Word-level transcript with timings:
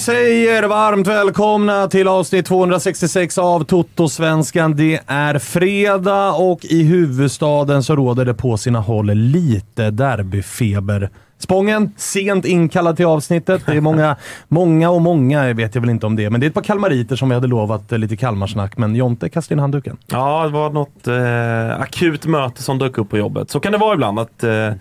säger 0.00 0.62
varmt 0.62 1.06
välkomna 1.06 1.88
till 1.88 2.08
avsnitt 2.08 2.46
266 2.46 3.38
av 3.38 3.64
Toto-svenskan. 3.64 4.76
Det 4.76 5.00
är 5.06 5.38
fredag 5.38 6.32
och 6.32 6.64
i 6.64 6.82
huvudstaden 6.82 7.82
så 7.82 7.96
råder 7.96 8.24
det 8.24 8.34
på 8.34 8.56
sina 8.56 8.80
håll 8.80 9.06
lite 9.06 9.90
derbyfeber. 9.90 11.10
Spången, 11.38 11.92
sent 11.96 12.44
inkallad 12.44 12.96
till 12.96 13.06
avsnittet. 13.06 13.62
Det 13.66 13.72
är 13.72 13.80
många, 13.80 14.16
många 14.48 14.90
och 14.90 15.00
många 15.00 15.52
vet 15.52 15.74
jag 15.74 15.82
väl 15.82 15.90
inte 15.90 16.06
om 16.06 16.16
det, 16.16 16.30
men 16.30 16.40
det 16.40 16.46
är 16.46 16.48
ett 16.48 16.54
par 16.54 16.62
kalmariter 16.62 17.16
som 17.16 17.28
vi 17.28 17.34
hade 17.34 17.46
lovat 17.46 17.92
eh, 17.92 17.98
lite 17.98 18.16
Kalmarsnack. 18.16 18.76
Men 18.76 18.96
Jonte 18.96 19.28
kastade 19.28 19.54
in 19.54 19.58
handduken. 19.58 19.96
Ja, 20.06 20.44
det 20.44 20.52
var 20.52 20.70
något 20.70 21.08
eh, 21.08 21.80
akut 21.80 22.26
möte 22.26 22.62
som 22.62 22.78
dök 22.78 22.98
upp 22.98 23.10
på 23.10 23.18
jobbet. 23.18 23.50
Så 23.50 23.60
kan 23.60 23.72
det 23.72 23.78
vara 23.78 23.94
ibland 23.94 24.18
att 24.18 24.44
eh, 24.44 24.72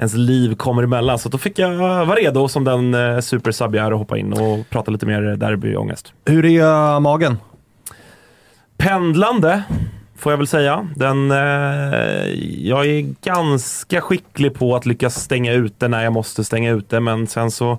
ens 0.00 0.14
liv 0.14 0.54
kommer 0.54 0.82
emellan. 0.82 1.18
Så 1.18 1.28
då 1.28 1.38
fick 1.38 1.58
jag 1.58 1.74
vara 1.76 2.14
redo 2.14 2.48
som 2.48 2.64
den 2.64 2.94
eh, 2.94 3.20
är 3.80 3.92
och 3.92 3.98
hoppa 3.98 4.18
in 4.18 4.32
och 4.32 4.70
prata 4.70 4.90
lite 4.90 5.06
mer 5.06 5.22
derbyångest. 5.22 6.12
Hur 6.24 6.44
är 6.44 7.00
magen? 7.00 7.36
Pendlande, 8.76 9.62
får 10.16 10.32
jag 10.32 10.36
väl 10.36 10.46
säga. 10.46 10.88
Den, 10.96 11.30
eh, 11.30 12.28
jag 12.68 12.86
är 12.86 13.14
ganska 13.24 14.00
skicklig 14.00 14.54
på 14.54 14.76
att 14.76 14.86
lyckas 14.86 15.22
stänga 15.22 15.52
ute 15.52 15.88
när 15.88 16.04
jag 16.04 16.12
måste 16.12 16.44
stänga 16.44 16.70
ute, 16.70 17.00
men 17.00 17.26
sen 17.26 17.50
så 17.50 17.78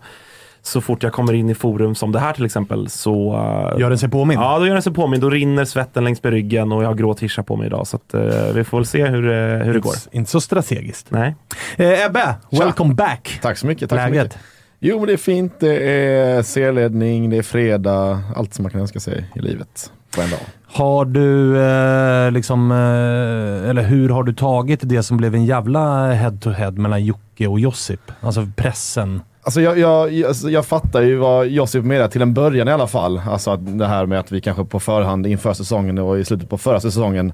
så 0.64 0.82
fort 0.82 1.04
jag 1.04 1.14
kommer 1.14 1.34
in 1.34 1.50
i 1.50 1.56
forum 1.56 1.96
som 1.96 2.12
det 2.12 2.20
här 2.20 2.34
till 2.34 2.46
exempel 2.46 2.90
så... 2.90 3.34
eh, 3.74 3.80
Gör 3.80 3.90
den 3.90 3.98
sig 4.00 4.10
påmind? 4.10 4.42
Ja, 4.42 4.60
då 4.60 4.66
gör 4.66 4.74
den 4.74 4.84
sig 4.84 4.94
påmind. 4.94 5.24
Då 5.24 5.30
rinner 5.30 5.66
svetten 5.66 6.04
längs 6.04 6.24
med 6.24 6.34
ryggen 6.34 6.72
och 6.72 6.84
jag 6.84 6.88
har 6.88 6.96
grå 6.96 7.14
tischa 7.14 7.44
på 7.44 7.56
mig 7.56 7.66
idag. 7.68 7.88
Så 7.88 7.96
att, 7.98 8.14
eh, 8.14 8.54
vi 8.56 8.64
får 8.64 8.78
väl 8.78 8.86
se 8.86 9.06
hur, 9.06 9.30
eh, 9.30 9.66
hur 9.66 9.74
det 9.74 9.80
går. 9.80 9.94
Inte, 10.12 10.32
så 10.32 10.42
strategiskt. 10.42 11.08
Nej. 11.10 11.36
Eh, 11.78 12.06
Ebbe, 12.06 12.36
welcome 12.52 12.94
back! 12.94 13.40
Tack 13.42 13.58
så 13.58 13.68
mycket. 13.68 13.90
Tack 13.90 14.00
så 14.00 14.06
Läget? 14.10 14.24
mycket. 14.24 14.40
Jo, 14.80 14.98
men 14.98 15.08
det 15.08 15.14
är 15.14 15.18
fint. 15.18 15.54
Det 15.60 15.90
är 16.00 16.42
serieledning, 16.44 17.30
det 17.30 17.38
är 17.38 17.42
fredag. 17.44 18.22
Allt 18.36 18.54
som 18.54 18.64
man 18.64 18.72
kan 18.72 18.82
önska 18.82 19.00
sig 19.00 19.26
i 19.36 19.40
livet 19.40 19.92
på 20.16 20.22
en 20.22 20.30
dag. 20.30 20.40
Har 20.74 21.06
du 21.06 21.58
eh, 21.64 22.32
liksom, 22.32 22.72
eh, 22.72 23.70
eller 23.70 23.82
hur 23.84 24.10
har 24.10 24.24
du 24.24 24.34
tagit 24.34 24.80
det 24.84 25.04
som 25.04 25.18
blev 25.18 25.36
en 25.36 25.46
jävla 25.46 26.12
head-to-head 26.12 26.72
mellan 26.72 27.06
Jocke 27.06 27.48
och 27.48 27.60
Josip? 27.60 28.12
Alltså 28.22 28.48
pressen. 28.56 29.22
Alltså 29.44 29.62
jag, 29.62 29.80
jag, 29.80 30.14
jag, 30.14 30.28
alltså 30.28 30.50
jag 30.50 30.66
fattar 30.66 31.02
ju 31.02 31.16
vad 31.16 31.48
Josip 31.48 31.86
menar 31.86 32.08
till 32.08 32.22
en 32.22 32.34
början 32.34 32.68
i 32.68 32.72
alla 32.72 32.88
fall. 32.88 33.22
Alltså 33.28 33.52
att 33.52 33.78
det 33.78 33.88
här 33.88 34.06
med 34.06 34.20
att 34.20 34.32
vi 34.32 34.42
kanske 34.42 34.66
på 34.66 34.80
förhand 34.80 35.28
inför 35.28 35.54
säsongen 35.54 35.98
och 35.98 36.20
i 36.20 36.26
slutet 36.26 36.50
på 36.50 36.58
förra 36.58 36.80
säsongen 36.80 37.34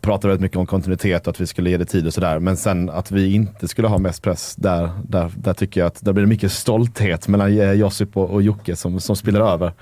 pratade 0.00 0.28
väldigt 0.28 0.42
mycket 0.42 0.56
om 0.56 0.66
kontinuitet 0.66 1.26
och 1.26 1.30
att 1.30 1.40
vi 1.40 1.46
skulle 1.46 1.70
ge 1.70 1.76
det 1.76 1.84
tid 1.84 2.06
och 2.06 2.14
sådär. 2.14 2.38
Men 2.38 2.56
sen 2.56 2.90
att 2.90 3.10
vi 3.10 3.34
inte 3.34 3.68
skulle 3.68 3.88
ha 3.88 3.98
mest 3.98 4.22
press, 4.22 4.56
där, 4.56 4.90
där, 5.08 5.32
där 5.36 5.54
tycker 5.54 5.80
jag 5.80 5.86
att 5.86 6.04
där 6.04 6.12
blir 6.12 6.22
det 6.22 6.28
mycket 6.28 6.52
stolthet 6.52 7.28
mellan 7.28 7.58
eh, 7.58 7.72
Josip 7.72 8.16
och, 8.16 8.30
och 8.30 8.42
Jocke 8.42 8.76
som, 8.76 9.00
som 9.00 9.16
spiller 9.16 9.40
över. 9.40 9.72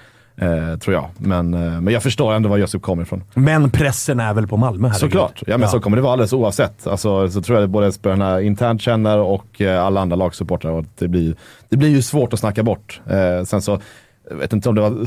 Eh, 0.40 0.78
tror 0.78 0.94
jag. 0.94 1.08
Men, 1.18 1.54
eh, 1.54 1.80
men 1.80 1.94
jag 1.94 2.02
förstår 2.02 2.32
ändå 2.34 2.48
var 2.48 2.56
Josip 2.56 2.82
kommer 2.82 3.02
ifrån. 3.02 3.24
Men 3.34 3.70
pressen 3.70 4.20
är 4.20 4.34
väl 4.34 4.46
på 4.46 4.56
Malmö? 4.56 4.88
herregud. 4.88 5.00
Såklart, 5.00 5.42
ja 5.46 5.58
men 5.58 5.68
så 5.68 5.80
kommer 5.80 5.96
det 5.96 6.02
vara 6.02 6.12
alldeles 6.12 6.32
oavsett. 6.32 6.86
Alltså, 6.86 7.30
så 7.30 7.42
tror 7.42 7.58
jag 7.58 7.64
att 7.64 7.70
både 7.70 7.92
spelarna 7.92 8.40
internt 8.40 8.82
känner 8.82 9.18
och 9.18 9.60
eh, 9.60 9.84
alla 9.84 10.00
andra 10.00 10.16
lagsupportrar. 10.16 10.70
Och 10.70 10.84
Det 10.98 11.08
blir, 11.08 11.34
det 11.68 11.76
blir 11.76 11.88
ju 11.88 12.02
svårt 12.02 12.32
att 12.32 12.38
snacka 12.38 12.62
bort. 12.62 13.00
Eh, 13.06 13.44
sen 13.44 13.62
så, 13.62 13.80
jag 14.30 14.36
vet 14.36 14.52
inte 14.52 14.68
om 14.68 14.74
det 14.74 14.80
var, 14.80 15.06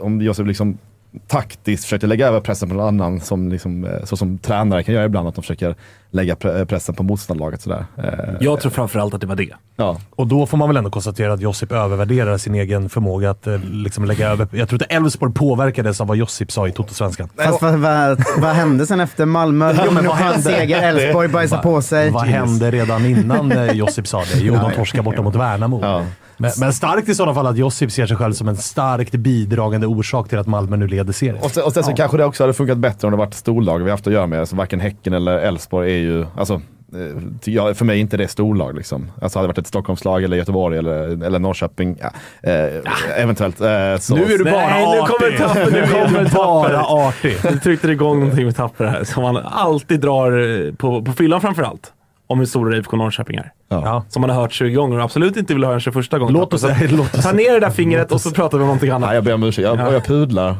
om 0.00 0.20
Josef 0.20 0.46
liksom 0.46 0.78
taktiskt 1.26 1.84
försökte 1.84 2.06
lägga 2.06 2.26
över 2.28 2.40
pressen 2.40 2.68
på 2.68 2.74
någon 2.74 2.86
annan, 3.00 3.20
som 3.20 3.48
liksom, 3.48 3.84
eh, 3.84 4.04
så 4.04 4.16
som 4.16 4.38
tränare 4.38 4.82
kan 4.82 4.94
göra 4.94 5.04
ibland, 5.04 5.28
att 5.28 5.34
de 5.34 5.42
försöker 5.42 5.74
lägga 6.10 6.34
pre- 6.34 6.64
pressen 6.64 6.94
på 6.94 7.02
motståndarlaget. 7.02 7.62
Sådär. 7.62 7.84
Eh, 7.98 8.04
Jag 8.40 8.60
tror 8.60 8.70
framförallt 8.72 9.14
att 9.14 9.20
det 9.20 9.26
var 9.26 9.36
det. 9.36 9.48
ja. 9.76 9.98
Och 10.10 10.26
då 10.26 10.46
får 10.46 10.56
man 10.58 10.68
väl 10.68 10.76
ändå 10.76 10.90
konstatera 10.90 11.32
att 11.32 11.40
Josip 11.40 11.72
övervärderar 11.72 12.38
sin 12.38 12.54
egen 12.54 12.88
förmåga 12.88 13.30
att 13.30 13.46
eh, 13.46 13.58
liksom 13.64 14.04
lägga 14.04 14.28
över. 14.28 14.48
Jag 14.50 14.68
tror 14.68 14.82
inte 14.82 14.94
Elfsborg 14.94 15.32
påverkades 15.34 16.00
av 16.00 16.06
vad 16.06 16.16
Josip 16.16 16.52
sa 16.52 16.68
i 16.68 16.72
Toto-svenskan. 16.72 17.28
Fast 17.36 17.62
vad, 17.62 17.74
vad, 17.78 18.24
vad 18.38 18.50
hände 18.50 18.86
sen 18.86 19.00
efter 19.00 19.26
Malmö? 19.26 19.74
Jo, 19.86 19.90
men 19.92 20.06
vad 20.06 20.16
hände? 20.16 20.42
seger, 20.42 20.82
Elfsborg 20.82 21.28
bajsar 21.28 21.56
Va- 21.56 21.62
på 21.62 21.82
sig. 21.82 22.10
Vad 22.10 22.22
hände 22.26 22.70
redan 22.70 23.06
innan 23.06 23.52
eh, 23.52 23.72
Josip 23.72 24.06
sa 24.08 24.18
det? 24.18 24.38
Jo, 24.40 24.54
de 24.54 24.72
torskade 24.72 25.02
borta 25.02 25.22
mot 25.22 25.34
Värnamo. 25.36 25.80
Ja. 25.82 26.04
Men, 26.42 26.50
men 26.60 26.72
starkt 26.72 27.08
i 27.08 27.14
sådana 27.14 27.34
fall 27.34 27.46
att 27.46 27.56
Josip 27.56 27.92
ser 27.92 28.06
sig 28.06 28.16
själv 28.16 28.32
som 28.32 28.48
en 28.48 28.56
starkt 28.56 29.12
bidragande 29.12 29.86
orsak 29.86 30.28
till 30.28 30.38
att 30.38 30.46
Malmö 30.46 30.76
nu 30.76 30.86
leder 30.86 31.12
serien. 31.12 31.38
Och 31.42 31.50
sen, 31.50 31.64
och 31.64 31.72
sen 31.72 31.84
så 31.84 31.92
kanske 31.92 32.16
det 32.16 32.24
också 32.24 32.42
hade 32.42 32.52
funkat 32.54 32.78
bättre 32.78 33.06
om 33.06 33.10
det 33.10 33.16
varit 33.16 33.34
storlag 33.34 33.78
vi 33.78 33.90
haft 33.90 34.06
att 34.06 34.12
göra 34.12 34.26
med. 34.26 34.40
Alltså, 34.40 34.56
varken 34.56 34.80
Häcken 34.80 35.12
eller 35.12 35.38
Elfsborg 35.38 35.92
är 35.92 35.98
ju, 35.98 36.26
alltså, 36.36 36.54
eh, 36.54 37.22
ja, 37.44 37.74
för 37.74 37.84
mig 37.84 37.96
är 37.96 38.00
inte 38.00 38.16
det 38.16 38.28
storlag. 38.28 38.74
Liksom. 38.76 39.10
Alltså, 39.22 39.38
hade 39.38 39.46
det 39.46 39.48
varit 39.48 39.58
ett 39.58 39.66
Stockholmslag 39.66 40.24
eller 40.24 40.36
Göteborg 40.36 40.78
eller, 40.78 41.24
eller 41.24 41.38
Norrköping, 41.38 41.98
ja, 42.00 42.10
eh, 42.50 43.22
eventuellt. 43.22 43.60
Eh, 43.60 43.66
så. 44.00 44.16
Nu 44.16 44.22
är 44.34 44.38
du 44.38 44.44
bara 44.44 44.66
Nej, 44.66 44.86
nu 44.94 45.00
artig! 45.00 45.16
kommer 45.16 45.38
Tapper, 45.38 45.70
nu 45.70 45.80
Nu 45.80 45.86
kommer 45.86 46.30
bara 46.34 46.82
artig. 46.84 47.36
Nu 47.50 47.58
tryckte 47.58 47.86
det 47.86 47.92
igång 47.92 48.20
någonting 48.20 48.44
med 48.44 48.56
Tapper 48.56 48.84
här 48.84 49.04
som 49.04 49.22
man 49.22 49.36
alltid 49.36 50.00
drar 50.00 50.64
eh, 50.66 50.74
på, 50.74 51.02
på 51.02 51.12
fyllan 51.12 51.40
framförallt. 51.40 51.92
Om 52.26 52.38
hur 52.38 52.46
stora 52.46 52.76
IFK 52.76 52.96
Norrköping 52.96 53.36
är. 53.36 53.52
Ja. 53.84 54.04
Som 54.08 54.20
man 54.20 54.30
har 54.30 54.40
hört 54.40 54.52
20 54.52 54.74
gånger 54.74 54.96
och 54.98 55.04
absolut 55.04 55.36
inte 55.36 55.54
vill 55.54 55.64
höra 55.64 55.72
den 55.72 55.80
21 55.80 56.10
gången. 56.10 56.32
Låt 56.34 56.54
oss- 56.54 56.64
låt 56.90 57.14
oss- 57.14 57.22
Ta 57.24 57.32
ner 57.32 57.52
det 57.52 57.60
där 57.60 57.70
fingret 57.70 58.12
och 58.12 58.20
så 58.20 58.30
pratar 58.30 58.58
vi 58.58 58.62
om 58.62 58.66
någonting 58.68 58.90
annat. 58.90 59.08
Nej, 59.08 59.14
jag 59.14 59.24
ber 59.24 59.34
om 59.34 59.42
ursäkt. 59.42 59.64
Jag, 59.68 59.92
jag 59.94 60.04
pudlar. 60.04 60.56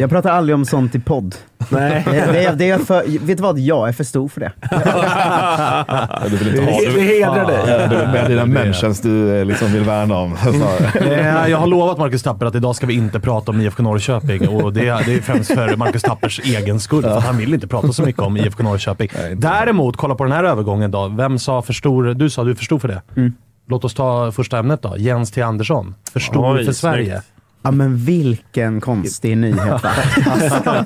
Jag 0.00 0.10
pratar 0.10 0.30
aldrig 0.30 0.54
om 0.54 0.64
sånt 0.64 0.94
i 0.94 1.00
podd. 1.00 1.34
Nej. 1.68 2.02
Det, 2.10 2.32
det, 2.32 2.44
är- 2.44 2.52
det 2.54 2.70
är 2.70 2.78
för, 2.78 3.02
vet 3.26 3.36
du 3.36 3.42
vad? 3.42 3.58
Jag 3.58 3.88
är 3.88 3.92
för 3.92 4.04
stor 4.04 4.28
för 4.28 4.40
det. 4.40 4.52
du 6.30 6.36
vill 6.36 6.48
inte 6.48 6.62
ha 6.72 6.80
Det, 6.80 6.90
det 6.94 7.00
hedrar 7.00 7.46
dig. 7.46 7.60
Ja, 7.66 7.86
Det 7.86 7.96
är 7.96 8.12
med 8.12 8.30
dina 8.30 8.46
mentions 8.46 9.00
du 9.00 9.38
eh, 9.40 9.44
liksom 9.44 9.72
vill 9.72 9.82
värna 9.82 10.16
om. 10.18 10.36
Eh, 11.00 11.48
Jag 11.50 11.58
har 11.58 11.66
lovat 11.66 11.98
Marcus 11.98 12.22
Tapper 12.22 12.46
att 12.46 12.54
idag 12.54 12.76
ska 12.76 12.86
vi 12.86 12.94
inte 12.94 13.20
prata 13.20 13.50
om 13.52 13.60
IFK 13.60 13.82
Norrköping 13.82 14.48
och 14.48 14.72
det, 14.72 14.80
det 14.80 15.14
är 15.14 15.20
främst 15.22 15.54
för 15.54 15.76
Marcus 15.76 16.02
Tappers 16.02 16.40
egen 16.44 16.80
skull. 16.80 17.02
För 17.02 17.20
han 17.20 17.36
vill 17.36 17.54
inte 17.54 17.66
prata 17.68 17.92
så 17.92 18.02
mycket 18.02 18.22
om 18.22 18.36
IFK 18.36 18.62
Norrköping. 18.62 19.08
Däremot, 19.36 19.96
kolla 19.96 20.14
på 20.14 20.24
den 20.24 20.32
här 20.32 20.44
övergången 20.44 20.90
då. 20.90 21.08
Vem 21.08 21.38
sa 21.38 21.62
för 21.62 21.72
stor? 21.72 22.09
Du 22.14 22.30
sa 22.30 22.44
du 22.44 22.50
är 22.50 22.54
för 22.78 22.88
det. 22.88 23.02
Låt 23.68 23.84
oss 23.84 23.94
ta 23.94 24.32
första 24.32 24.58
ämnet 24.58 24.82
då. 24.82 24.94
Jens 24.98 25.30
T. 25.30 25.42
Andersson. 25.42 25.94
För 26.12 26.20
stor 26.20 26.56
Oj, 26.56 26.64
för 26.64 26.72
Sverige. 26.72 27.10
snyggt. 27.10 27.26
Ja 27.62 27.70
men 27.70 27.96
vilken 27.96 28.80
konstig 28.80 29.36
nyhet 29.36 29.82
va? 29.82 29.90
Alltså, 30.30 30.84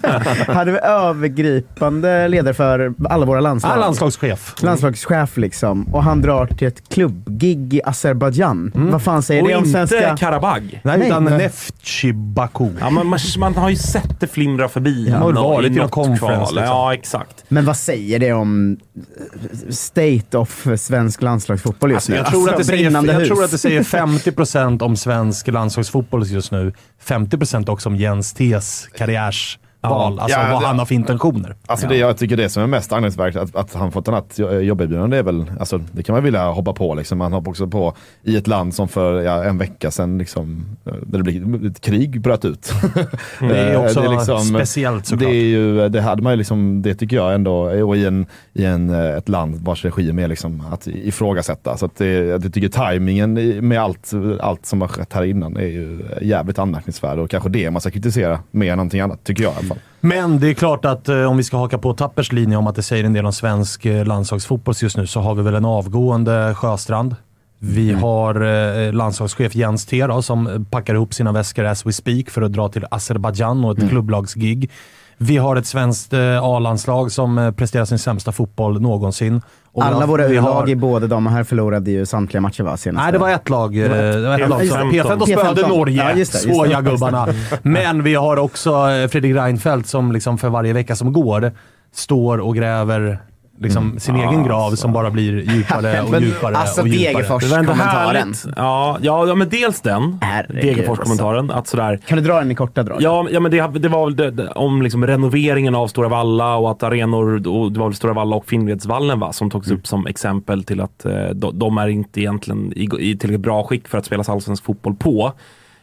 hade 0.53 0.73
vi 0.73 0.79
övergripande 0.79 2.29
ledare 2.29 2.55
för 2.55 2.95
alla 3.09 3.27
våra 3.27 3.41
landslag. 3.41 3.73
Ah, 3.73 3.77
landslagschef. 3.77 4.55
Landslagschef 4.63 5.37
liksom. 5.37 5.95
Och 5.95 6.03
han 6.05 6.23
drar 6.23 6.47
till 6.47 6.69
ett 6.69 6.89
klubbgig 6.89 7.75
i 7.75 7.81
Azerbajdzjan. 7.85 8.73
Vad 8.75 9.03
fan 9.03 9.23
säger 9.23 9.43
Och 9.43 9.49
det 9.49 9.55
om 9.55 9.65
inte 9.65 9.87
svenska... 9.87 10.17
Karabag. 10.17 10.81
Nej, 10.85 10.99
Nej, 10.99 11.09
utan 11.09 11.25
nej. 11.25 11.39
Neftchi 11.39 12.13
Baku. 12.13 12.69
Ja, 12.81 12.91
man, 12.91 13.07
man, 13.07 13.19
man 13.39 13.55
har 13.57 13.71
ju 13.71 13.77
sett 13.77 14.21
det 14.21 14.27
flimra 14.27 14.69
förbi. 14.69 15.09
Ja, 15.11 15.17
har 15.17 15.33
nå- 15.33 15.49
varit 15.49 15.67
i 15.67 15.71
någon 15.71 15.83
något 15.83 15.91
conference, 15.91 16.55
liksom. 16.55 16.65
Ja, 16.65 16.95
exakt. 16.95 17.45
Men 17.49 17.65
vad 17.65 17.77
säger 17.77 18.19
det 18.19 18.33
om 18.33 18.77
eh, 18.97 19.71
state 19.71 20.39
of 20.39 20.67
svensk 20.79 21.23
landslagsfotboll 21.23 21.91
just 21.91 22.09
nu? 22.09 22.17
Jag 22.17 22.27
tror, 22.27 22.51
att 22.51 22.57
det 22.59 22.65
säger, 22.65 22.85
brinnande 22.85 23.13
jag 23.13 23.27
tror 23.27 23.45
att 23.45 23.51
det 23.51 23.59
säger 23.59 23.83
50% 23.83 24.83
om 24.83 24.97
svensk 24.97 25.47
landslagsfotboll 25.47 26.27
just 26.27 26.53
nu. 26.53 26.64
50% 27.05 27.71
också 27.71 27.89
om 27.89 27.97
Jens 27.97 28.35
T's 28.35 28.89
karriärs 28.97 29.59
karriärsval. 29.89 30.19
Alltså 30.19 30.39
Ja, 30.39 30.53
vad 30.53 30.63
det- 30.63 30.67
han 30.67 30.79
har 30.79 30.87
för 30.87 30.95
intentioner. 30.95 31.55
Alltså 31.67 31.87
det 31.89 31.97
jag 31.97 32.17
tycker 32.19 32.37
det 32.37 32.49
som 32.49 32.63
är 32.63 32.67
mest 32.67 32.93
anmärkningsvärt, 32.93 33.37
att, 33.37 33.57
att 33.57 33.75
han 33.75 33.93
fått 33.93 34.05
ett 34.05 34.09
annat 34.09 34.35
jo- 34.37 34.53
jobberbjudande, 34.61 35.17
det 35.17 35.19
är 35.19 35.23
väl, 35.23 35.45
alltså 35.61 35.79
det 35.93 36.03
kan 36.03 36.15
man 36.15 36.25
vilja 36.25 36.45
hoppa 36.51 36.73
på 36.73 36.95
liksom. 36.95 37.21
Han 37.21 37.33
hoppar 37.33 37.51
också 37.51 37.67
på 37.67 37.95
i 38.23 38.37
ett 38.37 38.47
land 38.47 38.75
som 38.75 38.89
för 38.89 39.23
ja, 39.23 39.45
en 39.45 39.59
vecka 39.59 39.91
sedan 39.91 40.19
liksom, 40.19 40.65
där 40.85 41.19
det 41.19 41.23
blev, 41.23 41.67
ett 41.67 41.81
krig 41.81 42.21
bröt 42.21 42.45
ut. 42.45 42.73
Det 43.41 43.59
är 43.59 43.75
Eh, 43.75 43.81
också 43.85 44.39
speciellt 44.39 45.07
såklart. 45.07 45.31
Det 45.31 45.37
är 45.37 45.45
ju, 45.45 45.89
det 45.89 46.01
hade 46.01 46.23
man 46.23 46.33
ju 46.33 46.37
liksom, 46.37 46.83
det 46.83 46.95
tycker 46.95 47.17
jag 47.17 47.35
ändå, 47.35 47.55
och 47.87 47.97
i, 47.97 48.05
en, 48.07 48.27
i 48.53 48.65
en, 48.65 48.91
eh, 48.91 49.17
ett 49.17 49.29
land 49.29 49.55
vars 49.57 49.85
regim 49.85 50.19
är 50.19 50.29
liksom 50.29 50.63
att 50.73 50.87
ifrågasätta. 50.87 51.77
Så 51.77 51.87
att 51.87 51.97
det, 51.97 52.07
jag 52.07 52.55
tycker 52.55 52.69
tajmingen 52.69 53.35
med 53.69 53.81
allt, 53.83 54.11
allt 54.41 54.67
som 54.67 54.81
har 54.81 54.89
skett 54.89 55.13
här 55.13 55.25
innan 55.25 55.57
är 55.57 55.67
ju 55.67 55.99
jävligt 56.23 56.59
anmärkningsvärd 56.59 57.19
och 57.19 57.31
kanske 57.31 57.49
det 57.49 57.71
man 57.71 57.81
ska 57.81 57.91
kritisera 57.91 58.39
mer 58.51 58.73
än 58.73 58.77
någonting 58.79 59.01
annat, 59.01 59.25
tycker 59.25 59.43
jag 59.45 59.53
i 59.53 59.57
alla 59.57 59.67
fall. 59.69 59.74
Men 60.01 60.41
det 60.41 60.49
är 60.49 60.55
klart 60.55 60.85
att 60.85 61.09
eh, 61.09 61.25
om 61.25 61.37
vi 61.37 61.43
ska 61.43 61.57
haka 61.57 61.79
på 61.79 61.95
Tappers 61.95 62.33
linje 62.33 62.57
om 62.57 62.67
att 62.67 62.75
det 62.75 62.83
säger 62.83 63.05
en 63.05 63.13
del 63.13 63.27
om 63.27 63.33
svensk 63.33 63.87
eh, 63.87 64.05
landslagsfotboll 64.05 64.75
just 64.83 64.97
nu 64.97 65.07
så 65.07 65.21
har 65.21 65.35
vi 65.35 65.43
väl 65.43 65.55
en 65.55 65.65
avgående 65.65 66.55
Sjöstrand. 66.55 67.17
Vi 67.59 67.93
har 67.93 68.41
eh, 68.45 68.93
landslagschef 68.93 69.55
Jens 69.55 69.87
T 69.87 70.07
då, 70.07 70.23
som 70.23 70.67
packar 70.71 70.95
ihop 70.95 71.15
sina 71.15 71.33
väskor 71.33 71.65
as 71.65 71.87
we 71.87 71.93
speak 71.93 72.31
för 72.31 72.43
att 72.43 72.53
dra 72.53 72.69
till 72.69 72.87
Azerbajdzjan 72.91 73.65
och 73.65 73.79
ett 73.79 73.89
klubblagsgig. 73.89 74.71
Vi 75.17 75.37
har 75.37 75.57
ett 75.57 75.67
svenskt 75.67 76.15
A-landslag 76.43 77.13
som 77.13 77.55
presterar 77.57 77.85
sin 77.85 77.99
sämsta 77.99 78.33
fotboll 78.33 78.81
någonsin. 78.81 79.43
Och 79.75 79.85
Alla 79.85 80.07
våra 80.07 80.23
har- 80.23 80.31
U-lag 80.31 80.71
i 80.71 80.77
både 80.77 81.07
de 81.07 81.27
och 81.27 81.33
här 81.33 81.45
förlorade 81.45 81.91
ju 81.91 82.07
samtliga 82.07 82.41
matcher 82.41 82.63
va? 82.63 82.77
Senast. 82.77 83.03
Nej, 83.05 83.13
det 83.13 83.19
var 83.19 83.31
ett 83.31 83.49
lag. 83.49 83.75
Det 83.75 83.89
var 84.29 84.39
ett 84.41 84.49
lag 84.49 84.67
som 84.67 84.91
P15. 84.91 84.93
P15 84.93 85.27
spöade 85.27 85.63
P15. 85.63 85.69
Norge. 85.69 85.97
Ja, 85.97 86.13
just 86.19 86.33
det, 86.33 86.49
just 86.49 86.57
Så 86.59 86.65
det. 86.65 86.71
ja, 86.71 86.81
gubbarna. 86.81 87.29
Men 87.63 88.03
vi 88.03 88.15
har 88.15 88.37
också 88.37 88.71
eh, 88.91 89.09
Fredrik 89.09 89.37
Reinfeldt 89.37 89.89
som 89.89 90.13
liksom 90.13 90.39
för 90.39 90.49
varje 90.49 90.73
vecka 90.73 90.97
som 90.97 91.13
går 91.13 91.53
står 91.95 92.39
och 92.39 92.55
gräver 92.57 93.19
liksom 93.59 93.99
sin 93.99 94.17
egen 94.17 94.45
grav 94.45 94.71
som 94.71 94.93
bara 94.93 95.11
blir 95.11 95.33
djupare 95.33 96.01
och 96.05 96.11
Men, 96.11 96.23
djupare 96.23 96.57
alltså, 96.57 96.81
och 96.81 96.89
djupare. 96.89 97.13
Degerfors. 97.13 97.43
Det 97.43 97.51
var 97.51 97.59
ändå 97.59 97.71
Kommentaren. 97.71 98.17
härligt. 98.17 98.47
Ja, 98.57 98.99
ja, 99.03 99.27
ja, 99.27 99.35
men 99.35 99.49
dels 99.49 99.81
den. 99.81 100.19
Degerfors-kommentaren. 100.49 101.51
Att 101.51 101.67
sådär, 101.67 102.01
Kan 102.07 102.19
du 102.19 102.25
dra 102.25 102.39
den 102.39 102.51
i 102.51 102.55
korta 102.55 102.83
drag? 102.83 103.03
Ja, 103.03 103.27
ja 103.31 103.41
men 103.41 103.51
det, 103.51 103.79
det 103.79 103.89
var 103.89 104.05
väl 104.05 104.17
det, 104.17 104.31
det, 104.31 104.49
om 104.49 104.83
liksom 104.83 105.07
renoveringen 105.07 105.75
av 105.75 105.89
Stora 105.89 106.09
Valla 106.09 106.57
och 106.57 106.71
att 106.71 106.83
arenor, 106.83 107.49
och 107.49 107.73
det 107.73 107.81
var 107.81 107.87
väl 107.87 107.95
Stora 107.95 108.13
Valla 108.13 108.37
och 108.37 108.47
Finnvedsvallen 108.47 109.21
va, 109.21 109.33
som 109.33 109.51
togs 109.51 109.71
upp 109.71 109.87
som 109.87 110.07
exempel 110.07 110.65
till 110.65 110.81
att 110.81 111.05
eh, 111.05 111.29
de, 111.35 111.59
de 111.59 111.79
är 111.79 111.89
inte 111.89 112.21
egentligen 112.21 112.73
i, 112.77 112.83
i 112.83 113.17
tillräckligt 113.17 113.41
bra 113.41 113.65
skick 113.65 113.89
för 113.89 113.99
att 113.99 114.05
spela 114.05 114.25
allsvensk 114.27 114.65
fotboll 114.65 114.95
på. 114.95 115.33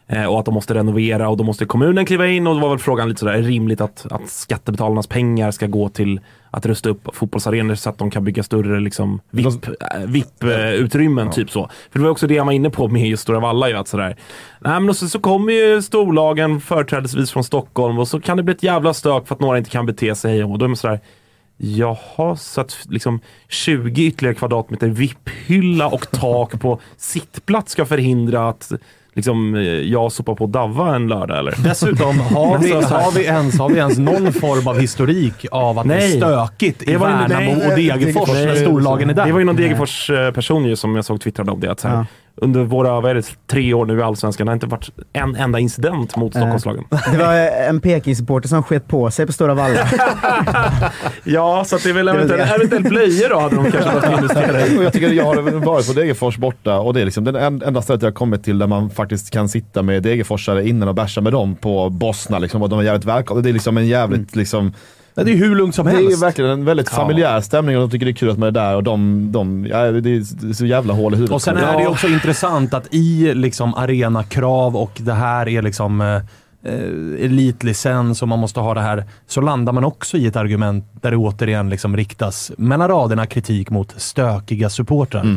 Eh, 0.08 0.26
och 0.26 0.40
att 0.40 0.46
de 0.46 0.54
måste 0.54 0.74
renovera 0.74 1.30
och 1.30 1.38
då 1.38 1.44
måste 1.44 1.66
kommunen 1.66 2.06
kliva 2.06 2.28
in 2.28 2.48
och 2.48 2.56
då 2.56 2.62
var 2.62 2.70
väl 2.70 2.80
frågan 2.80 3.10
lite 3.10 3.20
sådär, 3.20 3.34
är 3.34 3.42
det 3.42 3.48
rimligt 3.48 3.82
att, 3.82 4.06
att 4.10 4.30
skattebetalarnas 4.30 5.08
pengar 5.08 5.52
ska 5.52 5.68
gå 5.68 5.90
till 5.90 6.20
att 6.52 6.66
rusta 6.66 6.90
upp 6.90 7.16
fotbollsarenor 7.16 7.76
så 7.76 7.90
att 7.90 7.98
de 7.98 8.12
kan 8.12 8.24
bygga 8.24 8.44
större 8.44 8.80
liksom, 8.80 9.22
VIP, 9.30 9.66
eh, 9.68 10.00
VIP-utrymmen, 10.08 11.32
typ 11.32 11.52
så. 11.52 11.70
För 11.92 12.00
det 12.00 12.04
var 12.04 12.12
också 12.12 12.28
det 12.28 12.34
jag 12.34 12.46
var 12.46 12.52
inne 12.52 12.70
på 12.70 12.88
med 12.88 13.08
just 13.08 13.24
Stora 13.24 13.40
Valla. 13.40 13.70
Ju, 13.70 13.76
att 13.76 13.88
sådär, 13.88 14.16
nej, 14.60 14.80
men 14.80 14.90
och 14.90 14.96
så, 14.96 15.10
så 15.10 15.20
kommer 15.20 15.54
ju 15.54 15.82
storlagen 15.82 16.62
företrädesvis 16.62 17.32
från 17.32 17.44
Stockholm 17.44 18.00
och 18.00 18.08
så 18.08 18.22
kan 18.22 18.38
det 18.38 18.44
bli 18.44 18.54
ett 18.54 18.64
jävla 18.64 18.94
stök 18.94 19.28
för 19.28 19.36
att 19.36 19.42
några 19.42 19.58
inte 19.58 19.70
kan 19.70 19.86
bete 19.86 20.16
sig. 20.16 20.44
Och 20.44 20.58
då 20.58 20.66
är 20.66 20.70
man 20.70 20.78
sådär, 20.78 21.00
Jaha, 21.58 22.36
så 22.36 22.62
att 22.62 22.86
liksom 22.90 23.20
20 23.50 24.06
ytterligare 24.06 24.36
kvadratmeter 24.36 24.88
VIP-hylla 24.88 25.88
och 25.88 26.12
tak 26.12 26.62
på 26.62 26.80
sittplats 26.98 27.72
ska 27.72 27.86
förhindra 27.86 28.50
att 28.50 28.72
liksom, 29.14 29.56
eh, 29.56 29.62
jag 29.64 30.12
sopar 30.12 30.36
på 30.36 30.48
Davva 30.48 30.96
en 30.96 31.08
lördag 31.08 31.40
eller? 31.40 31.56
Dessutom, 31.64 32.20
har 32.20 32.58
vi, 32.58 32.72
har, 32.72 33.12
vi 33.12 33.26
ens, 33.26 33.60
har 33.60 33.70
vi 33.70 33.78
ens 33.78 33.98
någon 33.98 34.34
form 34.34 34.68
av 34.68 34.80
historik 34.80 35.46
av 35.52 35.80
att 35.80 35.88
det 35.88 35.96
Nej. 35.96 36.14
är 36.14 36.18
stökigt 36.18 36.84
i 36.84 36.86
Det 36.86 36.98
var 36.98 37.08
Värnamo 37.08 37.56
nej, 37.56 37.68
och 37.68 37.76
Degerfors 37.76 38.30
när 38.30 38.56
storlagen 38.56 39.10
är 39.10 39.14
där? 39.14 39.26
Det 39.26 39.32
var 39.32 39.40
ju 39.40 39.46
någon 39.46 39.56
Degerfors-person 39.56 40.66
ju 40.66 40.76
som 40.76 40.96
jag 40.96 41.06
såg 41.06 41.22
twittrade 41.22 41.52
om 41.52 41.60
det. 41.60 41.72
Att 41.72 41.80
så 41.80 41.88
här, 41.88 41.96
Ja. 41.96 42.06
Under 42.44 42.64
våra 42.64 43.02
vad 43.02 43.12
är 43.12 43.16
det, 43.16 43.26
tre 43.48 43.74
år 43.74 43.86
nu 43.86 44.00
i 44.00 44.02
Allsvenskan 44.02 44.48
har 44.48 44.54
det 44.54 44.56
inte 44.56 44.66
varit 44.66 44.90
en 45.14 45.36
enda 45.36 45.60
incident 45.60 46.16
mot 46.16 46.32
Stockholmslagen. 46.34 46.84
Det 47.12 47.18
var 47.18 47.34
en 47.70 47.80
Peking-supporter 47.82 48.48
som 48.50 48.64
sket 48.64 48.88
på 48.88 49.12
sig 49.12 49.26
på 49.26 49.34
Stora 49.34 49.54
Valla. 49.54 49.80
Ja, 51.24 51.64
så 51.66 51.76
att 51.76 51.84
det 51.84 51.90
är 51.90 51.94
väl 51.94 52.08
eventuellt, 52.08 52.50
det. 52.50 52.56
eventuellt 52.56 52.90
blöjor 52.90 53.30
då 53.30 53.40
hade 53.40 53.56
de 53.56 53.72
kanske 53.72 54.00
behövt 54.00 54.18
investera 54.22 54.68
i. 54.68 54.84
Jag 54.84 54.94
tycker 54.94 55.10
jag 55.14 55.26
har 55.26 55.42
varit 55.66 55.88
på 55.88 55.94
Degerfors 55.94 56.38
borta 56.38 56.80
och 56.80 56.94
det 56.94 57.02
är 57.02 57.06
liksom 57.06 57.24
det 57.24 57.40
en- 57.40 57.62
enda 57.62 57.82
stället 57.82 58.02
jag 58.02 58.10
har 58.10 58.14
kommit 58.14 58.44
till 58.44 58.58
där 58.60 58.68
man 58.68 58.90
faktiskt 58.90 59.30
kan 59.32 59.50
sitta 59.50 59.82
med 59.82 60.04
Degerforsare 60.04 60.68
innan 60.68 60.88
och 60.90 60.96
bärsa 60.96 61.22
med 61.22 61.34
dem 61.34 61.56
på 61.56 61.90
Bosna 61.90 62.40
liksom, 62.40 62.62
och 62.62 62.70
de 62.70 62.80
är 62.80 62.84
jävligt 62.84 63.06
välkomna. 63.06 63.42
Det 63.44 63.50
är 63.50 63.54
liksom 63.54 63.78
en 63.78 63.88
jävligt 63.88 64.36
liksom 64.36 64.74
Nej, 65.16 65.26
det 65.26 65.32
är 65.32 65.36
hur 65.36 65.56
lugnt 65.56 65.76
som 65.76 65.86
Det 65.86 65.92
är 65.92 65.96
helst. 65.96 66.24
verkligen 66.24 66.52
en 66.52 66.66
väldigt 66.66 66.90
familjär 66.90 67.42
stämning 67.42 67.78
och 67.78 67.82
de 67.82 67.92
tycker 67.92 68.06
det 68.06 68.12
är 68.12 68.16
kul 68.16 68.30
att 68.30 68.38
man 68.38 68.48
är 68.48 68.52
där 68.52 68.76
och 68.76 68.84
de, 68.84 69.28
de 69.32 69.66
ja, 69.70 69.92
det 69.92 70.10
är 70.10 70.54
så 70.54 70.66
jävla 70.66 70.94
hål 70.94 71.14
i 71.14 71.16
huvudet. 71.16 71.34
Och 71.36 71.42
sen 71.42 71.58
är 71.58 71.78
det 71.78 71.88
också 71.88 72.08
intressant 72.08 72.74
att 72.74 72.94
i 72.94 73.34
liksom 73.34 73.74
arenakrav 73.74 74.78
och 74.78 74.92
det 74.98 75.14
här 75.14 75.48
är 75.48 75.62
liksom 75.62 76.02
eh, 76.02 76.22
elitlicens 77.26 78.22
och 78.22 78.28
man 78.28 78.40
måste 78.40 78.60
ha 78.60 78.74
det 78.74 78.82
här, 78.82 79.06
så 79.28 79.42
landar 79.42 79.74
man 79.74 79.84
också 79.84 80.18
i 80.18 80.28
ett 80.28 80.36
argument 80.36 80.86
där 81.02 81.12
det 81.12 81.18
återigen 81.18 81.70
liksom 81.70 81.98
riktas 81.98 82.52
mellan 82.58 82.88
raderna 82.88 83.26
kritik 83.26 83.70
mot 83.70 83.94
stökiga 83.98 84.70
supportrar. 84.70 85.36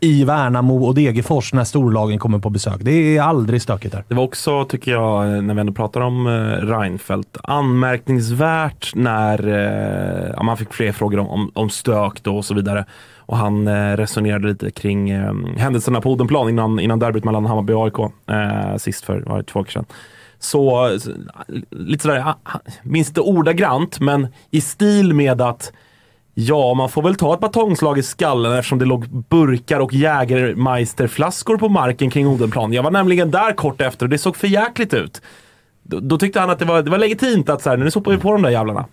I 0.00 0.24
Värnamo 0.24 0.86
och 0.86 0.94
Degerfors 0.94 1.52
när 1.52 1.64
storlagen 1.64 2.18
kommer 2.18 2.38
på 2.38 2.50
besök. 2.50 2.76
Det 2.80 3.16
är 3.16 3.22
aldrig 3.22 3.62
stökigt 3.62 3.94
där. 3.94 4.04
Det 4.08 4.14
var 4.14 4.24
också, 4.24 4.64
tycker 4.64 4.92
jag, 4.92 5.44
när 5.44 5.54
vi 5.54 5.60
ändå 5.60 5.72
pratar 5.72 6.00
om 6.00 6.26
eh, 6.26 6.30
Reinfeldt, 6.66 7.36
anmärkningsvärt 7.42 8.94
när 8.94 9.48
eh, 9.48 10.32
ja, 10.36 10.42
man 10.42 10.56
fick 10.56 10.74
fler 10.74 10.92
frågor 10.92 11.18
om, 11.18 11.28
om, 11.28 11.50
om 11.54 11.70
stök 11.70 12.22
då 12.22 12.36
och 12.36 12.44
så 12.44 12.54
vidare. 12.54 12.84
Och 13.18 13.36
han 13.36 13.68
eh, 13.68 13.96
resonerade 13.96 14.48
lite 14.48 14.70
kring 14.70 15.10
eh, 15.10 15.32
händelserna 15.56 16.00
på 16.00 16.12
Odenplan 16.12 16.48
innan, 16.48 16.80
innan 16.80 16.98
derbyt 16.98 17.24
mellan 17.24 17.46
Hammarby 17.46 17.72
och 17.72 17.84
AIK 17.84 18.12
eh, 18.30 18.76
sist 18.76 19.04
för 19.04 19.20
var 19.20 19.36
det 19.38 19.44
två 19.44 19.60
veckor 19.60 19.72
sedan. 19.72 19.84
Så, 20.38 20.90
så 20.98 21.10
lite 21.70 22.02
sådär, 22.02 22.24
minst 22.24 22.34
minns 22.82 23.08
inte 23.08 23.20
ordagrant, 23.20 24.00
men 24.00 24.28
i 24.50 24.60
stil 24.60 25.14
med 25.14 25.40
att 25.40 25.72
Ja, 26.38 26.74
man 26.74 26.88
får 26.88 27.02
väl 27.02 27.14
ta 27.14 27.34
ett 27.34 27.40
batongslag 27.40 27.98
i 27.98 28.02
skallen 28.02 28.52
eftersom 28.52 28.78
det 28.78 28.84
låg 28.84 29.08
burkar 29.08 29.80
och 29.80 29.92
Jägermeisterflaskor 29.92 31.56
på 31.56 31.68
marken 31.68 32.10
kring 32.10 32.26
Odenplan. 32.26 32.72
Jag 32.72 32.82
var 32.82 32.90
nämligen 32.90 33.30
där 33.30 33.52
kort 33.52 33.80
efter 33.80 34.06
och 34.06 34.10
det 34.10 34.18
såg 34.18 34.36
för 34.36 34.46
jäkligt 34.46 34.94
ut. 34.94 35.22
Då, 35.82 36.00
då 36.00 36.18
tyckte 36.18 36.40
han 36.40 36.50
att 36.50 36.58
det 36.58 36.64
var, 36.64 36.82
det 36.82 36.90
var 36.90 36.98
legitimt 36.98 37.48
att 37.48 37.62
så 37.62 37.70
här, 37.70 37.76
nu 37.76 37.90
sopar 37.90 38.10
vi 38.12 38.18
på 38.18 38.32
de 38.32 38.42
där 38.42 38.50
jävlarna. 38.50 38.84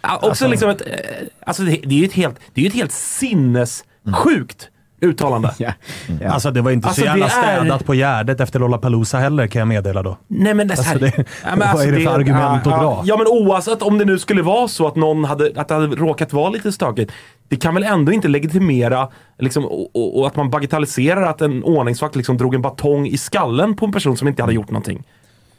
Ja, 0.00 0.18
också 0.22 0.48
liksom 0.48 0.70
ett, 0.70 0.80
eh, 0.80 1.26
alltså 1.46 1.62
det, 1.62 1.80
det 1.84 1.94
är 1.94 1.98
ju 1.98 2.04
ett 2.04 2.12
helt, 2.12 2.36
det 2.54 2.60
är 2.60 2.62
ju 2.62 2.68
ett 2.68 2.74
helt 2.74 2.92
sinnessjukt 2.92 4.70
uttalande. 5.00 5.54
Ja. 5.58 5.72
Ja. 6.20 6.30
Alltså 6.30 6.50
det 6.50 6.60
var 6.60 6.70
inte 6.70 6.88
Alltså, 6.88 7.00
så 7.00 7.06
jävla 7.06 7.26
det 7.26 7.32
är- 7.32 7.56
städat 7.60 7.84
på 7.84 7.94
Gärdet 7.94 8.40
efter 8.40 8.58
Lollapalooza 8.58 9.18
heller 9.18 9.46
kan 9.46 9.58
jag 9.60 9.68
meddela 9.68 10.02
då. 10.02 10.16
Nej 10.26 10.54
men 10.54 10.68
det, 10.68 10.74
Alltså, 10.74 10.88
här, 10.88 10.98
det- 10.98 11.12
Ja, 11.16 11.56
men 11.56 11.74
vad 11.74 11.88
är 11.88 11.92
det 11.92 12.00
för 12.00 12.14
argument 12.14 12.66
att 12.66 12.72
ja, 12.72 12.78
dra? 12.82 13.02
Ja 13.04 13.16
men 13.16 13.26
oavsett 13.26 13.82
om 13.82 13.98
det 13.98 14.04
nu 14.04 14.18
skulle 14.18 14.42
vara 14.42 14.68
så 14.68 14.86
att 14.86 14.96
någon 14.96 15.24
hade, 15.24 15.52
att 15.56 15.68
det 15.68 15.74
hade 15.74 15.86
råkat 15.96 16.32
vara 16.32 16.50
lite 16.50 16.72
stökigt. 16.72 17.12
Det 17.48 17.56
kan 17.56 17.74
väl 17.74 17.82
ändå 17.84 18.12
inte 18.12 18.28
legitimera 18.28 19.08
liksom, 19.38 19.64
och, 19.64 19.96
och, 19.96 20.18
och 20.20 20.26
att 20.26 20.36
man 20.36 20.50
bagatelliserar 20.50 21.22
att 21.22 21.40
en 21.40 21.62
ordningsvakt 21.64 22.16
liksom 22.16 22.36
drog 22.36 22.54
en 22.54 22.62
batong 22.62 23.06
i 23.06 23.18
skallen 23.18 23.76
på 23.76 23.86
en 23.86 23.92
person 23.92 24.16
som 24.16 24.28
inte 24.28 24.42
hade 24.42 24.54
gjort 24.54 24.70
någonting. 24.70 25.02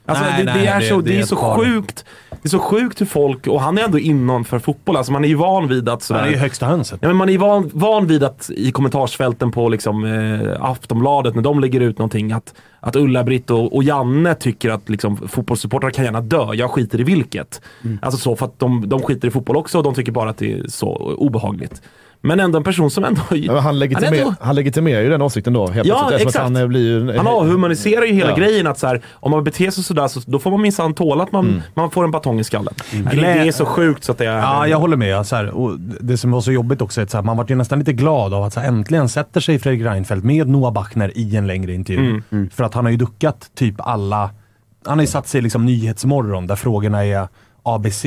Alltså, 0.09 0.23
Nej, 0.23 0.45
det, 0.45 0.53
nej, 0.53 0.61
det, 0.63 0.67
är 0.69 0.79
det- 0.79 0.85
så, 0.85 1.01
det 1.01 1.11
det 1.11 1.19
är 1.19 1.23
så 1.23 1.35
par. 1.35 1.57
sjukt. 1.57 2.05
Det 2.29 2.47
är 2.47 2.49
så 2.49 2.59
sjukt 2.59 3.01
hur 3.01 3.05
folk, 3.05 3.47
och 3.47 3.61
han 3.61 3.77
är 3.77 3.81
ändå 3.83 3.99
innanför 3.99 4.59
fotboll, 4.59 4.97
alltså 4.97 5.11
man 5.11 5.23
är 5.23 5.27
ju 5.29 5.35
van 5.35 5.67
vid 5.67 5.89
att 5.89 6.03
sådär, 6.03 6.19
Han 6.19 6.29
är 6.29 6.33
ju 6.33 6.39
högsta 6.39 6.65
hönset. 6.65 6.99
Ja, 7.01 7.07
men 7.07 7.17
man 7.17 7.29
är 7.29 7.37
van, 7.37 7.69
van 7.73 8.07
vid 8.07 8.23
att 8.23 8.49
i 8.55 8.71
kommentarsfälten 8.71 9.51
på 9.51 9.69
liksom, 9.69 10.05
eh, 10.05 10.65
Aftonbladet, 10.65 11.35
när 11.35 11.41
de 11.41 11.59
lägger 11.59 11.79
ut 11.79 11.97
någonting, 11.97 12.31
att, 12.31 12.53
att 12.79 12.95
Ulla-Britt 12.95 13.49
och, 13.49 13.75
och 13.75 13.83
Janne 13.83 14.33
tycker 14.35 14.69
att 14.69 14.89
liksom, 14.89 15.17
fotbollssupportrar 15.27 15.89
kan 15.91 16.05
gärna 16.05 16.21
dö, 16.21 16.53
jag 16.53 16.71
skiter 16.71 16.99
i 16.99 17.03
vilket. 17.03 17.61
Alltså 18.01 18.19
så, 18.19 18.35
för 18.35 18.45
att 18.45 18.59
de, 18.59 18.89
de 18.89 19.01
skiter 19.01 19.27
i 19.27 19.31
fotboll 19.31 19.57
också 19.57 19.77
och 19.77 19.83
de 19.83 19.93
tycker 19.93 20.11
bara 20.11 20.29
att 20.29 20.37
det 20.37 20.51
är 20.53 20.67
så 20.67 21.15
obehagligt. 21.17 21.81
Men 22.21 22.39
ändå 22.39 22.57
en 22.57 22.63
person 22.63 22.91
som 22.91 23.03
ändå... 23.03 23.21
Ja, 23.31 23.59
han, 23.59 23.79
legitimerar, 23.79 24.13
ändå- 24.17 24.35
han 24.41 24.55
legitimerar 24.55 25.01
ju 25.01 25.09
den 25.09 25.21
åsikten 25.21 25.53
då 25.53 25.67
helt 25.67 25.87
Ja, 25.87 25.95
plötsligt. 26.07 26.21
exakt. 26.27 26.35
att 26.35 26.43
Han, 26.43 26.55
eh, 26.55 26.67
blir 26.67 26.81
ju, 26.81 27.17
han 27.17 27.27
avhumaniserar 27.27 28.05
ju 28.05 28.13
hela 28.13 28.29
Ja. 28.29 28.35
grejen 28.35 28.67
att 28.67 28.79
så 28.79 28.87
här, 28.87 29.01
om 29.13 29.31
man 29.31 29.43
beter 29.43 29.71
sig 29.71 29.83
sådär 29.83 30.07
så 30.07 30.19
då 30.25 30.39
får 30.39 30.51
man 30.51 30.61
minsann 30.61 30.93
tåla 30.93 31.23
att 31.23 31.31
man, 31.31 31.61
man 31.73 31.91
får 31.91 32.03
en 32.03 32.11
batong 32.11 32.39
i 32.39 32.43
skallen. 32.43 32.73
Det, 32.91 33.15
det 33.15 33.25
är 33.27 33.51
så 33.51 33.65
sjukt 33.65 34.03
så 34.03 34.11
att 34.11 34.17
det 34.17 34.25
är... 34.25 34.37
Ja, 34.37 34.67
jag 34.67 34.77
håller 34.79 34.97
med. 34.97 35.25
Så 35.25 35.35
här, 35.35 35.49
och 35.49 35.79
det 35.79 36.17
som 36.17 36.31
var 36.31 36.41
så 36.41 36.51
jobbigt 36.51 36.81
också 36.81 37.01
är 37.01 37.03
att 37.05 37.11
så 37.11 37.17
här, 37.17 37.23
man 37.23 37.37
var 37.37 37.45
ju 37.49 37.55
nästan 37.55 37.79
lite 37.79 37.93
glad 37.93 38.33
av 38.33 38.43
att 38.43 38.53
så 38.53 38.59
här, 38.59 38.67
äntligen 38.67 39.09
sätter 39.09 39.39
sig 39.41 39.59
Fredrik 39.59 39.85
Reinfeldt 39.87 40.25
med 40.25 40.47
Noah 40.47 40.73
Bachner 40.73 41.11
i 41.17 41.35
en 41.35 41.47
längre 41.47 41.73
intervju. 41.73 42.21
För 42.53 42.63
att 42.63 42.73
han 42.73 42.85
har 42.85 42.91
ju 42.91 42.97
duckat 42.97 43.49
typ 43.55 43.75
alla... 43.77 44.29
Han 44.85 44.97
har 44.97 45.03
ju 45.03 45.07
satt 45.07 45.27
sig 45.27 45.39
i 45.39 45.41
liksom 45.41 45.65
Nyhetsmorgon 45.65 46.47
där 46.47 46.55
frågorna 46.55 47.05
är 47.05 47.27
ABC. 47.63 48.05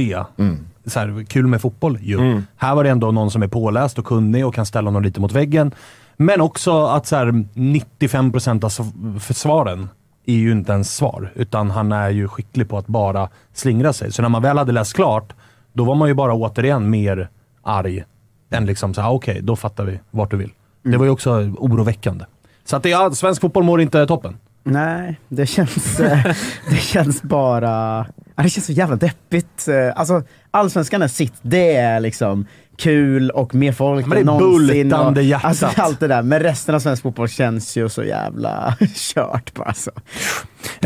Så 0.86 1.00
här, 1.00 1.24
kul 1.28 1.46
med 1.46 1.60
fotboll 1.60 1.98
ju. 2.02 2.42
Här 2.56 2.74
var 2.74 2.84
det 2.84 2.90
ändå 2.90 3.10
någon 3.10 3.30
som 3.30 3.42
är 3.42 3.48
påläst 3.48 3.98
och 3.98 4.04
kunnig 4.04 4.46
och 4.46 4.54
kan 4.54 4.66
ställa 4.66 4.88
honom 4.88 5.02
lite 5.02 5.20
mot 5.20 5.32
väggen. 5.32 5.74
Men 6.16 6.40
också 6.40 6.84
att 6.86 7.06
så 7.06 7.16
här, 7.16 7.26
95% 7.26 8.64
av 8.64 9.18
svaren 9.34 9.88
är 10.26 10.34
ju 10.34 10.52
inte 10.52 10.72
ens 10.72 10.96
svar, 10.96 11.32
utan 11.34 11.70
han 11.70 11.92
är 11.92 12.10
ju 12.10 12.28
skicklig 12.28 12.68
på 12.68 12.78
att 12.78 12.86
bara 12.86 13.28
slingra 13.52 13.92
sig. 13.92 14.12
Så 14.12 14.22
när 14.22 14.28
man 14.28 14.42
väl 14.42 14.58
hade 14.58 14.72
läst 14.72 14.94
klart, 14.94 15.32
då 15.72 15.84
var 15.84 15.94
man 15.94 16.08
ju 16.08 16.14
bara 16.14 16.34
återigen 16.34 16.90
mer 16.90 17.28
arg 17.62 18.04
än 18.50 18.66
liksom 18.66 18.94
såhär, 18.94 19.10
okej, 19.10 19.40
då 19.42 19.56
fattar 19.56 19.84
vi 19.84 20.00
vart 20.10 20.30
du 20.30 20.36
vill. 20.36 20.50
Det 20.82 20.96
var 20.96 21.04
ju 21.04 21.10
också 21.10 21.30
oroväckande. 21.58 22.24
Så 22.64 22.76
att 22.76 22.82
det, 22.82 22.88
ja, 22.88 23.10
svensk 23.10 23.40
fotboll 23.40 23.64
mår 23.64 23.80
inte 23.80 24.06
toppen. 24.06 24.36
Nej, 24.64 25.20
det 25.28 25.46
känns, 25.46 25.96
det 26.70 26.76
känns 26.76 27.22
bara... 27.22 28.06
Ja, 28.36 28.42
det 28.42 28.48
känns 28.48 28.66
så 28.66 28.72
jävla 28.72 28.96
deppigt. 28.96 29.68
Eh, 29.68 30.00
Alltså, 30.00 30.22
allsvenskan 30.50 31.02
är 31.02 31.08
sitt, 31.08 31.34
det 31.42 31.76
är 31.76 32.00
liksom 32.00 32.46
kul 32.78 33.30
och 33.30 33.54
mer 33.54 33.72
folk 33.72 34.06
Men 34.06 34.18
än 34.18 34.26
någonsin. 34.26 34.66
bultande 34.88 35.20
och, 35.20 35.26
hjärtat. 35.26 35.44
Alltså, 35.48 35.68
allt 35.76 36.00
det 36.00 36.08
där. 36.08 36.22
Men 36.22 36.40
resten 36.40 36.74
av 36.74 36.78
svensk 36.80 37.02
fotboll 37.02 37.28
känns 37.28 37.76
ju 37.76 37.88
så 37.88 38.04
jävla 38.04 38.76
kört 39.14 39.54
bara. 39.54 39.74
Så. 39.74 39.90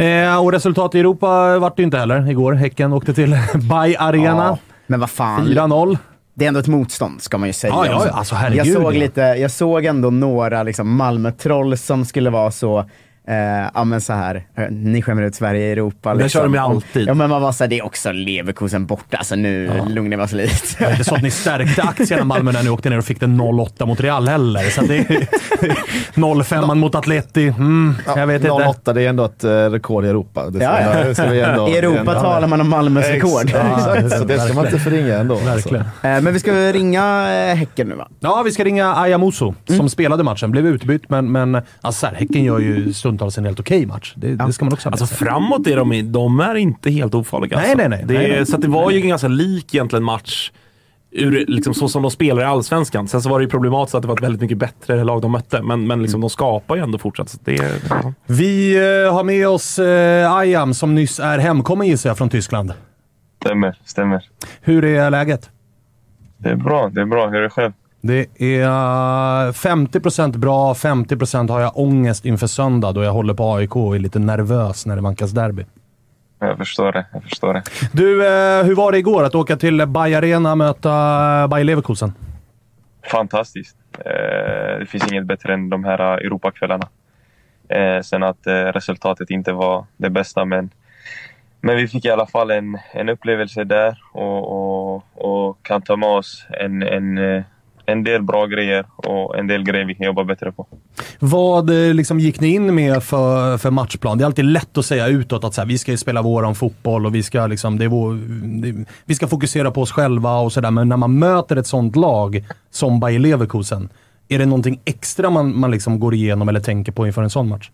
Eh, 0.03 0.45
och 0.45 0.53
resultat 0.53 0.95
i 0.95 1.00
Europa 1.00 1.59
vart 1.59 1.76
det 1.76 1.81
ju 1.81 1.85
inte 1.85 1.99
heller 1.99 2.31
igår. 2.31 2.53
Häcken 2.53 2.93
åkte 2.93 3.15
till 3.15 3.37
Bay 3.55 3.97
Arena. 3.99 4.26
Ja, 4.47 4.59
men 4.87 5.00
vad 5.00 5.11
fan. 5.11 5.47
4-0. 5.47 5.99
Det 6.35 6.45
är 6.45 6.49
ändå 6.49 6.61
ett 6.61 6.67
motstånd 6.67 7.23
ska 7.23 7.38
man 7.38 7.49
ju 7.49 7.53
säga. 7.53 7.73
Ja, 7.76 7.87
ja, 7.87 8.11
alltså, 8.11 8.35
herregud, 8.35 8.67
jag, 8.67 8.83
såg 8.83 8.95
lite, 8.95 9.21
jag 9.21 9.50
såg 9.50 9.85
ändå 9.85 10.11
några 10.11 10.62
liksom, 10.62 10.97
Malmö-troll 10.97 11.79
som 11.79 12.05
skulle 12.05 12.31
vara 12.31 12.50
så, 12.50 12.91
eh, 13.26 13.71
ja 13.75 13.85
men 13.85 14.00
så 14.00 14.12
här, 14.12 14.42
ni 14.71 15.02
skämmer 15.02 15.23
ut 15.23 15.35
Sverige 15.35 15.66
i 15.68 15.73
Europa. 15.73 16.14
Det 16.14 16.28
kör 16.28 16.42
de 16.42 16.54
ju 16.54 16.61
Om- 16.61 16.71
alltid. 16.73 17.09
Ja 17.09 17.14
men 17.14 17.30
man 17.30 17.42
var 17.42 17.52
såhär, 17.52 17.68
det 17.68 17.78
är 17.78 17.85
också 17.85 18.12
Leverkusen 18.12 18.87
borta, 18.87 19.16
alltså 19.16 19.35
nu 19.37 19.71
lugnar 19.88 20.16
vi 20.16 20.23
oss 20.23 20.33
lite. 20.33 20.54
Det 20.78 20.85
är 20.85 20.90
inte 20.90 21.04
så 21.04 21.14
att 21.14 21.23
ni 21.23 21.30
stärkte 21.30 21.83
aktierna 21.83 22.25
Malmö 22.25 22.52
när 22.52 22.62
ni 22.62 22.68
åkte 22.71 22.90
ner 22.90 22.99
och 22.99 23.04
fick 23.04 23.21
den 23.21 23.40
0-8 23.40 23.87
mot 23.87 24.00
Real 24.00 24.28
heller. 24.28 24.71
Så 24.71 24.80
det 24.83 24.97
är 24.97 25.26
0-5 26.14 26.75
mot 26.75 26.95
Atleti. 26.95 27.49
Mm, 27.59 27.95
jag 28.16 28.26
vet 28.26 28.40
inte. 28.40 28.50
08, 28.52 28.92
det 28.92 29.02
är 29.02 29.09
ändå 29.09 29.25
ett 29.25 29.45
eh, 29.45 29.50
rekord 29.50 30.04
i 30.04 30.09
Europa. 30.09 30.50
Det 30.50 30.59
ska, 30.59 30.64
Ja, 30.64 30.80
ja. 30.99 31.04
det 31.04 31.14
ska 31.14 31.26
vi 31.26 31.40
ändå, 31.40 31.68
I 31.68 31.76
Europa 31.78 31.99
ändå- 31.99 32.12
talar 32.12 32.49
man 32.49 32.61
om 32.61 32.68
Malmös 32.68 33.06
rekord. 33.06 33.50
Ja, 33.54 33.97
Exakt, 33.97 34.18
så 34.18 34.25
det 34.25 34.38
ska 34.40 34.54
man 34.54 34.64
inte 34.66 34.78
förringa 34.78 35.14
ändå. 35.18 35.35
alltså. 35.35 35.50
Verkligen. 35.50 35.85
Eh, 35.85 36.21
Men 36.23 36.33
vi 36.33 36.38
ska 36.40 36.52
ringa 36.52 37.28
eh, 37.50 37.56
Häcken 37.56 37.88
nu 37.88 37.95
va? 37.95 38.09
Ja, 38.21 38.42
vi 38.45 38.50
ska 38.52 38.64
ringa 38.64 38.95
Ayamuso 38.95 39.54
som 39.66 39.88
spelade 39.88 40.23
matchen. 40.23 40.50
Blev 40.50 40.66
utbytt, 40.66 41.11
men, 41.11 41.33
men 41.33 41.54
alltså, 41.54 42.00
så 42.00 42.06
här, 42.06 42.14
Häcken 42.14 42.45
gör 42.45 42.59
ju 42.59 42.92
stundtals 43.16 43.38
en 43.38 43.44
helt 43.44 43.61
okej 43.61 43.87
match. 43.87 44.14
Det, 44.16 44.37
det 44.37 44.52
ska 44.52 44.64
man 44.64 44.73
också 44.73 44.88
ha 44.88 44.90
med 44.90 45.00
Alltså 45.00 45.14
framåt 45.14 45.66
är 45.66 45.76
de, 45.76 46.12
de 46.12 46.40
är 46.40 46.54
inte 46.54 46.90
helt 46.90 47.14
ofarliga. 47.14 47.56
Nej, 47.56 47.70
alltså. 47.70 47.88
nej, 47.88 47.88
nej. 47.88 48.04
Det, 48.06 48.14
Nej, 48.14 48.30
nej. 48.30 48.46
Så 48.46 48.56
att 48.56 48.62
det 48.62 48.68
var 48.68 48.90
ju 48.90 49.00
en 49.00 49.08
ganska 49.08 49.28
lik 49.28 49.75
egentligen 49.75 50.04
match, 50.04 50.50
ur, 51.11 51.44
liksom, 51.49 51.75
så 51.75 51.88
som 51.88 52.02
de 52.02 52.11
spelar 52.11 52.42
i 52.42 52.44
Allsvenskan. 52.44 53.08
Sen 53.08 53.23
så 53.23 53.28
var 53.28 53.38
det 53.38 53.44
ju 53.44 53.50
problematiskt 53.50 53.94
att 53.94 54.02
det 54.02 54.08
var 54.08 54.16
ett 54.16 54.23
väldigt 54.23 54.40
mycket 54.40 54.58
bättre 54.58 55.04
lag 55.04 55.23
de 55.23 55.32
mötte, 55.32 55.62
men, 55.62 55.87
men 55.87 56.02
liksom, 56.02 56.20
de 56.20 56.30
skapar 56.30 56.76
ju 56.76 56.82
ändå 56.82 56.99
fortsatt. 56.99 57.28
Så 57.28 57.38
det, 57.44 57.54
ja. 57.90 58.12
Vi 58.26 58.76
eh, 58.76 59.14
har 59.14 59.25
med 59.25 59.49
oss 59.49 59.78
eh, 59.78 60.32
Ayam 60.32 60.75
som 60.75 60.94
nyss 60.94 61.20
är 61.20 61.38
hemkommen 61.38 61.87
gissar 61.87 62.11
jag 62.11 62.18
från 62.18 62.28
Tyskland. 62.28 62.73
Stämmer, 63.44 63.78
stämmer. 63.85 64.25
Hur 64.61 64.85
är 64.85 65.11
läget? 65.11 65.50
Det 66.38 66.49
är 66.49 66.56
bra, 66.56 66.88
det 66.88 67.00
är 67.00 67.06
bra. 67.06 67.28
Hur 67.28 67.37
är 67.37 67.42
det 67.42 67.50
själv? 67.50 67.73
Det 68.07 68.43
är 68.43 68.63
eh, 68.63 69.53
50% 69.53 70.39
bra, 70.39 70.75
50% 70.75 71.51
har 71.51 71.61
jag 71.61 71.79
ångest 71.79 72.25
inför 72.25 72.47
söndag 72.47 72.93
då 72.93 73.03
jag 73.03 73.13
håller 73.13 73.35
på 73.35 73.55
AIK 73.55 73.77
och 73.77 73.95
är 73.95 73.99
lite 73.99 74.19
nervös 74.19 74.87
när 74.87 74.97
det 74.97 75.03
vankas 75.03 75.31
derby. 75.31 75.67
Jag 76.39 76.59
förstår 76.59 76.93
det, 76.93 77.07
jag 77.13 77.23
förstår 77.23 77.55
det. 77.55 77.63
Du, 77.93 78.27
eh, 78.27 78.65
hur 78.65 78.75
var 78.75 78.93
det 78.93 78.99
igår 78.99 79.25
att 79.25 79.35
åka 79.35 79.57
till 79.57 79.87
Bayer 79.87 80.19
Arena 80.19 80.51
och 80.51 80.59
möta 80.59 80.91
eh, 81.43 81.49
Bayer 81.49 81.65
Leverkusen? 81.65 82.13
Fantastiskt. 83.11 83.77
Eh, 83.99 84.79
det 84.79 84.87
finns 84.89 85.13
inget 85.13 85.27
bättre 85.27 85.55
än 85.55 85.71
de 85.71 85.85
här 85.85 86.01
eh, 86.01 86.27
Europakvällarna. 86.27 86.89
Eh, 87.69 88.01
sen 88.03 88.23
att 88.23 88.47
eh, 88.47 88.53
resultatet 88.53 89.31
inte 89.31 89.53
var 89.53 89.87
det 89.97 90.11
bästa, 90.11 90.45
men, 90.45 90.71
men 91.61 91.77
vi 91.77 91.89
fick 91.89 92.05
i 92.05 92.11
alla 92.11 92.27
fall 92.27 92.51
en, 92.51 92.79
en 92.93 93.09
upplevelse 93.09 93.65
där 93.65 93.99
och, 94.13 94.53
och, 94.53 95.05
och 95.15 95.63
kan 95.63 95.83
ta 95.83 95.97
med 95.97 96.09
oss 96.09 96.47
en, 96.51 96.83
en, 96.83 97.19
eh, 97.19 97.43
en 97.87 98.05
del 98.05 98.23
bra 98.23 98.47
grejer 98.47 98.87
och 98.97 99.38
en 99.38 99.47
del 99.47 99.62
grejer 99.62 99.87
vi 99.87 99.95
kan 99.95 100.07
jobba 100.07 100.25
bättre 100.25 100.52
på. 100.52 100.66
Vad 101.19 101.71
eh, 101.71 101.95
liksom, 101.95 102.21
gick 102.21 102.40
ni 102.40 102.49
in 102.49 102.75
med 102.75 103.02
för, 103.02 103.59
för 103.59 103.71
matchplan? 103.71 104.19
Det 104.19 104.25
är 104.25 104.26
alltid 104.26 104.45
lätt 104.45 104.78
att 104.78 104.87
säga 104.87 105.07
utåt 105.07 105.45
att 105.45 105.55
så 105.55 105.61
här, 105.61 105.69
vi 105.69 105.78
ska 105.78 105.97
spela 105.97 106.23
vår 106.23 106.55
fotboll 106.55 107.07
och 107.07 107.14
vi 107.14 107.23
ska, 107.23 107.47
liksom, 107.47 107.78
det 107.78 107.88
vår, 107.88 108.14
det, 108.62 108.85
vi 109.05 109.14
ska 109.14 109.26
fokusera 109.26 109.71
på 109.71 109.83
oss 109.83 109.93
själva 109.93 110.38
och 110.38 110.52
sådär. 110.52 110.71
Men 110.71 110.88
när 110.88 110.97
man 110.97 111.19
möter 111.19 111.57
ett 111.57 111.66
sånt 111.66 111.97
lag 111.97 112.45
som 112.71 113.00
Bayer 113.00 113.19
Leverkusen, 113.19 113.88
är 114.28 114.38
det 114.38 114.47
någonting 114.47 114.81
extra 114.85 115.31
man, 115.31 115.59
man 115.59 115.71
liksom 115.71 116.00
går 116.00 116.14
igenom 116.14 116.49
eller 116.49 116.61
tänker 116.61 116.93
på 116.93 117.07
inför 117.07 117.23
en 117.23 117.31
sån 117.31 117.49
match? 117.49 117.71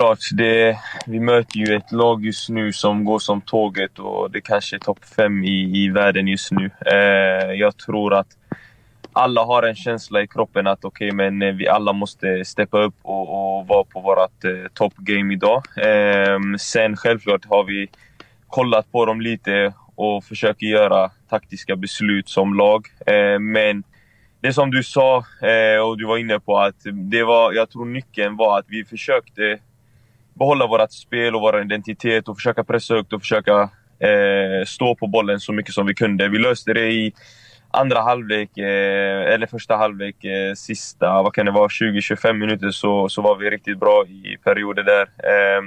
Klart, 0.00 0.18
det, 0.32 0.78
vi 1.06 1.20
möter 1.20 1.58
ju 1.58 1.76
ett 1.76 1.92
lag 1.92 2.24
just 2.24 2.48
nu 2.48 2.72
som 2.72 3.04
går 3.04 3.18
som 3.18 3.40
tåget 3.40 3.98
och 3.98 4.30
det 4.30 4.40
kanske 4.40 4.76
är 4.76 4.80
topp 4.80 5.04
fem 5.16 5.44
i, 5.44 5.84
i 5.84 5.88
världen 5.88 6.28
just 6.28 6.52
nu. 6.52 6.70
Eh, 6.86 7.52
jag 7.52 7.76
tror 7.76 8.14
att 8.14 8.26
alla 9.12 9.44
har 9.44 9.62
en 9.62 9.74
känsla 9.74 10.22
i 10.22 10.26
kroppen 10.26 10.66
att 10.66 10.84
okej, 10.84 11.12
men 11.12 11.42
eh, 11.42 11.54
vi 11.54 11.68
alla 11.68 11.92
måste 11.92 12.44
steppa 12.44 12.82
upp 12.82 12.94
och, 13.02 13.58
och 13.58 13.66
vara 13.66 13.84
på 13.84 14.00
vårt 14.00 14.44
eh, 14.44 14.70
toppgame 14.74 15.34
idag. 15.34 15.62
Eh, 15.76 16.38
sen 16.58 16.96
självklart 16.96 17.44
har 17.44 17.64
vi 17.64 17.88
kollat 18.46 18.92
på 18.92 19.06
dem 19.06 19.20
lite 19.20 19.72
och 19.94 20.24
försöker 20.24 20.66
göra 20.66 21.10
taktiska 21.30 21.76
beslut 21.76 22.28
som 22.28 22.54
lag. 22.54 22.86
Eh, 23.06 23.38
men 23.38 23.82
det 24.40 24.52
som 24.52 24.70
du 24.70 24.82
sa 24.82 25.16
eh, 25.42 25.80
och 25.80 25.98
du 25.98 26.06
var 26.06 26.18
inne 26.18 26.40
på 26.40 26.58
att 26.58 26.86
det 27.10 27.22
var, 27.22 27.52
jag 27.52 27.70
tror 27.70 27.84
nyckeln 27.84 28.36
var 28.36 28.58
att 28.58 28.66
vi 28.68 28.84
försökte 28.84 29.58
behålla 30.40 30.66
vårt 30.66 30.92
spel 30.92 31.34
och 31.34 31.40
vår 31.40 31.60
identitet 31.60 32.28
och 32.28 32.36
försöka 32.36 32.64
pressa 32.64 32.94
högt 32.94 33.12
och 33.12 33.20
försöka 33.20 33.70
eh, 33.98 34.64
stå 34.66 34.94
på 34.94 35.06
bollen 35.06 35.40
så 35.40 35.52
mycket 35.52 35.74
som 35.74 35.86
vi 35.86 35.94
kunde. 35.94 36.28
Vi 36.28 36.38
löste 36.38 36.72
det 36.72 36.92
i 36.92 37.12
andra 37.70 38.00
halvlek, 38.00 38.58
eh, 38.58 39.32
eller 39.32 39.46
första 39.46 39.76
halvlek, 39.76 40.24
eh, 40.24 40.54
sista, 40.54 41.22
vad 41.22 41.34
kan 41.34 41.46
det 41.46 41.52
vara, 41.52 41.68
20-25 41.68 42.32
minuter 42.32 42.70
så, 42.70 43.08
så 43.08 43.22
var 43.22 43.36
vi 43.36 43.50
riktigt 43.50 43.78
bra 43.78 44.04
i 44.06 44.36
perioder 44.44 44.82
där. 44.82 45.02
Eh, 45.02 45.62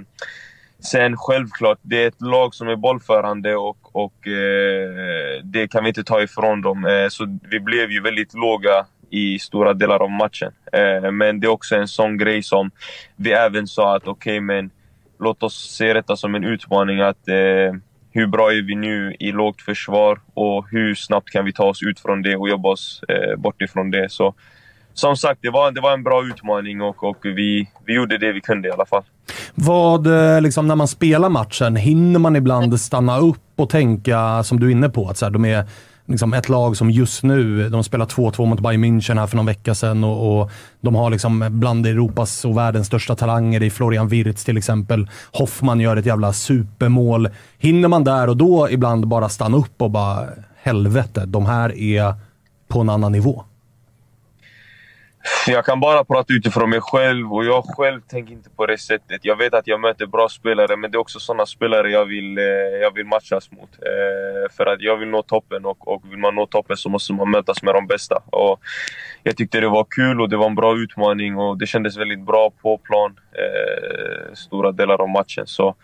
sen 0.80 1.18
självklart, 1.18 1.80
det 1.82 2.04
är 2.04 2.08
ett 2.08 2.22
lag 2.22 2.56
som 2.56 2.68
är 2.68 2.76
bollförande 2.76 3.56
och, 3.56 3.96
och 3.96 4.28
eh, 4.28 5.44
det 5.44 5.68
kan 5.68 5.84
vi 5.84 5.90
inte 5.90 6.04
ta 6.04 6.22
ifrån 6.22 6.62
dem. 6.62 6.86
Eh, 6.86 7.08
så 7.10 7.40
vi 7.52 7.60
blev 7.60 7.92
ju 7.92 8.02
väldigt 8.02 8.34
låga 8.34 8.86
i 9.14 9.40
stora 9.40 9.74
delar 9.74 10.04
av 10.04 10.12
matchen. 10.12 10.52
Eh, 10.74 11.12
men 11.12 11.40
det 11.40 11.48
är 11.48 11.52
också 11.52 11.76
en 11.76 11.88
sån 11.88 12.18
grej 12.18 12.44
som 12.44 12.72
vi 13.16 13.32
även 13.32 13.68
sa 13.68 13.96
att 13.96 14.08
okej, 14.08 14.40
men 14.40 14.70
låt 15.20 15.44
oss 15.44 15.76
se 15.78 15.94
detta 15.94 16.16
som 16.16 16.36
en 16.36 16.44
utmaning. 16.44 17.02
att 17.02 17.28
eh, 17.28 17.74
Hur 18.12 18.28
bra 18.28 18.52
är 18.52 18.62
vi 18.62 18.76
nu 18.76 19.16
i 19.20 19.32
lågt 19.32 19.62
försvar 19.62 20.20
och 20.34 20.66
hur 20.72 20.96
snabbt 20.96 21.30
kan 21.30 21.46
vi 21.46 21.54
ta 21.54 21.64
oss 21.64 21.84
ut 21.84 22.00
från 22.00 22.22
det 22.22 22.36
och 22.36 22.50
jobba 22.50 22.70
oss 22.70 23.02
eh, 23.08 23.36
bort 23.40 23.62
ifrån 23.62 23.92
det. 23.92 24.12
Så 24.12 24.34
som 24.94 25.18
sagt, 25.18 25.40
det 25.42 25.50
var, 25.50 25.72
det 25.72 25.82
var 25.82 25.94
en 25.94 26.04
bra 26.04 26.24
utmaning 26.26 26.82
och, 26.82 27.04
och 27.04 27.18
vi, 27.24 27.70
vi 27.86 27.94
gjorde 27.94 28.18
det 28.18 28.32
vi 28.32 28.42
kunde 28.42 28.68
i 28.68 28.72
alla 28.72 28.86
fall. 28.86 29.04
Vad, 29.56 30.08
eh, 30.08 30.42
liksom, 30.42 30.68
när 30.68 30.76
man 30.76 30.88
spelar 30.88 31.30
matchen, 31.30 31.76
hinner 31.76 32.20
man 32.20 32.36
ibland 32.36 32.80
stanna 32.80 33.18
upp 33.18 33.54
och 33.56 33.70
tänka, 33.70 34.44
som 34.44 34.60
du 34.60 34.68
är 34.68 34.72
inne 34.72 34.90
på, 34.90 35.10
att 35.10 35.18
så 35.18 35.26
här, 35.26 35.32
de 35.32 35.46
är 35.46 35.66
liksom 36.14 36.34
ett 36.34 36.50
lag 36.50 36.78
som 36.78 36.92
just 36.92 37.24
nu, 37.24 37.70
de 37.70 37.84
spelar 37.84 38.06
2-2 38.06 38.46
mot 38.46 38.60
Bayern 38.60 38.86
München 38.86 39.20
här 39.20 39.28
för 39.28 39.36
någon 39.36 39.46
vecka 39.46 39.76
sedan 39.76 40.04
och, 40.04 40.42
och 40.42 40.52
de 40.82 40.96
har 40.96 41.10
liksom 41.10 41.48
bland 41.50 41.86
Europas 41.86 42.46
och 42.46 42.58
världens 42.58 42.88
största 42.88 43.16
talanger 43.16 43.64
i 43.64 43.70
Florian 43.70 44.08
Wirtz 44.08 44.44
till 44.44 44.58
exempel. 44.58 45.08
Hoffman 45.32 45.80
gör 45.80 45.98
ett 45.98 46.06
jävla 46.06 46.34
supermål. 46.34 47.30
Hinner 47.58 47.88
man 47.88 48.04
där 48.04 48.30
och 48.30 48.38
då 48.38 48.70
ibland 48.70 49.08
bara 49.08 49.30
stanna 49.30 49.58
upp 49.58 49.82
och 49.82 49.92
bara 49.92 50.28
helvete, 50.62 51.26
de 51.26 51.46
här 51.46 51.78
är 51.78 52.14
på 52.68 52.82
en 52.82 52.90
annan 52.90 53.12
nivå? 53.12 53.44
Jag 55.48 55.66
kan 55.66 55.80
bara 55.80 56.04
prata 56.04 56.34
utifrån 56.34 56.70
mig 56.70 56.82
själv 56.82 57.34
och 57.34 57.46
jag 57.46 57.64
själv 57.78 58.02
tänker 58.02 58.34
inte 58.34 58.50
på 58.50 58.66
det 58.66 58.78
sättet. 58.78 59.26
Jag 59.26 59.36
vet 59.36 59.54
att 59.54 59.68
jag 59.68 59.80
möter 59.80 60.06
bra 60.06 60.30
spelare, 60.30 60.78
men 60.78 60.92
det 60.92 60.96
är 60.96 61.00
också 61.00 61.20
sådana 61.20 61.46
spelare 61.46 61.92
jag 61.92 62.06
vill, 62.06 62.38
eh, 62.38 62.44
jag 62.82 62.94
vill 62.94 63.06
matchas 63.06 63.52
mot. 63.52 63.70
Eh, 63.82 64.52
för 64.58 64.66
att 64.66 64.82
jag 64.82 64.98
vill 64.98 65.10
nå 65.10 65.24
toppen 65.24 65.66
och, 65.66 65.88
och 65.88 66.02
vill 66.12 66.20
man 66.20 66.36
nå 66.36 66.46
toppen 66.46 66.78
så 66.78 66.90
måste 66.90 67.14
man 67.14 67.32
mötas 67.32 67.64
med 67.64 67.74
de 67.74 67.88
bästa. 67.88 68.24
Och 68.26 68.60
jag 69.24 69.38
tyckte 69.38 69.60
det 69.60 69.70
var 69.70 69.86
kul 69.90 70.22
och 70.22 70.30
det 70.30 70.38
var 70.38 70.48
en 70.48 70.56
bra 70.56 70.78
utmaning 70.78 71.38
och 71.38 71.58
det 71.58 71.68
kändes 71.68 71.98
väldigt 71.98 72.26
bra 72.26 72.52
på 72.62 72.78
plan 72.78 73.16
eh, 73.32 74.34
stora 74.34 74.72
delar 74.72 75.02
av 75.02 75.10
matchen. 75.10 75.48
Så, 75.48 75.76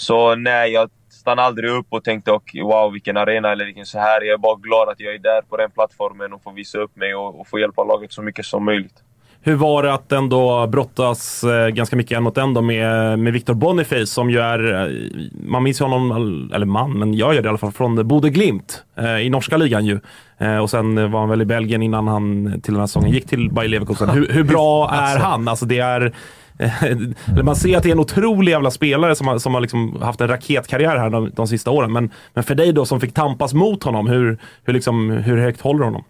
så 0.00 0.34
nej, 0.34 0.72
jag 0.72 0.90
stannade 1.10 1.46
aldrig 1.46 1.70
upp 1.70 1.86
och 1.88 2.04
tänkte 2.04 2.32
okay, 2.32 2.62
wow 2.62 2.92
vilken 2.92 3.16
arena 3.16 3.52
eller 3.52 3.64
vilken 3.64 3.86
så 3.86 3.98
här. 3.98 4.20
Jag 4.20 4.34
är 4.34 4.38
bara 4.38 4.56
glad 4.56 4.88
att 4.88 5.00
jag 5.00 5.14
är 5.14 5.18
där 5.18 5.42
på 5.42 5.56
den 5.56 5.70
plattformen 5.70 6.32
och 6.32 6.42
får 6.42 6.52
visa 6.52 6.78
upp 6.78 6.96
mig 6.96 7.14
och, 7.14 7.40
och 7.40 7.48
få 7.48 7.58
hjälpa 7.58 7.84
laget 7.84 8.12
så 8.12 8.22
mycket 8.22 8.46
som 8.46 8.64
möjligt. 8.64 9.02
Hur 9.42 9.54
var 9.54 9.82
det 9.82 9.94
att 9.94 10.12
ändå 10.12 10.66
brottas 10.66 11.44
eh, 11.44 11.68
ganska 11.68 11.96
mycket 11.96 12.16
en 12.16 12.22
mot 12.22 12.38
en 12.38 12.54
då 12.54 12.62
med, 12.62 13.18
med 13.18 13.32
Victor 13.32 13.54
Boniface 13.54 14.06
som 14.06 14.30
ju 14.30 14.38
är, 14.38 14.82
eh, 14.82 14.96
man 15.32 15.62
minns 15.62 15.80
ju 15.80 15.84
honom, 15.84 16.50
eller 16.54 16.66
man, 16.66 16.98
men 16.98 17.14
jag 17.14 17.34
gör 17.34 17.42
det 17.42 17.46
i 17.46 17.48
alla 17.48 17.58
fall, 17.58 17.72
från 17.72 18.08
Bode 18.08 18.30
Glimt 18.30 18.84
eh, 18.98 19.18
i 19.18 19.30
norska 19.30 19.56
ligan 19.56 19.86
ju. 19.86 20.00
Eh, 20.38 20.58
och 20.58 20.70
sen 20.70 21.10
var 21.12 21.20
han 21.20 21.28
väl 21.28 21.42
i 21.42 21.44
Belgien 21.44 21.82
innan 21.82 22.08
han 22.08 22.44
till 22.62 22.72
den 22.72 22.80
här 22.80 22.86
säsongen 22.86 23.10
gick 23.10 23.26
till 23.26 23.50
Bayer 23.50 23.68
Leverkusen. 23.68 24.08
Hur, 24.08 24.28
hur 24.28 24.44
bra 24.44 24.90
är 24.92 25.18
han? 25.18 25.48
Alltså 25.48 25.66
det 25.66 25.78
är 25.78 26.12
Eh, 26.60 27.42
man 27.44 27.56
ser 27.56 27.76
att 27.76 27.82
det 27.82 27.88
är 27.88 27.92
en 27.92 28.00
otrolig 28.00 28.52
jävla 28.52 28.70
spelare 28.70 29.14
som 29.14 29.26
har, 29.26 29.38
som 29.38 29.54
har 29.54 29.60
liksom 29.60 30.02
haft 30.02 30.20
en 30.20 30.28
raketkarriär 30.28 30.96
här 30.96 31.10
de, 31.10 31.30
de 31.30 31.48
sista 31.48 31.70
åren. 31.70 31.92
Men, 31.92 32.10
men 32.34 32.44
för 32.44 32.54
dig 32.54 32.72
då 32.72 32.86
som 32.86 33.00
fick 33.00 33.14
tampas 33.14 33.54
mot 33.54 33.82
honom, 33.82 34.06
hur, 34.06 34.38
hur, 34.64 34.72
liksom, 34.72 35.10
hur 35.10 35.36
högt 35.36 35.60
håller 35.60 35.78
du 35.78 35.84
honom? 35.84 36.04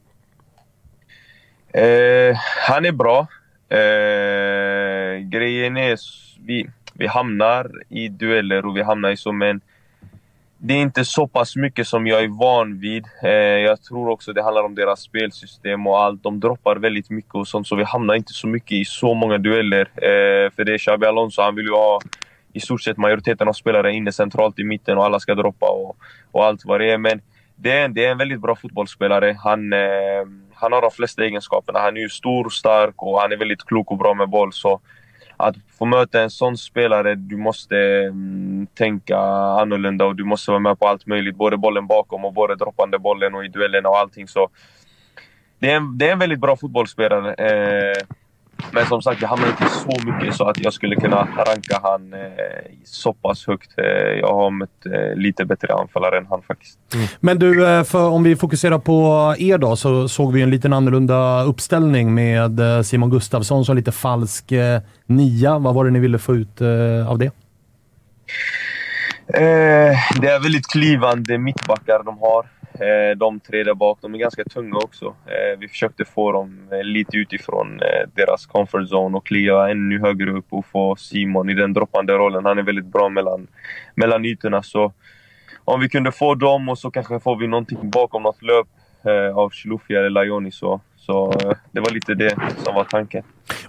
Eh, 1.72 2.36
han 2.68 2.84
är 2.84 2.92
bra. 2.92 3.26
Eh, 3.68 5.18
grejen 5.18 5.76
är, 5.76 5.98
vi, 6.46 6.70
vi 6.94 7.06
hamnar 7.06 7.70
i 7.88 8.08
dueller 8.08 8.66
och 8.66 8.76
vi 8.76 8.82
hamnar 8.82 9.10
i 9.10 9.16
som 9.16 9.42
en 9.42 9.60
det 10.62 10.74
är 10.74 10.78
inte 10.78 11.04
så 11.04 11.26
pass 11.26 11.56
mycket 11.56 11.86
som 11.86 12.06
jag 12.06 12.24
är 12.24 12.28
van 12.28 12.78
vid. 12.78 13.04
Eh, 13.22 13.30
jag 13.30 13.82
tror 13.82 14.08
också 14.08 14.32
det 14.32 14.42
handlar 14.42 14.62
om 14.62 14.74
deras 14.74 15.00
spelsystem 15.00 15.86
och 15.86 16.00
allt. 16.00 16.22
De 16.22 16.40
droppar 16.40 16.76
väldigt 16.76 17.10
mycket 17.10 17.34
och 17.34 17.48
sånt, 17.48 17.66
så 17.66 17.76
vi 17.76 17.84
hamnar 17.84 18.14
inte 18.14 18.32
så 18.32 18.46
mycket 18.46 18.72
i 18.72 18.84
så 18.84 19.14
många 19.14 19.38
dueller. 19.38 19.80
Eh, 19.80 20.50
för 20.50 20.64
det 20.64 20.74
är 20.74 20.78
Xabi 20.78 21.06
Alonso, 21.06 21.42
han 21.42 21.54
vill 21.54 21.66
ju 21.66 21.72
ha 21.72 22.00
i 22.52 22.60
stort 22.60 22.82
sett 22.82 22.96
majoriteten 22.96 23.48
av 23.48 23.52
spelare 23.52 23.92
inne 23.92 24.12
centralt 24.12 24.58
i 24.58 24.64
mitten 24.64 24.98
och 24.98 25.04
alla 25.04 25.20
ska 25.20 25.34
droppa 25.34 25.66
och, 25.66 25.96
och 26.32 26.44
allt 26.44 26.64
vad 26.64 26.80
det 26.80 26.90
är. 26.90 26.98
Men 26.98 27.20
det 27.56 27.72
är, 27.72 27.84
en, 27.84 27.94
det 27.94 28.04
är 28.04 28.10
en 28.10 28.18
väldigt 28.18 28.40
bra 28.40 28.56
fotbollsspelare. 28.56 29.36
Han, 29.44 29.72
eh, 29.72 30.26
han 30.54 30.72
har 30.72 30.82
de 30.82 30.90
flesta 30.90 31.24
egenskaperna. 31.24 31.78
Han 31.78 31.96
är 31.96 32.00
ju 32.00 32.08
stor, 32.08 32.48
stark 32.48 33.02
och 33.02 33.20
han 33.20 33.32
är 33.32 33.36
väldigt 33.36 33.64
klok 33.64 33.90
och 33.90 33.98
bra 33.98 34.14
med 34.14 34.28
boll. 34.28 34.52
Så 34.52 34.80
att 35.40 35.56
få 35.78 35.84
möta 35.84 36.22
en 36.22 36.30
sån 36.30 36.56
spelare, 36.56 37.14
du 37.14 37.36
måste 37.36 37.76
mm, 37.76 38.66
tänka 38.74 39.18
annorlunda 39.60 40.04
och 40.04 40.16
du 40.16 40.24
måste 40.24 40.50
vara 40.50 40.60
med 40.60 40.78
på 40.78 40.88
allt 40.88 41.06
möjligt. 41.06 41.36
Både 41.36 41.56
bollen 41.56 41.86
bakom 41.86 42.24
och 42.24 42.32
både 42.32 42.56
droppande 42.56 42.98
bollen 42.98 43.34
och 43.34 43.44
i 43.44 43.48
duellerna 43.48 43.88
och 43.88 43.98
allting. 43.98 44.28
Så 44.28 44.48
det 45.58 45.70
är 45.70 45.76
en, 45.76 45.98
det 45.98 46.08
är 46.08 46.12
en 46.12 46.18
väldigt 46.18 46.40
bra 46.40 46.56
fotbollsspelare. 46.56 47.34
Eh, 47.34 48.06
men 48.72 48.86
som 48.86 49.02
sagt, 49.02 49.22
jag 49.22 49.28
hamnar 49.28 49.48
inte 49.48 49.68
så 49.68 50.10
mycket 50.10 50.34
så 50.34 50.44
att 50.44 50.58
jag 50.60 50.72
skulle 50.72 50.96
kunna 50.96 51.16
ranka 51.16 51.80
han 51.82 52.12
eh, 52.12 52.20
så 52.84 53.12
pass 53.12 53.46
högt. 53.46 53.78
Eh, 53.78 53.84
jag 54.20 54.34
har 54.34 54.50
mött 54.50 54.86
eh, 54.86 55.16
lite 55.16 55.44
bättre 55.44 55.74
anfallare 55.74 56.18
än 56.18 56.26
han 56.26 56.42
faktiskt. 56.42 56.78
Mm. 56.94 57.06
Men 57.20 57.38
du, 57.38 57.66
eh, 57.66 57.94
om 57.94 58.22
vi 58.22 58.36
fokuserar 58.36 58.78
på 58.78 59.34
er 59.38 59.58
då, 59.58 59.76
så 59.76 60.08
såg 60.08 60.32
vi 60.32 60.42
en 60.42 60.50
lite 60.50 60.68
annorlunda 60.68 61.42
uppställning 61.42 62.14
med 62.14 62.60
eh, 62.60 62.82
Simon 62.82 63.10
Gustafsson 63.10 63.64
som 63.64 63.76
lite 63.76 63.92
falsk 63.92 64.52
eh, 64.52 64.80
nia. 65.06 65.58
Vad 65.58 65.74
var 65.74 65.84
det 65.84 65.90
ni 65.90 65.98
ville 65.98 66.18
få 66.18 66.34
ut 66.34 66.60
av 67.08 67.18
det? 67.18 67.30
det 70.20 70.28
är 70.28 70.42
väldigt 70.42 70.66
klivande 70.66 71.38
mittbackar 71.38 72.02
de 72.04 72.18
har. 72.18 72.46
Eh, 72.74 73.16
de 73.16 73.40
tre 73.40 73.64
där 73.64 73.74
bak, 73.74 73.98
de 74.00 74.14
är 74.14 74.18
ganska 74.18 74.44
tunga 74.44 74.76
också. 74.76 75.04
Eh, 75.06 75.58
vi 75.58 75.68
försökte 75.68 76.04
få 76.04 76.32
dem 76.32 76.68
eh, 76.72 76.82
lite 76.82 77.16
utifrån 77.16 77.80
deras 78.14 78.46
comfort 78.46 78.92
zone 78.92 79.16
och 79.16 79.26
kliva 79.26 79.70
ännu 79.70 80.00
högre 80.00 80.30
upp 80.30 80.46
och 80.50 80.66
få 80.66 80.96
Simon 80.96 81.50
i 81.50 81.54
den 81.54 81.72
droppande 81.72 82.12
rollen. 82.12 82.44
Han 82.44 82.58
är 82.58 82.62
väldigt 82.62 82.92
bra 82.92 83.08
mellan, 83.08 83.46
mellan 83.94 84.24
ytorna. 84.24 84.62
Så 84.62 84.92
om 85.64 85.80
vi 85.80 85.88
kunde 85.88 86.12
få 86.12 86.34
dem 86.34 86.68
och 86.68 86.78
så 86.78 86.90
kanske 86.90 87.20
får 87.20 87.36
vi 87.36 87.46
någonting 87.46 87.90
bakom 87.90 88.22
något 88.22 88.42
löp 88.42 88.66
av 89.34 89.50
Chilufya 89.50 89.98
eller 89.98 90.10
Lajoni 90.10 90.50
så, 90.50 90.80
så 90.96 91.32
det 91.72 91.80
var 91.80 91.90
lite 91.90 92.14
det 92.14 92.36
som 92.64 92.74
var 92.74 92.84
tanken. 92.84 93.22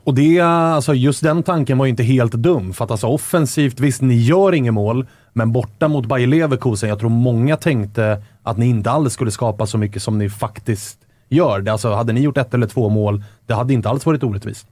Och 0.03 0.13
det, 0.13 0.39
alltså 0.39 0.93
just 0.93 1.23
den 1.23 1.43
tanken 1.43 1.77
var 1.77 1.85
ju 1.85 1.89
inte 1.89 2.03
helt 2.03 2.31
dum. 2.31 2.73
För 2.73 2.85
att 2.85 2.91
alltså 2.91 3.07
offensivt, 3.07 3.79
visst 3.79 4.01
ni 4.01 4.15
gör 4.15 4.53
inget 4.53 4.73
mål, 4.73 5.07
men 5.33 5.51
borta 5.51 5.87
mot 5.87 6.05
Bayer 6.05 6.27
Leverkusen, 6.27 6.89
jag 6.89 6.99
tror 6.99 7.09
många 7.09 7.57
tänkte 7.57 8.23
att 8.43 8.57
ni 8.57 8.65
inte 8.65 8.91
alls 8.91 9.13
skulle 9.13 9.31
skapa 9.31 9.65
så 9.65 9.77
mycket 9.77 10.01
som 10.01 10.17
ni 10.17 10.29
faktiskt 10.29 10.99
gör. 11.29 11.69
Alltså, 11.69 11.93
hade 11.93 12.13
ni 12.13 12.21
gjort 12.21 12.37
ett 12.37 12.53
eller 12.53 12.67
två 12.67 12.89
mål, 12.89 13.23
det 13.45 13.53
hade 13.53 13.73
inte 13.73 13.89
alls 13.89 14.05
varit 14.05 14.23
orättvist. 14.23 14.67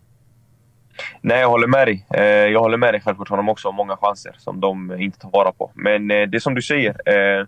Nej, 1.21 1.39
jag 1.39 1.49
håller 1.49 1.67
med 1.67 1.87
dig. 1.87 2.05
Eh, 2.13 2.23
jag 2.23 2.59
håller 2.59 2.77
med 2.77 2.93
dig 2.93 3.01
självklart. 3.01 3.29
De 3.29 3.49
också 3.49 3.67
har 3.67 3.73
många 3.73 3.97
chanser 3.97 4.35
som 4.37 4.59
de 4.59 4.91
inte 4.99 5.19
tar 5.19 5.29
vara 5.29 5.51
på. 5.51 5.71
Men 5.73 6.11
eh, 6.11 6.27
det 6.27 6.37
är 6.37 6.39
som 6.39 6.55
du 6.55 6.61
säger. 6.61 6.95
Eh, 7.05 7.45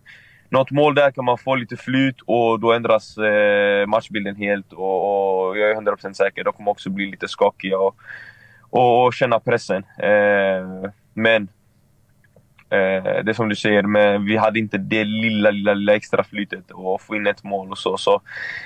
något 0.49 0.71
mål 0.71 0.95
där 0.95 1.11
kan 1.11 1.25
man 1.25 1.37
få 1.37 1.55
lite 1.55 1.77
flyt 1.77 2.15
och 2.25 2.59
då 2.59 2.73
ändras 2.73 3.15
matchbilden 3.87 4.35
helt. 4.35 4.73
Och, 4.73 5.57
jag 5.57 5.71
är 5.71 5.75
100% 5.75 6.13
säker, 6.13 6.43
de 6.43 6.53
kommer 6.53 6.71
också 6.71 6.89
bli 6.89 7.11
lite 7.11 7.27
skakiga 7.27 7.77
och, 7.77 7.95
och 8.69 9.13
känna 9.13 9.39
pressen. 9.39 9.83
Men 11.13 11.47
Eh, 12.71 13.23
det 13.23 13.31
är 13.31 13.33
som 13.33 13.49
du 13.49 13.55
säger, 13.55 13.83
men 13.83 14.25
vi 14.25 14.37
hade 14.37 14.59
inte 14.59 14.77
det 14.77 15.03
lilla, 15.03 15.51
lilla, 15.51 15.73
lilla 15.73 15.95
extra 15.95 16.23
flytet 16.23 16.71
och 16.71 17.01
få 17.01 17.15
in 17.15 17.27
ett 17.27 17.43
mål 17.43 17.71
och 17.71 17.77
så. 17.77 17.97
så 17.97 18.21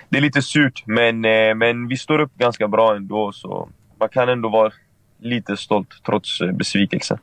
det 0.09 0.17
är 0.17 0.21
lite 0.21 0.41
surt, 0.41 0.83
men, 0.85 1.25
eh, 1.25 1.55
men 1.55 1.87
vi 1.87 1.97
står 1.97 2.19
upp 2.19 2.35
ganska 2.37 2.67
bra 2.67 2.95
ändå. 2.95 3.31
Så 3.31 3.69
man 3.99 4.09
kan 4.09 4.29
ändå 4.29 4.49
vara 4.49 4.71
lite 5.19 5.57
stolt 5.57 5.89
trots 6.05 6.41
eh, 6.41 6.51
besvikelsen. 6.51 7.17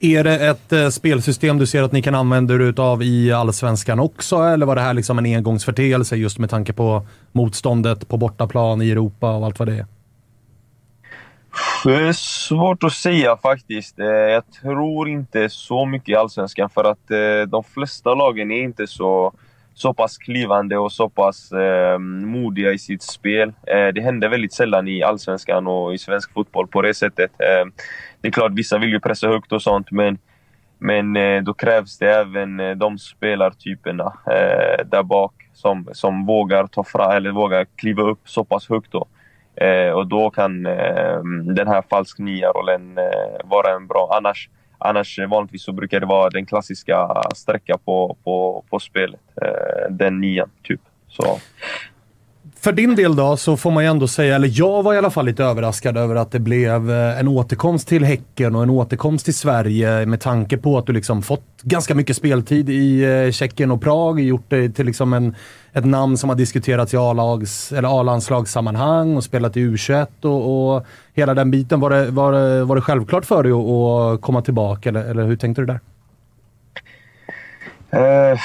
Är 0.00 0.24
det 0.24 0.48
ett 0.48 0.72
eh, 0.72 0.88
spelsystem 0.88 1.58
du 1.58 1.66
ser 1.66 1.82
att 1.82 1.92
ni 1.92 2.02
kan 2.02 2.14
använda 2.14 2.54
er 2.54 2.58
utav 2.58 3.02
i 3.02 3.32
Allsvenskan 3.32 4.00
också, 4.00 4.36
eller 4.36 4.66
var 4.66 4.74
det 4.74 4.82
här 4.82 4.94
liksom 4.94 5.18
en 5.18 5.26
engångsförteelse 5.26 6.16
just 6.16 6.38
med 6.38 6.50
tanke 6.50 6.72
på 6.72 7.06
motståndet 7.32 8.08
på 8.08 8.16
bortaplan 8.16 8.82
i 8.82 8.90
Europa 8.90 9.36
och 9.36 9.46
allt 9.46 9.58
vad 9.58 9.68
det 9.68 9.74
är? 9.74 9.86
Det 11.84 11.94
är 11.94 12.12
svårt 12.12 12.84
att 12.84 12.92
säga 12.92 13.36
faktiskt. 13.36 13.98
Eh, 13.98 14.06
jag 14.06 14.42
tror 14.62 15.08
inte 15.08 15.48
så 15.48 15.86
mycket 15.86 16.08
i 16.08 16.14
Allsvenskan 16.14 16.70
för 16.70 16.84
att 16.84 17.10
eh, 17.10 17.48
de 17.48 17.64
flesta 17.64 18.14
lagen 18.14 18.50
är 18.50 18.62
inte 18.62 18.86
så, 18.86 19.32
så 19.74 19.94
pass 19.94 20.18
klivande 20.18 20.78
och 20.78 20.92
så 20.92 21.08
pass 21.08 21.52
eh, 21.52 21.98
modiga 21.98 22.72
i 22.72 22.78
sitt 22.78 23.02
spel. 23.02 23.48
Eh, 23.48 23.86
det 23.94 24.00
händer 24.00 24.28
väldigt 24.28 24.52
sällan 24.52 24.88
i 24.88 25.02
Allsvenskan 25.02 25.66
och 25.66 25.94
i 25.94 25.98
svensk 25.98 26.32
fotboll 26.32 26.66
på 26.66 26.82
det 26.82 26.94
sättet. 26.94 27.30
Det 28.20 28.28
är 28.28 28.32
klart, 28.32 28.52
vissa 28.52 28.78
vill 28.78 28.90
ju 28.90 29.00
pressa 29.00 29.28
högt 29.28 29.52
och 29.52 29.62
sånt 29.62 29.90
men, 29.90 30.18
men 30.78 31.14
då 31.44 31.54
krävs 31.54 31.98
det 31.98 32.10
även 32.10 32.78
de 32.78 32.98
spelartyperna 32.98 34.12
där 34.86 35.02
bak 35.02 35.32
som, 35.54 35.88
som 35.92 36.26
vågar 36.26 36.66
ta 36.66 36.84
fram, 36.84 37.10
eller 37.10 37.30
vågar 37.30 37.66
kliva 37.76 38.02
upp 38.02 38.20
så 38.24 38.44
pass 38.44 38.68
högt 38.68 38.92
då. 38.92 39.06
Eh, 39.56 39.90
och 39.90 40.06
då 40.06 40.30
kan 40.30 40.66
eh, 40.66 41.18
den 41.44 41.68
här 41.68 41.82
falsk 41.90 42.18
nia-rollen 42.18 42.98
eh, 42.98 43.40
vara 43.44 43.74
en 43.74 43.86
bra. 43.86 44.10
Annars, 44.16 44.48
annars 44.78 45.18
eh, 45.18 45.28
vanligtvis 45.28 45.62
så 45.62 45.72
brukar 45.72 46.00
det 46.00 46.06
vara 46.06 46.30
den 46.30 46.46
klassiska 46.46 47.22
sträckan 47.34 47.78
på, 47.84 48.16
på, 48.24 48.64
på 48.70 48.78
spelet. 48.78 49.20
Eh, 49.42 49.90
den 49.90 50.20
nian, 50.20 50.50
typ. 50.62 50.80
Så. 51.08 51.38
För 52.64 52.72
din 52.72 52.96
del 52.96 53.16
då 53.16 53.36
så 53.36 53.56
får 53.56 53.70
man 53.70 53.84
ju 53.84 53.90
ändå 53.90 54.08
säga, 54.08 54.34
eller 54.34 54.50
jag 54.52 54.82
var 54.82 54.94
i 54.94 54.98
alla 54.98 55.10
fall 55.10 55.26
lite 55.26 55.44
överraskad 55.44 55.96
över 55.96 56.14
att 56.14 56.30
det 56.30 56.38
blev 56.38 56.90
eh, 56.90 57.20
en 57.20 57.28
återkomst 57.28 57.88
till 57.88 58.04
Häcken 58.04 58.54
och 58.54 58.62
en 58.62 58.70
återkomst 58.70 59.24
till 59.24 59.34
Sverige 59.34 60.06
med 60.06 60.20
tanke 60.20 60.56
på 60.56 60.78
att 60.78 60.86
du 60.86 60.92
liksom 60.92 61.22
fått 61.22 61.62
ganska 61.62 61.94
mycket 61.94 62.16
speltid 62.16 62.70
i 62.70 63.02
eh, 63.02 63.30
Tjeckien 63.30 63.70
och 63.70 63.82
Prag, 63.82 64.20
gjort 64.20 64.50
dig 64.50 64.72
till 64.72 64.86
liksom 64.86 65.12
en, 65.12 65.34
ett 65.72 65.84
namn 65.84 66.16
som 66.16 66.28
har 66.28 66.36
diskuterats 66.36 66.94
i 66.94 66.96
A-landslagssammanhang 66.96 69.16
och 69.16 69.24
spelat 69.24 69.56
i 69.56 69.60
U21 69.60 70.06
och, 70.22 70.76
och 70.76 70.86
hela 71.14 71.34
den 71.34 71.50
biten. 71.50 71.80
Var 71.80 71.90
det, 71.90 72.10
var, 72.10 72.32
det, 72.32 72.64
var 72.64 72.76
det 72.76 72.82
självklart 72.82 73.24
för 73.24 73.42
dig 73.42 73.52
att, 73.52 74.20
komma 74.20 74.42
tillbaka 74.42 74.88
eller, 74.88 75.04
eller 75.04 75.24
hur 75.24 75.36
tänkte 75.36 75.62
du 75.62 75.66
där? 75.66 75.80
Uh 78.32 78.38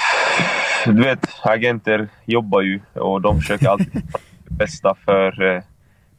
du 0.86 1.04
vet, 1.04 1.28
agenter 1.44 2.08
jobbar 2.26 2.62
ju 2.62 2.80
och 2.94 3.22
de 3.22 3.39
försöker 3.39 3.68
alltid 3.68 3.94
det 4.48 4.56
bästa 4.56 4.96
för, 5.06 5.44
eh, 5.44 5.62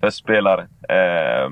för 0.01 0.11
spelaren. 0.11 0.69
Eh, 0.89 1.45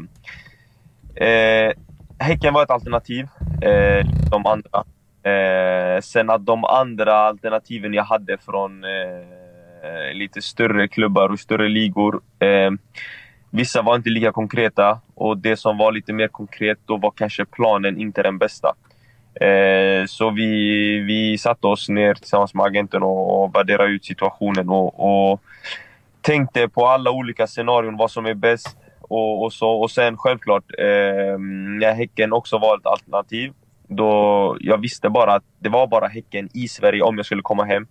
eh, 1.29 1.73
häcken 2.19 2.55
var 2.55 2.63
ett 2.63 2.71
alternativ. 2.71 3.29
Eh, 3.63 4.07
de 4.31 4.47
andra. 4.47 4.85
Eh, 5.33 6.01
sen 6.01 6.31
att 6.31 6.47
de 6.47 6.65
andra 6.65 7.15
alternativen 7.15 7.95
jag 7.95 8.05
hade 8.05 8.39
från 8.39 8.85
eh, 8.85 10.15
lite 10.15 10.43
större 10.43 10.89
klubbar 10.89 11.29
och 11.29 11.41
större 11.41 11.69
ligor. 11.69 12.21
Eh, 12.39 12.71
vissa 13.51 13.83
var 13.83 13.97
inte 13.97 14.11
lika 14.11 14.33
konkreta 14.33 15.01
och 15.15 15.39
det 15.39 15.57
som 15.57 15.79
var 15.79 15.93
lite 15.93 16.13
mer 16.13 16.29
konkret, 16.29 16.79
då 16.87 16.97
var 16.97 17.11
kanske 17.11 17.45
planen 17.45 18.01
inte 18.01 18.23
den 18.23 18.39
bästa. 18.39 18.75
Eh, 19.41 20.07
så 20.07 20.31
vi, 20.31 20.99
vi 21.01 21.39
satte 21.39 21.67
oss 21.67 21.89
ner 21.89 22.15
tillsammans 22.15 22.55
med 22.55 22.67
agenten 22.67 23.03
och, 23.03 23.45
och 23.45 23.55
värderade 23.55 23.91
ut 23.91 24.05
situationen 24.05 24.69
och, 24.69 25.31
och 25.31 25.41
tänkte 26.21 26.69
på 26.69 26.87
alla 26.87 27.11
olika 27.11 27.47
scenarion, 27.47 27.97
vad 27.97 28.11
som 28.11 28.27
är 28.27 28.35
bäst. 28.35 28.77
Och, 29.01 29.45
och, 29.45 29.53
så, 29.53 29.71
och 29.71 29.91
sen 29.91 30.17
självklart, 30.17 30.65
eh, 30.79 31.39
när 31.81 31.95
Häcken 31.95 32.33
också 32.33 32.59
var 32.59 32.77
ett 32.77 32.87
alternativ, 32.87 33.53
då 33.89 34.57
jag 34.61 34.81
visste 34.81 35.09
bara 35.09 35.33
att 35.35 35.45
det 35.59 35.69
var 35.69 35.87
bara 35.87 36.07
Häcken 36.07 36.49
i 36.55 36.69
Sverige 36.69 37.03
om 37.03 37.17
jag 37.17 37.27
skulle 37.27 37.43
komma 37.43 37.65
hem. 37.65 37.87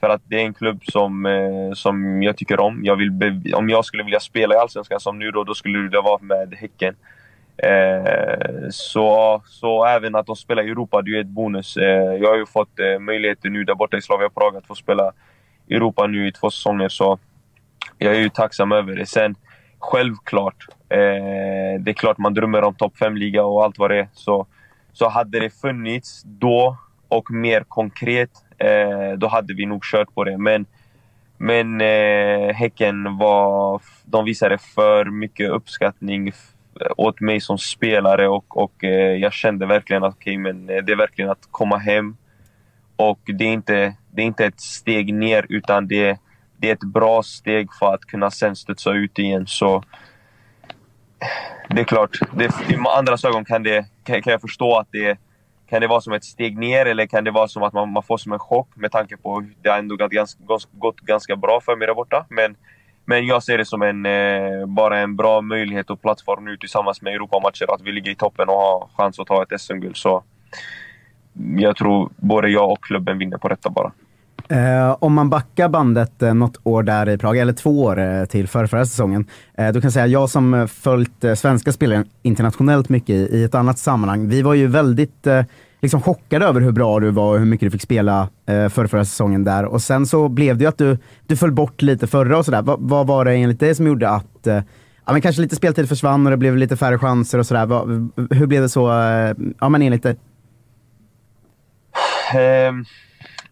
För 0.00 0.08
att 0.08 0.22
det 0.24 0.36
är 0.36 0.44
en 0.44 0.54
klubb 0.54 0.84
som, 0.84 1.26
eh, 1.26 1.72
som 1.74 2.22
jag 2.22 2.36
tycker 2.36 2.60
om. 2.60 2.80
Jag 2.84 2.96
vill 2.96 3.54
om 3.54 3.68
jag 3.68 3.84
skulle 3.84 4.02
vilja 4.02 4.20
spela 4.20 4.54
i 4.54 4.58
Allsvenskan 4.58 5.00
som 5.00 5.18
nu 5.18 5.30
då, 5.30 5.44
då 5.44 5.54
skulle 5.54 5.88
det 5.88 6.00
vara 6.00 6.22
med 6.22 6.54
Häcken. 6.54 6.94
Eh, 7.62 8.68
så, 8.70 9.42
så 9.46 9.84
även 9.84 10.14
att 10.14 10.26
de 10.26 10.36
spelar 10.36 10.62
i 10.62 10.70
Europa, 10.70 11.02
det 11.02 11.10
är 11.10 11.14
ju 11.14 11.20
ett 11.20 11.26
bonus. 11.26 11.76
Eh, 11.76 12.14
jag 12.14 12.28
har 12.28 12.36
ju 12.36 12.46
fått 12.46 12.78
eh, 12.78 12.98
möjligheten 12.98 13.52
nu 13.52 13.64
där 13.64 13.74
borta 13.74 13.96
i 13.96 14.02
Slavia 14.02 14.28
Prag 14.28 14.56
att 14.56 14.66
få 14.66 14.74
spela 14.74 15.12
i 15.66 15.74
Europa 15.74 16.06
nu 16.06 16.28
i 16.28 16.32
två 16.32 16.50
säsonger. 16.50 16.88
Så 16.88 17.18
jag 17.98 18.14
är 18.14 18.20
ju 18.20 18.28
tacksam 18.28 18.72
över 18.72 18.96
det. 18.96 19.06
Sen 19.06 19.34
självklart, 19.78 20.66
eh, 20.88 21.80
det 21.80 21.90
är 21.90 21.92
klart 21.92 22.18
man 22.18 22.34
drömmer 22.34 22.62
om 22.62 22.74
topp 22.74 22.96
5-liga 23.00 23.44
och 23.44 23.64
allt 23.64 23.78
vad 23.78 23.90
det 23.90 23.98
är. 23.98 24.08
Så, 24.12 24.46
så 24.92 25.08
hade 25.08 25.40
det 25.40 25.50
funnits 25.50 26.22
då 26.24 26.76
och 27.08 27.30
mer 27.30 27.64
konkret, 27.68 28.30
eh, 28.58 29.18
då 29.18 29.26
hade 29.26 29.54
vi 29.54 29.66
nog 29.66 29.84
kört 29.84 30.14
på 30.14 30.24
det. 30.24 30.38
Men, 30.38 30.66
men 31.38 31.80
eh, 31.80 32.54
Häcken 32.54 33.18
var, 33.18 33.82
de 34.04 34.24
visade 34.24 34.58
för 34.58 35.04
mycket 35.04 35.50
uppskattning 35.50 36.32
åt 36.96 37.20
mig 37.20 37.40
som 37.40 37.58
spelare 37.58 38.28
och, 38.28 38.56
och 38.56 38.84
eh, 38.84 39.16
jag 39.16 39.32
kände 39.32 39.66
verkligen 39.66 40.04
att 40.04 40.14
okay, 40.14 40.38
men 40.38 40.70
eh, 40.70 40.76
det 40.76 40.92
är 40.92 40.96
verkligen 40.96 41.30
att 41.30 41.48
komma 41.50 41.78
hem. 41.78 42.16
Och 42.96 43.20
det 43.24 43.44
är 43.44 43.52
inte, 43.52 43.94
det 44.10 44.22
är 44.22 44.26
inte 44.26 44.44
ett 44.44 44.60
steg 44.60 45.14
ner 45.14 45.46
utan 45.48 45.88
det, 45.88 46.18
det 46.56 46.68
är 46.68 46.72
ett 46.72 46.84
bra 46.84 47.22
steg 47.22 47.68
för 47.78 47.94
att 47.94 48.04
kunna 48.04 48.30
sen 48.30 48.56
studsa 48.56 48.92
ut 48.92 49.18
igen. 49.18 49.46
Så 49.46 49.84
det 51.68 51.80
är 51.80 51.84
klart, 51.84 52.18
det, 52.34 52.44
i 52.44 52.76
andras 52.96 53.24
ögon 53.24 53.44
kan, 53.44 53.62
det, 53.62 53.86
kan, 54.04 54.22
kan 54.22 54.30
jag 54.30 54.40
förstå 54.40 54.78
att 54.78 54.88
det 54.90 55.18
kan 55.70 55.80
det 55.80 55.86
vara 55.86 56.00
som 56.00 56.12
ett 56.12 56.24
steg 56.24 56.58
ner 56.58 56.86
eller 56.86 57.06
kan 57.06 57.24
det 57.24 57.30
vara 57.30 57.48
som 57.48 57.62
att 57.62 57.72
man, 57.72 57.92
man 57.92 58.02
får 58.02 58.16
som 58.16 58.32
en 58.32 58.38
chock 58.38 58.68
med 58.74 58.92
tanke 58.92 59.16
på 59.16 59.36
att 59.36 59.44
det 59.62 59.68
har 59.68 59.78
ändå 59.78 59.96
gått 59.96 60.10
ganska, 60.10 60.42
gått 60.72 61.00
ganska 61.00 61.36
bra 61.36 61.60
för 61.60 61.76
mig 61.76 61.86
där 61.86 61.94
borta. 61.94 62.26
Men 62.28 62.56
men 63.04 63.26
jag 63.26 63.42
ser 63.42 63.58
det 63.58 63.64
som 63.64 63.82
en, 63.82 64.06
eh, 64.06 64.66
bara 64.66 64.98
en 64.98 65.16
bra 65.16 65.40
möjlighet 65.40 65.90
och 65.90 66.02
plattform 66.02 66.44
nu 66.44 66.56
tillsammans 66.56 67.02
med 67.02 67.14
Europamatcher. 67.14 67.74
Att 67.74 67.80
vi 67.82 67.92
ligger 67.92 68.10
i 68.10 68.14
toppen 68.14 68.48
och 68.48 68.54
har 68.54 68.88
chans 68.96 69.18
att 69.18 69.26
ta 69.26 69.42
ett 69.42 69.60
SM-guld. 69.60 69.96
Så 69.96 70.22
jag 71.56 71.76
tror 71.76 72.10
både 72.16 72.48
jag 72.48 72.72
och 72.72 72.84
klubben 72.84 73.18
vinner 73.18 73.38
på 73.38 73.48
detta 73.48 73.70
bara. 73.70 73.92
Eh, 74.48 74.96
om 74.98 75.14
man 75.14 75.30
backar 75.30 75.68
bandet 75.68 76.22
eh, 76.22 76.34
något 76.34 76.60
år 76.62 76.82
där 76.82 77.08
i 77.08 77.18
Prag, 77.18 77.38
eller 77.38 77.52
två 77.52 77.82
år 77.82 77.98
eh, 77.98 78.24
till 78.24 78.48
för 78.48 78.66
förra 78.66 78.86
säsongen. 78.86 79.26
Eh, 79.54 79.66
då 79.66 79.72
kan 79.72 79.82
jag 79.82 79.92
säga, 79.92 80.06
jag 80.06 80.30
som 80.30 80.54
eh, 80.54 80.66
följt 80.66 81.24
eh, 81.24 81.34
svenska 81.34 81.72
spelare 81.72 82.04
internationellt 82.22 82.88
mycket 82.88 83.10
i, 83.10 83.36
i, 83.36 83.44
ett 83.44 83.54
annat 83.54 83.78
sammanhang, 83.78 84.28
vi 84.28 84.42
var 84.42 84.54
ju 84.54 84.66
väldigt 84.66 85.26
eh, 85.26 85.42
liksom 85.80 86.00
chockad 86.00 86.42
över 86.42 86.60
hur 86.60 86.72
bra 86.72 87.00
du 87.00 87.10
var 87.10 87.32
och 87.32 87.38
hur 87.38 87.46
mycket 87.46 87.66
du 87.66 87.70
fick 87.70 87.82
spela 87.82 88.28
eh, 88.46 88.68
för 88.68 88.86
förra 88.86 89.04
säsongen 89.04 89.44
där. 89.44 89.64
Och 89.64 89.82
sen 89.82 90.06
så 90.06 90.28
blev 90.28 90.56
det 90.56 90.64
ju 90.64 90.68
att 90.68 90.78
du, 90.78 90.98
du 91.26 91.36
föll 91.36 91.52
bort 91.52 91.82
lite 91.82 92.06
förra 92.06 92.38
och 92.38 92.44
sådär. 92.44 92.62
Va, 92.62 92.76
vad 92.78 93.06
var 93.06 93.24
det 93.24 93.34
enligt 93.34 93.60
dig 93.60 93.74
som 93.74 93.86
gjorde 93.86 94.08
att 94.08 94.46
eh, 94.46 94.62
ja, 95.06 95.12
men 95.12 95.20
kanske 95.20 95.42
lite 95.42 95.56
speltid 95.56 95.88
försvann 95.88 96.26
och 96.26 96.30
det 96.30 96.36
blev 96.36 96.56
lite 96.56 96.76
färre 96.76 96.98
chanser 96.98 97.38
och 97.38 97.46
sådär. 97.46 97.66
Va, 97.66 97.84
hur 98.30 98.46
blev 98.46 98.62
det 98.62 98.68
så, 98.68 98.90
eh, 98.90 99.34
ja 99.60 99.68
men 99.68 99.82
enligt 99.82 100.02
dig? 100.02 100.16
Um, 102.68 102.84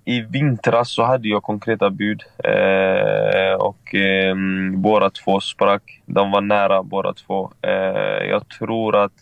I 0.04 0.20
vintras 0.20 0.94
så 0.94 1.02
hade 1.02 1.28
jag 1.28 1.42
konkreta 1.42 1.90
bud 1.90 2.22
uh, 2.48 3.54
och 3.54 3.94
um, 4.32 4.82
båda 4.82 5.10
två 5.10 5.40
sprack. 5.40 6.02
De 6.06 6.30
var 6.30 6.40
nära 6.40 6.82
båda 6.82 7.14
två. 7.14 7.52
Uh, 7.66 8.28
jag 8.28 8.48
tror 8.48 8.96
att 8.96 9.12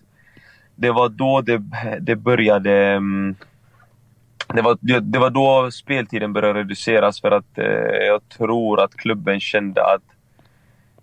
det 0.77 0.91
var 0.91 1.09
då 1.09 1.41
det, 1.41 1.63
det 2.01 2.17
började... 2.17 2.73
Mm, 2.73 3.37
det 4.55 4.63
var, 4.63 4.79
det 5.01 5.19
var 5.19 5.31
då 5.31 5.71
speltiden 5.71 6.33
började 6.33 6.59
reduceras 6.61 7.21
för 7.21 7.31
att 7.31 7.59
eh, 7.59 8.07
jag 8.07 8.29
tror 8.29 8.81
att 8.81 8.95
klubben 8.95 9.41
kände 9.41 9.85
att 9.85 10.03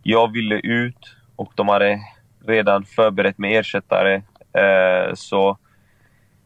jag 0.03 0.31
ville 0.31 0.55
ut 0.55 1.15
och 1.35 1.51
de 1.55 1.67
hade 1.67 1.99
redan 2.45 2.85
förberett 2.85 3.37
med 3.37 3.59
ersättare. 3.59 4.15
Eh, 4.53 5.13
så 5.13 5.57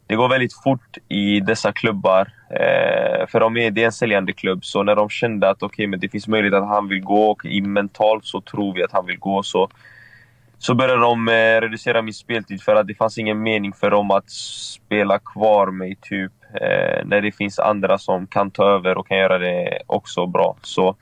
det 0.07 0.15
går 0.15 0.29
väldigt 0.29 0.63
fort 0.63 0.97
i 1.09 1.39
dessa 1.39 1.71
klubbar. 1.71 2.31
Eh, 2.49 3.27
för 3.27 3.39
de 3.39 3.57
är, 3.57 3.71
det 3.71 3.81
är 3.81 3.85
en 3.85 3.91
säljande 3.91 4.33
klubb, 4.33 4.65
så 4.65 4.83
när 4.83 4.95
de 4.95 5.09
kände 5.09 5.49
att 5.49 5.63
okay, 5.63 5.87
men 5.87 5.99
det 5.99 6.09
finns 6.09 6.27
möjlighet 6.27 6.61
att 6.61 6.67
han 6.67 6.87
vill 6.87 7.01
gå 7.01 7.31
och 7.31 7.45
i 7.45 7.61
mentalt 7.61 8.25
så 8.25 8.41
tror 8.41 8.73
vi 8.73 8.83
att 8.83 8.91
han 8.91 9.05
vill 9.05 9.19
gå. 9.19 9.43
Så 9.43 9.69
så 10.59 10.75
började 10.75 11.01
de 11.01 11.27
eh, 11.27 11.61
reducera 11.61 12.01
min 12.01 12.13
speltid 12.13 12.61
för 12.61 12.75
att 12.75 12.87
det 12.87 12.95
fanns 12.95 13.17
ingen 13.17 13.43
mening 13.43 13.73
för 13.73 13.91
dem 13.91 14.11
att 14.11 14.29
spela 14.29 15.19
kvar 15.19 15.67
mig 15.71 15.97
typ 16.01 16.31
eh, 16.53 17.05
när 17.05 17.21
det 17.21 17.31
finns 17.31 17.59
andra 17.59 17.97
som 17.97 18.27
kan 18.27 18.51
ta 18.51 18.69
över 18.69 18.97
och 18.97 19.07
kan 19.07 19.17
göra 19.17 19.37
det 19.37 19.79
också 19.87 20.25
bra. 20.25 20.57
Så 20.61 20.95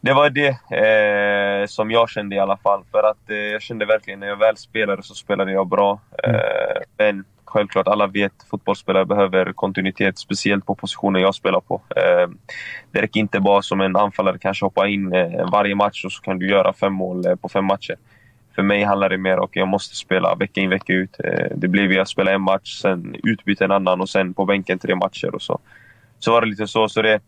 det 0.00 0.12
var 0.12 0.30
det 0.30 0.48
eh, 0.76 1.66
som 1.66 1.90
jag 1.90 2.10
kände 2.10 2.36
i 2.36 2.38
alla 2.38 2.56
fall. 2.56 2.84
För 2.90 3.02
att 3.10 3.30
eh, 3.30 3.36
jag 3.36 3.62
kände 3.62 3.86
verkligen 3.86 4.20
när 4.20 4.26
jag 4.26 4.36
väl 4.36 4.56
spelade 4.56 5.02
så 5.02 5.14
spelade 5.14 5.52
jag 5.52 5.68
bra. 5.68 6.00
Mm. 6.22 6.36
Eh, 6.36 6.82
men 6.96 7.24
självklart, 7.44 7.88
alla 7.88 8.06
vet 8.06 8.32
fotbollsspelare 8.50 9.04
behöver 9.04 9.52
kontinuitet, 9.52 10.18
speciellt 10.18 10.66
på 10.66 10.74
positionen 10.74 11.22
jag 11.22 11.34
spelar 11.34 11.60
på. 11.60 11.82
Eh, 11.96 12.28
det 12.92 13.02
räcker 13.02 13.20
inte 13.20 13.40
bara 13.40 13.62
som 13.62 13.80
en 13.80 13.96
anfallare 13.96 14.38
kanske 14.38 14.64
hoppa 14.64 14.88
in 14.88 15.14
eh, 15.14 15.50
varje 15.52 15.74
match 15.74 16.04
och 16.04 16.12
så 16.12 16.22
kan 16.22 16.38
du 16.38 16.48
göra 16.48 16.72
fem 16.72 16.92
mål 16.92 17.24
på 17.42 17.48
fem 17.48 17.64
matcher 17.64 17.96
för 18.58 18.62
mig 18.62 18.84
handlar 18.84 19.08
det 19.08 19.18
mer 19.18 19.38
om 19.38 19.44
att 19.44 19.56
jag 19.56 19.68
måste 19.68 19.96
spela 19.96 20.34
vecka 20.34 20.60
in 20.60 20.70
vecka 20.70 20.92
ut. 20.92 21.16
Eh, 21.24 21.56
det 21.56 21.68
blev 21.68 22.00
att 22.00 22.08
spela 22.08 22.32
en 22.32 22.42
match, 22.42 22.80
sen 22.82 23.16
utbyta 23.22 23.64
en 23.64 23.70
annan 23.70 24.00
och 24.00 24.08
sen 24.08 24.34
på 24.34 24.44
bänken 24.44 24.78
tre 24.78 24.94
matcher 24.94 25.34
och 25.34 25.42
så. 25.42 25.58
Så 26.18 26.32
var 26.32 26.40
det 26.40 26.46
lite 26.46 26.66
så. 26.66 26.88
så 26.88 27.02
det, 27.02 27.20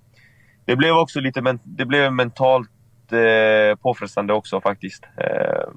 det 0.65 0.77
blev 0.77 0.95
också 0.95 1.21
lite 1.21 1.59
det 1.63 1.85
blev 1.85 2.13
mentalt 2.13 2.71
eh, 3.13 3.77
påfrestande 3.77 4.33
också 4.33 4.61
faktiskt. 4.61 5.05
Eh, 5.17 5.73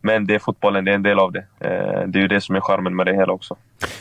men 0.00 0.26
det 0.26 0.34
är 0.34 0.38
fotbollen, 0.38 0.84
det 0.84 0.90
är 0.90 0.94
en 0.94 1.02
del 1.02 1.18
av 1.18 1.32
det. 1.32 1.44
Eh, 1.60 2.08
det 2.08 2.18
är 2.18 2.22
ju 2.22 2.28
det 2.28 2.40
som 2.40 2.56
är 2.56 2.60
charmen 2.60 2.96
med 2.96 3.06
det 3.06 3.14
hela 3.14 3.32
också. 3.32 3.56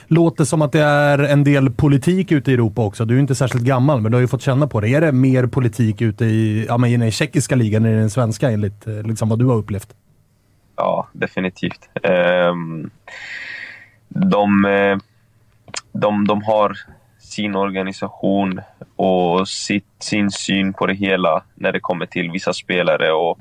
Låter 0.08 0.44
som 0.44 0.62
att 0.62 0.72
det 0.72 0.82
är 0.82 1.20
en 1.20 1.44
del 1.44 1.70
politik 1.70 2.32
ute 2.32 2.52
i 2.52 2.54
Europa 2.54 2.82
också. 2.82 3.06
Du 3.06 3.16
är 3.16 3.20
inte 3.20 3.36
särskilt 3.36 3.66
gammal, 3.66 4.02
men 4.02 4.12
du 4.12 4.16
har 4.16 4.22
ju 4.22 4.28
fått 4.28 4.42
känna 4.42 4.68
på 4.68 4.82
det. 4.82 4.90
Är 4.90 5.02
det 5.02 5.12
mer 5.12 5.48
politik 5.48 6.02
ute 6.02 6.26
i, 6.26 6.66
ja, 6.68 6.78
men 6.78 6.90
i 6.90 6.98
den 6.98 7.12
tjeckiska 7.12 7.56
ligan 7.56 7.86
än 7.86 7.94
i 7.94 7.96
den 7.96 8.10
svenska, 8.10 8.52
enligt 8.52 8.88
eh, 8.88 9.04
liksom 9.04 9.30
vad 9.30 9.40
du 9.40 9.46
har 9.46 9.56
upplevt? 9.56 9.96
Ja, 10.80 11.08
definitivt. 11.14 11.90
Ehm, 12.04 12.90
de, 14.08 14.66
eh, 14.66 14.98
de, 15.92 16.28
de 16.28 16.44
har 16.44 16.78
sin 17.20 17.56
organisation 17.56 18.62
och 18.96 19.50
sitt, 19.50 19.88
sin 20.00 20.32
syn 20.32 20.74
på 20.74 20.86
det 20.86 20.94
hela 20.94 21.44
när 21.56 21.72
det 21.72 21.80
kommer 21.80 22.06
till 22.06 22.32
vissa 22.32 22.54
spelare 22.54 23.12
och, 23.12 23.40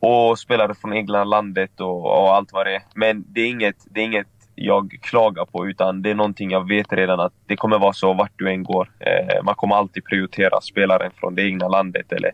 och 0.00 0.38
spelare 0.38 0.74
från 0.74 0.92
egna 0.92 1.24
landet 1.24 1.80
och, 1.80 2.04
och 2.04 2.34
allt 2.34 2.52
vad 2.52 2.66
det 2.66 2.74
är. 2.74 2.82
Men 2.94 3.24
det 3.28 3.40
är, 3.40 3.48
inget, 3.48 3.76
det 3.90 4.00
är 4.00 4.04
inget 4.04 4.26
jag 4.54 4.98
klagar 5.02 5.44
på 5.44 5.66
utan 5.66 6.02
det 6.02 6.10
är 6.10 6.14
någonting 6.14 6.50
jag 6.50 6.68
vet 6.68 6.92
redan 6.92 7.20
att 7.20 7.32
det 7.46 7.56
kommer 7.56 7.78
vara 7.78 7.92
så 7.92 8.12
vart 8.12 8.32
du 8.36 8.50
än 8.50 8.62
går. 8.62 8.90
Eh, 9.00 9.42
man 9.44 9.54
kommer 9.54 9.76
alltid 9.76 10.04
prioritera 10.04 10.60
spelaren 10.60 11.10
från 11.16 11.34
det 11.34 11.42
egna 11.42 11.68
landet 11.68 12.12
eller 12.12 12.32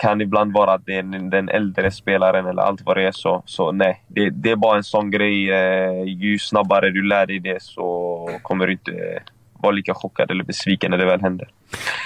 kan 0.00 0.20
ibland 0.20 0.52
vara 0.52 0.72
att 0.72 0.86
det 0.86 0.94
är 0.96 1.30
den- 1.30 1.48
äldre 1.48 1.90
spelaren 1.90 2.46
eller 2.46 2.62
allt 2.62 2.80
vad 2.84 2.96
det 2.96 3.06
är. 3.06 3.12
Så, 3.12 3.42
så 3.46 3.72
nej, 3.72 4.04
det, 4.08 4.30
det 4.30 4.50
är 4.50 4.56
bara 4.56 4.76
en 4.76 4.84
sån 4.84 5.10
grej. 5.10 5.50
Eh, 5.50 6.04
ju 6.04 6.38
snabbare 6.38 6.90
du 6.90 7.02
lär 7.02 7.26
dig 7.26 7.38
det 7.38 7.62
så 7.62 8.30
kommer 8.42 8.66
du 8.66 8.72
inte 8.72 8.90
eh, 8.90 9.22
vara 9.62 9.72
lika 9.72 9.94
chockad 9.94 10.30
eller 10.30 10.44
besviken 10.44 10.90
när 10.90 10.98
det 10.98 11.04
väl 11.06 11.20
händer. 11.20 11.48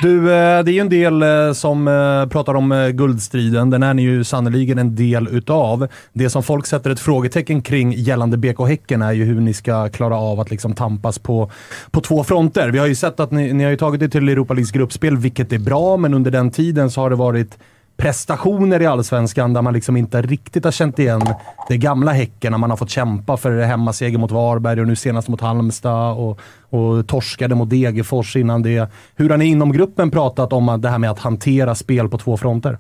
Du, 0.03 0.19
eh, 0.19 0.65
det 0.65 0.71
är 0.71 0.75
ju 0.75 0.81
en 0.81 0.89
del 0.89 1.23
som 1.55 1.85
pratar 2.33 2.55
om 2.55 2.91
guldstriden. 2.95 3.71
Den 3.71 3.83
är 3.83 3.95
ni 3.95 4.03
ju 4.03 4.25
sannoliken 4.25 4.79
en 4.79 4.95
del 4.97 5.29
utav. 5.29 5.89
Det 6.13 6.31
som 6.31 6.43
folk 6.43 6.67
sätter 6.67 6.91
ett 6.91 7.01
frågetecken 7.01 7.63
kring 7.63 7.93
gällande 7.93 8.37
BK 8.37 8.61
Häcken 8.69 9.03
är 9.03 9.13
ju 9.13 9.25
hur 9.25 9.41
ni 9.41 9.55
ska 9.55 9.89
klara 9.89 10.17
av 10.17 10.41
att 10.41 10.51
liksom 10.51 10.75
tampas 10.75 11.19
på, 11.19 11.51
på 11.91 12.01
två 12.01 12.25
fronter. 12.25 12.71
Vi 12.71 12.79
har 12.79 12.87
ju 12.87 12.95
sett 12.95 13.21
att 13.21 13.31
ni, 13.31 13.53
ni 13.53 13.65
har 13.65 13.71
ju 13.71 13.77
tagit 13.77 14.03
er 14.03 14.09
till 14.09 14.29
Europa 14.29 14.55
Leagues 14.55 14.73
gruppspel, 14.73 15.17
vilket 15.17 15.53
är 15.53 15.59
bra, 15.59 15.97
men 15.97 16.15
under 16.15 16.31
den 16.31 16.51
tiden 16.51 16.91
så 16.91 17.01
har 17.01 17.11
det 17.11 17.17
varit 17.17 17.59
prestationer 17.97 18.83
i 18.83 18.87
Allsvenskan 18.87 19.53
där 19.53 19.63
man 19.63 19.73
liksom 19.73 19.97
inte 19.97 20.23
riktigt 20.23 20.65
har 20.65 20.73
känt 20.73 20.99
igen 20.99 21.23
det 21.69 21.77
gamla 21.77 22.13
Häcken 22.13 22.53
när 22.53 22.59
man 22.59 22.71
har 22.71 22.77
fått 22.77 22.91
kämpa 22.91 23.37
för 23.37 23.63
hemmaseger 23.63 24.19
mot 24.19 24.31
Varberg 24.31 24.81
och 24.81 24.87
nu 24.87 24.97
senast 24.97 25.29
mot 25.29 25.41
Halmstad 25.41 26.17
och, 26.17 26.41
och 26.71 27.07
torskade 27.07 27.55
mot 27.55 27.71
Degerfors 27.71 28.37
innan 28.37 28.63
det. 28.63 28.91
Hur 29.15 29.31
har 29.31 29.37
ni 29.37 29.45
inom 29.45 29.73
gruppen 29.73 30.11
pratat 30.11 30.53
om 30.53 30.81
det 30.81 30.89
här 30.89 30.99
med 30.99 31.11
att 31.11 31.19
hantera 31.19 31.75
spel 31.75 32.09
på 32.09 32.19
två 32.19 32.37
fronter? 32.37 32.79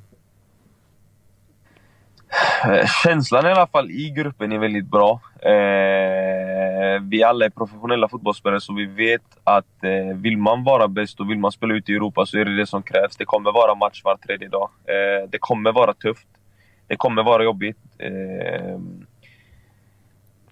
Eh, 2.64 2.86
känslan 3.02 3.46
i 3.46 3.48
alla 3.48 3.66
fall 3.66 3.90
i 3.90 4.10
gruppen 4.10 4.52
är 4.52 4.58
väldigt 4.58 4.86
bra. 4.86 5.20
Eh, 5.42 7.00
vi 7.02 7.22
alla 7.22 7.44
är 7.44 7.50
professionella 7.50 8.08
fotbollsspelare 8.08 8.60
så 8.60 8.74
vi 8.74 8.86
vet 8.86 9.22
att 9.44 9.84
eh, 9.84 10.16
vill 10.16 10.38
man 10.38 10.64
vara 10.64 10.88
bäst 10.88 11.20
och 11.20 11.30
vill 11.30 11.38
man 11.38 11.52
spela 11.52 11.74
ute 11.74 11.92
i 11.92 11.94
Europa 11.94 12.26
så 12.26 12.38
är 12.38 12.44
det 12.44 12.56
det 12.56 12.66
som 12.66 12.82
krävs. 12.82 13.16
Det 13.16 13.24
kommer 13.24 13.52
vara 13.52 13.74
match 13.74 14.00
var 14.04 14.16
tredje 14.16 14.48
dag. 14.48 14.70
Eh, 14.84 15.28
det 15.28 15.38
kommer 15.40 15.72
vara 15.72 15.94
tufft. 15.94 16.28
Det 16.86 16.96
kommer 16.96 17.22
vara 17.22 17.44
jobbigt. 17.44 17.78
Eh, 17.98 18.78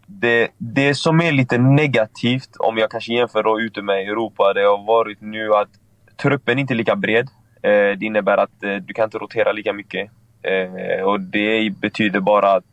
det, 0.06 0.48
det 0.58 0.94
som 0.94 1.20
är 1.20 1.32
lite 1.32 1.58
negativt, 1.58 2.56
om 2.58 2.78
jag 2.78 2.90
kanske 2.90 3.14
jämför 3.14 3.42
då 3.42 3.60
ute 3.60 3.82
med 3.82 4.08
Europa, 4.08 4.52
det 4.52 4.62
har 4.62 4.86
varit 4.86 5.20
nu 5.20 5.54
att 5.54 5.68
truppen 6.16 6.58
inte 6.58 6.74
är 6.74 6.76
lika 6.76 6.96
bred. 6.96 7.28
Eh, 7.62 7.70
det 7.70 8.02
innebär 8.02 8.36
att 8.36 8.62
eh, 8.62 8.74
du 8.74 8.94
kan 8.94 9.04
inte 9.04 9.18
rotera 9.18 9.52
lika 9.52 9.72
mycket. 9.72 10.10
Eh, 10.42 11.04
och 11.04 11.20
det 11.20 11.70
betyder 11.80 12.20
bara 12.20 12.52
att 12.52 12.64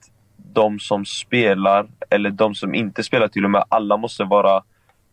de 0.53 0.79
som 0.79 1.05
spelar, 1.05 1.88
eller 2.10 2.29
de 2.29 2.55
som 2.55 2.75
inte 2.75 3.03
spelar 3.03 3.27
till 3.27 3.45
och 3.45 3.51
med, 3.51 3.63
alla 3.69 3.97
måste 3.97 4.23
vara 4.23 4.63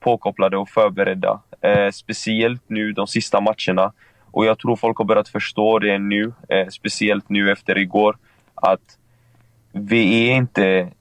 påkopplade 0.01 0.57
och 0.57 0.69
förberedda. 0.69 1.40
Eh, 1.61 1.90
speciellt 1.90 2.62
nu 2.66 2.92
de 2.92 3.07
sista 3.07 3.40
matcherna. 3.40 3.92
Och 4.31 4.47
jag 4.47 4.59
tror 4.59 4.77
folk 4.77 4.99
har 4.99 5.05
börjat 5.05 5.29
förstå 5.29 5.79
det 5.79 5.99
nu, 5.99 6.33
eh, 6.49 6.69
speciellt 6.69 7.29
nu 7.29 7.53
efter 7.53 7.79
igår, 7.79 8.16
att 8.55 8.99
vi 9.73 10.29
är 10.29 10.35
inte 10.35 10.92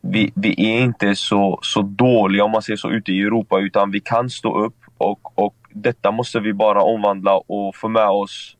vi, 0.00 0.32
vi 0.34 0.74
är 0.74 0.80
inte 0.80 1.16
så, 1.16 1.58
så 1.62 1.82
dåliga 1.82 2.44
om 2.44 2.50
man 2.50 2.62
säger 2.62 2.76
så 2.76 2.90
ute 2.90 3.12
i 3.12 3.20
Europa 3.20 3.60
utan 3.60 3.90
vi 3.90 4.00
kan 4.00 4.30
stå 4.30 4.58
upp 4.64 4.76
och, 4.98 5.38
och 5.38 5.54
detta 5.70 6.10
måste 6.10 6.40
vi 6.40 6.52
bara 6.52 6.82
omvandla 6.82 7.36
och 7.36 7.76
få 7.76 7.88
med 7.88 8.08
oss 8.08 8.56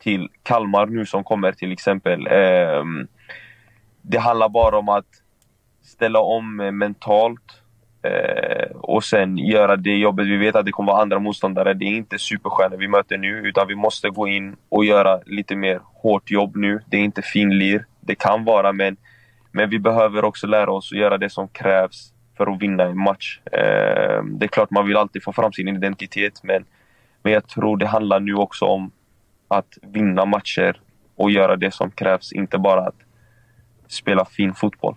till 0.00 0.28
Kalmar 0.42 0.86
nu 0.86 1.06
som 1.06 1.24
kommer 1.24 1.52
till 1.52 1.72
exempel. 1.72 2.26
Eh, 2.26 2.84
det 4.02 4.18
handlar 4.18 4.48
bara 4.48 4.78
om 4.78 4.88
att 4.88 5.06
ställa 5.82 6.20
om 6.20 6.60
eh, 6.60 6.72
mentalt 6.72 7.62
eh, 8.02 8.76
och 8.76 9.04
sen 9.04 9.38
göra 9.38 9.76
det 9.76 9.96
jobbet. 9.96 10.26
Vi 10.26 10.36
vet 10.36 10.56
att 10.56 10.66
det 10.66 10.72
kommer 10.72 10.92
vara 10.92 11.02
andra 11.02 11.18
motståndare. 11.18 11.74
Det 11.74 11.84
är 11.84 11.96
inte 11.96 12.18
superstjärnor 12.18 12.76
vi 12.76 12.88
möter 12.88 13.18
nu 13.18 13.48
utan 13.48 13.68
vi 13.68 13.74
måste 13.74 14.10
gå 14.10 14.28
in 14.28 14.56
och 14.68 14.84
göra 14.84 15.20
lite 15.26 15.56
mer 15.56 15.80
hårt 15.84 16.30
jobb 16.30 16.56
nu. 16.56 16.80
Det 16.86 16.96
är 16.96 17.00
inte 17.00 17.22
finlir. 17.22 17.86
Det 18.00 18.14
kan 18.14 18.44
vara 18.44 18.72
men, 18.72 18.96
men 19.52 19.70
vi 19.70 19.78
behöver 19.78 20.24
också 20.24 20.46
lära 20.46 20.72
oss 20.72 20.92
att 20.92 20.98
göra 20.98 21.18
det 21.18 21.30
som 21.30 21.48
krävs 21.48 22.12
för 22.36 22.46
att 22.46 22.62
vinna 22.62 22.84
en 22.84 22.98
match. 22.98 23.40
Eh, 23.52 24.22
det 24.24 24.46
är 24.46 24.48
klart 24.48 24.70
man 24.70 24.86
vill 24.86 24.96
alltid 24.96 25.22
få 25.22 25.32
fram 25.32 25.52
sin 25.52 25.68
identitet 25.68 26.40
men, 26.42 26.64
men 27.22 27.32
jag 27.32 27.48
tror 27.48 27.76
det 27.76 27.86
handlar 27.86 28.20
nu 28.20 28.34
också 28.34 28.64
om 28.64 28.90
att 29.50 29.78
vinna 29.82 30.24
matcher 30.24 30.80
och 31.16 31.30
göra 31.30 31.56
det 31.56 31.74
som 31.74 31.90
krävs. 31.90 32.32
Inte 32.32 32.58
bara 32.58 32.80
att 32.80 32.94
spela 33.88 34.24
fin 34.24 34.54
fotboll. 34.54 34.96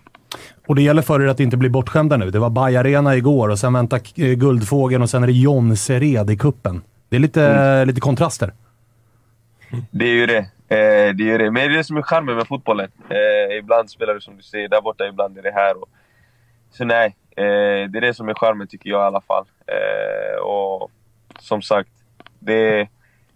Och 0.66 0.74
det 0.74 0.82
gäller 0.82 1.02
för 1.02 1.22
er 1.22 1.26
att 1.26 1.40
inte 1.40 1.56
bli 1.56 1.68
bortskämda 1.68 2.16
nu. 2.16 2.30
Det 2.30 2.38
var 2.38 2.50
Baj 2.50 2.76
Arena 2.76 3.16
igår 3.16 3.48
och 3.48 3.58
sen 3.58 3.72
väntar 3.72 4.00
eh, 4.16 4.32
Guldfågeln 4.32 5.02
och 5.02 5.10
sen 5.10 5.22
är 5.22 5.26
det 5.26 5.32
Jonsered 5.32 6.30
i 6.30 6.36
kuppen. 6.36 6.82
Det 7.08 7.16
är 7.16 7.20
lite, 7.20 7.84
lite 7.84 8.00
kontraster. 8.00 8.52
Det 9.90 10.04
är 10.04 10.14
ju 10.14 10.26
det. 10.26 10.38
Eh, 10.68 11.14
det 11.14 11.22
är 11.24 11.32
ju 11.32 11.38
det. 11.38 11.50
Men 11.50 11.54
det 11.54 11.74
är 11.74 11.76
det 11.76 11.84
som 11.84 11.96
är 11.96 12.02
charmen 12.02 12.36
med 12.36 12.46
fotbollen. 12.46 12.90
Eh, 13.08 13.58
ibland 13.58 13.90
spelar 13.90 14.14
du 14.14 14.20
som 14.20 14.36
du 14.36 14.42
säger 14.42 14.68
där 14.68 14.80
borta, 14.80 15.06
ibland 15.06 15.38
är 15.38 15.42
det 15.42 15.52
här. 15.52 15.82
Och... 15.82 15.88
Så 16.70 16.84
nej, 16.84 17.16
eh, 17.36 17.90
det 17.90 17.98
är 17.98 18.00
det 18.00 18.14
som 18.14 18.28
är 18.28 18.34
charmen 18.34 18.66
tycker 18.66 18.90
jag 18.90 19.00
i 19.00 19.06
alla 19.06 19.20
fall. 19.20 19.44
Eh, 19.66 20.42
och 20.42 20.90
som 21.38 21.62
sagt, 21.62 21.90
det, 22.38 22.88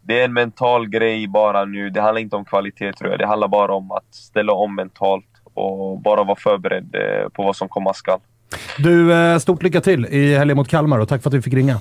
det 0.09 0.21
är 0.21 0.25
en 0.25 0.33
mental 0.33 0.89
grej 0.89 1.29
bara 1.29 1.65
nu. 1.65 1.91
Det 1.91 2.01
handlar 2.01 2.21
inte 2.21 2.37
om 2.37 2.45
kvalitet 2.45 2.93
tror 2.93 3.11
jag. 3.11 3.19
Det 3.19 3.27
handlar 3.27 3.49
bara 3.49 3.75
om 3.75 3.93
att 3.93 4.15
ställa 4.15 4.53
om 4.53 4.75
mentalt 4.75 5.25
och 5.55 6.01
bara 6.01 6.25
vara 6.25 6.37
förberedd 6.37 6.95
eh, 6.95 7.29
på 7.29 7.43
vad 7.43 7.57
som 7.57 7.69
komma 7.69 7.95
skall. 7.95 8.21
Du, 8.79 9.13
eh, 9.13 9.39
stort 9.39 9.63
lycka 9.63 9.81
till 9.81 10.07
i 10.07 10.37
helgen 10.37 10.57
mot 10.57 10.69
Kalmar 10.69 10.99
och 10.99 11.09
tack 11.09 11.23
för 11.23 11.29
att 11.29 11.33
du 11.33 11.43
fick 11.43 11.55
ringa. 11.55 11.81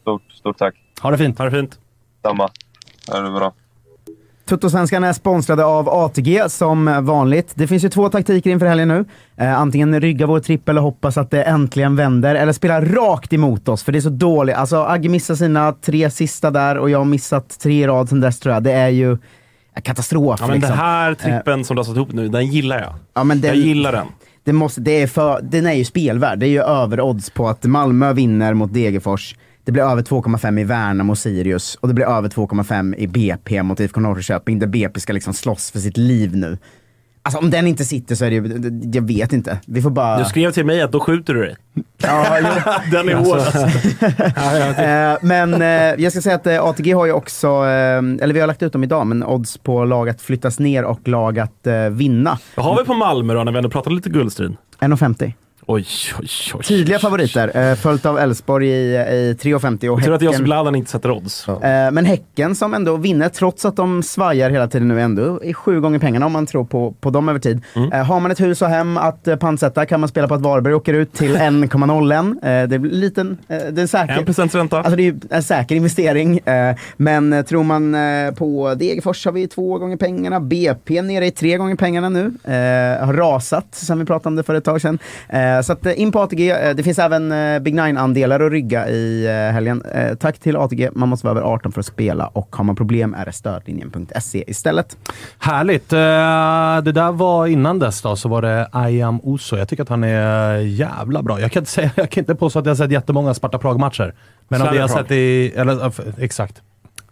Stort, 0.00 0.32
stort 0.32 0.58
tack. 0.58 0.74
Ha 1.02 1.10
det 1.10 1.18
fint. 1.18 1.38
Ha 1.38 1.44
det 1.44 1.50
fint. 1.50 1.78
Samma. 2.22 2.50
Ha 3.12 3.20
det 3.20 3.30
bra. 3.30 3.52
Tuttosvenskan 4.46 5.04
är 5.04 5.12
sponsrade 5.12 5.64
av 5.64 5.88
ATG 5.88 6.42
som 6.48 7.04
vanligt. 7.06 7.52
Det 7.54 7.66
finns 7.66 7.84
ju 7.84 7.88
två 7.88 8.08
taktiker 8.08 8.50
inför 8.50 8.66
helgen 8.66 8.88
nu. 8.88 9.04
Eh, 9.36 9.60
antingen 9.60 10.00
rygga 10.00 10.26
vår 10.26 10.40
trippel 10.40 10.76
och 10.78 10.84
hoppas 10.84 11.18
att 11.18 11.30
det 11.30 11.42
äntligen 11.42 11.96
vänder, 11.96 12.34
eller 12.34 12.52
spela 12.52 12.80
rakt 12.80 13.32
emot 13.32 13.68
oss, 13.68 13.82
för 13.82 13.92
det 13.92 13.98
är 13.98 14.00
så 14.00 14.08
dåligt. 14.08 14.56
Alltså, 14.56 14.76
Agge 14.76 15.08
missar 15.08 15.34
sina 15.34 15.72
tre 15.72 16.10
sista 16.10 16.50
där 16.50 16.78
och 16.78 16.90
jag 16.90 16.98
har 16.98 17.04
missat 17.04 17.58
tre 17.60 17.84
i 17.84 17.86
rad 17.86 18.08
sen 18.08 18.20
dess 18.20 18.40
tror 18.40 18.54
jag. 18.54 18.62
Det 18.62 18.72
är 18.72 18.88
ju 18.88 19.18
katastrof. 19.82 20.40
Ja, 20.40 20.46
men 20.46 20.54
liksom. 20.54 20.70
Den 20.70 20.78
här 20.78 21.14
trippen 21.14 21.64
som 21.64 21.76
du 21.76 21.80
har 21.80 21.84
satt 21.84 21.96
ihop 21.96 22.12
nu, 22.12 22.28
den 22.28 22.46
gillar 22.46 22.78
jag. 22.78 22.94
Ja, 23.14 23.24
men 23.24 23.40
den, 23.40 23.48
Jag 23.48 23.56
gillar 23.56 23.92
den. 23.92 24.06
Det 24.44 24.52
måste, 24.52 24.80
det 24.80 25.02
är 25.02 25.06
för, 25.06 25.40
den 25.42 25.66
är 25.66 25.72
ju 25.72 25.84
spelvärd. 25.84 26.38
Det 26.38 26.46
är 26.46 26.50
ju 26.50 26.62
överodds 26.62 27.30
på 27.30 27.48
att 27.48 27.64
Malmö 27.64 28.12
vinner 28.12 28.54
mot 28.54 28.74
Degerfors. 28.74 29.34
Det 29.66 29.72
blir 29.72 29.82
över 29.82 30.02
2,5 30.02 30.60
i 30.60 30.64
Värnamo 30.64 31.04
mot 31.04 31.18
Sirius 31.18 31.74
och 31.74 31.88
det 31.88 31.94
blir 31.94 32.04
över 32.04 32.28
2,5 32.28 32.94
i 32.96 33.06
BP 33.06 33.62
mot 33.62 33.80
IFK 33.80 34.00
Norrköping 34.00 34.58
där 34.58 34.66
BP 34.66 35.00
ska 35.00 35.12
liksom 35.12 35.34
slåss 35.34 35.70
för 35.70 35.78
sitt 35.78 35.96
liv 35.96 36.36
nu. 36.36 36.58
Alltså 37.22 37.38
om 37.38 37.50
den 37.50 37.66
inte 37.66 37.84
sitter 37.84 38.14
så 38.14 38.24
är 38.24 38.30
det 38.30 38.36
ju, 38.36 38.80
jag 38.92 39.06
vet 39.06 39.32
inte. 39.32 39.58
Vi 39.66 39.82
får 39.82 39.90
bara... 39.90 40.18
Du 40.18 40.24
skrev 40.24 40.50
till 40.50 40.66
mig 40.66 40.82
att 40.82 40.92
då 40.92 41.00
skjuter 41.00 41.34
du 41.34 41.40
dig. 41.40 41.56
Ja, 42.02 42.38
jo. 42.40 42.48
Den 42.92 43.08
är 43.08 43.14
hård 43.14 43.38
alltså. 43.38 43.66
Eh, 44.82 45.16
men 45.22 45.62
eh, 45.62 46.02
jag 46.02 46.12
ska 46.12 46.20
säga 46.20 46.34
att 46.34 46.46
eh, 46.46 46.64
ATG 46.64 46.92
har 46.92 47.06
ju 47.06 47.12
också, 47.12 47.48
eller 47.48 48.32
vi 48.32 48.40
har 48.40 48.46
lagt 48.46 48.62
ut 48.62 48.72
dem 48.72 48.84
idag, 48.84 49.06
men 49.06 49.24
odds 49.24 49.58
på 49.58 49.84
lag 49.84 50.08
att 50.08 50.20
flyttas 50.20 50.58
ner 50.58 50.84
och 50.84 51.08
lag 51.08 51.38
att 51.38 51.66
vinna. 51.90 52.38
Vad 52.54 52.66
har 52.66 52.78
vi 52.78 52.84
på 52.84 52.94
Malmö 52.94 53.34
då, 53.34 53.44
när 53.44 53.52
vi 53.52 53.58
ändå 53.58 53.70
pratar 53.70 53.90
lite 53.90 54.10
guldstrid? 54.10 54.56
1,50. 54.80 55.32
Oj, 55.68 55.86
oj, 56.20 56.28
oj. 56.54 56.64
Tydliga 56.64 56.98
favoriter, 56.98 57.70
eh, 57.70 57.74
följt 57.76 58.06
av 58.06 58.18
Elfsborg 58.18 58.68
i, 58.68 58.94
i 58.96 59.36
3,50 59.42 59.88
och 59.88 59.98
Jag 59.98 60.04
tror 60.04 60.14
att 60.14 60.22
Josip 60.22 60.38
Häcken- 60.40 60.48
Ladan 60.48 60.74
inte 60.74 60.90
sätter 60.90 61.10
odds. 61.10 61.48
Eh, 61.48 61.54
Men 61.90 62.04
Häcken 62.04 62.54
som 62.54 62.74
ändå 62.74 62.96
vinner, 62.96 63.28
trots 63.28 63.64
att 63.64 63.76
de 63.76 64.02
svajar 64.02 64.50
hela 64.50 64.68
tiden 64.68 64.88
nu 64.88 65.00
ändå, 65.00 65.44
är 65.44 65.52
sju 65.52 65.80
gånger 65.80 65.98
pengarna 65.98 66.26
om 66.26 66.32
man 66.32 66.46
tror 66.46 66.64
på, 66.64 66.92
på 67.00 67.10
dem 67.10 67.28
över 67.28 67.38
tid. 67.40 67.60
Mm. 67.76 67.92
Eh, 67.92 68.04
har 68.04 68.20
man 68.20 68.30
ett 68.30 68.40
hus 68.40 68.62
och 68.62 68.68
hem 68.68 68.96
att 68.96 69.28
pantsätta 69.40 69.86
kan 69.86 70.00
man 70.00 70.08
spela 70.08 70.28
på 70.28 70.34
att 70.34 70.40
Varberg 70.40 70.74
åker 70.74 70.94
ut 70.94 71.12
till 71.12 71.36
1,01. 71.36 72.28
Eh, 72.62 72.68
det 72.68 72.76
är 72.76 72.78
liten, 72.78 73.38
det 73.48 73.82
är 73.82 73.86
säker. 73.86 74.14
En 74.18 74.24
procents 74.24 74.54
ränta. 74.54 74.78
Alltså 74.78 74.96
det 74.96 75.06
är 75.08 75.14
en 75.30 75.42
säker 75.42 75.74
investering. 75.76 76.40
Men 76.96 77.44
tror 77.44 77.62
man 77.62 77.96
på 78.36 78.74
Degerfors 78.74 79.24
har 79.24 79.32
vi 79.32 79.46
två 79.48 79.78
gånger 79.78 79.96
pengarna. 79.96 80.40
BP 80.40 81.02
nere 81.02 81.26
i 81.26 81.30
tre 81.30 81.56
gånger 81.56 81.76
pengarna 81.76 82.08
nu. 82.08 82.32
Har 83.00 83.12
rasat 83.12 83.66
sen 83.70 83.98
vi 83.98 84.04
pratade 84.04 84.28
om 84.28 84.36
det 84.36 84.42
för 84.42 84.54
ett 84.54 84.64
tag 84.64 84.80
sedan. 84.80 84.98
Eh, 85.56 85.62
så 85.62 85.72
att, 85.72 85.86
eh, 85.86 86.00
in 86.00 86.12
på 86.12 86.20
ATG. 86.20 86.50
Eh, 86.50 86.74
det 86.74 86.82
finns 86.82 86.98
även 86.98 87.32
Big 87.62 87.74
Nine-andelar 87.74 88.40
att 88.40 88.52
rygga 88.52 88.88
i 88.88 89.26
helgen. 89.52 89.82
Tack 90.20 90.38
till 90.38 90.56
ATG. 90.56 90.90
Man 90.92 91.08
måste 91.08 91.26
vara 91.26 91.38
över 91.38 91.48
18 91.48 91.72
för 91.72 91.80
att 91.80 91.86
spela 91.86 92.26
och 92.26 92.56
har 92.56 92.64
man 92.64 92.76
problem 92.76 93.14
är 93.14 93.24
det 93.24 93.32
stödlinjen.se 93.32 94.44
istället. 94.46 94.96
Härligt. 95.38 95.90
Det 96.84 96.92
där 96.92 97.12
var 97.12 97.46
innan 97.46 97.78
dess 97.78 98.02
då, 98.02 98.16
så 98.16 98.28
var 98.28 98.42
det 98.42 98.68
Ayam 98.72 99.20
Oso. 99.22 99.56
Jag 99.56 99.68
tycker 99.68 99.82
att 99.82 99.88
han 99.88 100.04
är 100.04 100.56
jävla 100.58 101.22
bra. 101.22 101.40
Jag 101.40 101.52
kan 101.52 101.60
inte, 101.60 101.70
säga, 101.70 101.90
jag 101.96 102.10
kan 102.10 102.22
inte 102.22 102.34
påstå 102.34 102.58
att 102.58 102.66
jag 102.66 102.70
har 102.70 102.76
sett 102.76 102.90
jättemånga 102.90 103.34
Sparta 103.34 103.58
Prag-matcher. 103.58 104.14
Men 104.48 104.62
av 104.62 104.68
det 104.70 104.76
jag 104.76 104.90
sett 104.90 105.10
i... 105.10 105.52
Eller, 105.56 105.92
exakt. 106.18 106.62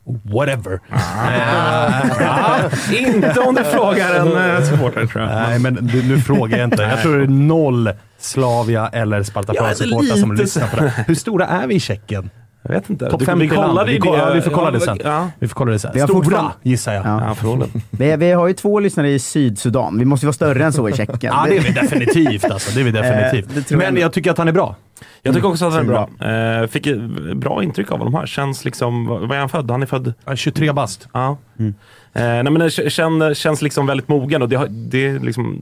Whatever. 0.07 0.81
Eh, 0.93 2.11
Ja, 2.21 2.57
inte 2.93 3.41
om 3.41 3.55
du 3.55 3.65
frågar 3.65 4.15
en 4.15 4.57
eh, 4.57 4.63
supporter 4.71 5.07
tror 5.07 5.25
jag. 5.25 5.31
Nej, 5.35 5.59
men 5.59 5.75
nu, 5.75 6.03
nu 6.03 6.19
frågar 6.21 6.59
jag 6.59 6.67
inte. 6.67 6.83
Jag 6.83 7.03
tror 7.03 7.17
det 7.19 7.25
är 7.25 7.29
noll 7.29 7.91
Slavia 8.19 8.89
eller 8.89 9.23
Sparta 9.23 9.53
Ja, 9.57 9.63
Prag-supportrar 9.63 10.17
som 10.17 10.35
lyssnar 10.35 10.67
på 10.69 10.77
det. 10.77 11.05
Hur 11.07 11.15
stora 11.15 11.47
är 11.47 11.67
vi 11.67 11.75
i 11.75 11.81
Tjeckien? 11.81 12.31
Jag 12.69 12.75
vet 12.75 12.91
inte. 12.91 13.11
Topp 13.11 13.21
Du- 13.21 13.27
50 13.27 13.41
vi 13.41 13.47
Vi, 13.49 13.55
ju 13.55 13.61
kollar, 14.01 14.29
det. 14.29 14.35
vi 14.35 14.41
får 14.41 14.51
kolla 14.51 14.71
det 14.71 14.81
sen. 14.81 14.99
Ja, 15.05 15.31
Vi 15.39 15.49
får 15.49 15.55
kolla 15.55 15.73
det 15.73 15.79
sen. 15.79 15.91
Vi 15.95 16.01
har 16.01 16.07
Stora, 16.09 16.53
gissar 16.63 16.93
jag. 16.95 17.07
Ja. 17.07 17.37
ja. 17.43 17.67
Vi, 17.91 18.17
vi 18.17 18.31
har 18.33 18.47
ju 18.49 18.55
två 18.55 18.81
lyssnare 18.81 19.11
i 19.11 19.19
Sydsudan. 19.19 19.99
Vi 19.99 20.05
måste 20.05 20.27
vara 20.27 20.33
större 20.33 20.65
än 20.65 20.73
så 20.73 20.89
i 20.89 20.93
Tjeckien. 20.93 21.19
Ja, 21.37 21.47
det 21.49 21.57
är 21.57 21.61
vi 21.61 21.71
definitivt. 21.73 22.45
Alltså. 22.45 22.71
Det 22.75 22.81
är 22.81 22.85
vi 22.85 22.91
definitivt. 22.91 23.51
Eh, 23.51 23.55
det 23.55 23.63
tror 23.63 23.83
jag 23.83 23.93
Men 23.93 24.03
jag 24.03 24.13
tycker 24.13 24.31
att 24.31 24.39
han 24.39 24.49
är 24.49 24.53
bra. 24.53 24.77
Jag 25.23 25.35
tycker 25.35 25.49
också 25.49 25.67
att 25.67 25.73
han 25.73 25.81
är 25.83 25.85
så 25.85 26.09
bra. 26.19 26.29
Eh, 26.63 26.67
fick 26.67 26.89
bra 27.37 27.63
intryck 27.63 27.93
av 27.93 27.99
honom 27.99 28.15
här. 28.15 28.27
Känns 28.27 28.65
liksom... 28.65 29.07
Vad 29.07 29.33
är 29.33 29.39
han 29.39 29.49
född? 29.49 29.71
Han 29.71 29.83
är 29.83 29.87
född... 29.87 30.13
Han 30.25 30.33
är 30.33 30.37
23 30.37 30.73
bast. 30.73 31.09
Ja. 31.13 31.37
Eh, 31.59 31.73
nej, 32.13 32.43
men 32.45 32.55
det 32.55 32.77
k- 32.77 32.89
känn, 32.91 33.35
känns 33.35 33.63
liksom 33.63 33.87
väldigt 33.87 34.09
mogen 34.09 34.43
och 34.43 34.49
det, 34.49 34.67
det 34.71 35.19
liksom, 35.19 35.61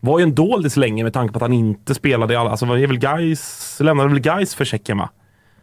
var 0.00 0.18
ju 0.18 0.22
en 0.22 0.34
doldis 0.34 0.76
länge 0.76 1.02
med 1.04 1.12
tanke 1.12 1.32
på 1.32 1.36
att 1.38 1.42
han 1.42 1.52
inte 1.52 1.94
spelade 1.94 2.34
i 2.34 2.36
alla... 2.36 2.50
Alltså 2.50 2.66
var 2.66 2.76
det 2.76 2.86
väl 2.86 2.98
Gais, 2.98 3.76
lämnade 3.80 4.08
väl 4.08 4.20
Gais 4.20 4.54
för 4.54 4.64
Tjeckien 4.64 4.98
va? 4.98 5.08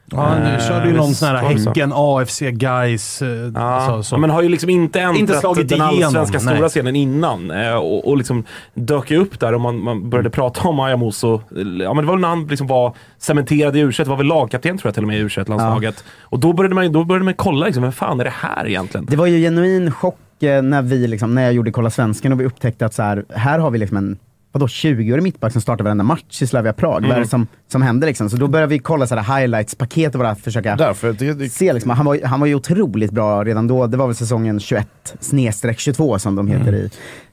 Ja, 0.06 0.22
han 0.22 0.42
Eh, 0.42 0.60
körde 0.68 0.88
ju 0.88 0.94
någon 0.94 1.13
sån 1.13 1.28
här. 1.28 1.36
Häcken, 1.36 1.92
AFC, 1.96 2.42
Gais. 2.52 3.22
eh, 3.22 3.30
Ja, 3.30 3.60
alltså, 3.62 4.04
så. 4.04 4.18
men 4.18 4.30
har 4.30 4.42
ju 4.42 4.50
liksom 4.50 4.70
inte 4.70 5.00
äntrat 5.02 5.20
Inte 5.20 5.34
slagit 5.34 5.70
den 5.70 5.82
allsvenska 5.82 6.39
nej. 6.44 6.56
stora 6.56 6.70
scenen 6.70 6.96
innan. 6.96 7.52
Eh, 7.52 7.74
och, 7.74 8.08
och 8.08 8.18
liksom 8.18 8.44
dök 8.74 9.12
ju 9.12 9.18
upp 9.18 9.39
där 9.39 9.54
och 9.54 9.62
man, 9.62 9.80
man 9.84 10.10
började 10.10 10.30
prata 10.30 10.68
om 10.68 10.80
Ayamoso. 10.80 11.42
Ja, 11.84 11.94
men 11.94 11.98
det 11.98 12.12
var 12.12 12.18
när 12.18 12.28
han 12.28 12.48
liksom 12.48 12.68
var 12.68 12.94
cementerad 13.18 13.76
i 13.76 13.80
u 13.80 13.92
var 14.06 14.16
väl 14.18 14.26
lagkapten 14.26 14.78
tror 14.78 14.88
jag 14.88 14.94
till 14.94 15.04
och 15.04 15.08
med 15.08 15.18
i 15.18 15.22
u 15.22 15.30
landslaget 15.48 16.04
Och 16.22 16.39
då 16.39 16.54
började 16.54 16.76
man, 16.76 16.92
då 16.92 17.04
började 17.04 17.26
man 17.26 17.34
kolla, 17.34 17.66
liksom, 17.66 17.84
vem 17.84 17.92
fan 17.92 18.20
är 18.20 18.24
det 18.24 18.34
här 18.36 18.68
egentligen? 18.68 19.06
Det 19.10 19.16
var 19.16 19.26
ju 19.26 19.42
genuin 19.42 19.92
chock 19.92 20.18
när, 20.42 20.82
vi, 20.82 21.08
liksom, 21.08 21.36
när 21.36 21.44
jag 21.44 21.54
gjorde 21.54 21.72
Kolla 21.72 21.89
Svensken 21.89 22.32
och 22.34 22.39
vi 22.39 22.46
upptäckte 22.46 22.86
att 22.86 22.94
så 22.94 23.04
här, 23.04 23.26
här 23.30 23.60
har 23.60 23.72
vi 23.72 23.78
liksom 23.78 23.98
en 23.98 24.18
vadå, 24.52 24.66
20-årig 24.66 25.24
mittback 25.24 25.52
som 25.52 25.62
startar 25.62 25.84
varenda 25.84 26.04
match 26.04 26.42
i 26.42 26.48
Slavia 26.48 26.74
Prag. 26.74 27.02
Vad 27.08 27.12
är 27.12 27.20
det 27.20 27.28
som, 27.28 27.48
som 27.74 27.82
händer 27.82 28.08
liksom? 28.08 28.30
Så 28.30 28.38
då 28.38 28.48
började 28.48 28.70
vi 28.70 28.80
kolla 28.80 29.08
så 29.08 29.16
här 29.16 29.40
highlights-paket 29.40 30.16
och 30.16 30.20
bara 30.22 30.36
försöka 30.36 30.76
Därför, 30.76 31.14
det, 31.14 31.34
det, 31.34 31.50
se. 31.50 31.74
Liksom, 31.74 31.92
han, 31.92 32.06
var, 32.06 32.20
han 32.26 32.40
var 32.40 32.48
ju 32.48 32.56
otroligt 32.56 33.12
bra 33.12 33.44
redan 33.44 33.68
då. 33.68 33.88
Det 33.88 33.98
var 33.98 34.06
väl 34.08 34.16
säsongen 34.16 34.60
21 34.60 34.88
snedstreck 35.20 35.80
22 35.80 36.20
som 36.20 36.36
de 36.36 36.48
heter 36.48 36.74
i, 36.76 36.90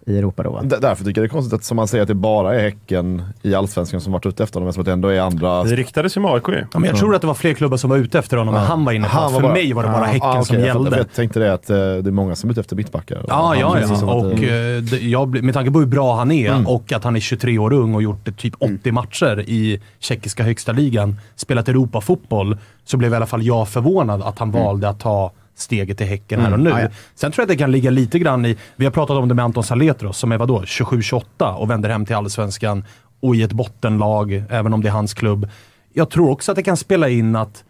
i 0.07 0.19
Europa 0.19 0.43
då. 0.43 0.61
D- 0.65 0.77
därför 0.81 1.05
tycker 1.05 1.21
jag 1.21 1.29
det 1.29 1.33
är 1.33 1.33
konstigt 1.33 1.55
att 1.55 1.65
som 1.65 1.77
man 1.77 1.89
säger 1.89 2.03
att 2.03 2.09
det 2.09 2.15
bara 2.15 2.55
är 2.55 2.61
Häcken 2.63 3.23
i 3.43 3.55
Allsvenskan 3.55 4.01
som 4.01 4.13
varit 4.13 4.27
ute 4.27 4.43
efter 4.43 4.55
honom, 4.61 4.69
eftersom 4.69 4.85
det 4.85 4.93
ändå 4.93 5.09
är 5.09 5.21
andra... 5.21 5.65
Det 5.65 5.77
ryktades 5.77 6.17
ju 6.17 6.21
med 6.21 6.31
AIK 6.31 6.49
ju. 6.49 6.55
Ja, 6.73 6.79
men 6.79 6.85
jag 6.85 6.97
tror 6.99 7.15
att 7.15 7.21
det 7.21 7.27
var 7.27 7.35
fler 7.35 7.55
klubbar 7.55 7.77
som 7.77 7.91
var 7.91 7.97
ute 7.97 8.19
efter 8.19 8.37
honom 8.37 8.55
än 8.55 8.61
han 8.61 8.85
var 8.85 8.93
inne 8.93 9.09
på. 9.09 9.17
Han 9.17 9.33
För 9.33 9.41
bara- 9.41 9.53
mig 9.53 9.73
var 9.73 9.83
det 9.83 9.89
bara 9.89 10.01
Ah, 10.01 10.05
Häcken 10.05 10.29
ah, 10.29 10.33
som 10.45 10.57
okej, 10.57 10.67
jag, 10.69 10.77
gällde. 10.77 10.97
jag 10.97 11.13
tänkte 11.13 11.41
det 11.41 11.53
att 11.53 11.71
eh, 11.71 11.77
det 11.77 11.83
är 11.83 12.11
många 12.11 12.37
som 12.37 12.51
är 12.51 12.53
ute 12.53 12.61
efter 12.61 12.77
mittbackar. 12.77 13.25
Ja, 13.29 13.57
ja, 13.61 13.77
ja. 13.81 13.87
som 13.97 14.09
Och, 14.09 14.43
eh, 14.43 14.77
eh, 14.77 14.83
det- 14.83 14.97
jag, 15.03 15.43
med 15.45 15.55
tanke 15.55 15.71
på 15.71 15.79
hur 15.79 15.87
bra 15.87 16.17
han 16.17 16.31
är 16.33 16.69
och 16.69 16.93
att 16.93 17.05
han 17.05 17.17
är 17.17 17.21
23 17.21 17.59
år 17.59 17.73
ung 17.73 17.95
och 17.95 18.03
gjort 18.03 18.37
typ 18.39 18.55
80 18.59 18.93
matcher 18.93 19.45
i 19.47 19.81
tjeckiska 20.31 20.43
högsta 20.43 20.73
ligan, 20.73 21.17
spelat 21.37 21.69
Europafotboll, 21.69 22.59
så 22.85 22.97
blev 22.97 23.13
i 23.13 23.17
alla 23.17 23.27
fall 23.27 23.43
jag 23.43 23.69
förvånad 23.69 24.23
att 24.23 24.39
han 24.39 24.51
valde 24.51 24.89
att 24.89 25.01
ta 25.01 25.33
steget 25.55 25.99
till 25.99 26.07
Häcken 26.07 26.41
här 26.41 26.53
och 26.53 26.61
nu. 26.61 26.71
Ja, 26.71 26.81
ja. 26.81 26.89
Sen 27.15 27.33
tror 27.33 27.43
jag 27.43 27.45
att 27.45 27.49
det 27.49 27.57
kan 27.57 27.71
ligga 27.71 27.91
lite 27.91 28.19
grann 28.19 28.47
i, 28.47 28.57
vi 28.77 28.85
har 28.85 28.93
pratat 28.93 29.17
om 29.17 29.29
det 29.29 29.35
med 29.35 29.45
Anton 29.45 29.65
Saletros 29.65 30.19
som 30.19 30.33
är 30.33 30.39
vadå, 30.39 30.63
27-28 30.63 31.55
och 31.55 31.71
vänder 31.71 31.91
hem 31.91 32.07
till 32.07 32.17
Allsvenskan 32.17 32.85
och 33.21 33.37
i 33.37 33.43
ett 33.43 33.53
bottenlag, 33.53 34.45
även 34.51 34.73
om 34.73 34.83
det 34.83 34.89
är 34.89 34.93
hans 34.93 35.15
klubb. 35.15 35.49
Jag 35.93 36.11
tror 36.11 36.31
också 36.31 36.53
att 36.53 36.57
det 36.57 36.63
kan 36.63 36.77
spela 36.77 37.09
in 37.09 37.37
att 37.37 37.65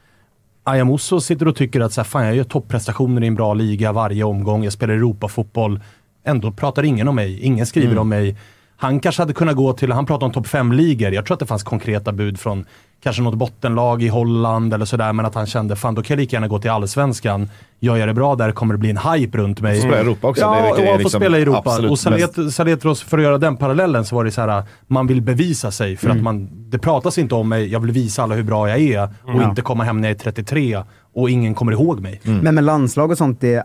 Ayamoso 0.64 1.20
sitter 1.20 1.48
och 1.48 1.56
tycker 1.56 1.80
att 1.80 1.92
så 1.92 2.00
här, 2.00 2.08
fan, 2.08 2.26
jag 2.26 2.36
gör 2.36 2.44
topprestationer 2.44 3.22
i 3.24 3.26
en 3.26 3.34
bra 3.34 3.54
liga 3.54 3.92
varje 3.92 4.24
omgång, 4.24 4.64
jag 4.64 4.72
spelar 4.72 4.94
Europafotboll. 4.94 5.80
Ändå 6.24 6.52
pratar 6.52 6.82
ingen 6.82 7.08
om 7.08 7.14
mig, 7.14 7.40
ingen 7.40 7.66
skriver 7.66 7.98
om 7.98 8.08
mig. 8.08 8.36
Han 8.80 9.00
kanske 9.00 9.22
hade 9.22 9.32
kunnat 9.32 9.56
gå 9.56 9.72
till, 9.72 9.92
han 9.92 10.06
pratar 10.06 10.26
om 10.26 10.32
topp 10.32 10.46
5-ligor. 10.46 11.12
Jag 11.12 11.26
tror 11.26 11.34
att 11.34 11.40
det 11.40 11.46
fanns 11.46 11.62
konkreta 11.62 12.12
bud 12.12 12.40
från 12.40 12.64
kanske 13.02 13.22
något 13.22 13.34
bottenlag 13.34 14.02
i 14.02 14.08
Holland 14.08 14.74
eller 14.74 14.84
sådär, 14.84 15.12
men 15.12 15.26
att 15.26 15.34
han 15.34 15.46
kände 15.46 15.76
fan 15.76 15.94
då 15.94 16.02
kan 16.02 16.14
jag 16.14 16.20
lika 16.20 16.36
gärna 16.36 16.48
gå 16.48 16.58
till 16.58 16.70
Allsvenskan. 16.70 17.48
Gör 17.80 17.96
jag 17.96 18.08
det 18.08 18.14
bra 18.14 18.34
där 18.36 18.52
kommer 18.52 18.74
det 18.74 18.78
bli 18.78 18.90
en 18.90 18.96
hype 18.96 19.38
runt 19.38 19.60
mig. 19.60 19.80
Spela 19.80 19.96
i 19.96 20.00
Europa 20.00 20.28
också, 20.28 20.42
Ja, 20.42 20.50
det 20.52 20.58
är- 20.58 20.70
och 20.70 20.76
det 20.76 20.82
är 20.82 20.92
få 20.92 20.98
liksom 20.98 21.20
spela 21.20 21.38
i 21.38 21.42
Europa. 21.42 21.88
Och 21.90 21.98
Salet, 21.98 22.54
Saletros, 22.54 23.02
för 23.02 23.18
att 23.18 23.24
göra 23.24 23.38
den 23.38 23.56
parallellen, 23.56 24.04
så 24.04 24.16
var 24.16 24.24
det 24.24 24.30
så 24.30 24.40
här, 24.40 24.62
man 24.86 25.06
vill 25.06 25.22
bevisa 25.22 25.70
sig 25.70 25.96
för 25.96 26.10
att 26.10 26.22
man, 26.22 26.48
det 26.70 26.78
pratas 26.78 27.18
inte 27.18 27.34
om 27.34 27.48
mig, 27.48 27.72
jag 27.72 27.80
vill 27.80 27.90
visa 27.92 28.22
alla 28.22 28.34
hur 28.34 28.42
bra 28.42 28.68
jag 28.68 28.78
är 28.80 29.08
och 29.24 29.42
inte 29.42 29.62
komma 29.62 29.84
hem 29.84 30.00
när 30.00 30.08
jag 30.08 30.14
är 30.14 30.18
33 30.18 30.82
och 31.14 31.30
ingen 31.30 31.54
kommer 31.54 31.72
ihåg 31.72 32.00
mig. 32.00 32.20
Men 32.42 32.54
med 32.54 32.64
landslag 32.64 33.10
och 33.10 33.18
sånt, 33.18 33.40
det 33.40 33.54
är 33.54 33.64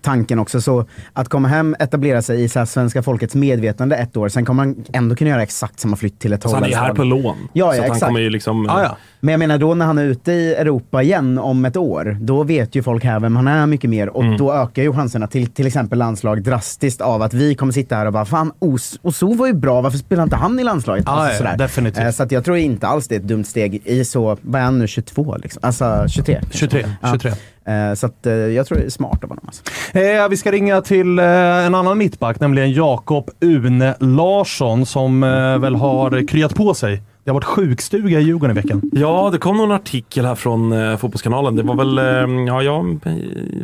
tanken 0.00 0.38
också. 0.38 0.60
Så 0.60 0.84
att 1.12 1.28
komma 1.28 1.48
hem, 1.48 1.76
etablera 1.78 2.22
sig 2.22 2.44
i 2.44 2.48
så 2.48 2.58
här 2.58 2.66
svenska 2.66 3.02
folkets 3.02 3.34
medvetande 3.34 3.96
ett 3.96 4.16
år, 4.16 4.28
sen 4.28 4.44
kommer 4.44 4.62
han 4.62 4.84
ändå 4.92 5.16
kunna 5.16 5.30
göra 5.30 5.42
exakt 5.42 5.80
samma 5.80 5.96
flytt 5.96 6.18
till 6.18 6.32
ett 6.32 6.42
Så 6.42 6.54
han 6.54 6.64
är 6.64 6.76
här 6.76 6.94
på 6.94 7.04
lån. 7.04 7.48
Ja, 7.52 7.70
så 7.72 7.76
ja, 7.76 7.82
han 7.82 7.84
exakt. 7.84 8.06
kommer 8.06 8.20
ju 8.20 8.30
liksom... 8.30 8.68
Ah, 8.70 8.82
ja. 8.82 8.96
Men 9.20 9.32
jag 9.32 9.38
menar 9.38 9.58
då 9.58 9.74
när 9.74 9.86
han 9.86 9.98
är 9.98 10.04
ute 10.04 10.32
i 10.32 10.54
Europa 10.54 11.02
igen 11.02 11.38
om 11.38 11.64
ett 11.64 11.76
år, 11.76 12.16
då 12.20 12.42
vet 12.42 12.74
ju 12.74 12.82
folk 12.82 13.04
här 13.04 13.20
vem 13.20 13.36
han 13.36 13.48
är 13.48 13.66
mycket 13.66 13.90
mer 13.90 14.08
och 14.08 14.22
Mm. 14.24 14.36
då 14.36 14.52
ökar 14.52 14.82
ju 14.82 14.92
chanserna 14.92 15.26
till 15.26 15.46
till 15.46 15.66
exempel 15.66 15.98
landslag 15.98 16.42
drastiskt 16.42 17.00
av 17.00 17.22
att 17.22 17.34
vi 17.34 17.54
kommer 17.54 17.72
sitta 17.72 17.96
här 17.96 18.06
och 18.06 18.12
bara 18.12 18.24
fan 18.24 18.52
Os 18.58 18.98
Oso 19.02 19.34
var 19.34 19.46
ju 19.46 19.52
bra, 19.52 19.80
varför 19.80 19.98
spelar 19.98 20.22
inte 20.22 20.36
han 20.36 20.58
i 20.60 20.64
landslaget? 20.64 21.04
Ja, 21.06 21.12
Alltså, 21.12 21.44
ja, 21.44 21.56
definitivt. 21.56 22.04
Eh, 22.04 22.10
Så 22.10 22.22
att 22.22 22.32
jag 22.32 22.44
tror 22.44 22.56
inte 22.56 22.86
alls 22.86 23.08
det 23.08 23.14
är 23.14 23.18
ett 23.20 23.28
dumt 23.28 23.44
steg 23.44 23.82
i 23.84 24.04
så, 24.04 24.36
vad 24.42 24.60
är 24.60 24.64
han 24.64 24.78
nu, 24.78 24.86
22 24.86 25.36
liksom? 25.36 25.60
Alltså 25.64 26.04
23? 26.08 26.40
23. 26.50 26.84
Ja. 27.02 27.08
23. 27.12 27.32
Eh, 27.74 27.94
Så 27.94 28.06
att 28.06 28.26
eh, 28.26 28.32
jag 28.32 28.66
tror 28.66 28.78
det 28.78 28.84
är 28.84 28.90
smart 28.90 29.24
av 29.24 29.28
honom. 29.30 29.44
Alltså. 29.46 29.62
Eh, 29.98 30.28
vi 30.28 30.36
ska 30.36 30.52
ringa 30.52 30.80
till 30.82 31.18
eh, 31.18 31.24
en 31.66 31.74
annan 31.74 31.98
mittback, 31.98 32.40
nämligen 32.40 32.72
Jakob 32.72 33.30
Une 33.40 33.94
Larsson 34.00 34.86
som 34.86 35.22
eh, 35.22 35.58
väl 35.58 35.74
har 35.74 36.28
kryat 36.28 36.54
på 36.54 36.74
sig. 36.74 37.02
Det 37.26 37.30
har 37.30 37.34
varit 37.34 37.44
sjukstuga 37.44 38.20
i 38.20 38.22
Djurgården 38.22 38.56
i 38.56 38.60
veckan. 38.60 38.82
Ja, 38.92 39.28
det 39.32 39.38
kom 39.38 39.56
någon 39.56 39.72
artikel 39.72 40.24
här 40.26 40.34
från 40.34 40.72
eh, 40.72 40.96
Fotbollskanalen. 40.96 41.56
Det 41.56 41.62
var 41.62 41.74
väl, 41.74 41.98
eh, 41.98 42.44
ja, 42.46 42.62
jag 42.62 42.88
eh, 43.06 43.12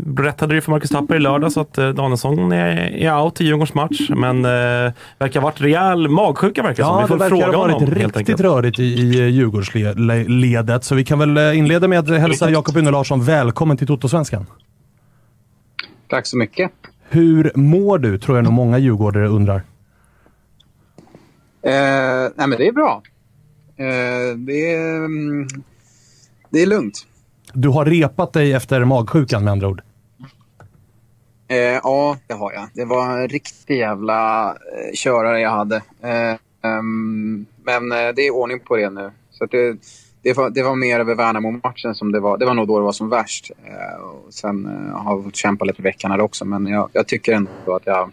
berättade 0.07 0.55
det 0.55 0.61
för 0.61 0.70
Marcus 0.70 0.90
Tapper 0.90 1.16
i 1.16 1.18
lördags 1.18 1.57
att 1.57 1.79
eh, 1.79 1.88
Danielsson 1.88 2.53
är, 2.53 2.77
är 2.96 3.20
out 3.22 3.40
i 3.40 3.44
Djurgårdens 3.44 3.75
match. 3.75 4.11
Men 4.16 4.44
eh, 4.44 4.92
verkar 5.18 5.40
ha 5.40 5.40
varit 5.40 5.61
rejäl 5.61 6.09
magsjuka 6.09 6.62
verkar 6.62 6.85
som. 6.85 6.94
Ja, 6.94 7.01
Vi 7.01 7.07
får 7.09 7.14
det 7.14 7.18
verkar 7.18 7.37
fråga 7.37 7.57
ha 7.57 7.62
varit 7.62 7.75
honom 7.75 7.90
riktigt 7.94 8.16
enkelt. 8.16 8.40
rörigt 8.40 8.79
i, 8.79 8.83
i 8.83 9.29
Djurgårdsledet. 9.29 10.85
Så 10.85 10.94
vi 10.94 11.05
kan 11.05 11.18
väl 11.18 11.37
eh, 11.37 11.59
inleda 11.59 11.88
med 11.88 11.98
att 11.98 12.09
hälsa 12.20 12.51
Jakob 12.51 12.77
Une 12.77 12.90
Larsson 12.90 13.25
välkommen 13.25 13.77
till 13.77 13.87
Toto-svenskan. 13.87 14.46
Tack 16.09 16.27
så 16.27 16.37
mycket. 16.37 16.70
Hur 17.09 17.53
mår 17.55 17.98
du? 17.98 18.18
Tror 18.18 18.38
jag 18.38 18.44
nog 18.44 18.53
många 18.53 18.79
djurgårdare 18.79 19.29
undrar. 19.29 19.57
Eh, 19.57 19.62
nej, 22.37 22.48
men 22.48 22.51
det 22.51 22.68
är 22.68 22.72
bra. 22.72 23.03
Eh, 23.83 24.37
det, 24.37 24.75
är, 24.75 24.97
mm, 24.97 25.49
det 26.51 26.62
är 26.62 26.66
lugnt. 26.66 27.07
Du 27.53 27.68
har 27.68 27.85
repat 27.85 28.33
dig 28.33 28.53
efter 28.53 28.85
magsjukan 28.85 29.45
med 29.45 29.53
andra 29.53 29.68
ord. 29.68 29.83
Eh, 31.49 31.57
ja, 31.59 32.16
det 32.27 32.35
har 32.35 32.53
jag. 32.53 32.68
Det 32.75 32.85
var 32.85 33.18
en 33.18 33.29
riktig 33.29 33.79
jävla 33.79 34.49
eh, 34.51 34.95
körare 34.95 35.40
jag 35.40 35.51
hade. 35.51 35.77
Eh, 36.03 36.37
ehm, 36.62 37.47
men 37.64 37.92
eh, 37.92 38.09
det 38.16 38.27
är 38.27 38.31
ordning 38.31 38.61
på 38.61 38.77
det 38.77 38.90
nu. 38.90 39.11
Så 39.31 39.47
det, 39.47 39.77
det, 40.23 40.33
var, 40.33 40.51
det 40.51 40.62
var 40.62 40.77
mer 40.77 41.01
över 41.01 41.14
Värnamo-matchen 41.14 41.95
som 41.95 42.12
det 42.12 42.21
var. 42.21 42.38
Det 42.38 42.47
var 42.47 42.55
nog 42.55 42.68
då 42.68 42.79
det 42.79 42.85
var 42.85 42.92
som 42.92 43.09
värst. 43.09 43.51
Och 44.01 44.35
sen 44.35 44.66
har 44.92 45.16
jag 45.16 45.25
fått 45.25 45.37
kämpa 45.37 45.64
lite 45.64 45.83
i 45.83 45.85
veckan 45.85 46.11
här 46.11 46.21
också. 46.21 46.45
Men 46.45 46.66
jag, 46.66 46.88
jag 46.92 47.09
tycker 47.09 47.33
ändå 47.33 47.77
att 47.77 47.87
jag 47.87 48.11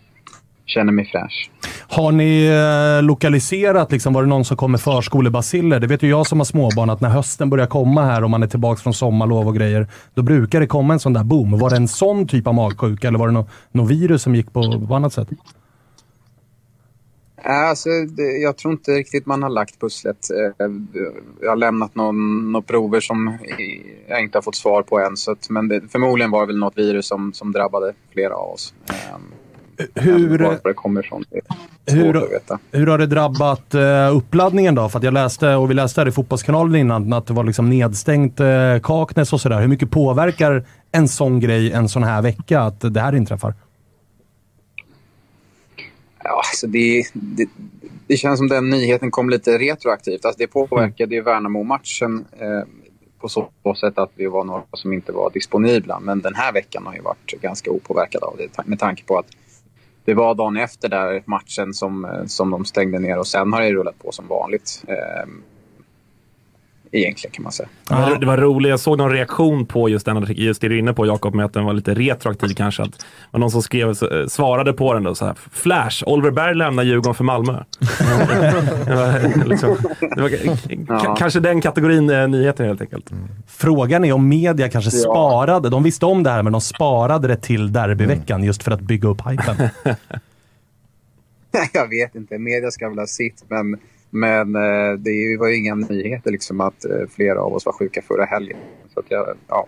känner 0.65 0.91
mig 0.91 1.05
fräsch. 1.05 1.51
Har 1.91 2.11
ni 2.11 2.45
eh, 2.45 3.03
lokaliserat, 3.03 3.91
liksom, 3.91 4.13
var 4.13 4.23
det 4.23 4.29
någon 4.29 4.45
som 4.45 4.57
kom 4.57 4.71
med 4.71 4.81
förskolebaciller? 4.81 5.79
Det 5.79 5.87
vet 5.87 6.03
ju 6.03 6.09
jag 6.09 6.27
som 6.27 6.39
har 6.39 6.45
småbarn, 6.45 6.89
att 6.89 7.01
när 7.01 7.09
hösten 7.09 7.49
börjar 7.49 7.67
komma 7.67 8.05
här 8.05 8.23
och 8.23 8.29
man 8.29 8.43
är 8.43 8.47
tillbaka 8.47 8.81
från 8.81 8.93
sommarlov 8.93 9.47
och 9.47 9.55
grejer, 9.55 9.87
då 10.13 10.21
brukar 10.21 10.59
det 10.59 10.67
komma 10.67 10.93
en 10.93 10.99
sån 10.99 11.13
där 11.13 11.23
boom. 11.23 11.59
Var 11.59 11.69
det 11.69 11.75
en 11.75 11.87
sån 11.87 12.27
typ 12.27 12.47
av 12.47 12.53
magsjuka 12.53 13.07
eller 13.07 13.19
var 13.19 13.27
det 13.27 13.33
något 13.33 13.49
no 13.71 13.85
virus 13.85 14.21
som 14.21 14.35
gick 14.35 14.53
på, 14.53 14.85
på 14.87 14.95
annat 14.95 15.13
sätt? 15.13 15.27
Äh, 17.45 17.69
alltså, 17.69 17.89
det, 17.89 18.23
jag 18.23 18.57
tror 18.57 18.73
inte 18.73 18.91
riktigt 18.91 19.25
man 19.25 19.43
har 19.43 19.49
lagt 19.49 19.79
pusslet. 19.79 20.17
Eh, 20.29 20.67
jag 21.41 21.49
har 21.49 21.55
lämnat 21.55 21.95
några 21.95 22.61
prover 22.61 22.99
som 22.99 23.37
jag 24.07 24.21
inte 24.21 24.37
har 24.37 24.43
fått 24.43 24.55
svar 24.55 24.83
på 24.83 24.99
än. 24.99 25.17
Så 25.17 25.31
att, 25.31 25.49
men 25.49 25.67
det, 25.67 25.81
förmodligen 25.91 26.31
var 26.31 26.41
det 26.41 26.47
väl 26.47 26.59
något 26.59 26.77
virus 26.77 27.07
som, 27.07 27.33
som 27.33 27.51
drabbade 27.51 27.93
flera 28.13 28.33
av 28.33 28.53
oss. 28.53 28.73
Hur, 29.95 30.39
Varför 30.39 30.69
det 30.69 30.73
kommer 30.73 31.05
ifrån 31.05 31.23
det 31.29 31.41
hur, 31.91 32.13
hur 32.71 32.87
har 32.87 32.97
det 32.97 33.05
drabbat 33.05 33.73
eh, 33.73 34.15
uppladdningen 34.15 34.75
då? 34.75 34.89
För 34.89 35.03
jag 35.03 35.13
läste, 35.13 35.55
och 35.55 35.69
vi 35.69 35.73
läste 35.73 36.01
här 36.01 36.07
i 36.07 36.11
Fotbollskanalen 36.11 36.75
innan, 36.75 37.13
att 37.13 37.27
det 37.27 37.33
var 37.33 37.43
liksom 37.43 37.69
nedstängt 37.69 38.39
eh, 38.39 38.79
Kaknäs 38.83 39.33
och 39.33 39.41
sådär. 39.41 39.61
Hur 39.61 39.67
mycket 39.67 39.91
påverkar 39.91 40.65
en 40.91 41.07
sån 41.07 41.39
grej 41.39 41.71
en 41.71 41.89
sån 41.89 42.03
här 42.03 42.21
vecka, 42.21 42.61
att 42.61 42.93
det 42.93 43.01
här 43.01 43.15
inträffar? 43.15 43.53
Ja, 46.23 46.41
alltså 46.49 46.67
det, 46.67 47.03
det, 47.13 47.49
det 48.07 48.17
känns 48.17 48.39
som 48.39 48.47
den 48.47 48.69
nyheten 48.69 49.11
kom 49.11 49.29
lite 49.29 49.57
retroaktivt. 49.57 50.25
Alltså 50.25 50.39
det 50.39 50.47
påverkade 50.47 51.15
ju 51.15 51.21
Värnamo-matchen 51.21 52.25
eh, 52.39 52.63
på 53.19 53.29
så 53.29 53.49
sätt 53.79 53.97
att 53.97 54.11
vi 54.15 54.27
var 54.27 54.43
några 54.43 54.63
som 54.73 54.93
inte 54.93 55.11
var 55.11 55.31
disponibla. 55.31 55.99
Men 55.99 56.21
den 56.21 56.35
här 56.35 56.53
veckan 56.53 56.85
har 56.85 56.93
ju 56.93 57.01
varit 57.01 57.41
ganska 57.41 57.71
opåverkad 57.71 58.23
av 58.23 58.35
det 58.37 58.67
med 58.67 58.79
tanke 58.79 59.03
på 59.03 59.17
att 59.17 59.27
det 60.09 60.15
var 60.15 60.35
dagen 60.35 60.57
efter 60.57 60.89
där 60.89 61.23
matchen 61.25 61.73
som, 61.73 62.05
eh, 62.05 62.25
som 62.25 62.51
de 62.51 62.65
stängde 62.65 62.99
ner 62.99 63.17
och 63.17 63.27
sen 63.27 63.53
har 63.53 63.61
det 63.61 63.73
rullat 63.73 63.99
på 63.99 64.11
som 64.11 64.27
vanligt. 64.27 64.83
Eh, 64.87 65.29
egentligen 66.91 67.31
kan 67.33 67.43
man 67.43 67.51
säga. 67.51 67.69
Det 67.87 67.93
var, 67.95 68.17
det 68.19 68.25
var 68.25 68.37
roligt, 68.37 68.69
jag 68.69 68.79
såg 68.79 68.97
någon 68.97 69.11
reaktion 69.11 69.65
på 69.65 69.89
just 69.89 70.05
den 70.05 70.17
artikeln, 70.17 70.45
just 70.45 70.61
det 70.61 70.67
du 70.67 70.75
är 70.75 70.79
inne 70.79 70.93
på 70.93 71.05
Jakob, 71.05 71.35
med 71.35 71.45
att 71.45 71.53
den 71.53 71.63
var 71.65 71.73
lite 71.73 71.93
retroaktiv 71.93 72.53
kanske. 72.55 72.83
Att 72.83 73.05
var 73.31 73.39
någon 73.39 73.51
som 73.51 73.61
skrev, 73.61 73.89
eh, 73.89 74.27
svarade 74.27 74.73
på 74.73 74.93
den 74.93 75.03
då 75.03 75.15
så 75.15 75.25
här, 75.25 75.35
Flash, 75.51 76.03
Oliver 76.05 76.31
Berg 76.31 76.55
lämnar 76.55 76.83
Djurgården 76.83 77.13
för 77.13 77.23
Malmö. 77.23 77.53
det 78.85 78.95
var, 78.95 79.45
liksom, 79.45 79.77
det 80.15 80.21
var 80.21 80.31
Ja. 80.87 81.15
kanske 81.19 81.39
den 81.39 81.61
kategorin 81.61 82.09
eh, 82.09 82.27
nyheter 82.27 82.65
helt 82.65 82.81
enkelt. 82.81 83.11
Frågan 83.47 84.05
är 84.05 84.13
om 84.13 84.29
media 84.29 84.69
kanske 84.69 84.91
Ja. 84.97 85.01
sparade, 85.01 85.69
de 85.69 85.83
visste 85.83 86.05
om 86.05 86.23
det 86.23 86.29
här 86.29 86.43
men 86.43 86.51
de 86.51 86.61
sparade 86.61 87.27
det 87.27 87.35
till 87.37 87.73
derbyveckan 87.73 88.43
just 88.43 88.63
för 88.63 88.71
att 88.71 88.81
bygga 88.81 89.09
upp 89.09 89.21
hypen. 89.27 89.55
jag 91.73 91.89
vet 91.89 92.15
inte, 92.15 92.37
media 92.37 92.71
ska 92.71 92.89
väl 92.89 92.99
ha 92.99 93.07
sitt, 93.07 93.43
men, 93.47 93.77
men 94.09 94.55
eh, 94.55 94.91
det 94.97 95.37
var 95.39 95.47
ju 95.47 95.57
inga 95.57 95.75
nyheter 95.75 96.31
liksom 96.31 96.61
att 96.61 96.85
eh, 96.85 96.91
flera 97.15 97.41
av 97.41 97.53
oss 97.53 97.65
var 97.65 97.73
sjuka 97.73 98.01
förra 98.01 98.25
helgen. 98.25 98.57
Så 98.93 99.01
jag, 99.09 99.27
ja. 99.47 99.67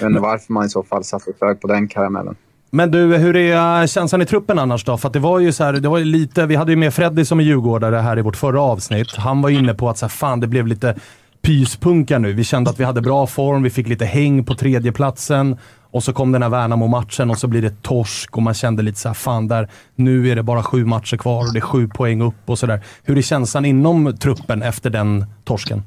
Jag 0.00 0.10
inte 0.10 0.20
varför 0.20 0.52
man 0.52 0.66
i 0.66 0.68
så 0.68 0.82
fall 0.82 1.04
satte 1.04 1.32
sög 1.38 1.60
på 1.60 1.68
den 1.68 1.88
karamellen. 1.88 2.36
Men 2.70 2.90
du, 2.90 3.16
hur 3.16 3.36
är 3.36 3.86
känslan 3.86 4.22
i 4.22 4.26
truppen 4.26 4.58
annars 4.58 4.84
då? 4.84 4.96
För 4.96 5.10
det 5.10 5.18
var 5.18 5.38
ju 5.38 5.52
så 5.52 5.64
här, 5.64 5.72
det 5.72 5.88
var 5.88 6.00
lite, 6.00 6.46
vi 6.46 6.54
hade 6.54 6.72
ju 6.72 6.76
med 6.76 6.94
Freddy 6.94 7.24
som 7.24 7.40
är 7.40 7.44
djurgårdare 7.44 7.96
här 7.96 8.18
i 8.18 8.22
vårt 8.22 8.36
förra 8.36 8.62
avsnitt. 8.62 9.16
Han 9.16 9.42
var 9.42 9.50
inne 9.50 9.74
på 9.74 9.88
att 9.88 9.98
så 9.98 10.06
här, 10.06 10.10
fan 10.10 10.40
det 10.40 10.46
blev 10.46 10.66
lite 10.66 10.96
pyspunka 11.42 12.18
nu. 12.18 12.32
Vi 12.32 12.44
kände 12.44 12.70
att 12.70 12.80
vi 12.80 12.84
hade 12.84 13.00
bra 13.00 13.26
form, 13.26 13.62
vi 13.62 13.70
fick 13.70 13.88
lite 13.88 14.04
häng 14.04 14.44
på 14.44 14.54
tredjeplatsen 14.54 15.56
och 15.94 16.02
så 16.02 16.12
kom 16.12 16.32
den 16.32 16.42
här 16.42 16.48
Värnamo-matchen 16.48 17.30
och 17.30 17.38
så 17.38 17.48
blir 17.48 17.62
det 17.62 17.82
torsk 17.82 18.36
och 18.36 18.42
man 18.42 18.54
kände 18.54 18.82
lite 18.82 18.98
så 18.98 19.08
här, 19.08 19.14
fan 19.14 19.48
där, 19.48 19.70
nu 19.94 20.28
är 20.28 20.36
det 20.36 20.42
bara 20.42 20.62
sju 20.62 20.84
matcher 20.84 21.16
kvar 21.16 21.40
och 21.40 21.52
det 21.52 21.58
är 21.58 21.60
sju 21.60 21.88
poäng 21.88 22.22
upp 22.22 22.34
och 22.46 22.58
sådär. 22.58 22.84
Hur 23.02 23.18
är 23.18 23.22
känslan 23.22 23.64
inom 23.64 24.16
truppen 24.16 24.62
efter 24.62 24.90
den 24.90 25.26
torsken? 25.44 25.82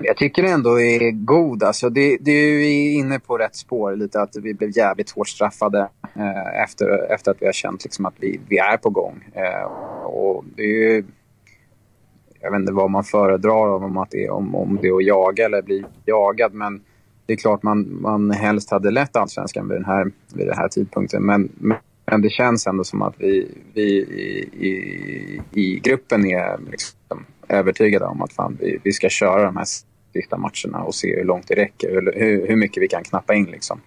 Jag 0.00 0.16
tycker 0.16 0.44
ändå 0.44 0.80
är 0.80 1.10
god. 1.10 1.62
Alltså 1.62 1.90
det, 1.90 2.18
det 2.20 2.30
är 2.30 2.46
ju 2.46 2.92
inne 2.92 3.20
på 3.20 3.38
rätt 3.38 3.56
spår 3.56 3.96
lite 3.96 4.20
att 4.20 4.36
vi 4.42 4.54
blev 4.54 4.76
jävligt 4.76 5.10
hårt 5.10 5.28
straffade 5.28 5.88
eh, 6.16 6.62
efter, 6.62 7.12
efter 7.14 7.30
att 7.30 7.36
vi 7.40 7.46
har 7.46 7.52
känt 7.52 7.84
liksom 7.84 8.06
att 8.06 8.14
vi, 8.20 8.40
vi 8.48 8.58
är 8.58 8.76
på 8.76 8.90
gång. 8.90 9.24
Eh, 9.32 9.64
och 10.04 10.44
det 10.56 10.62
är 10.62 10.66
ju, 10.66 11.04
jag 12.40 12.50
vet 12.50 12.60
inte 12.60 12.72
vad 12.72 12.90
man 12.90 13.04
föredrar 13.04 13.84
om, 13.84 13.96
att 13.96 14.10
det 14.10 14.24
är, 14.24 14.30
om, 14.30 14.54
om 14.54 14.78
det 14.82 14.88
är 14.88 14.96
att 14.96 15.04
jaga 15.04 15.44
eller 15.44 15.62
bli 15.62 15.84
jagad. 16.06 16.54
Men 16.54 16.80
det 17.30 17.34
är 17.34 17.36
klart 17.36 17.62
man, 17.62 18.00
man 18.00 18.30
helst 18.30 18.70
hade 18.70 18.90
lett 18.90 19.16
allsvenskan 19.16 19.68
vid 19.68 19.76
den 19.76 19.84
här, 19.84 20.10
vid 20.34 20.46
den 20.46 20.56
här 20.56 20.68
tidpunkten. 20.68 21.22
Men, 21.22 21.48
men 22.06 22.22
det 22.22 22.30
känns 22.30 22.66
ändå 22.66 22.84
som 22.84 23.02
att 23.02 23.14
vi, 23.18 23.54
vi 23.74 23.82
i, 23.82 24.48
i, 24.52 25.40
i 25.52 25.80
gruppen 25.80 26.26
är 26.26 26.58
liksom 26.70 27.24
övertygade 27.48 28.04
om 28.04 28.22
att 28.22 28.32
fan, 28.32 28.56
vi, 28.60 28.78
vi 28.82 28.92
ska 28.92 29.08
köra 29.08 29.44
de 29.44 29.56
här 29.56 29.66
sista 30.12 30.36
matcherna 30.36 30.84
och 30.84 30.94
se 30.94 31.16
hur 31.16 31.24
långt 31.24 31.48
det 31.48 31.54
räcker. 31.54 31.90
Hur, 31.90 32.12
hur, 32.16 32.48
hur 32.48 32.56
mycket 32.56 32.82
vi 32.82 32.88
kan 32.88 33.04
knappa 33.04 33.34
in. 33.34 33.46
Liksom. 33.46 33.80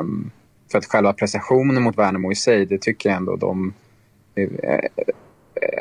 Um, 0.00 0.30
för 0.70 0.78
att 0.78 0.86
själva 0.86 1.12
prestationen 1.12 1.82
mot 1.82 1.98
Värnamo 1.98 2.32
i 2.32 2.34
sig, 2.34 2.66
det 2.66 2.78
tycker 2.78 3.08
jag 3.08 3.16
ändå 3.16 3.36
de... 3.36 3.72
Eh, 4.34 4.72
eh, 4.72 4.80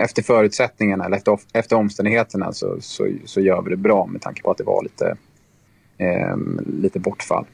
efter 0.04 0.24
förutsättningarna 0.24 1.06
eller 1.06 1.18
efter, 1.18 1.40
efter 1.54 1.76
omständigheterna 1.76 2.54
så, 2.54 2.78
så, 2.82 3.10
så 3.26 3.42
gör 3.42 3.62
vi 3.62 3.70
det 3.70 3.78
bra 3.78 4.06
med 4.06 4.22
tanke 4.22 4.42
på 4.42 4.52
att 4.52 4.58
det 4.58 4.64
var 4.64 4.84
lite, 4.84 5.18
Ehm, 6.00 6.60
lite 6.82 7.00
bortfall. 7.00 7.46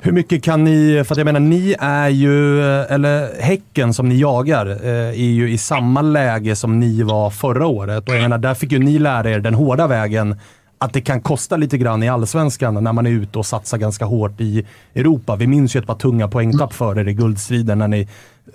Hur 0.00 0.12
mycket 0.12 0.42
kan 0.42 0.64
ni, 0.64 1.04
för 1.04 1.14
att 1.14 1.18
jag 1.18 1.24
menar 1.24 1.40
ni 1.40 1.74
är 1.78 2.08
ju, 2.08 2.62
eller 2.62 3.42
Häcken 3.42 3.94
som 3.94 4.08
ni 4.08 4.20
jagar, 4.20 4.66
eh, 4.66 5.08
är 5.08 5.32
ju 5.32 5.50
i 5.50 5.58
samma 5.58 6.02
läge 6.02 6.56
som 6.56 6.80
ni 6.80 7.02
var 7.02 7.30
förra 7.30 7.66
året. 7.66 8.08
Och 8.08 8.14
jag 8.14 8.22
menar, 8.22 8.38
där 8.38 8.54
fick 8.54 8.72
ju 8.72 8.78
ni 8.78 8.98
lära 8.98 9.30
er 9.30 9.38
den 9.38 9.54
hårda 9.54 9.86
vägen 9.86 10.36
att 10.78 10.92
det 10.92 11.00
kan 11.00 11.20
kosta 11.20 11.56
lite 11.56 11.78
grann 11.78 12.02
i 12.02 12.08
allsvenskan 12.08 12.84
när 12.84 12.92
man 12.92 13.06
är 13.06 13.10
ute 13.10 13.38
och 13.38 13.46
satsar 13.46 13.78
ganska 13.78 14.04
hårt 14.04 14.40
i 14.40 14.66
Europa. 14.94 15.36
Vi 15.36 15.46
minns 15.46 15.76
ju 15.76 15.80
ett 15.80 15.86
par 15.86 15.94
tunga 15.94 16.28
poängtapp 16.28 16.72
för 16.72 16.98
er 16.98 17.08
i 17.08 17.14
guldstriden 17.14 17.78
när 17.78 17.88
ni 17.88 18.08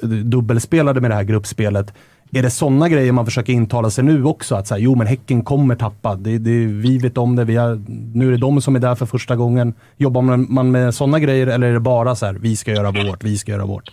eh, 0.04 0.10
dubbelspelade 0.10 1.02
med 1.02 1.12
det 1.12 1.16
här 1.16 1.24
gruppspelet. 1.24 1.94
Är 2.32 2.44
det 2.44 2.50
sådana 2.50 2.90
grejer 2.90 3.12
man 3.12 3.26
försöker 3.26 3.54
intala 3.54 3.90
sig 3.90 4.04
nu 4.04 4.26
också? 4.26 4.56
Att 4.56 4.68
säga, 4.68 4.80
jo 4.80 4.96
men 4.96 5.08
Häcken 5.08 5.44
kommer 5.44 5.76
tappa. 5.76 6.16
Det, 6.16 6.38
det, 6.38 6.66
vi 6.66 6.98
vet 6.98 7.18
om 7.18 7.36
det. 7.36 7.46
Vi 7.46 7.56
har, 7.56 7.82
nu 8.14 8.28
är 8.28 8.32
det 8.32 8.38
de 8.38 8.62
som 8.62 8.76
är 8.76 8.80
där 8.80 8.96
för 8.96 9.06
första 9.06 9.36
gången. 9.36 9.74
Jobbar 9.98 10.22
man, 10.22 10.48
man 10.50 10.72
med 10.72 10.96
sådana 10.96 11.20
grejer 11.20 11.48
eller 11.48 11.68
är 11.68 11.74
det 11.74 11.80
bara 11.80 12.16
så 12.16 12.26
här, 12.26 12.34
vi 12.34 12.56
ska 12.56 12.72
göra 12.72 12.92
vårt, 12.92 13.24
vi 13.24 13.38
ska 13.38 13.52
göra 13.52 13.66
vårt? 13.66 13.92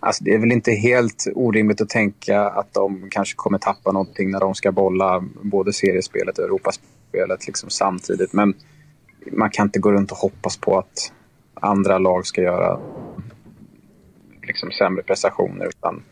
Alltså, 0.00 0.24
det 0.24 0.34
är 0.34 0.38
väl 0.38 0.52
inte 0.52 0.72
helt 0.72 1.26
orimligt 1.34 1.80
att 1.80 1.88
tänka 1.88 2.40
att 2.40 2.74
de 2.74 3.08
kanske 3.10 3.34
kommer 3.36 3.58
tappa 3.58 3.92
någonting 3.92 4.30
när 4.30 4.40
de 4.40 4.54
ska 4.54 4.72
bolla 4.72 5.24
både 5.42 5.72
seriespelet 5.72 6.38
och 6.38 6.44
Europaspelet 6.44 7.46
liksom 7.46 7.70
samtidigt. 7.70 8.32
Men 8.32 8.54
man 9.32 9.50
kan 9.50 9.66
inte 9.66 9.78
gå 9.78 9.92
runt 9.92 10.12
och 10.12 10.18
hoppas 10.18 10.56
på 10.56 10.78
att 10.78 11.12
andra 11.54 11.98
lag 11.98 12.26
ska 12.26 12.42
göra 12.42 12.80
liksom 14.50 14.70
sämre 14.70 15.02
prestationer. 15.02 15.66
Utan 15.66 16.02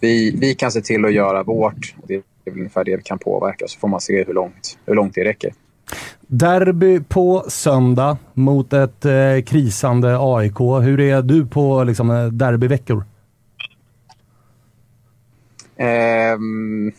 vi, 0.00 0.36
vi 0.40 0.54
kan 0.54 0.72
se 0.72 0.80
till 0.80 1.04
att 1.04 1.12
göra 1.12 1.42
vårt. 1.42 1.94
Det 2.06 2.14
är 2.14 2.22
väl 2.44 2.54
ungefär 2.54 2.84
det 2.84 2.96
vi 2.96 3.02
kan 3.02 3.18
påverka. 3.18 3.64
Så 3.68 3.78
får 3.78 3.88
man 3.88 4.00
se 4.00 4.24
hur 4.24 4.34
långt, 4.34 4.78
hur 4.86 4.94
långt 4.94 5.14
det 5.14 5.24
räcker. 5.24 5.52
Derby 6.26 7.00
på 7.00 7.44
söndag 7.48 8.18
mot 8.34 8.72
ett 8.72 9.04
eh, 9.04 9.42
krisande 9.46 10.16
AIK. 10.20 10.60
Hur 10.60 11.00
är 11.00 11.22
du 11.22 11.46
på 11.46 11.84
liksom, 11.84 12.10
eh, 12.10 12.26
derbyveckor? 12.26 13.04
Ehm, 15.76 16.92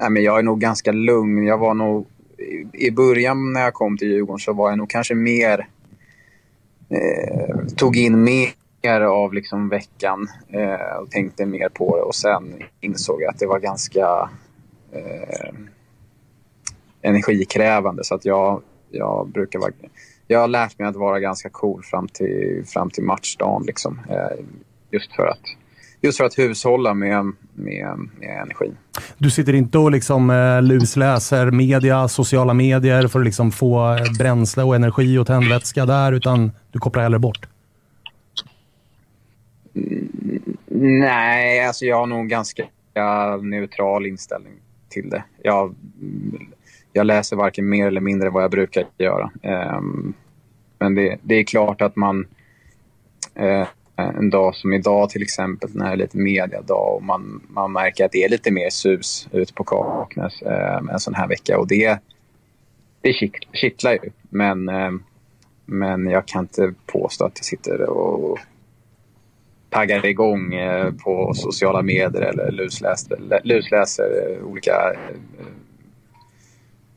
nej, 0.00 0.10
men 0.10 0.22
jag 0.22 0.38
är 0.38 0.42
nog 0.42 0.60
ganska 0.60 0.92
lugn. 0.92 1.46
Jag 1.46 1.58
var 1.58 1.74
nog, 1.74 2.06
i, 2.38 2.86
I 2.86 2.90
början 2.90 3.52
när 3.52 3.60
jag 3.60 3.74
kom 3.74 3.98
till 3.98 4.08
Djurgården 4.08 4.38
så 4.38 4.52
var 4.52 4.70
jag 4.70 4.78
nog 4.78 4.90
kanske 4.90 5.14
mer... 5.14 5.68
Eh, 6.90 7.66
tog 7.76 7.96
in 7.96 8.24
mer 8.24 8.48
av 8.86 9.34
liksom 9.34 9.68
veckan 9.68 10.28
eh, 10.48 10.96
och 11.02 11.10
tänkte 11.10 11.46
mer 11.46 11.68
på 11.68 11.96
det. 11.96 12.02
Och 12.02 12.14
sen 12.14 12.62
insåg 12.80 13.22
jag 13.22 13.30
att 13.30 13.38
det 13.38 13.46
var 13.46 13.58
ganska 13.58 14.30
eh, 14.92 15.54
energikrävande. 17.02 18.04
Så 18.04 18.14
att 18.14 18.24
jag, 18.24 18.62
jag 18.90 19.28
brukar 19.28 19.58
vara... 19.58 19.72
Jag 20.26 20.40
har 20.40 20.48
lärt 20.48 20.78
mig 20.78 20.88
att 20.88 20.96
vara 20.96 21.20
ganska 21.20 21.48
cool 21.50 21.82
fram 21.82 22.08
till, 22.08 22.64
fram 22.66 22.90
till 22.90 23.04
matchdagen. 23.04 23.66
Liksom. 23.66 24.00
Eh, 24.10 24.44
just 24.90 25.16
för 25.16 25.26
att 25.26 25.42
just 26.00 26.18
för 26.18 26.24
att 26.24 26.38
hushålla 26.38 26.94
med, 26.94 27.32
med, 27.54 27.98
med 28.18 28.42
energi. 28.42 28.72
Du 29.18 29.30
sitter 29.30 29.52
inte 29.52 29.78
och 29.78 29.90
liksom, 29.90 30.30
eh, 30.30 30.62
lusläser 30.62 31.50
media, 31.50 32.08
sociala 32.08 32.54
medier 32.54 33.06
för 33.08 33.18
att 33.18 33.24
liksom 33.24 33.50
få 33.50 33.94
eh, 33.94 34.02
bränsle 34.18 34.62
och 34.62 34.76
energi 34.76 35.18
och 35.18 35.26
tändvätska 35.26 35.86
där, 35.86 36.12
utan 36.12 36.52
du 36.72 36.78
kopplar 36.78 37.02
hellre 37.02 37.18
bort? 37.18 37.46
Mm, 39.78 40.56
nej, 41.00 41.64
alltså 41.64 41.84
jag 41.84 41.96
har 41.96 42.06
nog 42.06 42.28
ganska 42.28 42.64
neutral 43.42 44.06
inställning 44.06 44.52
till 44.88 45.10
det. 45.10 45.24
Jag, 45.42 45.74
jag 46.92 47.06
läser 47.06 47.36
varken 47.36 47.68
mer 47.68 47.86
eller 47.86 48.00
mindre 48.00 48.30
vad 48.30 48.42
jag 48.42 48.50
brukar 48.50 48.86
göra. 48.98 49.30
Ehm, 49.42 50.14
men 50.78 50.94
det, 50.94 51.18
det, 51.22 51.34
är 51.34 51.44
klart 51.44 51.82
att 51.82 51.96
man 51.96 52.26
eh, 53.34 53.66
en 53.96 54.30
dag 54.30 54.54
som 54.54 54.72
idag 54.72 55.10
till 55.10 55.22
exempel, 55.22 55.70
när 55.74 55.86
det 55.86 55.92
är 55.92 55.96
lite 55.96 56.18
mediadag 56.18 56.94
och 56.94 57.02
man, 57.02 57.42
man 57.48 57.72
märker 57.72 58.04
att 58.04 58.12
det 58.12 58.24
är 58.24 58.28
lite 58.28 58.50
mer 58.50 58.70
sus 58.70 59.28
ute 59.32 59.52
på 59.52 59.64
Kaknäs 59.64 60.42
eh, 60.42 60.76
en 60.92 61.00
sån 61.00 61.14
här 61.14 61.28
vecka. 61.28 61.58
Och 61.58 61.66
det, 61.66 61.98
det 63.00 63.12
kittlar 63.52 63.92
ju. 63.92 64.10
Men, 64.30 64.68
eh, 64.68 64.90
men 65.64 66.06
jag 66.06 66.26
kan 66.26 66.40
inte 66.40 66.74
påstå 66.86 67.24
att 67.24 67.32
jag 67.38 67.44
sitter 67.44 67.82
och 67.82 68.38
taggar 69.70 70.06
igång 70.06 70.54
eh, 70.54 70.90
på 71.04 71.34
sociala 71.34 71.82
medier 71.82 72.22
eller 72.22 72.50
lusläser, 72.50 73.40
lusläser 73.44 74.38
olika 74.42 74.92
eh, 74.92 75.46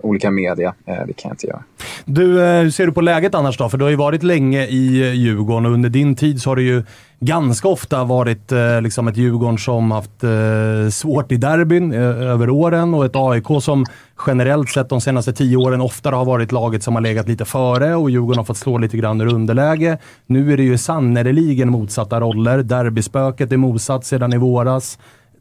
olika 0.03 0.31
media. 0.31 0.73
Eh, 0.85 0.93
det 1.07 1.13
kan 1.13 1.29
jag 1.29 1.33
inte 1.33 1.47
göra. 1.47 1.63
Du, 2.05 2.43
eh, 2.43 2.61
hur 2.61 2.71
ser 2.71 2.85
du 2.85 2.91
på 2.91 3.01
läget 3.01 3.35
annars 3.35 3.57
då? 3.57 3.69
För 3.69 3.77
du 3.77 3.83
har 3.83 3.89
ju 3.89 3.95
varit 3.95 4.23
länge 4.23 4.65
i 4.65 5.01
eh, 5.01 5.13
Djurgården 5.13 5.65
och 5.65 5.71
under 5.71 5.89
din 5.89 6.15
tid 6.15 6.41
så 6.41 6.49
har 6.49 6.55
det 6.55 6.61
ju 6.61 6.83
ganska 7.19 7.67
ofta 7.67 8.03
varit 8.03 8.51
eh, 8.51 8.81
liksom 8.81 9.07
ett 9.07 9.17
Djurgården 9.17 9.57
som 9.57 9.91
haft 9.91 10.23
eh, 10.23 10.89
svårt 10.91 11.31
i 11.31 11.37
derbyn 11.37 11.93
eh, 11.93 11.99
över 12.01 12.49
åren 12.49 12.93
och 12.93 13.05
ett 13.05 13.15
AIK 13.15 13.45
som 13.61 13.85
generellt 14.27 14.69
sett 14.69 14.89
de 14.89 15.01
senaste 15.01 15.33
tio 15.33 15.57
åren 15.57 15.81
oftare 15.81 16.15
har 16.15 16.25
varit 16.25 16.51
laget 16.51 16.83
som 16.83 16.95
har 16.95 17.01
legat 17.01 17.27
lite 17.27 17.45
före 17.45 17.95
och 17.95 18.09
Djurgården 18.09 18.37
har 18.37 18.45
fått 18.45 18.57
slå 18.57 18.77
lite 18.77 18.97
grann 18.97 19.21
ur 19.21 19.33
underläge. 19.33 19.97
Nu 20.25 20.53
är 20.53 20.57
det 20.57 20.63
ju 20.63 20.77
sannerligen 20.77 21.69
motsatta 21.69 22.19
roller. 22.19 22.63
Derbyspöket 22.63 23.51
är 23.51 23.57
motsatt 23.57 24.05
sedan 24.05 24.33
i 24.33 24.37
våras. 24.37 24.99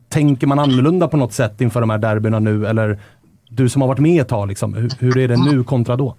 Tänker 0.09 0.47
man 0.47 0.59
annorlunda 0.59 1.09
på 1.09 1.17
något 1.17 1.33
sätt 1.33 1.61
inför 1.61 1.81
de 1.81 1.91
här 1.91 1.99
derbyna 1.99 2.39
nu 2.39 2.67
eller 2.67 2.99
du 3.51 3.69
som 3.69 3.83
har 3.83 3.89
varit 3.89 3.99
med 3.99 4.21
ett 4.21 4.29
tag, 4.29 4.49
liksom, 4.49 4.75
hur, 4.75 4.91
hur 4.99 5.19
är 5.19 5.29
det 5.29 5.37
nu 5.37 5.65
kontra 5.65 5.97
då? 5.97 6.17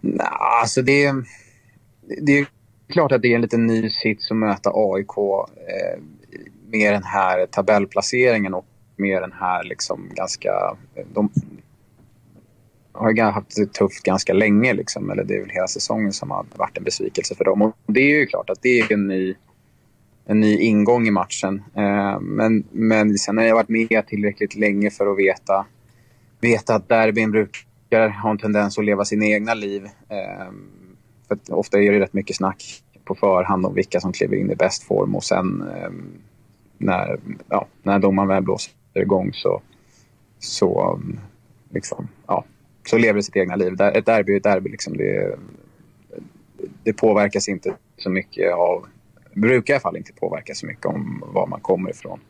Nah, 0.00 0.60
alltså 0.60 0.82
det, 0.82 1.12
det 2.22 2.38
är 2.38 2.46
klart 2.92 3.12
att 3.12 3.22
det 3.22 3.28
är 3.28 3.34
en 3.34 3.40
lite 3.40 3.56
ny 3.56 3.90
sits 3.90 4.30
att 4.30 4.36
möta 4.36 4.70
AIK 4.74 5.18
eh, 5.18 6.02
med 6.70 6.92
den 6.92 7.04
här 7.04 7.46
tabellplaceringen 7.46 8.54
och 8.54 8.66
med 8.96 9.22
den 9.22 9.32
här 9.32 9.64
liksom 9.64 10.10
ganska... 10.14 10.76
De 11.14 11.30
har 12.92 13.12
ju 13.12 13.22
haft 13.22 13.56
det 13.56 13.72
tufft 13.72 14.02
ganska 14.02 14.32
länge, 14.32 14.72
liksom, 14.72 15.10
eller 15.10 15.24
det 15.24 15.36
är 15.36 15.40
väl 15.40 15.50
hela 15.50 15.68
säsongen 15.68 16.12
som 16.12 16.30
har 16.30 16.46
varit 16.56 16.78
en 16.78 16.84
besvikelse 16.84 17.34
för 17.34 17.44
dem. 17.44 17.62
Och 17.62 17.74
det 17.86 18.00
är 18.00 18.18
ju 18.18 18.26
klart 18.26 18.50
att 18.50 18.62
det 18.62 18.80
är 18.80 18.92
en 18.92 19.08
ny, 19.08 19.34
en 20.26 20.40
ny 20.40 20.58
ingång 20.58 21.06
i 21.06 21.10
matchen. 21.10 21.62
Eh, 21.74 22.20
men, 22.20 22.64
men 22.70 23.18
sen 23.18 23.38
har 23.38 23.44
jag 23.44 23.54
varit 23.54 23.68
med 23.68 24.06
tillräckligt 24.06 24.54
länge 24.54 24.90
för 24.90 25.06
att 25.06 25.18
veta, 25.18 25.66
veta 26.40 26.74
att 26.74 26.88
derbyn 26.88 27.30
brukar 27.30 28.08
ha 28.08 28.30
en 28.30 28.38
tendens 28.38 28.78
att 28.78 28.84
leva 28.84 29.04
sina 29.04 29.26
egna 29.26 29.54
liv. 29.54 29.84
Eh, 29.84 30.52
för 31.28 31.38
ofta 31.54 31.78
är 31.78 31.92
det 31.92 32.00
rätt 32.00 32.12
mycket 32.12 32.36
snack 32.36 32.82
på 33.04 33.14
förhand 33.14 33.66
om 33.66 33.74
vilka 33.74 34.00
som 34.00 34.12
kliver 34.12 34.36
in 34.36 34.50
i 34.50 34.54
bäst 34.54 34.82
form 34.82 35.14
och 35.14 35.24
sen 35.24 35.64
eh, 35.76 35.90
när, 36.78 37.18
ja, 37.48 37.66
när 37.82 37.98
domaren 37.98 38.28
väl 38.28 38.42
blåser 38.42 38.72
igång 38.94 39.32
så, 39.32 39.62
så, 40.38 41.00
liksom, 41.70 42.08
ja, 42.26 42.44
så 42.86 42.98
lever 42.98 43.14
det 43.14 43.22
sitt 43.22 43.36
egna 43.36 43.56
liv. 43.56 43.80
Ett 43.80 44.06
derby 44.06 44.32
är 44.32 44.36
ett 44.36 44.42
derby. 44.42 44.70
Liksom. 44.70 44.96
Det, 44.96 45.38
det 46.82 46.92
påverkas 46.92 47.48
inte 47.48 47.76
så 47.96 48.10
mycket 48.10 48.54
av, 48.54 48.86
brukar 49.34 49.74
i 49.74 49.76
alla 49.76 49.80
fall 49.80 49.96
inte 49.96 50.12
påverka 50.12 50.54
så 50.54 50.66
mycket 50.66 50.86
om 50.86 51.24
var 51.26 51.46
man 51.46 51.60
kommer 51.60 51.90
ifrån. 51.90 52.20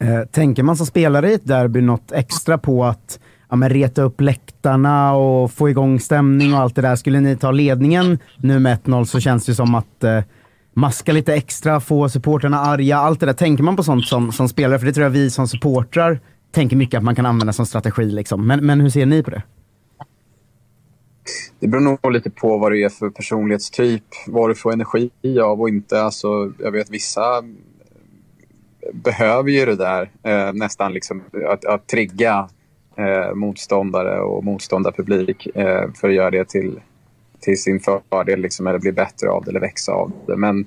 Eh, 0.00 0.24
tänker 0.24 0.62
man 0.62 0.76
som 0.76 0.86
spelare 0.86 1.30
i 1.30 1.34
ett 1.34 1.46
derby 1.46 1.80
något 1.80 2.12
extra 2.12 2.58
på 2.58 2.84
att 2.84 3.20
ja, 3.50 3.56
men 3.56 3.70
reta 3.70 4.02
upp 4.02 4.20
läktarna 4.20 5.14
och 5.14 5.52
få 5.52 5.70
igång 5.70 6.00
stämning 6.00 6.54
och 6.54 6.60
allt 6.60 6.74
det 6.74 6.82
där. 6.82 6.96
Skulle 6.96 7.20
ni 7.20 7.36
ta 7.36 7.50
ledningen 7.50 8.18
nu 8.36 8.58
med 8.58 8.78
1-0 8.78 9.04
så 9.04 9.20
känns 9.20 9.46
det 9.46 9.54
som 9.54 9.74
att 9.74 10.04
eh, 10.04 10.20
maska 10.74 11.12
lite 11.12 11.34
extra, 11.34 11.80
få 11.80 12.08
supporterna 12.08 12.60
arga, 12.60 12.98
allt 12.98 13.20
det 13.20 13.26
där. 13.26 13.32
Tänker 13.32 13.62
man 13.62 13.76
på 13.76 13.82
sånt 13.82 14.06
som, 14.06 14.32
som 14.32 14.48
spelare? 14.48 14.78
För 14.78 14.86
det 14.86 14.92
tror 14.92 15.04
jag 15.04 15.10
vi 15.10 15.30
som 15.30 15.48
supportrar 15.48 16.20
tänker 16.52 16.76
mycket 16.76 16.98
att 16.98 17.04
man 17.04 17.14
kan 17.14 17.26
använda 17.26 17.52
som 17.52 17.66
strategi. 17.66 18.04
Liksom. 18.04 18.46
Men, 18.46 18.66
men 18.66 18.80
hur 18.80 18.90
ser 18.90 19.06
ni 19.06 19.22
på 19.22 19.30
det? 19.30 19.42
Det 21.60 21.68
beror 21.68 21.80
nog 21.80 22.12
lite 22.12 22.30
på 22.30 22.58
vad 22.58 22.72
du 22.72 22.84
är 22.84 22.88
för 22.88 23.10
personlighetstyp, 23.10 24.04
vad 24.26 24.50
du 24.50 24.54
får 24.54 24.72
energi 24.72 25.10
av 25.42 25.60
och 25.60 25.68
inte. 25.68 26.00
Alltså, 26.00 26.52
jag 26.58 26.70
vet 26.70 26.90
vissa 26.90 27.42
behöver 28.92 29.50
ju 29.50 29.64
det 29.64 29.76
där 29.76 30.10
eh, 30.22 30.52
nästan 30.52 30.92
liksom 30.92 31.22
att, 31.48 31.64
att 31.64 31.86
trigga 31.86 32.48
eh, 32.96 33.34
motståndare 33.34 34.20
och 34.20 34.44
motståndarpublik 34.44 35.46
eh, 35.56 35.92
för 36.00 36.08
att 36.08 36.14
göra 36.14 36.30
det 36.30 36.48
till, 36.48 36.80
till 37.40 37.62
sin 37.62 37.80
fördel 37.80 38.40
liksom, 38.40 38.66
eller 38.66 38.78
bli 38.78 38.92
bättre 38.92 39.28
av 39.30 39.44
det 39.44 39.50
eller 39.50 39.60
växa 39.60 39.92
av 39.92 40.12
det. 40.26 40.36
Men 40.36 40.66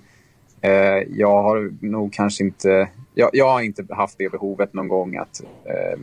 eh, 0.62 1.04
jag 1.10 1.44
har 1.44 1.86
nog 1.86 2.14
kanske 2.14 2.44
inte... 2.44 2.90
Jag, 3.14 3.30
jag, 3.34 3.50
har 3.50 3.62
inte 3.62 3.86
haft 3.90 4.18
det 4.18 4.32
behovet 4.32 4.74
någon 4.74 4.88
gång 4.88 5.18
att 5.18 5.42
eh, 5.66 6.00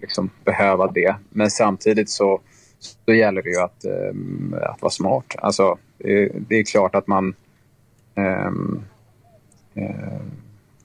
liksom 0.00 0.30
behöva 0.44 0.86
det. 0.86 1.14
Men 1.30 1.50
samtidigt 1.50 2.10
så, 2.10 2.40
så 2.84 3.14
gäller 3.14 3.42
det 3.42 3.50
ju 3.50 3.60
att, 3.60 3.84
eh, 3.84 4.70
att 4.70 4.82
vara 4.82 4.90
smart. 4.90 5.34
Alltså, 5.38 5.78
det 6.48 6.54
är 6.56 6.64
klart 6.64 6.94
att 6.94 7.06
man 7.06 7.34
ehm, 8.14 8.82
eh, 9.74 10.20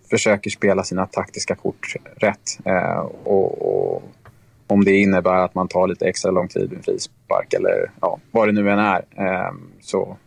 försöker 0.10 0.50
spela 0.50 0.84
sina 0.84 1.06
taktiska 1.06 1.56
kort 1.56 1.94
rätt. 2.16 2.60
Eh, 2.66 3.00
och, 3.24 3.62
och 3.62 4.04
om 4.68 4.84
det 4.84 4.92
innebär 4.92 5.46
att 5.46 5.56
man 5.56 5.68
tar 5.68 5.88
lite 5.88 6.08
extra 6.08 6.32
lång 6.32 6.48
tid 6.48 6.74
i 6.74 6.84
frispark 6.84 7.54
eller 7.54 7.92
ja, 8.02 8.20
vad 8.32 8.48
det 8.48 8.52
nu 8.52 8.72
än 8.72 8.80
är, 8.80 9.06
eh, 9.16 9.54
så, 9.82 10.18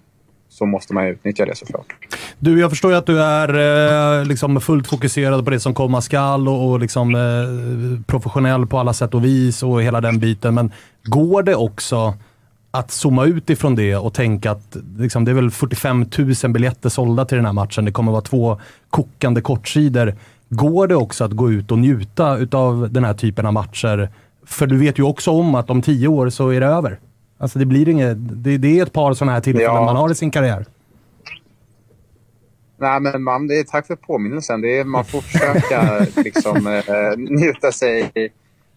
så 0.51 0.67
måste 0.67 0.95
man 0.95 1.07
utnyttja 1.07 1.47
det 1.47 1.57
såklart. 1.57 1.87
Du, 2.39 2.61
jag 2.61 2.71
förstår 2.71 2.91
ju 2.91 2.99
att 2.99 3.07
du 3.07 3.23
är 3.23 4.19
eh, 4.19 4.25
liksom 4.25 4.61
fullt 4.61 4.87
fokuserad 4.87 5.45
på 5.45 5.51
det 5.51 5.61
som 5.61 5.75
komma 5.75 6.01
skall 6.01 6.49
och, 6.49 6.71
och 6.71 6.81
liksom, 6.81 7.15
eh, 7.15 8.03
professionell 8.07 8.67
på 8.67 8.79
alla 8.79 8.93
sätt 8.93 9.15
och 9.15 9.25
vis 9.25 9.63
och 9.63 9.83
hela 9.83 10.01
den 10.01 10.19
biten. 10.19 10.55
Men 10.55 10.73
går 11.05 11.43
det 11.43 11.55
också 11.55 12.15
att 12.71 12.91
zooma 12.91 13.25
ut 13.25 13.51
ifrån 13.51 13.75
det 13.75 13.97
och 13.97 14.15
tänka 14.15 14.51
att 14.51 14.77
liksom, 14.99 15.25
det 15.25 15.31
är 15.31 15.35
väl 15.35 15.51
45 15.51 16.07
000 16.43 16.53
biljetter 16.53 16.89
sålda 16.89 17.25
till 17.25 17.37
den 17.37 17.47
här 17.47 17.53
matchen. 17.53 17.85
Det 17.85 17.93
kommer 17.93 18.13
vara 18.13 18.23
två 18.23 18.61
kokande 18.91 19.41
kortsidor. 19.41 20.15
Går 20.49 20.87
det 20.87 20.97
också 20.97 21.25
att 21.25 21.33
gå 21.33 21.51
ut 21.51 21.71
och 21.71 21.79
njuta 21.79 22.39
av 22.53 22.89
den 22.93 23.05
här 23.05 23.15
typen 23.15 23.47
av 23.47 23.53
matcher 23.53 24.09
för 24.51 24.67
du 24.67 24.77
vet 24.77 24.99
ju 24.99 25.03
också 25.03 25.31
om 25.31 25.55
att 25.55 25.71
om 25.71 25.83
tio 25.83 26.09
år 26.09 26.31
så 26.31 26.49
är 26.49 26.61
det 26.61 26.67
över. 26.67 26.99
Alltså 27.41 27.59
det 27.59 27.67
blir 27.67 27.89
inget... 27.89 28.17
Det, 28.45 28.59
det 28.59 28.79
är 28.79 28.83
ett 28.83 28.93
par 28.93 29.15
sådana 29.15 29.33
här 29.33 29.41
tillfällen 29.41 29.75
ja. 29.75 29.85
man 29.85 29.97
har 29.97 30.11
i 30.11 30.15
sin 30.15 30.31
karriär. 30.31 30.67
Nej, 32.77 33.01
men 33.01 33.23
man, 33.23 33.47
det 33.47 33.59
är, 33.59 33.65
tack 33.65 33.87
för 33.87 33.97
påminnelsen. 33.97 34.61
Det 34.61 34.79
är, 34.79 34.85
man 34.85 35.05
får 35.05 35.21
försöka 35.21 36.07
liksom, 36.23 36.67
eh, 36.67 37.19
njuta 37.19 37.73
sig, 37.73 38.11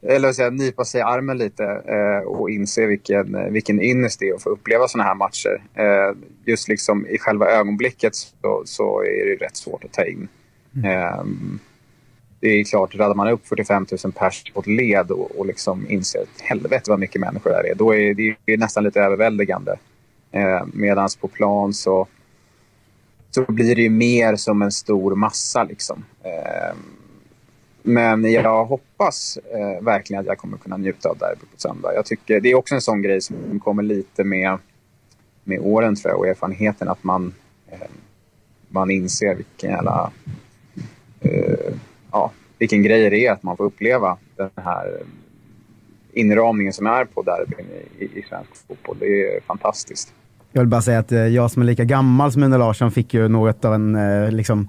eller 0.07 0.33
säga, 0.33 0.49
nypa 0.49 0.85
sig 0.85 0.99
i 0.99 1.03
armen 1.03 1.37
lite 1.37 1.63
eh, 1.63 2.27
och 2.27 2.49
inse 2.49 2.85
vilken, 2.85 3.53
vilken 3.53 3.81
ynnest 3.81 4.19
det 4.19 4.29
är 4.29 4.33
att 4.33 4.43
få 4.43 4.49
uppleva 4.49 4.87
sådana 4.87 5.07
här 5.07 5.15
matcher. 5.15 5.63
Eh, 5.73 6.15
just 6.45 6.67
liksom 6.67 7.07
i 7.07 7.17
själva 7.17 7.45
ögonblicket 7.45 8.15
så, 8.15 8.63
så 8.65 9.01
är 9.01 9.25
det 9.25 9.45
rätt 9.45 9.57
svårt 9.57 9.83
att 9.83 9.93
ta 9.93 10.05
in. 10.05 10.27
Mm. 10.75 11.59
Det 12.43 12.49
är 12.49 12.63
klart, 12.63 12.95
räddar 12.95 13.13
man 13.13 13.27
upp 13.27 13.47
45 13.47 13.85
000 14.03 14.13
pers 14.13 14.43
på 14.53 14.59
ett 14.59 14.67
led 14.67 15.11
och, 15.11 15.39
och 15.39 15.45
liksom 15.45 15.89
inser 15.89 16.19
att 16.19 16.41
helvete 16.41 16.89
vad 16.89 16.99
mycket 16.99 17.21
människor 17.21 17.49
det 17.49 17.69
är, 17.69 17.75
då 17.75 17.95
är 17.95 18.13
det, 18.13 18.35
det 18.45 18.53
är 18.53 18.57
nästan 18.57 18.83
lite 18.83 19.01
överväldigande. 19.01 19.75
Eh, 20.31 20.65
Medan 20.73 21.09
på 21.21 21.27
plan 21.27 21.73
så, 21.73 22.07
så 23.31 23.45
blir 23.47 23.75
det 23.75 23.81
ju 23.81 23.89
mer 23.89 24.35
som 24.35 24.61
en 24.61 24.71
stor 24.71 25.15
massa. 25.15 25.63
Liksom. 25.63 26.05
Eh, 26.23 26.75
men 27.81 28.31
jag 28.31 28.65
hoppas 28.65 29.37
eh, 29.37 29.83
verkligen 29.83 30.21
att 30.21 30.27
jag 30.27 30.37
kommer 30.37 30.57
kunna 30.57 30.77
njuta 30.77 31.09
av 31.09 31.17
derbyt 31.17 31.51
på 31.51 31.59
söndag. 31.59 31.93
Jag 31.93 32.05
tycker, 32.05 32.39
det 32.39 32.51
är 32.51 32.55
också 32.55 32.75
en 32.75 32.81
sån 32.81 33.01
grej 33.01 33.21
som 33.21 33.59
kommer 33.63 33.83
lite 33.83 34.23
med, 34.23 34.57
med 35.43 35.59
åren 35.59 35.95
tror 35.95 36.11
jag, 36.11 36.19
och 36.19 36.27
erfarenheten 36.27 36.89
att 36.89 37.03
man, 37.03 37.33
eh, 37.67 37.77
man 38.69 38.91
inser 38.91 39.35
vilken 39.35 39.69
jävla 39.69 40.11
eh, 41.21 41.73
ja, 42.13 42.31
vilken 42.57 42.83
grej 42.83 43.09
det 43.09 43.25
är 43.27 43.31
att 43.31 43.43
man 43.43 43.57
får 43.57 43.63
uppleva 43.63 44.17
den 44.35 44.49
här 44.55 44.97
inramningen 46.13 46.73
som 46.73 46.87
är 46.87 47.05
på 47.05 47.21
derbyn 47.21 47.65
i, 47.99 48.03
i 48.03 48.25
svensk 48.29 48.67
fotboll. 48.67 48.97
Det 48.99 49.35
är 49.35 49.41
fantastiskt. 49.41 50.13
Jag 50.51 50.61
vill 50.61 50.69
bara 50.69 50.81
säga 50.81 50.99
att 50.99 51.11
eh, 51.11 51.27
jag 51.27 51.51
som 51.51 51.61
är 51.61 51.65
lika 51.65 51.83
gammal 51.83 52.31
som 52.31 52.41
Mina 52.41 52.57
Larsson 52.57 52.91
fick 52.91 53.13
ju 53.13 53.27
något 53.27 53.65
av 53.65 53.73
en 53.73 53.95
eh, 53.95 54.31
liksom, 54.31 54.67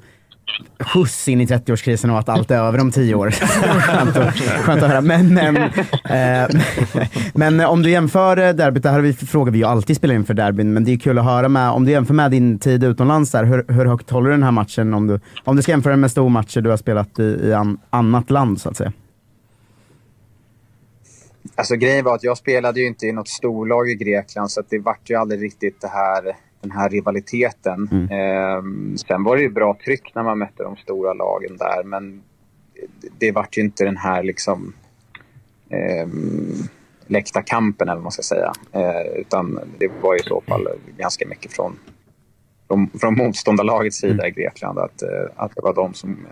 skjuts 0.79 1.29
in 1.29 1.41
i 1.41 1.47
30-årskrisen 1.47 2.11
och 2.11 2.19
att 2.19 2.29
allt 2.29 2.51
är 2.51 2.59
över 2.59 2.81
om 2.81 2.91
tio 2.91 3.15
år. 3.15 3.31
skönt, 3.31 4.17
att, 4.17 4.35
skönt 4.35 4.83
att 4.83 4.91
höra. 4.91 5.01
Men, 5.01 5.39
äh, 5.39 6.49
men 7.35 7.61
om 7.61 7.83
du 7.83 7.91
jämför 7.91 8.37
eh, 8.37 8.53
derbyt, 8.53 8.83
det 8.83 8.91
här 8.91 9.01
vi, 9.01 9.13
frågar 9.13 9.53
vi 9.53 9.59
ju 9.59 9.65
alltid 9.65 9.97
spelar 9.97 10.15
inför 10.15 10.35
derbyn, 10.35 10.73
men 10.73 10.85
det 10.85 10.93
är 10.93 10.99
kul 10.99 11.19
att 11.19 11.25
höra 11.25 11.49
med. 11.49 11.71
Om 11.71 11.85
du 11.85 11.91
jämför 11.93 12.15
med 12.15 12.31
din 12.31 12.59
tid 12.59 12.85
utomlands, 12.85 13.31
där, 13.31 13.45
hur, 13.45 13.65
hur 13.69 13.87
högt 13.87 14.11
håller 14.11 14.27
du 14.27 14.35
den 14.35 14.43
här 14.43 14.51
matchen? 14.51 14.95
Om 14.95 15.07
du, 15.07 15.21
om 15.45 15.57
du 15.57 15.63
ska 15.63 15.73
jämföra 15.73 15.97
med 15.97 16.11
stormatcher 16.11 16.61
du 16.61 16.71
har 16.71 16.77
spelat 16.77 17.19
i, 17.19 17.23
i 17.23 17.53
an, 17.53 17.79
annat 17.91 18.31
land, 18.31 18.61
så 18.61 18.69
att 18.69 18.77
säga. 18.77 18.93
Alltså 21.55 21.77
grejen 21.77 22.05
var 22.05 22.15
att 22.15 22.25
jag 22.25 22.39
spelade 22.39 22.81
ju 22.81 22.87
inte 22.87 23.07
i 23.07 23.13
något 23.13 23.29
storlag 23.29 23.91
i 23.91 23.95
Grekland 23.95 24.51
så 24.51 24.61
att 24.61 24.71
det 24.71 24.79
vart 24.79 25.11
ju 25.11 25.15
aldrig 25.15 25.43
riktigt 25.43 25.81
det 25.81 25.89
här 25.89 26.37
den 26.65 26.77
här 26.77 26.89
rivaliteten. 26.89 27.89
Mm. 27.93 28.05
Eh, 28.05 28.63
sen 29.07 29.25
var 29.25 29.37
det 29.37 29.43
ju 29.43 29.51
bra 29.51 29.77
tryck 29.85 30.15
när 30.15 30.23
man 30.23 30.39
mötte 30.39 30.63
de 30.63 30.77
stora 30.77 31.13
lagen 31.13 31.57
där 31.57 31.85
men 31.85 32.23
det, 33.19 33.33
vart 33.33 33.57
ju 33.57 33.63
inte 33.63 33.85
den 33.85 33.97
här 33.97 34.23
liksom 34.23 34.73
eh, 35.69 36.09
läktarkampen 37.07 37.89
eller 37.89 37.97
vad 37.97 38.03
man 38.03 38.13
ska 38.13 38.23
säga. 38.23 38.53
Eh, 38.73 39.21
utan 39.21 39.61
det 39.79 39.89
var 40.03 40.17
i 40.17 40.23
så 40.23 40.41
fall 40.41 40.69
ganska 40.99 41.29
mycket 41.29 41.53
från, 41.53 41.79
från, 42.69 42.91
från 43.01 43.17
motståndarlagets 43.17 43.97
sida 43.97 44.13
mm. 44.13 44.27
i 44.27 44.31
Grekland. 44.31 44.79
Att, 44.79 45.03
eh, 45.03 45.27
att 45.37 45.53
det 45.55 45.63
var 45.63 45.75
de 45.75 45.95
som 45.95 46.27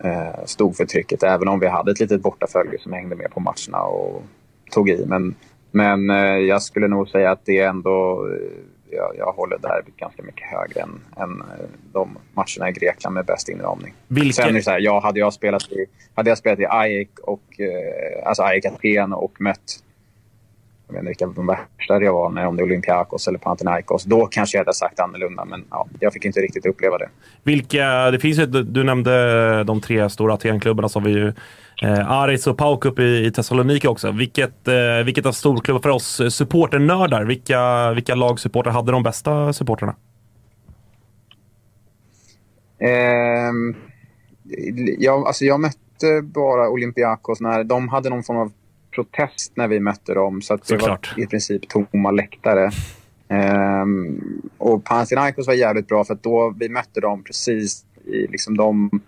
eh, 0.00 0.10
eh, 0.10 0.44
stod 0.44 0.76
för 0.76 0.84
trycket. 0.84 1.22
Även 1.22 1.48
om 1.48 1.60
vi 1.60 1.68
hade 1.68 1.90
ett 1.90 2.00
litet 2.00 2.22
bortafölje 2.22 2.78
som 2.78 2.92
hängde 2.92 3.16
med 3.16 3.30
på 3.30 3.40
matcherna 3.40 3.82
och 3.82 4.22
tog 4.70 4.88
i. 4.88 5.04
Men, 5.06 5.34
men 5.70 6.08
jag 6.46 6.62
skulle 6.62 6.88
nog 6.88 7.08
säga 7.08 7.30
att 7.30 7.44
det 7.44 7.60
ändå 7.60 8.28
jag, 8.90 9.12
jag 9.18 9.32
håller 9.32 9.58
derbyt 9.58 9.96
ganska 9.96 10.22
mycket 10.22 10.46
högre 10.46 10.80
än, 10.80 11.00
än 11.16 11.40
eh, 11.40 11.66
de 11.92 12.18
matcherna 12.34 12.70
i 12.70 12.72
Grekland 12.72 13.14
med 13.14 13.24
bäst 13.24 13.48
inramning. 13.48 13.94
Vilken... 14.08 14.32
Sen 14.32 14.48
är 14.48 14.52
det 14.52 14.62
så 14.62 14.70
här, 14.70 14.80
ja, 14.80 15.00
hade 15.00 15.20
jag 15.20 15.32
spelat 15.32 15.72
i, 15.72 15.86
hade 16.14 16.30
jag 16.30 16.38
spelat 16.38 16.60
i 16.60 16.66
AIK 16.66 17.18
och, 17.22 17.60
eh, 17.60 18.28
alltså 18.28 18.42
AIK 18.42 18.66
Aten 18.66 19.12
och 19.12 19.40
mött 19.40 19.82
jag 20.88 20.94
vet 20.94 21.00
inte 21.00 21.08
vilka 21.08 21.26
de 21.26 21.46
värsta 21.46 22.04
jag 22.04 22.12
var, 22.12 22.30
när 22.30 22.46
om 22.46 22.56
det 22.56 22.62
är 22.62 22.64
Olympiakos 22.64 23.28
eller 23.28 23.38
Panathinaikos. 23.38 24.04
Då 24.04 24.26
kanske 24.26 24.56
jag 24.56 24.60
hade 24.64 24.74
sagt 24.74 25.00
annorlunda, 25.00 25.44
men 25.44 25.64
ja, 25.70 25.88
jag 26.00 26.12
fick 26.12 26.24
inte 26.24 26.40
riktigt 26.40 26.66
uppleva 26.66 26.98
det. 26.98 27.08
Vilka, 27.42 28.10
det 28.10 28.18
finns 28.18 28.38
ju, 28.38 28.46
du 28.46 28.84
nämnde 28.84 29.64
de 29.64 29.80
tre 29.80 30.10
stora 30.10 30.34
Atenklubbarna 30.34 30.88
som 30.88 31.04
vi 31.04 31.10
ju 31.10 31.32
eh, 31.82 32.10
Aris 32.10 32.46
och 32.46 32.58
Pauk 32.58 32.84
uppe 32.84 33.02
i, 33.02 33.26
i 33.26 33.30
Thessaloniki 33.30 33.88
också. 33.88 34.12
Vilket, 34.12 34.68
eh, 34.68 35.04
vilket 35.04 35.26
av 35.26 35.32
storklubbar 35.32 35.80
för 35.80 35.88
oss 35.88 36.20
supporternördar, 36.30 37.24
vilka, 37.24 37.92
vilka 37.92 38.14
lagsupportrar 38.14 38.72
hade 38.72 38.92
de 38.92 39.02
bästa 39.02 39.52
supportrarna? 39.52 39.96
Eh, 42.78 43.52
jag, 44.98 45.26
alltså 45.26 45.44
jag 45.44 45.60
mötte 45.60 46.22
bara 46.22 46.68
Olympiakos. 46.68 47.40
När 47.40 47.64
de 47.64 47.88
hade 47.88 48.10
någon 48.10 48.22
form 48.22 48.36
av 48.36 48.52
protest 48.94 49.52
när 49.54 49.68
vi 49.68 49.80
mötte 49.80 50.14
dem. 50.14 50.42
Så 50.42 50.56
det 50.56 50.66
Såklart. 50.66 51.14
var 51.16 51.24
i 51.24 51.26
princip 51.26 51.68
tomma 51.68 52.10
läktare. 52.10 52.70
Ehm, 53.28 54.20
och 54.58 54.84
Panathinaikos 54.84 55.46
var 55.46 55.54
jävligt 55.54 55.88
bra 55.88 56.04
för 56.04 56.14
att 56.14 56.22
då 56.22 56.54
vi 56.58 56.68
mötte 56.68 57.00
dem 57.00 57.22
precis 57.24 57.84
i 58.04 58.26
liksom 58.26 58.56
de... 58.56 59.00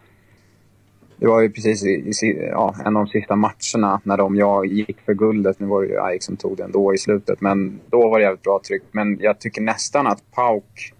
Det 1.20 1.26
var 1.26 1.40
ju 1.40 1.50
precis 1.50 1.84
i, 1.84 1.88
i 1.88 2.48
ja, 2.50 2.74
en 2.84 2.96
av 2.96 3.04
de 3.04 3.10
sista 3.10 3.36
matcherna 3.36 4.00
när 4.04 4.16
de 4.16 4.36
jag 4.36 4.66
gick 4.66 5.00
för 5.00 5.14
guldet. 5.14 5.60
Nu 5.60 5.66
var 5.66 5.82
det 5.82 5.88
ju 5.88 6.00
Ajax 6.00 6.24
som 6.24 6.36
tog 6.36 6.56
det 6.56 6.64
ändå 6.64 6.94
i 6.94 6.98
slutet, 6.98 7.40
men 7.40 7.80
då 7.90 8.08
var 8.08 8.18
det 8.18 8.24
jävligt 8.24 8.42
bra 8.42 8.60
tryck. 8.68 8.82
Men 8.92 9.18
jag 9.20 9.38
tycker 9.40 9.60
nästan 9.62 10.06
att 10.06 10.22
Pauk 10.34 10.92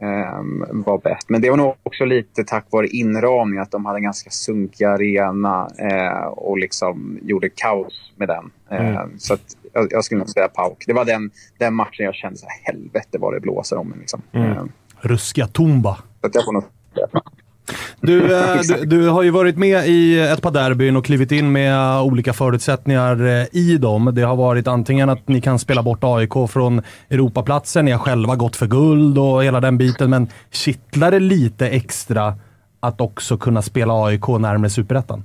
ehm, 0.00 0.82
var 0.86 0.98
bäst. 0.98 1.28
Men 1.28 1.40
det 1.40 1.50
var 1.50 1.56
nog 1.56 1.74
också 1.82 2.04
lite 2.04 2.44
tack 2.44 2.66
vare 2.70 2.86
inramning, 2.86 3.58
att 3.58 3.70
de 3.70 3.84
hade 3.84 3.98
en 3.98 4.02
ganska 4.02 4.30
sunkig 4.30 4.84
arena 4.84 5.70
eh, 5.78 6.24
och 6.26 6.58
liksom 6.58 7.18
gjorde 7.22 7.48
kaos 7.48 8.12
med 8.16 8.28
den. 8.28 8.50
Eh, 8.70 9.02
Så 9.18 9.34
att 9.34 9.56
jag, 9.72 9.86
jag 9.90 10.04
skulle 10.04 10.18
nog 10.18 10.28
säga 10.28 10.48
Pauk. 10.48 10.84
Det 10.86 10.92
var 10.92 11.04
den, 11.04 11.30
den 11.58 11.74
matchen 11.74 12.04
jag 12.04 12.14
kände 12.14 12.38
så 12.38 12.46
här, 12.46 12.72
helvete 12.72 13.18
vad 13.20 13.34
det 13.34 13.40
blåser 13.40 13.78
om. 13.78 13.94
Liksom. 14.00 14.22
Eh, 14.32 14.64
Ruskiga 15.00 15.46
Tumba. 15.46 15.98
så 16.20 16.26
att 16.26 16.34
jag 16.34 16.44
får 16.44 16.52
nog. 16.52 16.64
Du, 18.00 18.34
eh, 18.36 18.60
du, 18.60 18.84
du 18.84 19.08
har 19.08 19.22
ju 19.22 19.30
varit 19.30 19.56
med 19.56 19.88
i 19.88 20.20
ett 20.20 20.42
par 20.42 20.50
derbyn 20.50 20.96
och 20.96 21.04
klivit 21.04 21.32
in 21.32 21.52
med 21.52 22.00
olika 22.00 22.32
förutsättningar 22.32 23.26
eh, 23.26 23.46
i 23.52 23.78
dem. 23.78 24.10
Det 24.14 24.22
har 24.22 24.36
varit 24.36 24.68
antingen 24.68 25.08
att 25.08 25.28
ni 25.28 25.40
kan 25.40 25.58
spela 25.58 25.82
bort 25.82 25.98
AIK 26.02 26.32
från 26.50 26.82
Europaplatsen, 27.10 27.84
ni 27.84 27.90
har 27.90 27.98
själva 27.98 28.36
gått 28.36 28.56
för 28.56 28.66
guld 28.66 29.18
och 29.18 29.44
hela 29.44 29.60
den 29.60 29.78
biten, 29.78 30.10
men 30.10 30.28
kittlar 30.50 31.10
det 31.10 31.20
lite 31.20 31.68
extra 31.68 32.34
att 32.80 33.00
också 33.00 33.36
kunna 33.36 33.62
spela 33.62 34.04
AIK 34.04 34.28
närmare 34.28 34.70
Superettan? 34.70 35.24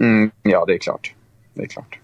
Mm, 0.00 0.30
ja, 0.42 0.64
det 0.66 0.74
är 0.74 0.78
klart. 0.78 1.14
Det 1.54 1.62
är 1.62 1.66
klart. 1.66 1.98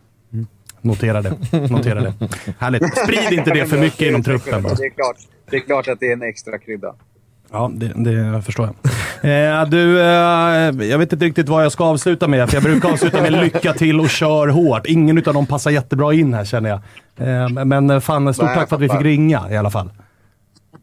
Notera 0.80 1.22
det. 1.22 1.30
Notera 1.70 2.00
det. 2.00 2.14
Härligt. 2.58 2.98
Sprid 2.98 3.38
inte 3.38 3.50
det 3.50 3.66
för 3.66 3.78
mycket 3.78 4.00
inom 4.00 4.22
truppen 4.22 4.62
bara. 4.62 4.74
Det 4.74 4.84
är 4.84 4.90
klart, 4.90 5.16
det 5.50 5.56
är 5.56 5.60
klart 5.60 5.88
att 5.88 6.00
det 6.00 6.08
är 6.08 6.12
en 6.12 6.22
extra 6.22 6.58
krydda. 6.58 6.94
Ja, 7.52 7.70
det, 7.74 7.92
det 7.96 8.42
förstår 8.42 8.66
jag. 8.66 8.74
Eh, 9.24 9.66
du, 9.68 10.00
eh, 10.00 10.06
jag 10.86 10.98
vet 10.98 11.12
inte 11.12 11.24
riktigt 11.24 11.48
vad 11.48 11.64
jag 11.64 11.72
ska 11.72 11.84
avsluta 11.84 12.28
med, 12.28 12.48
för 12.48 12.56
jag 12.56 12.62
brukar 12.62 12.92
avsluta 12.92 13.22
med 13.22 13.32
lycka 13.32 13.72
till 13.72 14.00
och 14.00 14.10
kör 14.10 14.48
hårt. 14.48 14.86
Ingen 14.86 15.18
av 15.18 15.34
dem 15.34 15.46
passar 15.46 15.70
jättebra 15.70 16.14
in 16.14 16.34
här 16.34 16.44
känner 16.44 16.68
jag. 16.68 16.80
Eh, 17.28 17.64
men 17.64 18.00
fan, 18.00 18.34
stort 18.34 18.46
Nej, 18.46 18.54
tack 18.54 18.68
för 18.68 18.76
att 18.76 18.82
vi 18.82 18.88
fick 18.88 19.00
ringa 19.00 19.50
i 19.50 19.56
alla 19.56 19.70
fall. 19.70 19.90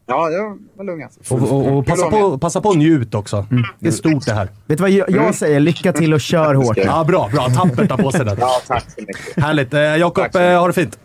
Ja, 0.06 0.28
det 0.28 0.38
var 0.76 0.84
lugnt. 0.84 1.18
Och, 1.30 1.42
och, 1.42 1.78
och 1.78 1.86
passa, 1.86 2.10
på, 2.10 2.38
passa 2.38 2.60
på 2.60 2.70
att 2.70 2.76
njut 2.76 3.14
också. 3.14 3.46
Det 3.78 3.88
är 3.88 3.92
stort 3.92 4.26
det 4.26 4.32
här. 4.32 4.48
Vet 4.66 4.78
du 4.78 4.82
vad 4.82 4.90
jag, 4.90 5.10
jag 5.10 5.34
säger? 5.34 5.60
Lycka 5.60 5.92
till 5.92 6.14
och 6.14 6.20
kör 6.20 6.54
hårt. 6.54 6.76
Ja, 6.76 7.04
bra, 7.04 7.28
bra. 7.32 7.48
Tappert 7.48 7.88
ta 7.88 7.96
på 7.96 8.12
sig 8.12 8.24
den. 8.24 8.36
Ja, 8.40 8.50
tack 8.66 8.84
så 8.90 9.00
mycket. 9.00 9.42
Härligt. 9.44 9.74
Eh, 9.74 9.80
Jakob, 9.80 10.36
eh, 10.36 10.60
ha 10.60 10.66
det 10.66 10.72
fint. 10.72 10.98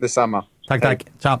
Detsamma. 0.00 0.44
Tack, 0.68 0.82
tack. 0.82 1.06
Tja. 1.22 1.40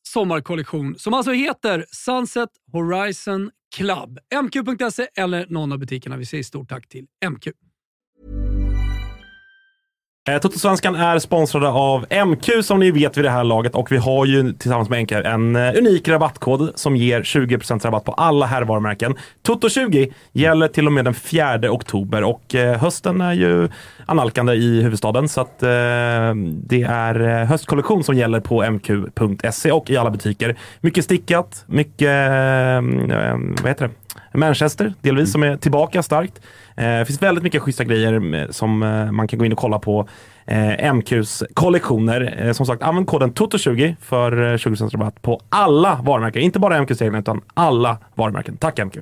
sommarkollektion 0.13 0.95
som 0.97 1.13
alltså 1.13 1.31
heter 1.31 1.85
Sunset 1.91 2.49
Horizon 2.71 3.51
Club. 3.75 4.19
MQ.se 4.43 5.07
eller 5.15 5.45
någon 5.49 5.71
av 5.71 5.79
butikerna. 5.79 6.17
Vi 6.17 6.25
säger 6.25 6.43
stort 6.43 6.69
tack 6.69 6.89
till 6.89 7.05
MQ. 7.29 7.47
Eh, 10.29 10.37
Totosvenskan 10.37 10.95
är 10.95 11.19
sponsrade 11.19 11.69
av 11.69 12.05
MQ 12.27 12.49
som 12.63 12.79
ni 12.79 12.91
vet 12.91 13.17
vid 13.17 13.25
det 13.25 13.29
här 13.29 13.43
laget 13.43 13.75
och 13.75 13.91
vi 13.91 13.97
har 13.97 14.25
ju 14.25 14.53
tillsammans 14.53 14.89
med 14.89 15.01
MQ 15.01 15.11
en 15.11 15.55
eh, 15.55 15.77
unik 15.77 16.07
rabattkod 16.07 16.71
som 16.75 16.95
ger 16.95 17.21
20% 17.23 17.85
rabatt 17.85 18.05
på 18.05 18.11
alla 18.11 18.45
herrvarumärken. 18.45 19.17
Toto20 19.47 20.13
gäller 20.31 20.67
till 20.67 20.87
och 20.87 20.93
med 20.93 21.05
den 21.05 21.13
4 21.13 21.71
oktober 21.71 22.23
och 22.23 22.55
eh, 22.55 22.77
hösten 22.77 23.21
är 23.21 23.33
ju 23.33 23.69
analkande 24.11 24.53
i 24.53 24.81
huvudstaden 24.81 25.29
så 25.29 25.41
att 25.41 25.63
eh, 25.63 25.69
det 26.45 26.83
är 26.87 27.19
eh, 27.41 27.45
höstkollektion 27.47 28.03
som 28.03 28.15
gäller 28.15 28.39
på 28.39 28.63
mq.se 28.71 29.71
och 29.71 29.89
i 29.89 29.97
alla 29.97 30.11
butiker. 30.11 30.55
Mycket 30.81 31.03
stickat, 31.05 31.63
mycket 31.67 32.07
eh, 32.07 32.77
eh, 32.77 33.37
vad 33.61 33.67
heter 33.67 33.87
det? 33.87 34.37
Manchester 34.37 34.93
delvis 35.01 35.31
som 35.31 35.43
är 35.43 35.57
tillbaka 35.57 36.03
starkt. 36.03 36.41
Eh, 36.75 36.83
Det 36.99 37.05
finns 37.05 37.21
väldigt 37.21 37.43
mycket 37.43 37.61
schyssta 37.61 37.83
grejer 37.83 38.47
som 38.51 38.79
man 39.11 39.27
kan 39.27 39.39
gå 39.39 39.45
in 39.45 39.51
och 39.51 39.57
kolla 39.57 39.79
på 39.79 40.07
MQs 40.93 41.43
kollektioner. 41.53 42.53
Som 42.53 42.65
sagt, 42.65 42.83
använd 42.83 43.07
koden 43.07 43.33
TOTO20 43.33 43.95
för 44.01 44.31
eh, 44.51 44.55
20% 44.57 44.89
rabatt 44.91 45.21
på 45.21 45.41
alla 45.49 45.99
varumärken. 46.03 46.41
Inte 46.41 46.59
bara 46.59 46.77
MQs 46.81 47.01
egna, 47.01 47.19
utan 47.19 47.41
alla 47.53 47.97
varumärken. 48.15 48.57
Tack 48.57 48.79
MQ! 48.85 48.97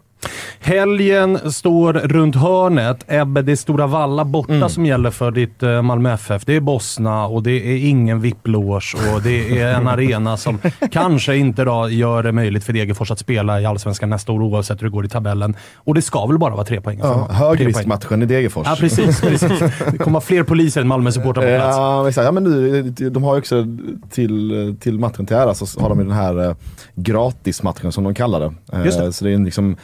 Helgen 0.60 1.52
står 1.52 1.94
runt 1.94 2.36
hörnet. 2.36 3.06
Ebbe, 3.08 3.42
det 3.42 3.52
är 3.52 3.56
Stora 3.56 3.88
Valla 3.88 4.26
borta 4.26 4.54
Mm. 4.54 4.70
som 4.70 4.86
gäller 4.86 5.12
för 5.12 5.32
ditt 5.32 5.64
eh, 5.64 5.82
Malmö 5.82 6.14
FF. 6.14 6.46
Det 6.46 6.56
är 6.56 6.60
Bosna 6.60 7.26
och 7.28 7.44
det 7.44 7.52
är 7.52 7.78
ingen 7.90 8.22
VIP-loge 8.22 8.96
och 9.16 9.22
det 9.22 9.60
är 9.62 9.74
en 9.74 9.88
arena 9.88 10.38
som 10.38 10.60
kanske 10.92 11.36
inte 11.36 11.64
då 11.64 11.90
gör 11.90 12.24
det 12.24 12.32
möjligt 12.32 12.64
för 12.64 12.74
Degerfors 12.74 13.12
att 13.12 13.20
spela 13.20 13.62
i 13.62 13.66
Allsvenskan 13.66 14.10
nästa 14.10 14.32
år 14.32 14.42
oavsett 14.42 14.82
hur 14.82 14.88
det 14.88 14.92
går 14.92 15.06
i 15.06 15.10
tabellen. 15.10 15.56
Och 15.76 15.96
det 15.96 16.02
ska 16.02 16.26
väl 16.26 16.38
bara 16.38 16.54
vara 16.56 16.66
tre 16.66 16.82
poäng? 16.82 17.00
Ja, 17.04 17.28
högriskmatchen 17.32 18.22
i 18.22 18.26
Degerfors. 18.26 18.68
Ja, 18.68 18.76
precis. 18.80 19.22
precis. 19.22 19.50
Det 19.92 19.98
kommer 19.98 20.14
vara 20.14 20.22
fler 20.22 20.44
poliser 20.44 20.82
än 20.82 20.88
Malmö-supportrar 20.88 21.42
på 21.42 21.58
plats. 21.64 21.78
Ja, 21.78 22.08
exakt. 22.10 22.26
Ja, 22.26 22.32
men 22.32 22.44
nu, 22.44 22.82
de 23.10 23.24
har 23.24 23.34
ju 23.36 23.40
också 23.40 23.66
till, 24.12 24.76
till 24.80 25.00
matchen 25.00 25.26
till 25.26 25.36
ära 25.36 25.54
så 25.54 25.82
har 25.82 25.90
de 25.90 25.98
ju 26.00 26.04
den 26.06 26.14
här 26.14 26.50
eh, 26.50 26.56
gratismatchen 26.96 27.92
som 27.92 28.04
de 28.04 28.14
kallar 28.14 28.40
det. 28.40 28.54
Eh, 28.78 28.86
Just 28.86 29.00
det. 29.00 29.14
Så 29.14 29.26
det 29.26 29.32
är 29.34 29.38
liksom, 29.38 29.72
eh, 29.72 29.78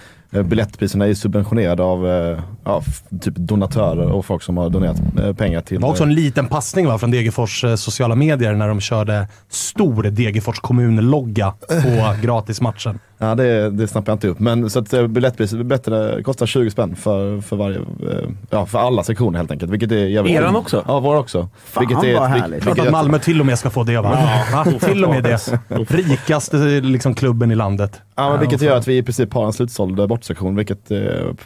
biljettpriserna 0.44 1.08
är 1.08 1.14
subventionerade 1.14 1.84
av 1.84 2.08
eh, 2.08 2.40
ja, 2.64 2.82
typ 3.22 3.36
donatörer 3.36 4.12
och 4.12 4.26
folk 4.26 4.44
som 4.44 4.58
har 4.58 4.70
donerat 4.70 4.98
eh, 5.20 5.34
pengar 5.34 5.62
till... 5.62 5.78
Det 5.78 5.84
var 5.84 5.90
också 5.90 6.04
en 6.04 6.14
liten 6.14 6.48
passning 6.48 6.88
va, 6.88 6.98
från 6.98 7.12
Degerfors 7.12 7.64
eh, 7.64 7.76
sociala 7.76 8.16
medier 8.16 8.54
när 8.54 8.68
de 8.68 8.82
körde 8.82 9.28
stor 9.50 10.04
Degerfors 10.04 10.60
kommun-logga 10.60 11.54
på 11.68 12.16
gratismatchen. 12.22 13.00
Ja, 13.18 13.36
det, 13.36 13.70
det 13.70 13.88
snappar 13.88 14.12
jag 14.12 14.16
inte 14.16 14.28
upp. 14.28 14.40
Men 14.40 14.70
så 14.70 14.80
att 14.80 14.94
eh, 14.94 15.08
biljettpriset 15.08 15.60
är 15.60 15.64
bättre, 15.64 16.24
kostar 16.24 16.46
20 16.46 16.70
spänn 16.70 16.96
för, 16.96 17.42
för, 17.42 17.56
varje, 17.56 17.78
eh, 17.78 18.30
ja, 18.50 18.66
för 18.66 18.80
alla 18.80 19.04
sektioner 19.04 19.38
helt 19.38 19.52
enkelt. 19.52 19.72
Vilket 19.72 19.92
är 19.92 19.96
jävligt 19.96 20.36
Eran 20.36 20.56
också? 20.56 20.84
Ja, 20.88 21.00
vår 21.00 21.16
också. 21.16 21.50
Fan, 21.66 21.88
vilket 21.88 22.04
är, 22.04 22.20
vad 22.20 22.30
härligt. 22.30 22.64
Klart 22.64 22.80
att 22.80 22.92
Malmö 22.92 23.20
till 23.20 23.40
och 23.40 23.46
med 23.46 23.60
ska 23.60 23.70
få 23.70 23.84
det 23.84 24.02
va? 24.02 24.18
va? 24.54 24.66
Till 24.80 25.06
och 25.06 25.10
med 25.10 25.24
det. 25.24 25.60
Rikaste 25.90 26.58
liksom, 26.82 27.16
klubben 27.16 27.52
i 27.52 27.56
landet. 27.56 28.02
Ja, 28.16 28.30
men 28.30 28.40
vilket 28.40 28.62
gör 28.62 28.78
att 28.78 28.88
vi 28.88 28.98
i 28.98 29.04
princip 29.04 29.34
har 29.34 29.46
en 29.46 29.54
slutsåld 29.54 30.08
bortsektion, 30.10 30.56
vilket 30.56 30.92
eh, 30.92 31.00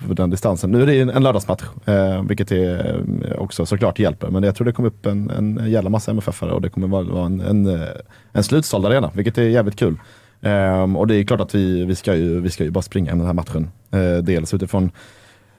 på 0.08 0.14
den 0.14 0.30
distansen. 0.30 0.72
Nu 0.72 0.82
är 0.82 0.86
det 0.86 1.00
en, 1.00 1.24
lördagsmatch, 1.24 1.64
eh, 1.86 2.24
vilket 2.24 2.52
är, 2.52 3.00
eh, 3.26 3.42
också 3.42 3.66
såklart 3.66 4.00
hjälper. 4.00 4.30
Men 4.30 4.44
jag 4.44 4.56
tror 4.56 4.66
det 4.66 4.72
kommer 4.72 4.90
upp 4.90 5.06
en, 5.06 5.30
en 5.30 5.72
jävla 5.72 5.90
massa 5.90 6.12
MFF-are 6.12 6.50
och 6.50 6.62
det 6.62 6.70
kommer 6.70 6.88
vara, 6.88 7.04
vara 7.04 7.26
en, 7.26 7.42
en, 7.42 7.68
eh, 7.68 7.88
en 8.32 8.44
slutsåld 8.44 8.86
arena, 8.86 9.12
vilket 9.14 9.38
är 9.38 9.44
jävligt 9.44 9.76
kul. 9.76 9.98
Um, 10.42 10.96
och 10.96 11.08
det 11.08 11.16
är 11.16 11.24
klart 11.24 11.42
att 11.42 11.56
vi, 11.56 11.86
vi, 11.86 11.96
ska 11.96 12.16
ju, 12.16 12.40
vi 12.40 12.50
ska 12.50 12.64
ju 12.64 12.72
bara 12.72 12.82
springa 12.82 13.16
den 13.16 13.26
här 13.26 13.34
matchen. 13.34 13.72
Uh, 13.96 14.18
dels 14.18 14.54
utifrån 14.54 14.92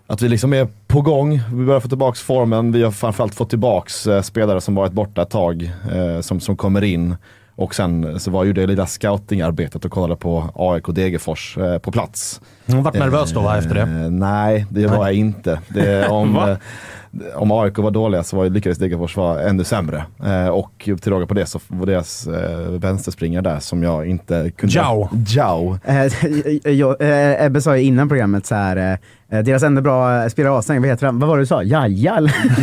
att 0.07 0.23
vi 0.23 0.29
liksom 0.29 0.53
är 0.53 0.69
på 0.87 1.01
gång, 1.01 1.41
vi 1.55 1.65
börjar 1.65 1.81
få 1.81 1.89
tillbaka 1.89 2.17
formen. 2.17 2.73
Vi 2.73 2.83
har 2.83 2.91
framförallt 2.91 3.35
fått 3.35 3.51
tillbaka 3.51 3.91
uh, 4.11 4.17
eh, 4.17 4.23
spelare 4.23 4.61
som 4.61 4.75
varit 4.75 4.93
borta 4.93 5.23
ett 5.23 5.31
tag, 5.31 5.71
uh, 5.95 6.21
som, 6.21 6.41
som 6.41 6.57
kommer 6.57 6.85
in. 6.85 7.17
Och 7.61 7.75
sen 7.75 8.21
så 8.21 8.31
var 8.31 8.45
ju 8.45 8.53
det 8.53 8.67
lilla 8.67 8.87
scoutingarbetet 8.87 9.85
och 9.85 9.91
kollade 9.91 10.17
på 10.17 10.51
AIK 10.55 10.85
Degerfors 10.95 11.59
eh, 11.59 11.79
på 11.79 11.93
plats. 11.93 12.41
Hon 12.67 12.83
varit 12.83 12.99
nervös 12.99 13.33
då 13.33 13.41
va, 13.41 13.59
efter 13.59 13.75
det? 13.75 13.81
Eh, 13.81 14.11
nej, 14.11 14.67
det 14.71 14.87
var 14.87 14.97
jag 14.97 15.13
inte. 15.15 15.61
Det, 15.69 16.09
om, 16.09 16.37
eh, 16.49 16.57
om 17.37 17.53
AIK 17.53 17.79
var 17.79 17.91
dåliga 17.91 18.23
så 18.23 18.37
var, 18.37 18.45
ju- 18.45 18.51
lyckades 18.51 18.79
Degerfors 18.79 19.17
vara 19.17 19.43
ännu 19.43 19.65
sämre. 19.65 20.05
Eh, 20.25 20.49
och 20.49 20.73
till 20.79 21.13
råga 21.13 21.27
på 21.27 21.35
det 21.35 21.47
så 21.47 21.61
var 21.69 21.87
deras 21.87 22.27
eh, 22.27 22.59
vänsterspringare 22.71 23.43
där 23.43 23.59
som 23.61 23.83
jag 23.83 24.07
inte 24.07 24.51
kunde... 24.57 24.75
Jao. 24.75 25.09
Jao. 25.27 25.79
Eh, 25.85 26.03
eh, 27.09 27.45
Ebbe 27.47 27.61
sa 27.61 27.77
ju 27.77 27.83
innan 27.83 28.09
programmet 28.09 28.47
så 28.47 28.55
här, 28.55 28.93
eh, 28.93 28.99
deras 29.31 29.63
enda 29.63 29.81
bra 29.81 30.31
spelare 30.31 30.53
avstängd, 30.55 30.81
vad 30.81 30.89
heter 30.91 31.07
han? 31.07 31.19
Vad 31.19 31.29
var 31.29 31.37
det 31.37 31.43
du 31.43 31.47
sa? 31.47 31.63
Jaja? 31.63 32.17
eller? 32.17 32.35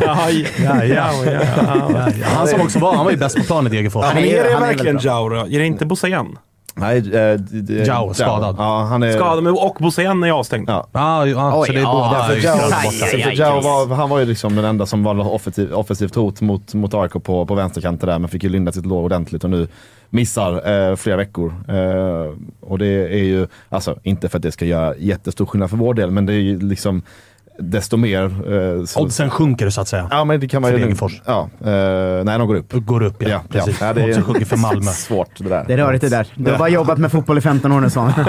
Ja, 0.00 0.30
ja, 0.30 0.84
ja, 0.84 1.12
ja, 1.24 2.10
ja. 2.20 2.26
Han 2.26 2.48
som 2.48 2.60
också 2.60 2.78
var, 2.78 2.94
han 2.94 3.04
var 3.04 3.12
ju 3.12 3.18
bäst 3.18 3.36
på 3.36 3.42
plan 3.44 3.66
i 3.66 3.70
Degerfors. 3.70 4.04
Men 4.14 4.24
är 4.24 4.44
det 4.44 4.52
han 4.52 4.62
är 4.62 4.66
väldigt 4.66 4.86
verkligen 4.86 5.30
då? 5.30 5.36
Är 5.36 5.58
det 5.58 5.66
inte 5.66 5.86
Bosayan? 5.86 6.38
Nej, 6.74 7.14
eh, 7.14 7.40
Jao, 7.86 8.14
skadad. 8.14 8.56
Ja, 8.58 8.86
han 8.90 9.02
är... 9.02 9.12
Skadad 9.12 9.42
men- 9.42 9.52
och 9.52 9.76
Bosayan 9.80 10.22
är 10.24 10.30
avstängd. 10.30 10.68
Ja. 10.70 10.88
Ja, 10.92 11.26
ja, 11.26 11.60
Oj, 11.60 11.66
så 11.66 11.72
det 11.72 11.78
är 11.78 11.82
ja, 11.82 11.92
båda 11.92 12.24
För 12.24 12.32
är 12.32 12.44
Jao, 12.44 12.56
borta. 12.56 12.76
Aj, 12.76 13.22
för 13.22 13.32
Jao 13.32 13.60
var, 13.60 13.94
han 13.96 14.10
var 14.10 14.18
ju 14.18 14.24
liksom 14.24 14.56
den 14.56 14.64
enda 14.64 14.86
som 14.86 15.02
var 15.02 15.32
offensiv, 15.34 15.74
offensivt 15.74 16.14
hot 16.14 16.40
mot, 16.40 16.74
mot 16.74 16.94
AIK 16.94 17.12
på, 17.12 17.46
på 17.46 17.54
vänsterkanten 17.54 18.08
där, 18.08 18.18
men 18.18 18.28
fick 18.28 18.42
ju 18.42 18.48
linda 18.48 18.72
sitt 18.72 18.86
lår 18.86 19.02
ordentligt 19.02 19.44
och 19.44 19.50
nu 19.50 19.68
missar 20.12 20.90
eh, 20.90 20.96
flera 20.96 21.16
veckor. 21.16 21.54
Eh, 21.68 22.34
och 22.60 22.78
det 22.78 22.86
är 22.86 23.24
ju, 23.24 23.46
alltså 23.68 23.98
inte 24.02 24.28
för 24.28 24.38
att 24.38 24.42
det 24.42 24.52
ska 24.52 24.64
göra 24.64 24.96
jättestor 24.96 25.46
skillnad 25.46 25.70
för 25.70 25.76
vår 25.76 25.94
del, 25.94 26.10
men 26.10 26.26
det 26.26 26.32
är 26.32 26.40
ju 26.40 26.60
liksom 26.60 27.02
desto 27.58 27.96
mer... 27.96 28.24
Eh, 28.24 28.84
så, 28.84 29.00
Oddsen 29.00 29.30
sjunker 29.30 29.70
så 29.70 29.80
att 29.80 29.88
säga. 29.88 30.08
Ja, 30.10 30.24
men 30.24 30.40
det 30.40 30.48
kan 30.48 30.62
man 30.62 30.70
För 30.70 30.78
ju... 30.78 30.84
Degerfors. 30.84 31.22
Ja, 31.24 31.48
eh, 31.60 32.24
nej, 32.24 32.38
de 32.38 32.46
går 32.46 32.54
upp. 32.54 32.72
Går 32.72 33.02
upp 33.02 33.22
ja, 33.22 33.42
precis. 33.48 33.80
Ja, 33.80 33.92
det 33.92 34.00
är 34.02 34.08
Oddsen 34.08 34.24
sjunker 34.24 34.44
för 34.44 34.56
Malmö. 34.56 34.90
svårt 34.92 35.30
det 35.38 35.48
där. 35.48 35.64
Det 35.66 35.72
är 35.72 35.76
rörigt 35.76 36.00
det 36.00 36.08
där. 36.08 36.26
Du 36.34 36.50
har 36.50 36.58
bara 36.58 36.68
jobbat 36.68 36.98
med 36.98 37.12
fotboll 37.12 37.38
i 37.38 37.40
15 37.40 37.72
år 37.72 37.80
nu 37.80 37.90
Svan. 37.90 38.12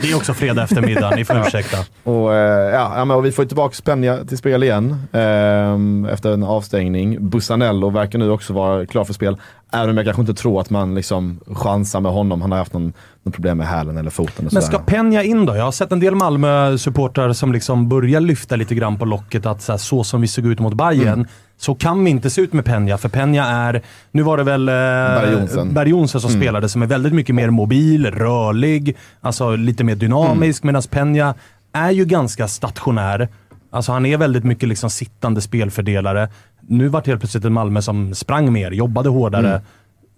Det 0.00 0.10
är 0.10 0.16
också 0.16 0.34
fredag 0.34 0.62
eftermiddag, 0.62 1.16
ni 1.16 1.24
får 1.24 1.40
ursäkta. 1.40 1.76
Och, 2.04 2.34
eh, 2.34 2.74
ja, 2.74 2.92
ja, 2.96 3.04
men, 3.04 3.16
och 3.16 3.24
vi 3.24 3.32
får 3.32 3.44
ju 3.44 3.48
tillbaka 3.48 3.74
Penja 3.84 4.24
till 4.24 4.38
spel 4.38 4.62
igen 4.62 4.96
ehm, 5.12 6.08
efter 6.12 6.32
en 6.32 6.42
avstängning. 6.42 7.28
Bussanello 7.28 7.90
verkar 7.90 8.18
nu 8.18 8.30
också 8.30 8.52
vara 8.52 8.86
klar 8.86 9.04
för 9.04 9.12
spel. 9.12 9.36
Även 9.72 9.90
om 9.90 9.96
jag 9.96 10.06
kanske 10.06 10.20
inte 10.22 10.34
tror 10.34 10.60
att 10.60 10.70
man 10.70 10.94
liksom 10.94 11.40
chansar 11.46 12.00
med 12.00 12.12
honom. 12.12 12.42
Han 12.42 12.52
har 12.52 12.58
haft 12.58 12.72
någon, 12.72 12.92
någon 13.22 13.32
problem 13.32 13.58
med 13.58 13.66
hälen 13.66 13.96
eller 13.96 14.10
foten. 14.10 14.46
Och 14.46 14.52
Men 14.52 14.62
ska 14.62 14.78
Peña 14.78 15.22
in 15.22 15.46
då? 15.46 15.56
Jag 15.56 15.64
har 15.64 15.72
sett 15.72 15.92
en 15.92 16.00
del 16.00 16.14
Malmö-supportrar 16.14 17.32
som 17.32 17.52
liksom 17.52 17.88
börjar 17.88 18.20
lyfta 18.20 18.56
lite 18.56 18.74
grann 18.74 18.98
på 18.98 19.04
locket 19.04 19.46
att 19.46 19.62
så, 19.62 19.72
här, 19.72 19.78
så 19.78 20.04
som 20.04 20.20
vi 20.20 20.28
såg 20.28 20.46
ut 20.46 20.58
mot 20.60 20.74
Bayern 20.74 21.08
Mm. 21.08 21.26
så 21.58 21.74
kan 21.74 22.04
vi 22.04 22.10
inte 22.10 22.30
se 22.30 22.40
ut 22.40 22.52
med 22.52 22.64
Peña. 22.64 22.96
För 22.96 23.08
Peña 23.08 23.44
är, 23.44 23.82
nu 24.12 24.22
var 24.22 24.36
det 24.36 24.42
väl 24.44 24.68
eh, 24.68 24.74
Berg 25.74 25.88
Jonsen. 25.90 26.20
Som 26.20 26.30
Mm. 26.30 26.42
spelade, 26.42 26.68
som 26.68 26.82
är 26.82 26.86
väldigt 26.86 27.12
mycket 27.12 27.34
mer 27.34 27.50
mobil, 27.50 28.06
rörlig, 28.10 28.96
alltså 29.20 29.56
lite 29.56 29.84
mer 29.84 29.94
dynamisk. 29.94 30.64
Mm. 30.64 30.72
Medan 30.74 30.82
Peña 30.82 31.34
är 31.72 31.90
ju 31.90 32.04
ganska 32.04 32.48
stationär. 32.48 33.28
Alltså 33.70 33.92
han 33.92 34.06
är 34.06 34.16
väldigt 34.16 34.44
mycket 34.44 34.68
liksom 34.68 34.90
sittande 34.90 35.40
spelfördelare. 35.40 36.28
Nu 36.68 36.88
var 36.88 37.02
det 37.02 37.10
helt 37.10 37.20
plötsligt 37.20 37.44
en 37.44 37.52
Malmö 37.52 37.82
som 37.82 38.14
sprang 38.14 38.52
mer, 38.52 38.70
jobbade 38.70 39.08
hårdare. 39.08 39.48
Mm. 39.48 39.62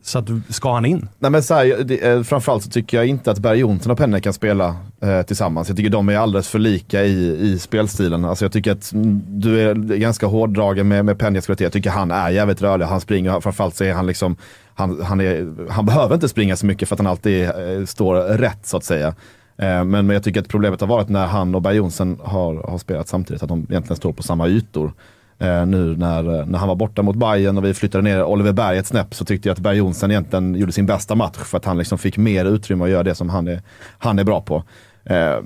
Så 0.03 0.19
att, 0.19 0.29
ska 0.49 0.75
han 0.75 0.85
in? 0.85 1.09
Nej, 1.19 1.31
men 1.31 1.43
så 1.43 1.55
här, 1.55 1.85
det, 1.85 2.09
eh, 2.09 2.23
framförallt 2.23 2.63
så 2.63 2.71
tycker 2.71 2.97
jag 2.97 3.07
inte 3.07 3.31
att 3.31 3.39
Berg 3.39 3.59
Jonsson 3.59 3.93
och 3.93 3.99
Penne 3.99 4.21
kan 4.21 4.33
spela 4.33 4.77
eh, 5.01 5.23
tillsammans. 5.23 5.69
Jag 5.69 5.77
tycker 5.77 5.91
de 5.91 6.09
är 6.09 6.17
alldeles 6.17 6.49
för 6.49 6.59
lika 6.59 7.05
i, 7.05 7.39
i 7.41 7.59
spelstilen. 7.59 8.25
Alltså 8.25 8.45
jag 8.45 8.53
tycker 8.53 8.73
att 8.73 8.93
mm, 8.93 9.23
du 9.27 9.61
är 9.61 9.75
ganska 9.75 10.27
hårdragen 10.27 10.89
med, 10.89 11.05
med 11.05 11.19
Penjas 11.19 11.47
kvalitet. 11.47 11.65
Jag 11.65 11.73
tycker 11.73 11.91
han 11.91 12.11
är 12.11 12.31
jävligt 12.31 12.63
rörlig. 12.63 12.85
Han 12.87 13.01
springer, 13.01 13.41
framförallt 13.41 13.77
så 13.77 13.85
är 13.85 13.95
han 13.95 14.07
liksom, 14.07 14.37
han, 14.75 15.03
han, 15.03 15.21
är, 15.21 15.55
han 15.71 15.87
behöver 15.87 16.15
inte 16.15 16.29
springa 16.29 16.57
så 16.57 16.67
mycket 16.67 16.89
för 16.89 16.95
att 16.95 17.01
han 17.01 17.07
alltid 17.07 17.45
eh, 17.45 17.85
står 17.87 18.15
rätt 18.39 18.67
så 18.67 18.77
att 18.77 18.85
säga. 18.85 19.09
Eh, 19.57 19.85
men, 19.85 19.89
men 19.89 20.11
jag 20.11 20.25
tycker 20.25 20.41
att 20.41 20.49
problemet 20.49 20.81
har 20.81 20.89
varit 20.89 21.09
när 21.09 21.27
han 21.27 21.55
och 21.55 21.63
Berg 21.63 21.77
Jonsson 21.77 22.19
har, 22.23 22.55
har 22.55 22.79
spelat 22.79 23.09
samtidigt, 23.09 23.43
att 23.43 23.49
de 23.49 23.67
egentligen 23.71 23.97
står 23.97 24.13
på 24.13 24.23
samma 24.23 24.49
ytor. 24.49 24.93
Eh, 25.41 25.67
nu 25.67 25.97
när, 25.97 26.23
när 26.23 26.59
han 26.59 26.69
var 26.69 26.75
borta 26.75 27.03
mot 27.03 27.17
Bayern 27.17 27.59
och 27.59 27.65
vi 27.65 27.75
flyttade 27.75 28.05
ner 28.05 28.25
Oliver 28.25 28.53
Berg 28.53 28.79
ett 28.79 28.87
snäpp 28.87 29.15
så 29.15 29.25
tyckte 29.25 29.49
jag 29.49 29.55
att 29.55 29.61
Berg 29.61 29.77
Jonsson 29.77 30.11
egentligen 30.11 30.55
gjorde 30.55 30.73
sin 30.73 30.87
bästa 30.87 31.15
match 31.15 31.37
för 31.37 31.59
att 31.59 31.65
han 31.65 31.79
liksom 31.79 31.99
fick 31.99 32.17
mer 32.17 32.45
utrymme 32.45 32.85
att 32.85 32.91
göra 32.91 33.03
det 33.03 33.15
som 33.15 33.29
han 33.29 33.49
är, 33.49 33.63
han 33.99 34.19
är 34.19 34.25
bra 34.25 34.41
på. 34.41 34.65
Eh, 35.05 35.37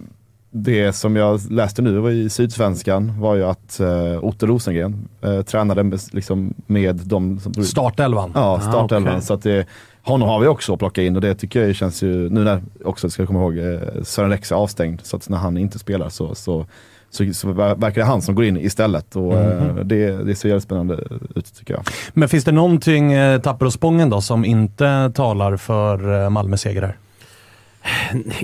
det 0.51 0.93
som 0.93 1.17
jag 1.17 1.41
läste 1.51 1.83
nu 1.83 2.13
i 2.13 2.31
Sydsvenskan 2.31 3.21
var 3.21 3.35
ju 3.35 3.45
att 3.45 3.81
eh, 3.81 4.25
Otto 4.25 4.47
Rosengren 4.47 5.09
eh, 5.23 5.43
tränade 5.43 5.83
med, 5.83 6.01
liksom, 6.13 6.55
med 6.67 6.97
de 6.97 7.41
som... 7.41 7.55
Startelvan? 7.55 8.33
Ja, 8.35 8.61
startelvan. 8.61 9.09
Ah, 9.09 9.17
okej. 9.17 9.27
Så 9.27 9.35
att 9.35 9.43
det, 9.43 9.67
honom 10.03 10.29
har 10.29 10.41
vi 10.41 10.47
också 10.47 10.73
att 10.73 10.79
plocka 10.79 11.03
in 11.03 11.17
och 11.17 11.23
det 11.23 11.35
tycker 11.35 11.67
jag 11.67 11.77
känns 11.77 12.03
ju, 12.03 12.31
nu 12.31 12.45
när 12.45 12.63
också 12.85 13.11
ska 13.11 13.23
jag 13.23 13.29
komma 13.29 13.41
ihåg, 13.41 13.59
eh, 13.59 14.03
Sören 14.03 14.31
Rex 14.31 14.53
är 14.53 14.57
avstängd 14.57 15.01
så 15.03 15.17
att 15.17 15.29
när 15.29 15.39
han 15.39 15.57
inte 15.57 15.79
spelar 15.79 16.09
så, 16.09 16.35
så, 16.35 16.67
så, 17.15 17.33
så 17.33 17.53
verkar 17.53 17.95
det 18.01 18.05
han 18.05 18.23
som 18.23 18.35
går 18.35 18.45
in 18.45 18.57
istället 18.57 19.17
och 19.17 19.35
eh, 19.35 19.63
Mhm. 19.63 19.89
det, 19.89 20.25
det 20.25 20.35
ser 20.35 20.49
jävligt 20.49 20.65
spännande 20.65 20.95
ut 21.35 21.55
tycker 21.59 21.75
jag. 21.75 21.83
Men 22.13 22.29
finns 22.29 22.45
det 22.45 22.53
någonting, 22.53 23.13
eh, 23.13 23.41
Tapper 23.41 23.67
och 23.67 23.73
Spången 23.73 24.11
då, 24.11 24.21
som 24.21 24.45
inte 24.45 25.13
talar 25.15 25.57
för 25.57 26.23
eh, 26.25 26.31
Malmö 26.31 26.57
seger 26.57 26.83
här? 26.83 26.97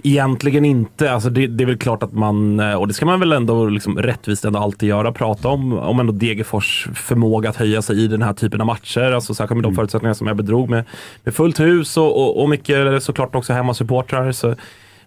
Egentligen 0.05 0.65
inte. 0.65 1.13
Alltså 1.13 1.31
det, 1.31 1.47
det 1.47 1.65
är 1.65 1.67
väl 1.67 1.79
klart 1.79 2.03
att 2.03 2.13
man, 2.13 2.61
eh, 2.61 2.75
och 2.75 2.89
det 2.89 2.95
ska 2.95 3.07
man 3.07 3.21
väl 3.21 3.33
ändå 3.33 3.67
liksom 3.67 3.99
rättvist 3.99 4.45
ändå 4.45 4.59
alltid 4.59 4.89
göra, 4.89 5.13
prata 5.13 5.49
om, 5.49 5.73
om 5.79 6.01
ändå 6.01 6.13
Degerfors 6.13 6.89
förmåga 6.95 7.49
att 7.51 7.57
höja 7.57 7.83
sig 7.83 8.05
i 8.05 8.07
den 8.07 8.23
här 8.23 8.33
typen 8.33 8.61
av 8.61 8.67
matcher. 8.67 9.13
Alltså 9.13 9.35
särskilt 9.35 9.57
med 9.57 9.63
de 9.63 9.75
förutsättningar 9.75 10.15
som 10.15 10.27
jag 10.27 10.37
bedrog 10.37 10.69
med, 10.71 10.85
med 11.25 11.35
fullt 11.35 11.61
hus 11.61 11.97
och, 11.97 12.23
och, 12.23 12.43
och 12.43 12.49
mycket 12.49 13.03
såklart 13.03 13.35
också 13.35 13.53
hemmasupportrar. 13.53 14.33
Så 14.33 14.55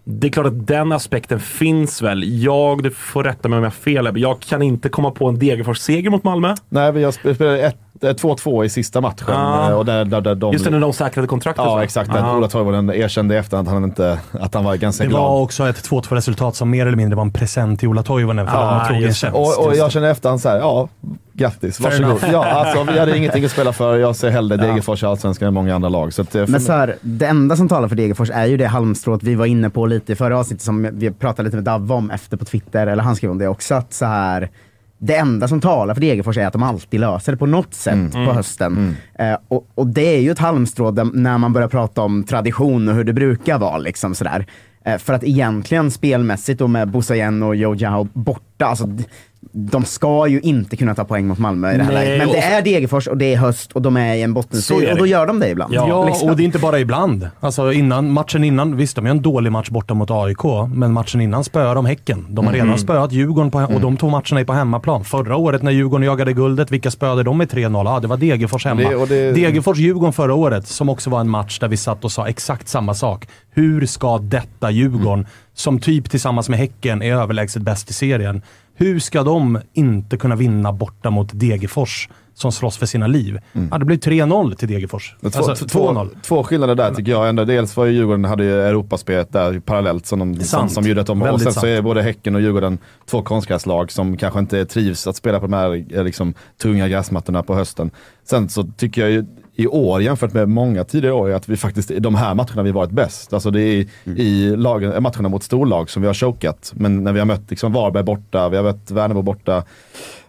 det 0.05 0.27
är 0.27 0.31
klart 0.31 0.45
att 0.45 0.67
den 0.67 0.91
aspekten 0.91 1.39
finns 1.39 2.01
väl. 2.01 2.41
Jag, 2.43 2.83
du 2.83 2.91
får 2.91 3.23
rätta 3.23 3.49
mig 3.49 3.57
om 3.57 3.63
jag 3.63 3.69
har 3.71 3.75
fel, 3.75 4.07
Ebbe, 4.07 4.19
jag 4.19 4.39
kan 4.39 4.61
inte 4.61 4.89
komma 4.89 5.11
på 5.11 5.27
en 5.27 5.39
Degerfors-seger 5.39 6.09
mot 6.09 6.23
Malmö. 6.23 6.55
Nej, 6.69 6.91
vi 6.91 7.11
spelade 7.11 7.59
ett- 7.61 7.75
eh, 8.01 8.09
2-2 8.13 8.65
i 8.65 8.69
sista 8.69 9.01
matchen. 9.01 9.25
Ja. 9.27 9.69
eh, 9.69 9.77
Och 9.77 9.85
där, 9.85 10.05
där, 10.05 10.21
där 10.21 10.35
de, 10.35 10.53
Just 10.53 10.65
det, 10.65 10.71
när 10.71 10.79
de 10.79 10.93
säkrade 10.93 11.27
kontraktet. 11.27 11.65
Ja 11.65 11.75
va? 11.75 11.83
exakt, 11.83 12.11
Ja. 12.13 12.37
Ola 12.37 12.47
Toivonen 12.47 12.89
erkände 12.89 13.35
i 13.35 13.37
efterhand 13.37 13.67
att 13.67 13.73
han, 13.73 13.83
inte, 13.83 14.19
att 14.31 14.53
han 14.53 14.63
var 14.63 14.75
ganska 14.75 15.03
Det 15.03 15.09
glad. 15.09 15.21
var 15.21 15.41
också 15.41 15.69
ett 15.69 15.89
2-2 15.89 16.15
resultat 16.15 16.55
som 16.55 16.69
mer 16.69 16.85
eller 16.85 16.97
mindre 16.97 17.15
var 17.15 17.23
en 17.23 17.31
present 17.33 17.79
till 17.79 17.89
Ola 17.89 18.03
Toivonen 18.03 18.47
för 18.47 18.57
att 18.57 18.87
han 18.87 19.01
det. 19.01 19.13
tjänst. 19.13 19.37
Och, 19.37 19.65
och 19.67 19.75
jag 19.75 19.91
känner 19.91 20.11
efterhand 20.11 20.41
så 20.41 20.49
här, 20.49 20.57
ja, 20.57 20.89
grattis, 21.33 21.77
Fair 21.77 21.89
varsågod. 21.89 22.09
enough. 22.23 22.31
Ja, 22.31 22.45
alltså, 22.45 22.91
vi 22.93 22.99
hade 22.99 23.17
ingenting 23.17 23.45
att 23.45 23.51
spela 23.51 23.73
för. 23.73 23.97
Jag 23.97 24.15
ser 24.15 24.29
hellre 24.29 24.57
Degerfors 24.57 25.03
i 25.03 25.05
Allsvenskan 25.05 25.47
än 25.47 25.53
många 25.53 25.75
andra 25.75 25.89
lag. 25.89 26.13
Så 26.13 26.21
att, 26.21 26.35
eh, 26.35 26.45
för 26.45 26.51
Men 26.51 26.61
så 26.61 26.71
här, 26.71 26.95
det 27.01 27.25
enda 27.25 27.55
som 27.55 27.69
talar 27.69 27.87
för 27.87 27.95
Degerfors 27.95 28.29
är 28.33 28.45
ju 28.45 28.57
det 28.57 28.67
halmstrået 28.67 29.23
vi 29.23 29.35
var 29.35 29.45
inne 29.45 29.69
på 29.69 29.85
lite 29.93 30.13
i 30.13 30.15
förra 30.15 30.37
avsnittet 30.39 30.61
som 30.63 30.89
vi 30.93 31.11
pratade 31.11 31.43
lite 31.47 31.57
med 31.57 31.63
Davva 31.63 31.95
om 31.95 32.11
efter 32.11 32.37
på 32.37 32.45
Twitter, 32.45 32.87
eller 32.87 33.03
han 33.03 33.15
skrev 33.15 33.31
om 33.31 33.37
det 33.37 33.47
också, 33.47 33.75
att 33.75 33.93
så 33.93 34.05
här 34.05 34.49
det 34.97 35.15
enda 35.15 35.47
som 35.47 35.61
talar 35.61 35.93
för 35.93 36.01
Degerfors 36.01 36.37
är 36.37 36.47
att 36.47 36.53
de 36.53 36.63
alltid 36.63 36.99
löser 36.99 37.31
det 37.31 37.37
på 37.37 37.45
något 37.45 37.73
sätt 37.73 37.93
Mm. 37.93 38.11
på 38.11 38.17
Mm. 38.17 38.35
hösten. 38.35 38.95
Eh, 39.19 39.37
och, 39.47 39.67
och 39.75 39.87
det 39.87 40.15
är 40.15 40.19
ju 40.19 40.31
ett 40.31 40.39
halmstrå 40.39 40.91
där, 40.91 41.07
när 41.13 41.37
man 41.37 41.53
börjar 41.53 41.67
prata 41.67 42.01
om 42.01 42.23
tradition 42.23 42.87
och 42.89 42.95
hur 42.95 43.03
det 43.03 43.13
brukar 43.13 43.57
vara. 43.57 43.77
Liksom 43.77 44.15
sådär. 44.15 44.45
Eh, 44.85 44.97
för 44.97 45.13
att 45.13 45.23
egentligen 45.23 45.91
spelmässigt 45.91 46.61
och 46.61 46.69
med 46.69 46.87
Bosayen 46.91 47.43
och 47.43 47.55
Joe 47.55 47.75
Jao 47.75 48.07
borta, 48.13 48.41
alltså, 48.57 48.85
d- 48.85 49.03
de 49.51 49.85
ska 49.85 50.27
ju 50.27 50.39
inte 50.39 50.77
kunna 50.77 50.95
ta 50.95 51.03
poäng 51.05 51.27
mot 51.27 51.39
Malmö 51.39 51.73
i 51.73 51.77
det 51.77 51.83
här 51.83 51.93
Nej, 51.93 52.05
läget. 52.05 52.17
Men 52.25 52.27
det 52.35 52.41
är 52.41 52.61
Degerfors 52.61 53.07
och 53.07 53.17
det 53.17 53.33
är 53.33 53.37
höst 53.37 53.71
och 53.71 53.81
de 53.81 53.97
är 53.97 54.15
i 54.15 54.21
en 54.21 54.33
bottenstrid 54.33 54.89
och 54.91 54.97
då 54.97 55.05
gör 55.05 55.27
de 55.27 55.39
det 55.39 55.49
ibland. 55.49 55.73
Ja, 55.73 56.05
Liksom. 56.05 56.29
och 56.29 56.35
det 56.37 56.43
är 56.43 56.45
inte 56.45 56.59
bara 56.59 56.79
ibland. 56.79 57.29
Alltså 57.39 57.71
innan, 57.73 58.11
matchen 58.11 58.43
innan, 58.43 58.77
visst 58.77 58.95
de 58.95 59.05
gör 59.05 59.11
en 59.11 59.21
dålig 59.21 59.51
match 59.51 59.69
borta 59.69 59.93
mot 59.93 60.11
AIK, 60.11 60.43
men 60.75 60.93
matchen 60.93 61.21
innan 61.21 61.43
spöar 61.43 61.75
de 61.75 61.85
Häcken. 61.85 62.25
De 62.29 62.45
har 62.45 62.53
Mm. 62.53 62.65
redan 62.65 62.79
spöat 62.79 63.11
Djurgården 63.11 63.51
på, 63.51 63.57
och 63.59 63.81
de 63.81 63.97
två 63.97 64.09
matcherna 64.09 64.39
är 64.39 64.43
på 64.45 64.53
hemmaplan. 64.53 65.03
Förra 65.03 65.35
året 65.35 65.61
när 65.63 65.71
Djurgården 65.71 66.05
jagade 66.05 66.33
guldet, 66.33 66.71
vilka 66.71 66.91
spöade 66.91 67.23
de 67.23 67.37
med 67.37 67.49
3-0? 67.51 67.85
Ja, 67.85 67.99
det 67.99 68.07
var 68.07 68.17
Degerfors 68.17 68.65
hemma. 68.65 68.81
Det- 68.89 68.95
och 68.95 69.07
det- 69.07 69.31
Degerfors-Djurgården 69.35 70.13
förra 70.13 70.33
året, 70.33 70.67
som 70.67 70.89
också 70.89 71.09
var 71.09 71.19
en 71.19 71.29
match 71.29 71.59
där 71.59 71.67
vi 71.67 71.77
satt 71.77 72.03
och 72.05 72.11
sa 72.11 72.27
exakt 72.27 72.67
samma 72.67 72.93
sak. 72.93 73.27
Hur 73.55 73.85
ska 73.85 74.17
detta 74.17 74.71
Djurgården, 74.71 75.13
Mm. 75.19 75.25
Som 75.53 75.79
typ 75.79 76.09
tillsammans 76.09 76.49
med 76.49 76.59
Häcken 76.59 77.01
är 77.01 77.13
överlägset 77.13 77.61
bäst 77.61 77.89
i 77.89 77.93
serien, 77.93 78.41
hur 78.75 78.99
ska 78.99 79.23
de 79.23 79.59
inte 79.73 80.17
kunna 80.17 80.35
vinna 80.35 80.73
borta 80.73 81.09
mot 81.09 81.29
Degerfors 81.33 82.09
som 82.35 82.51
slåss 82.51 82.77
för 82.77 82.85
sina 82.85 83.07
liv. 83.07 83.39
Ja, 83.71 83.77
det 83.77 83.85
blev 83.85 83.99
3-0 83.99 84.55
till 84.55 84.67
Degerfors. 84.67 85.15
Två, 85.21 85.27
Alltså, 85.43 85.67
två, 85.67 85.91
2-0. 85.91 86.09
två 86.21 86.43
skillnader 86.43 86.75
där 86.75 86.93
tycker 86.93 87.11
jag. 87.11 87.29
Ändå. 87.29 87.45
Dels 87.45 87.77
var 87.77 87.85
ju 87.85 87.91
Djurgården 87.91 88.25
hade 88.25 88.43
ju 88.43 88.61
Europaspelet 88.61 89.31
där 89.33 89.59
parallellt 89.59 90.05
som, 90.05 90.19
de, 90.19 90.35
som, 90.35 90.43
Sant. 90.45 90.71
som 90.71 90.83
gjorde 90.87 91.01
att 91.01 91.07
de, 91.07 91.21
och 91.21 91.27
Väldigt 91.27 91.43
sen 91.43 91.53
så 91.53 91.59
sant. 91.59 91.67
är 91.69 91.81
både 91.81 92.01
Häcken 92.01 92.35
och 92.35 92.41
Djurgården 92.41 92.77
två 93.09 93.21
konstgräslag 93.21 93.91
som 93.91 94.17
kanske 94.17 94.39
inte 94.39 94.65
trivs 94.65 95.07
att 95.07 95.15
spela 95.15 95.39
på 95.39 95.45
de 95.45 95.53
här 95.53 95.85
eh, 95.97 96.03
liksom, 96.03 96.33
tunga 96.61 96.87
gräsmattorna 96.87 97.43
på 97.43 97.55
hösten. 97.55 97.91
Sen 98.29 98.49
så 98.49 98.63
tycker 98.77 99.01
jag 99.01 99.11
ju 99.11 99.25
i 99.55 99.67
år 99.67 100.01
jämfört 100.01 100.33
med 100.33 100.49
många 100.49 100.83
tidigare 100.83 101.15
år 101.15 101.29
är 101.29 101.33
att 101.33 101.49
vi 101.49 101.57
faktiskt 101.57 101.91
de 101.99 102.15
här 102.15 102.33
matcherna 102.33 102.63
vi 102.63 102.71
varit 102.71 102.91
bäst. 102.91 103.33
Alltså 103.33 103.51
det 103.51 103.61
är 103.61 103.87
i 104.17 104.55
lagen, 104.55 105.03
matcherna 105.03 105.29
mot 105.29 105.43
storlag 105.43 105.89
som 105.89 106.01
vi 106.01 106.07
har 106.07 106.13
chokat. 106.13 106.73
Men 106.75 107.03
när 107.03 107.13
vi 107.13 107.19
har 107.19 107.25
mött 107.25 107.49
liksom 107.49 107.73
Varberg 107.73 108.03
borta, 108.03 108.49
vi 108.49 108.57
har 108.57 108.63
mött 108.63 108.91
Värnamo 108.91 109.21
borta. 109.21 109.63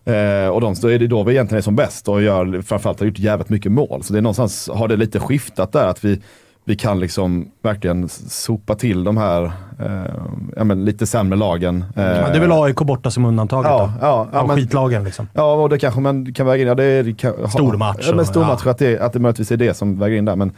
Eh, 0.05 0.49
och 0.49 0.61
de, 0.61 0.75
då 0.83 0.89
är 0.89 0.99
det 0.99 1.07
då 1.07 1.23
vi 1.23 1.33
egentligen 1.33 1.59
är 1.59 1.63
som 1.63 1.77
bäst 1.77 2.09
och 2.09 2.23
gör, 2.23 2.63
framförallt 2.63 3.01
har 3.01 3.07
gjort 3.07 3.19
jävligt 3.19 3.49
mycket 3.49 3.73
mål. 3.73 4.03
Så 4.03 4.13
det 4.13 4.19
är 4.19 4.23
någonstans, 4.23 4.71
har 4.73 4.89
det 4.89 4.97
lite 4.97 5.21
skiftat 5.21 5.73
där 5.73 5.87
att 5.87 6.05
vi, 6.05 6.21
vi 6.67 6.77
kan 6.77 7.01
liksom 7.01 7.49
verkligen 7.63 8.09
sopa 8.09 8.75
till 8.75 9.05
de 9.05 9.17
här 9.17 9.45
eh, 9.81 10.15
ja, 10.57 10.65
men 10.65 10.85
lite 10.85 11.07
sämre 11.07 11.39
lagen. 11.39 11.85
Eh, 11.97 12.03
Ja, 12.05 12.29
det 12.29 12.37
är 12.37 12.41
väl 12.41 12.53
AIK 12.53 12.77
borta 12.77 13.11
som 13.11 13.25
undantaget 13.25 13.71
Ja, 13.71 13.79
då? 14.01 14.07
ja, 14.07 14.29
ja, 14.33 14.47
men- 14.47 14.57
skitlagen 14.57 15.05
liksom. 15.05 15.29
Ja, 15.35 15.55
och 15.55 15.69
det 15.69 15.79
kanske 15.79 16.01
man 16.01 16.33
kan 16.35 16.47
väga 16.47 16.63
in. 16.63 16.69
Ja, 16.69 16.75
det 16.75 16.85
är, 16.85 17.13
kan, 17.13 17.51
Stor 17.51 17.77
match 17.77 18.07
Ja, 18.09 18.15
men 18.15 18.27
stor 18.27 18.45
match, 18.45 18.67
att 18.67 18.79
det, 18.79 18.99
att 19.01 19.13
det 19.13 19.19
möjligtvis 19.21 19.53
är 19.53 19.57
det 19.57 19.75
som 19.75 19.99
väger 19.99 20.17
in 20.17 20.25
där. 20.25 20.37
Men 20.37 20.53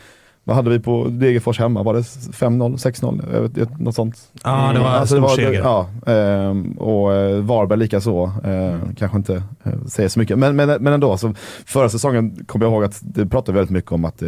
vad 0.44 0.56
hade 0.56 0.70
vi 0.70 0.80
på 0.80 1.06
Degerfors 1.08 1.58
hemma? 1.58 1.82
Var 1.82 1.94
det 1.94 2.00
5-0, 2.00 2.76
6-0? 2.76 3.24
Jag 3.32 3.40
vet, 3.40 3.56
jag- 3.56 3.80
Något 3.80 3.94
sånt? 3.94 4.16
Ja, 4.44 4.70
det 4.74 4.80
var 4.80 4.86
Alltså, 4.88 5.14
stor 5.14 5.20
var- 5.22 5.28
seger. 5.28 5.52
Ja, 5.62 5.88
ehm, 6.12 6.72
och 6.72 7.14
eh, 7.14 7.36
Varberg 7.42 7.78
lika 7.78 8.00
så. 8.00 8.24
Eh, 8.44 8.76
Kanske 8.98 9.16
inte 9.18 9.34
eh, 9.64 9.72
säger 9.88 10.08
så 10.08 10.18
mycket. 10.18 10.38
Men, 10.38 10.56
men, 10.56 10.68
men 10.82 10.92
ändå, 10.92 11.16
så 11.16 11.34
förra 11.66 11.88
säsongen 11.88 12.44
kommer 12.46 12.64
jag 12.66 12.72
ihåg 12.72 12.84
att 12.84 12.98
det 13.02 13.26
pratade 13.26 13.56
väldigt 13.56 13.70
mycket 13.72 13.92
om 13.92 14.04
att 14.04 14.22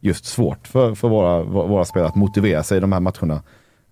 just 0.00 0.24
svårt 0.24 0.66
för, 0.66 0.94
för 0.94 1.08
våra, 1.08 1.42
våra 1.42 1.84
spelare 1.84 2.08
att 2.08 2.16
motivera 2.16 2.62
sig 2.62 2.76
i 2.76 2.80
de 2.80 2.92
här 2.92 3.00
matcherna. 3.00 3.42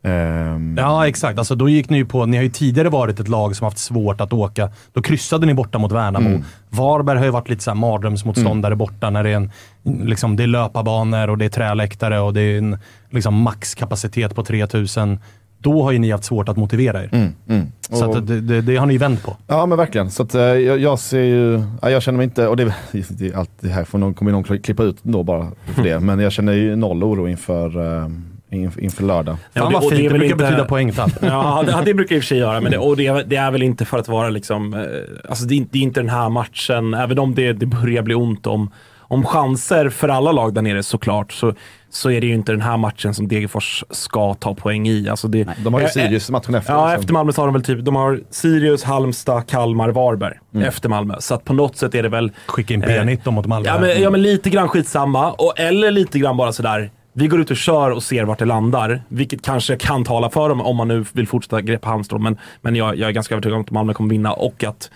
Ehm, 0.03 0.77
Ja, 0.79 1.09
exakt. 1.09 1.39
Alltså, 1.39 1.55
då 1.55 1.69
gick 1.69 1.91
ni 1.91 1.97
ju 1.97 2.07
på... 2.07 2.27
Ni 2.27 2.37
har 2.37 2.45
ju 2.45 2.51
tidigare 2.51 2.89
varit 2.89 3.21
ett 3.21 3.29
lag 3.29 3.57
som 3.57 3.65
haft 3.65 3.79
svårt 3.79 4.21
att 4.21 4.33
åka. 4.33 4.71
Då 4.93 5.03
kryssade 5.03 5.47
ni 5.47 5.55
borta 5.55 5.79
mot 5.79 5.93
Värnamo. 5.93 6.29
Mm. 6.29 6.45
Varberg 6.71 7.19
har 7.19 7.25
ju 7.25 7.31
varit 7.31 7.49
lite 7.49 7.63
så 7.63 7.71
här 7.71 7.77
mardrömsmotståndare 7.77 8.77
borta 8.77 9.11
när 9.11 9.25
det 9.25 9.31
är, 9.31 9.37
en, 9.37 9.51
liksom, 9.83 10.37
det 10.37 10.43
är 10.43 10.47
löparbanor 10.47 11.31
och 11.31 11.39
det 11.39 11.45
är 11.45 11.49
träläktare 11.49 12.21
och 12.21 12.35
det 12.35 12.41
är 12.41 12.59
en 12.59 12.79
liksom, 13.11 13.43
maxkapacitet 13.43 14.35
på 14.35 14.45
3000. 14.45 15.19
Då 15.61 15.83
har 15.83 15.93
ju 15.93 15.99
ni 15.99 16.11
haft 16.11 16.25
svårt 16.25 16.49
att 16.49 16.57
motivera 16.57 17.03
er. 17.05 17.09
Mm, 17.13 17.33
mm. 17.49 17.67
Så 17.91 18.09
Och- 18.09 18.17
att 18.17 18.27
det, 18.27 18.41
det, 18.41 18.61
det 18.61 18.77
har 18.77 18.87
ni 18.87 18.93
ju 18.93 18.99
vänt 18.99 19.23
på. 19.23 19.37
Ja 19.47 19.67
men 19.67 19.79
verkligen. 19.79 20.11
Så 20.11 20.23
att, 20.23 20.35
eh, 20.35 20.41
jag, 20.43 20.79
jag 20.79 20.99
ser 20.99 21.23
ju, 21.23 21.63
ja, 21.83 21.91
jag 21.91 22.03
känner 22.03 22.17
mig 22.17 22.25
inte, 22.25 22.47
och 22.47 22.57
det, 22.57 22.65
det 23.09 23.27
är 23.29 23.37
allt 23.37 23.51
det 23.61 23.69
här 23.69 23.85
får 23.85 23.99
någon, 23.99 24.15
kommer 24.15 24.33
någon 24.33 24.45
klippa 24.45 24.83
ut 24.83 24.97
då 25.03 25.23
bara 25.23 25.47
för 25.75 25.83
det. 25.83 26.01
Men 26.09 26.19
jag 26.19 26.33
känner 26.33 26.53
ju 26.53 26.77
noll 26.77 27.05
oro 27.05 27.29
inför, 27.29 27.79
uh, 27.79 28.09
inför, 28.51 28.81
inför 28.81 29.05
lördag. 29.05 29.37
Ja, 29.53 29.63
Fan 29.63 29.73
vad 29.73 29.85
och 29.85 29.91
fint, 29.91 30.13
det 30.13 30.19
brukar 30.19 30.37
betyda 30.37 30.65
poängtapp. 30.65 31.11
Ja, 31.23 31.63
det, 31.67 31.79
det 31.85 31.95
brukar 31.95 32.17
i 32.17 32.19
och 32.19 32.23
för 32.23 32.29
sig 32.29 32.39
göra. 32.39 32.61
Men 32.61 32.73
det, 32.73 32.79
och 32.79 32.97
det, 32.97 33.07
är- 33.07 33.25
det 33.27 33.37
är 33.37 33.51
väl 33.51 33.63
inte 33.63 33.85
för 33.85 33.99
att 33.99 34.09
vara 34.09 34.29
liksom, 34.29 34.75
eh, 34.75 34.81
alltså 35.29 35.45
det, 35.45 35.55
är 35.55 35.57
inte- 35.57 35.71
det 35.73 35.79
är 35.79 35.83
inte 35.83 36.01
den 36.01 36.09
här 36.11 36.29
matchen, 36.29 36.95
även 36.95 37.19
om 37.19 37.35
det, 37.35 37.53
det 37.53 37.67
börjar 37.67 38.03
bli 38.03 38.15
ont 38.15 38.47
om, 38.47 38.71
om 39.09 39.25
chanser 39.25 39.89
för 39.89 40.09
alla 40.09 40.33
lag 40.33 40.55
där 40.55 40.63
nere 40.63 40.83
såklart, 40.83 41.33
så, 41.33 41.55
så 41.91 42.11
är 42.11 42.21
det 42.21 42.27
ju 42.27 42.35
inte 42.35 42.53
den 42.53 42.61
här 42.61 42.77
matchen 42.77 43.15
som 43.15 43.29
Degerfors 43.29 43.85
ska 43.91 44.35
ta 44.35 44.55
poäng 44.55 44.89
i. 44.89 45.09
Alltså 45.09 45.29
det, 45.29 45.49
De 45.65 45.75
har 45.75 45.81
ju 45.81 45.87
Eh, 45.87 45.93
Sirius 45.93 46.31
matchen 46.31 46.55
efter. 46.55 46.73
Ja, 46.73 46.95
efter 46.95 47.13
Malmö 47.13 47.33
så 47.33 47.41
har 47.41 47.47
de 47.47 47.53
väl 47.53 47.63
typ, 47.63 47.85
de 47.85 47.97
har 47.97 48.21
Sirius, 48.31 48.85
Halmstad, 48.85 49.47
Kalmar, 49.47 49.89
Varberg 49.89 50.35
efter 50.67 50.89
Malmö. 50.89 51.15
Så 51.21 51.35
att 51.35 51.45
på 51.45 51.53
något 51.53 51.77
sätt 51.77 51.95
är 51.95 52.03
det 52.03 52.09
väl... 52.09 52.33
Skicka 52.47 52.75
in 52.75 52.83
P19 52.83 53.31
mot 53.31 53.47
Malmö. 53.47 53.69
Ja 53.69 53.81
men, 53.81 54.03
ja 54.03 54.11
men 54.11 54.23
lite 54.23 54.51
grann 54.51 54.69
skitsamma, 54.69 55.33
och, 55.33 55.61
eller 55.61 55.91
lite 55.91 56.19
grann 56.19 56.37
bara 56.37 56.53
sådär, 56.53 56.91
vi 57.13 57.27
går 57.27 57.41
ut 57.41 57.51
och 57.51 57.57
kör 57.57 57.91
och 57.91 58.03
ser 58.03 58.25
vart 58.25 58.39
det 58.39 58.45
landar. 58.45 59.03
Vilket 59.09 59.43
kanske 59.43 59.77
kan 59.77 60.05
tala 60.05 60.31
för 60.31 60.49
dem 60.49 60.61
om 60.61 60.77
man 60.77 60.89
nu 60.89 61.05
vill 61.13 61.29
fortsätta 61.29 61.61
greppa 61.61 61.89
Halmstad. 61.89 62.21
Men, 62.21 62.39
men 62.61 62.77
jag, 62.77 62.97
jag 62.97 63.09
är 63.09 63.13
ganska 63.13 63.35
övertygad 63.35 63.57
om 63.57 63.63
att 63.63 63.71
Malmö 63.71 63.95
kommer 63.95 64.11
vinna 64.11 64.33
och 64.33 64.65
att 64.65 64.91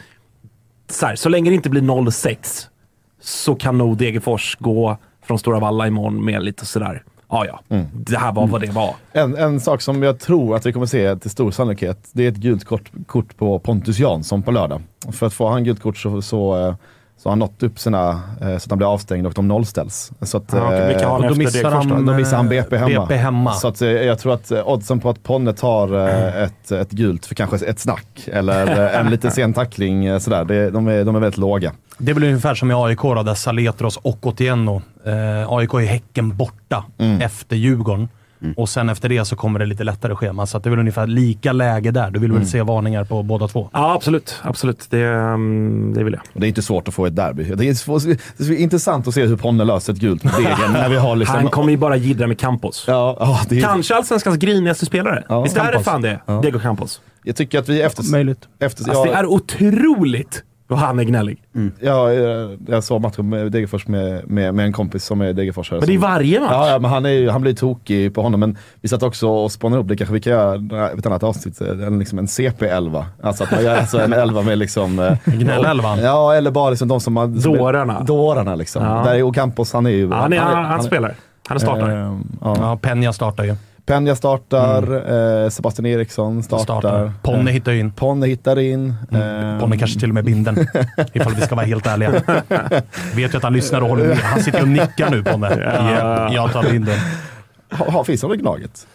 så, 0.91 1.07
här, 1.07 1.17
så 1.17 1.29
länge 1.29 1.51
det 1.51 1.55
inte 1.55 1.71
blir 1.71 1.83
0-6 1.83 2.69
så 3.23 3.55
kan 3.55 3.79
nog 3.79 3.97
Degerfors 3.97 4.57
gå 4.61 4.97
från 5.25 5.39
Stora 5.39 5.61
Valla 5.61 5.87
imorgon 5.87 6.25
med 6.25 6.43
lite 6.43 6.67
sådär, 6.67 7.03
ja 7.29 7.47
ja, 7.47 7.61
det 7.93 8.17
här 8.17 8.33
var 8.33 8.47
vad 8.47 8.61
det 8.61 8.71
var. 8.71 8.95
En, 9.13 9.37
en 9.37 9.61
sak 9.61 9.83
som 9.83 10.03
jag 10.03 10.21
tror 10.21 10.57
att 10.57 10.67
vi 10.67 10.73
kommer 10.73 10.87
se 10.87 11.17
till 11.17 11.31
stor 11.31 11.51
sannolikhet, 11.51 12.09
det 12.13 12.25
är 12.25 12.29
ett 12.29 12.37
gult 12.37 12.65
kort, 12.65 12.91
kort 13.07 13.37
på 13.37 13.59
Pontus 13.59 13.99
Jansson 13.99 14.43
på 14.43 14.51
lördag. 14.51 14.83
För 15.13 15.27
att 15.27 15.35
få 15.35 15.49
han 15.49 15.65
gult 15.65 15.81
kort 15.81 15.97
så, 15.97 16.23
så, 16.23 16.69
eh, 16.69 16.75
så 17.19 17.29
han 17.29 17.39
nått 17.39 17.63
upp 17.63 17.79
sina, 17.79 18.11
eh, 18.41 18.49
så 18.49 18.55
att 18.57 18.71
han 18.71 18.79
blir 18.79 18.93
avstängd 18.93 19.27
och 19.27 19.33
de 19.33 19.49
nollställs. 19.49 20.13
Så 20.23 20.37
att, 20.37 20.53
Ja, 20.53 20.67
okej, 20.67 20.89
vilka 20.89 21.09
har 21.09 21.13
han 21.13 21.25
eh, 21.25 21.31
och 21.31 21.37
då 21.37 21.39
missar 21.45 21.71
han, 21.71 22.07
då 22.07 22.15
missar 22.15 22.37
han 22.37 22.49
BP 22.49 22.77
hemma. 22.77 23.01
BP 23.07 23.17
hemma. 23.17 23.53
Så 23.53 23.69
att, 23.69 23.83
eh, 23.83 23.89
jag 23.89 24.19
tror 24.19 24.35
att 24.35 24.51
eh, 24.51 24.69
oddsen 24.69 25.01
på 25.01 25.11
att 25.11 25.23
Ponne 25.23 25.53
tar 25.53 26.09
eh, 26.09 26.43
ett, 26.43 26.73
ett 26.73 26.91
gult 26.91 27.27
för 27.27 27.35
kanske 27.35 27.57
ett 27.67 27.79
snack 27.79 28.29
eller 28.33 28.81
eh, 28.95 29.01
en 29.01 29.11
lite 29.11 29.31
sen 29.31 29.53
tackling, 29.53 30.05
eh, 30.05 30.19
sådär, 30.19 30.45
de, 30.71 30.89
är, 30.89 31.05
de 31.05 31.17
är 31.17 31.21
väldigt 31.21 31.39
låga. 31.39 31.73
Det 31.99 32.11
är 32.11 32.15
väl 32.15 32.25
ungefär 32.25 32.55
som 32.55 32.71
i 32.71 32.75
AIK 32.75 33.03
då, 33.03 33.23
där 33.23 33.35
Saletros 33.35 33.97
och 33.97 34.27
Otieno. 34.27 34.83
Eh, 35.07 35.53
AIK 35.53 35.75
är 35.75 35.79
Häcken 35.87 36.37
borta 36.37 36.85
efter 37.21 37.57
Djurgården. 37.57 38.09
Och 38.57 38.69
sen 38.69 38.89
efter 38.89 39.09
det 39.09 39.25
så 39.25 39.37
kommer 39.37 39.59
det 39.59 39.67
lite 39.67 39.85
lättare 39.85 40.15
schema. 40.15 40.47
Så 40.47 40.57
att 40.57 40.65
det 40.65 40.69
är 40.69 40.71
väl 40.71 40.79
ungefär 40.81 41.07
lika 41.07 41.53
läge 41.53 41.91
där. 41.91 42.11
Du 42.11 42.21
vill 42.21 42.33
väl 42.33 42.47
se 42.47 42.63
varningar 42.63 43.05
på 43.05 43.23
båda 43.23 43.49
två? 43.49 43.69
Ja 43.73 43.95
absolut, 43.95 44.41
absolut. 44.43 44.87
Det, 44.91 45.05
mm, 45.07 45.93
det 45.95 46.05
vill 46.05 46.13
jag. 46.13 46.23
Och 46.35 46.41
det 46.41 46.47
är 46.47 46.49
inte 46.49 46.63
svårt 46.63 46.89
att 46.89 46.95
få 46.95 47.07
ett 47.07 47.17
derby. 47.17 47.45
Det 47.45 47.69
är, 47.69 47.75
svårt, 47.75 48.03
det 48.37 48.45
är 48.45 48.53
intressant 48.53 49.09
att 49.09 49.15
se 49.15 49.27
hur 49.27 49.37
Ponne 49.37 49.65
löser 49.65 49.93
ett 49.93 49.99
gult 49.99 50.25
med 50.25 50.33
degen 50.35 50.73
när 50.73 50.89
vi 50.89 50.97
har 50.97 51.17
liksom... 51.17 51.37
Han 51.37 51.49
kommer 51.49 51.71
ju 51.71 51.77
bara 51.77 51.97
jiddra 51.97 52.27
med 52.27 52.39
Campos. 52.39 52.85
Ja, 52.89 53.17
ja, 53.21 53.41
det 53.49 53.59
är, 53.59 53.63
Kanske 53.63 53.95
allsvenskans 53.95 54.37
grinigaste 54.37 54.87
spelare. 54.87 55.25
Ja, 55.29 55.43
Visst 55.43 55.57
är 55.57 55.61
det 55.61 55.67
Campos. 55.67 55.85
fan 55.85 56.03
det? 56.03 56.21
Ja. 56.27 56.41
Diego 56.41 56.59
Campos. 56.59 57.01
Jag 57.25 57.37
tycker 57.37 57.59
att 57.59 57.69
vi 57.69 57.83
efter... 57.83 58.11
Möjligt. 58.11 58.49
efter 58.61 58.89
Alltså, 58.89 59.05
Det 59.05 59.13
är 59.13 59.27
otroligt 59.27 60.45
vad 60.73 60.81
han 60.81 60.99
är 60.99 61.05
gnällig. 61.05 61.39
ja, 61.81 62.13
jag- 62.13 62.59
jag 62.69 62.85
såg 62.85 63.01
matchen 63.01 63.29
med 63.29 63.53
Degerfors 63.53 63.87
med, 63.87 64.31
med, 64.31 64.55
med 64.55 64.65
en 64.67 64.73
kompis 64.73 65.05
som 65.05 65.21
är 65.21 65.33
Degerforsare. 65.33 65.79
Men 65.81 65.89
det 65.89 65.95
är 65.95 65.99
varje 65.99 66.41
match. 66.41 66.49
Ja, 66.53 66.69
ja, 66.71 66.79
men 66.79 66.91
han, 66.91 67.07
är, 67.07 67.31
han 67.31 67.41
blir 67.43 67.55
tokig 67.55 68.15
på 68.15 68.23
honom. 68.23 68.41
Men 68.41 68.59
vi 68.81 68.89
satt 68.89 69.03
också 69.03 69.29
och 69.29 69.53
spånade 69.53 69.83
upp 69.83 69.89
det, 69.89 69.97
kanske 69.97 70.15
vi 70.15 70.21
kan 70.21 70.33
göra 70.33 70.91
ett 70.91 71.07
annat 71.07 71.23
avsnitt, 71.23 71.61
en, 71.61 71.99
liksom 71.99 72.19
en 72.19 72.27
CP11. 72.27 73.05
Alltså 73.23 73.45
att 73.45 73.51
man 73.51 73.65
gör 73.65 73.77
alltså 73.77 73.99
en 74.01 74.13
11 74.13 74.43
med 74.43 74.59
liksom... 74.59 74.99
eh, 74.99 75.13
Gnällelvan. 75.25 75.99
Ja, 75.99 76.35
eller 76.35 76.51
bara 76.51 76.71
liksom 76.71 76.89
de 76.89 77.01
som... 77.01 77.17
har- 77.17 77.41
som 77.41 77.55
är- 77.55 77.59
Dårarna. 77.59 78.01
Dårarna 78.03 78.55
liksom. 78.55 78.85
Ja. 78.85 79.03
Där 79.05 79.15
är 79.15 79.23
Ocampos, 79.23 79.73
han 79.73 79.87
är 79.87 79.91
ju... 79.91 80.09
Ja, 80.09 80.15
han, 80.17 80.33
är, 80.33 80.39
han, 80.39 80.65
han 80.65 80.83
spelar. 80.83 81.15
Han 81.49 81.57
är 81.57 81.61
startare. 81.61 81.93
Eh, 82.01 82.19
ja. 82.41 82.57
Ja, 82.61 82.79
Peña 82.83 83.13
startar 83.13 83.45
ju. 83.45 83.55
Peña 83.87 84.15
startar, 84.15 84.83
eh, 85.45 85.51
Sebastian 85.51 85.87
Eriksson 85.87 86.43
startar. 86.43 86.65
Startar. 86.65 87.13
Ponne 87.23 87.51
Eh, 87.51 87.55
hittar 87.55 87.73
in. 87.73 87.91
Ponne 87.93 88.27
hittar 88.27 88.59
in. 88.59 88.89
eh, 89.13 89.61
Ponne 89.61 89.79
kanske 89.79 90.01
till 90.01 90.09
och 90.09 90.15
med 90.15 90.25
binden. 90.25 90.57
ifall 91.13 91.35
vi 91.35 91.41
ska 91.43 91.55
vara 91.55 91.67
helt 91.67 91.87
ärliga. 91.87 92.11
Vet 93.15 93.33
ju 93.35 93.37
att 93.37 93.43
han 93.43 93.53
lyssnar 93.53 93.81
och 93.81 93.89
håller 93.89 94.07
med. 94.09 94.17
Han 94.19 94.41
sitter 94.43 94.63
och 94.63 94.69
nickar 94.69 95.11
nu 95.11 95.23
Ponne. 95.23 95.59
Ja. 95.61 96.33
Jag 96.35 96.53
tar 96.53 96.63
binden. 96.63 96.99
ha, 97.73 97.91
ha, 97.91 98.05
finns 98.05 98.23
han 98.23 98.35
i 98.35 98.37
Gnaget? 98.37 98.87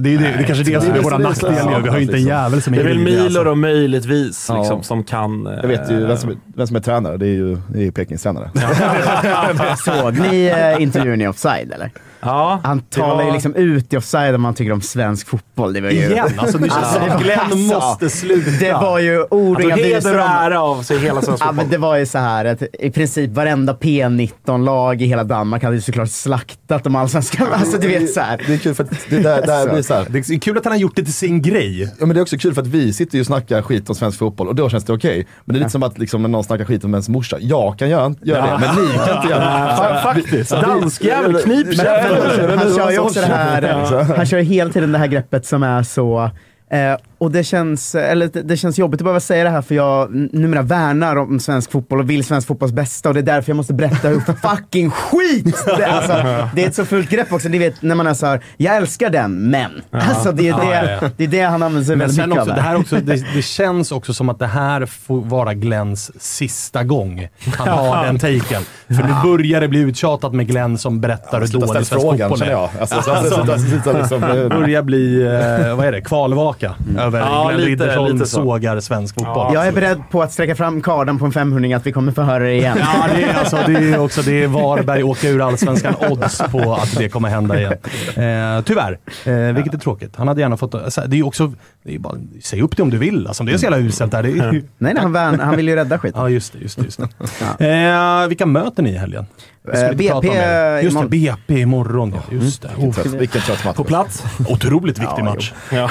Det 0.00 0.14
är, 0.14 0.18
det, 0.18 0.24
det 0.24 0.28
är 0.28 0.42
kanske 0.42 0.64
det 0.64 0.80
som 0.80 0.90
är 0.92 0.96
ja, 0.96 1.76
ju. 1.76 1.82
Vi 1.82 1.88
har 1.88 1.96
ju 1.96 2.02
inte 2.02 2.16
en 2.16 2.22
jävel 2.26 2.62
som 2.62 2.72
Det 2.72 2.80
är 2.80 2.84
väl 2.84 2.98
Milo 2.98 3.22
alltså. 3.24 3.44
då 3.44 3.54
möjligtvis 3.54 4.46
Ja. 4.48 4.58
liksom, 4.58 4.82
som 4.82 5.04
kan... 5.04 5.48
Jag 5.62 5.68
vet 5.68 5.90
ju 5.90 6.06
vem 6.06 6.16
som, 6.16 6.30
är- 6.30 6.36
vem 6.56 6.66
som 6.66 6.76
är 6.76 6.80
tränare, 6.80 7.16
det 7.16 7.26
är 7.26 7.34
ju, 7.34 7.58
det 7.68 7.78
är 7.78 7.82
ju 7.82 7.92
Pekings 7.92 8.22
tränare. 8.22 8.50
Såg 9.84 10.18
ni 10.18 10.46
eh, 10.46 10.82
intervjun 10.82 11.20
i 11.20 11.26
Offside 11.28 11.72
eller? 11.72 11.90
Ja, 12.20 12.60
Han 12.64 12.80
talar 12.80 13.20
ju 13.20 13.26
var- 13.26 13.32
liksom 13.32 13.54
ut 13.54 13.92
i 13.92 13.96
Offside 13.96 14.34
om 14.34 14.42
man 14.42 14.54
tycker 14.54 14.72
om 14.72 14.80
svensk 14.80 15.28
fotboll. 15.28 15.72
Det 15.72 15.80
var 15.80 15.90
ju... 15.90 15.96
Igen? 15.96 16.28
Alltså 16.36 16.58
nu 16.58 16.68
känns 16.68 16.96
att 16.96 17.22
Glenn 17.22 17.66
måste 17.66 18.10
sluta. 18.10 18.50
Det 18.50 18.72
var 18.72 18.98
ju 18.98 19.20
ord 19.22 19.30
och 19.30 19.62
Han 19.62 19.62
inga 19.62 19.76
tog 19.76 19.84
heder 19.84 19.96
visor 19.96 20.14
och 20.18 20.24
ära 20.24 20.60
av 20.62 20.82
sig 20.82 20.98
hela 20.98 21.22
svensk 21.22 21.42
Ja, 21.42 21.46
men 21.46 21.54
fotboll. 21.56 21.70
det 21.70 21.78
var 21.78 21.96
ju 21.96 22.06
så 22.06 22.18
här 22.18 22.44
att 22.44 22.62
i 22.80 22.90
princip 22.90 23.30
varenda 23.30 23.72
P19-lag 23.74 25.02
i 25.02 25.06
hela 25.06 25.24
Danmark 25.24 25.62
hade 25.62 25.74
ju 25.76 25.80
såklart 25.82 26.10
slaktat 26.10 26.84
de 26.84 26.96
allsvenska. 26.96 27.46
Alltså 27.52 27.78
du 27.78 27.88
vet 27.88 28.12
så 28.12 28.20
här. 28.20 28.42
Det 28.46 28.54
är 28.54 28.58
kul 28.58 28.74
för 28.74 28.84
att 28.84 28.90
det 29.08 29.18
där, 29.18 29.46
där 29.46 29.68
blir 29.72 29.82
så 29.86 29.94
här. 29.94 30.06
Det 30.10 30.18
är 30.18 30.38
kul 30.38 30.58
att 30.58 30.64
han 30.64 30.72
har 30.72 30.78
gjort 30.78 30.96
det 30.96 31.02
till 31.02 31.14
sin 31.14 31.42
grej. 31.42 31.82
Ja, 31.82 32.06
men 32.06 32.08
det 32.08 32.20
är 32.20 32.22
också 32.22 32.38
kul 32.38 32.54
för 32.54 32.62
att 32.62 32.68
vi 32.68 32.92
sitter 32.92 33.14
ju 33.14 33.20
och 33.20 33.26
snackar 33.26 33.62
skit 33.62 33.88
om 33.88 33.94
svensk 33.94 34.18
fotboll 34.18 34.48
och 34.48 34.54
då 34.54 34.68
känns 34.68 34.84
det 34.84 34.92
okej. 34.92 35.26
Men 35.44 35.54
det 35.54 35.58
är 35.58 35.60
lite 35.60 35.70
som 35.70 35.82
att 35.82 35.98
liksom, 35.98 36.22
när 36.22 36.28
någon 36.28 36.44
snackar 36.44 36.64
skit 36.64 36.84
om 36.84 36.94
ens 36.94 37.08
morsa. 37.08 37.36
Jag 37.40 37.78
kan 37.78 37.90
göra, 37.90 38.14
göra 38.22 38.42
det, 38.42 38.66
men 38.66 38.84
ni 38.84 38.92
kan 38.92 39.16
inte 39.16 39.28
göra 39.28 39.40
det. 39.40 39.76
Ja, 39.78 40.00
faktiskt. 40.02 40.50
Danskjävel, 40.50 41.34
knip 41.42 41.66
han 42.58 42.74
kör 42.76 42.90
ju 42.90 42.98
också 42.98 43.20
det 43.20 43.26
här, 43.26 44.16
han 44.16 44.26
kör 44.26 44.38
hela 44.38 44.72
tiden 44.72 44.92
det 44.92 44.98
här 44.98 45.06
greppet 45.06 45.46
som 45.46 45.62
är 45.62 45.82
så 45.82 46.30
Eh, 46.70 46.96
och 47.18 47.30
det 47.30 47.44
känns, 47.44 47.94
eller 47.94 48.30
det, 48.32 48.42
det 48.42 48.56
känns 48.56 48.78
jobbigt 48.78 49.00
att 49.00 49.04
behöva 49.04 49.20
säga 49.20 49.44
det 49.44 49.50
här 49.50 49.62
för 49.62 49.74
jag 49.74 50.14
numera 50.32 50.62
värnar 50.62 51.16
om 51.16 51.40
svensk 51.40 51.70
fotboll 51.72 52.00
och 52.00 52.10
vill 52.10 52.24
svensk 52.24 52.48
fotbolls 52.48 52.72
bästa 52.72 53.08
och 53.08 53.14
det 53.14 53.20
är 53.20 53.22
därför 53.22 53.50
jag 53.50 53.56
måste 53.56 53.74
berätta 53.74 54.08
hur 54.08 54.20
fucking 54.48 54.90
skit 54.90 55.64
det 55.66 55.84
är. 55.84 55.88
Alltså, 55.88 56.12
det 56.54 56.64
är 56.64 56.68
ett 56.68 56.74
så 56.74 56.84
fult 56.84 57.10
grepp 57.10 57.32
också, 57.32 57.48
ni 57.48 57.58
vet 57.58 57.82
när 57.82 57.94
man 57.94 58.06
är 58.06 58.14
såhär, 58.14 58.40
jag 58.56 58.76
älskar 58.76 59.10
den, 59.10 59.50
men. 59.50 59.70
Alltså 59.90 60.32
det 60.32 60.42
är 60.42 60.46
Ja, 60.48 60.58
det, 60.58 60.98
ja. 61.02 61.10
det, 61.16 61.24
är 61.24 61.28
det 61.28 61.40
han 61.42 61.62
använder 61.62 61.86
sig 61.86 61.96
Men 61.96 62.06
väldigt 62.06 62.26
mycket 62.26 62.40
också, 62.40 62.50
av. 62.50 62.56
det, 62.56 62.62
här 62.62 62.76
också, 62.76 62.96
det, 62.96 63.34
det 63.34 63.42
känns 63.42 63.92
också 63.92 64.14
som 64.14 64.28
att 64.28 64.38
det 64.38 64.46
här 64.46 64.86
får 64.86 65.20
vara 65.20 65.54
Glens 65.54 66.22
sista 66.22 66.84
gång 66.84 67.28
han 67.56 67.68
har 67.68 68.04
den 68.06 68.18
taken. 68.18 68.62
För 68.88 68.94
nu 69.02 69.14
börjar 69.36 69.60
det 69.60 69.68
bli 69.68 69.80
uttjatat 69.80 70.32
med 70.34 70.46
Glenn 70.48 70.78
som 70.78 71.00
berättar 71.00 71.40
hur 71.40 71.46
dålig 71.48 71.68
svensk 71.70 71.90
frågan, 71.92 72.30
fotboll 72.30 72.48
är. 72.48 72.68
Alltså, 72.80 73.02
så- 73.02 73.02
så- 73.02 73.30
så- 73.30 73.46
så- 73.58 73.80
så- 73.84 73.98
liksom, 73.98 74.24
eh, 74.24 74.48
börjar 74.48 74.82
bli, 74.82 75.22
eh, 75.22 75.76
vad 75.76 75.86
är 75.86 75.92
det, 75.92 76.00
kvalvaka 76.58 77.00
över 77.02 77.18
Ja, 77.20 77.48
Glenn 77.54 77.60
lite 77.70 78.18
så. 78.18 78.26
sågar 78.26 78.80
svensk 78.80 79.14
fotboll. 79.14 79.54
jag 79.54 79.66
är 79.66 79.72
beredd 79.72 80.00
på 80.10 80.22
att 80.22 80.32
sträcka 80.32 80.54
fram 80.54 80.80
kardan 80.82 81.18
på 81.18 81.24
en 81.26 81.32
500 81.32 81.76
att 81.76 81.86
vi 81.86 81.92
kommer 81.92 82.12
få 82.12 82.22
höra 82.22 82.44
det 82.44 82.52
igen. 82.54 82.78
Ja, 82.80 83.06
det 83.14 83.22
är, 83.22 83.34
alltså, 83.34 83.58
det 83.66 83.72
är 83.72 83.98
också 83.98 84.22
det 84.22 84.42
är 84.44 84.46
Varberg 84.48 85.02
åka 85.02 85.28
ur 85.28 85.46
allsvenskan 85.48 85.94
odds 86.10 86.38
på 86.50 86.74
att 86.74 86.96
det 86.98 87.08
kommer 87.08 87.28
hända 87.28 87.58
igen. 87.58 87.72
Eh, 88.16 88.62
tyvärr, 88.64 88.98
eh, 89.24 89.54
vilket 89.54 89.74
är 89.74 89.78
tråkigt. 89.78 90.16
Han 90.16 90.28
hade 90.28 90.40
gärna 90.40 90.56
fått... 90.56 90.74
Alltså, 90.74 91.00
det 91.06 91.16
är 91.18 91.26
också... 91.26 91.52
Det 91.82 91.94
är 91.94 91.98
bara, 91.98 92.14
säg 92.42 92.62
upp 92.62 92.76
det 92.76 92.82
om 92.82 92.90
du 92.90 92.98
vill. 92.98 93.26
Alltså, 93.26 93.42
om 93.42 93.46
det 93.46 93.52
är 93.52 93.56
så 93.58 93.64
jävla 93.64 93.78
uselt 93.78 94.12
där. 94.12 94.24
Ju- 94.24 94.42
Nej, 94.42 94.62
nej 94.78 94.94
han, 94.98 95.12
värn, 95.12 95.40
han 95.40 95.56
vill 95.56 95.68
ju 95.68 95.76
rädda 95.76 95.98
skiten. 95.98 96.20
Ja, 96.20 96.28
just 96.28 96.52
det. 96.52 96.58
Just 96.58 96.78
det, 96.78 96.84
just 96.84 97.00
det. 97.58 97.66
Eh, 98.22 98.28
vilka 98.28 98.46
möter 98.46 98.82
ni 98.82 98.90
i 98.90 98.96
helgen? 98.96 99.26
Eh, 99.74 99.90
BP. 99.96 100.28
Just 100.82 101.00
det. 101.00 101.08
BP 101.08 101.60
imorgon. 101.60 102.14
Ja, 102.14 102.36
just 102.36 102.62
det. 102.62 102.68
Trött- 102.68 103.06
Vilken 103.14 103.40
trött 103.40 103.64
match. 103.64 103.76
På 103.76 103.84
plats. 103.84 104.22
Otroligt 104.48 104.98
viktig 104.98 105.24
match. 105.24 105.52
Ja. 105.72 105.88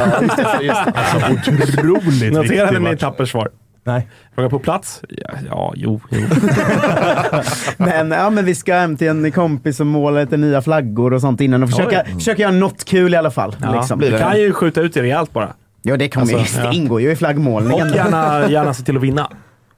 Alltså, 0.55 1.33
otroligt 1.33 2.03
viktig 2.03 2.33
Noterade 2.33 2.79
ni 2.79 2.91
match. 2.91 2.99
tappert 2.99 3.29
svar? 3.29 3.49
Nej. 3.83 4.07
Fråga 4.35 4.49
på 4.49 4.59
plats? 4.59 5.01
Ja, 5.09 5.29
ja 5.49 5.73
jo. 5.75 6.01
jo. 6.09 6.19
Men, 7.77 8.11
ja, 8.11 8.29
men 8.29 8.45
vi 8.45 8.55
ska 8.55 8.73
hem 8.75 8.97
till 8.97 9.07
en 9.07 9.31
kompis 9.31 9.79
och 9.79 9.85
måla 9.85 10.19
lite 10.19 10.37
nya 10.37 10.61
flaggor 10.61 11.13
och 11.13 11.21
sånt 11.21 11.41
innan 11.41 11.63
och 11.63 11.69
försöka, 11.69 12.03
försöka 12.05 12.41
göra 12.41 12.51
något 12.51 12.85
kul 12.85 13.13
i 13.13 13.17
alla 13.17 13.31
fall. 13.31 13.55
Ja, 13.61 13.75
liksom. 13.75 13.99
Du 13.99 14.17
kan 14.17 14.39
ju 14.39 14.53
skjuta 14.53 14.81
ut 14.81 14.93
det 14.93 15.01
rejält 15.01 15.33
bara. 15.33 15.53
Ja, 15.81 15.97
det 15.97 16.09
kommer 16.09 16.33
Alltså, 16.33 16.57
det 16.57 16.65
ja. 16.65 16.73
ingår 16.73 17.01
ju 17.01 17.11
i 17.11 17.15
flaggmålningen. 17.15 17.89
Och 17.89 17.95
gärna, 17.95 18.49
gärna 18.49 18.73
se 18.73 18.83
till 18.83 18.97
att 18.97 19.03
vinna. 19.03 19.29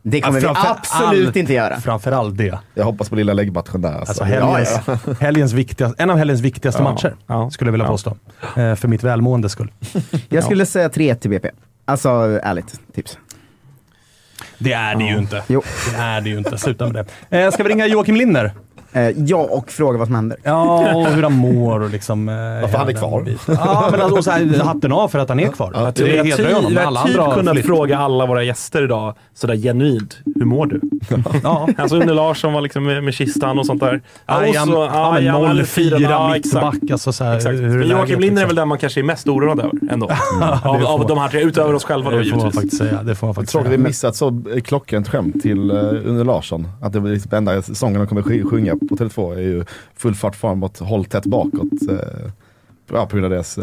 Det 0.09 0.21
kommer 0.21 0.41
Ja, 0.41 0.49
vi 0.49 0.55
framför 0.55 0.71
absolut 0.71 1.27
allt- 1.27 1.35
inte 1.35 1.53
göra. 1.53 1.79
Framförallt 1.81 2.37
det. 2.37 2.59
Jag 2.73 2.83
hoppas 2.85 3.09
på 3.09 3.15
lilla 3.15 3.33
läggmatchen 3.33 3.81
där. 3.81 3.89
Alltså. 3.93 4.11
Alltså 4.11 4.23
helgens, 4.23 4.79
ja, 4.87 4.97
ja. 5.05 5.13
helgens 5.19 5.53
viktigaste, 5.53 6.03
en 6.03 6.09
av 6.09 6.17
helgens 6.17 6.41
viktigaste 6.41 6.81
Ja, 6.83 6.89
matcher, 6.93 7.15
ja, 7.27 7.49
skulle 7.49 7.67
jag 7.67 7.71
vilja 7.71 7.85
ja. 7.85 7.91
påstå. 7.91 8.17
Eh, 8.55 8.75
för 8.75 8.87
mitt 8.87 9.03
välmående 9.03 9.49
skull. 9.49 9.71
Jag 10.29 10.43
skulle 10.43 10.65
säga 10.65 10.89
3 10.89 11.15
till 11.15 11.29
BP. 11.29 11.49
Alltså, 11.85 12.09
ärligt 12.43 12.79
tips. 12.95 13.17
Det 14.57 14.73
är 14.73 14.95
det 14.95 15.03
ju 15.03 15.17
inte. 15.17 15.43
Jo. 15.47 15.63
Det 15.91 15.97
är 15.97 16.21
det 16.21 16.29
ju 16.29 16.37
inte. 16.37 16.57
Sluta 16.57 16.87
med 16.89 17.05
det. 17.29 17.39
Eh, 17.43 17.51
ska 17.51 17.63
vi 17.63 17.69
ringa 17.69 17.87
Joakim 17.87 18.15
Linner? 18.15 18.51
Eh, 18.97 19.09
ja, 19.25 19.37
och 19.51 19.71
fråga 19.71 19.97
vad 19.97 20.07
som 20.07 20.15
händer. 20.15 20.37
Ja, 20.43 20.95
och 20.95 21.05
hur 21.07 21.23
han 21.23 21.33
mår 21.33 21.79
och 21.83 21.89
liksom... 21.89 22.29
Eh, 22.29 22.35
Varför 22.61 22.77
han 22.77 22.87
är 22.89 22.93
kvar. 22.93 23.25
Ja, 23.47 23.87
men 23.91 24.01
alltså, 24.01 24.21
så 24.23 24.31
här, 24.31 24.63
hatten 24.63 24.91
av 24.91 25.07
för 25.07 25.19
att 25.19 25.29
han 25.29 25.39
är 25.39 25.47
kvar. 25.47 25.71
Jag 25.75 25.93
det 25.93 26.01
ju 26.25 26.31
ty- 26.31 26.53
honom. 26.53 26.71
vi 26.71 26.77
har 26.77 27.07
typ 27.07 27.33
kunnat 27.35 27.53
flytt. 27.53 27.65
fråga 27.65 27.97
alla 27.97 28.25
våra 28.25 28.43
gäster 28.43 28.83
idag 28.83 29.15
sådär 29.35 29.55
genuint. 29.55 30.17
Hur 30.35 30.45
mår 30.45 30.65
du? 30.65 30.81
Ja. 31.43 31.67
Alltså 31.77 31.95
Unne 31.95 32.13
Larsson 32.13 32.53
var 32.53 32.61
liksom 32.61 32.83
med, 32.83 33.03
med 33.03 33.13
kistan 33.13 33.59
och 33.59 33.65
sånt 33.65 33.79
där. 33.79 34.01
Ja, 34.25 34.37
och 34.39 34.47
ja, 34.47 34.65
så- 34.65 34.71
ja, 34.93 35.19
ja, 35.19 35.49
eller 35.49 35.63
04 35.63 35.99
ja, 35.99 36.35
exakt. 36.35 36.53
mittback. 36.75 36.91
Alltså, 36.91 37.13
så 37.13 37.23
här, 37.23 37.35
Exakt. 37.35 37.55
hur 37.55 37.63
är 37.73 37.77
Men 37.77 37.89
Joakim 37.89 38.19
Linder 38.19 38.25
är 38.25 38.29
liksom? 38.45 38.47
väl 38.47 38.55
den 38.55 38.67
man 38.67 38.77
kanske 38.77 38.99
är 39.01 39.03
mest 39.03 39.27
oroad 39.27 39.59
över 39.59 39.71
ändå. 39.91 40.09
av, 40.63 40.85
av 40.85 41.07
de 41.07 41.17
här 41.17 41.27
tre, 41.29 41.41
utöver 41.41 41.73
oss 41.73 41.83
själva 41.83 42.11
då 42.11 42.17
Det 42.17 42.23
får 42.23 42.29
man 42.31 42.39
givetvis. 42.39 42.55
faktiskt 42.61 42.77
säga. 42.77 43.03
Det 43.03 43.15
får 43.15 43.27
man 43.27 43.33
faktiskt 43.35 43.51
Tråkigt 43.51 43.67
att 43.73 43.79
vi 43.79 43.83
missat 43.83 44.15
så 44.15 44.43
klockrent 44.63 45.07
skämt 45.09 45.41
till 45.41 45.71
uh, 45.71 45.77
Unne 46.05 46.23
Larsson. 46.23 46.67
Att 46.81 46.93
det 46.93 46.99
blir 46.99 47.13
liksom 47.13 47.33
enda 47.37 47.61
sången 47.61 47.97
de 47.99 48.07
kommer 48.07 48.43
sjunga 48.49 48.75
på 48.89 48.95
Tele2 48.95 49.35
är 49.37 49.41
ju 49.41 49.65
full 49.97 50.15
fart 50.15 50.35
framåt, 50.35 50.79
håll 50.79 51.05
tätt 51.05 51.25
bakåt. 51.25 51.89
Uh, 51.89 51.99
ja, 52.91 53.05
på 53.05 53.15
grund 53.15 53.25
av 53.25 53.31
deras 53.31 53.59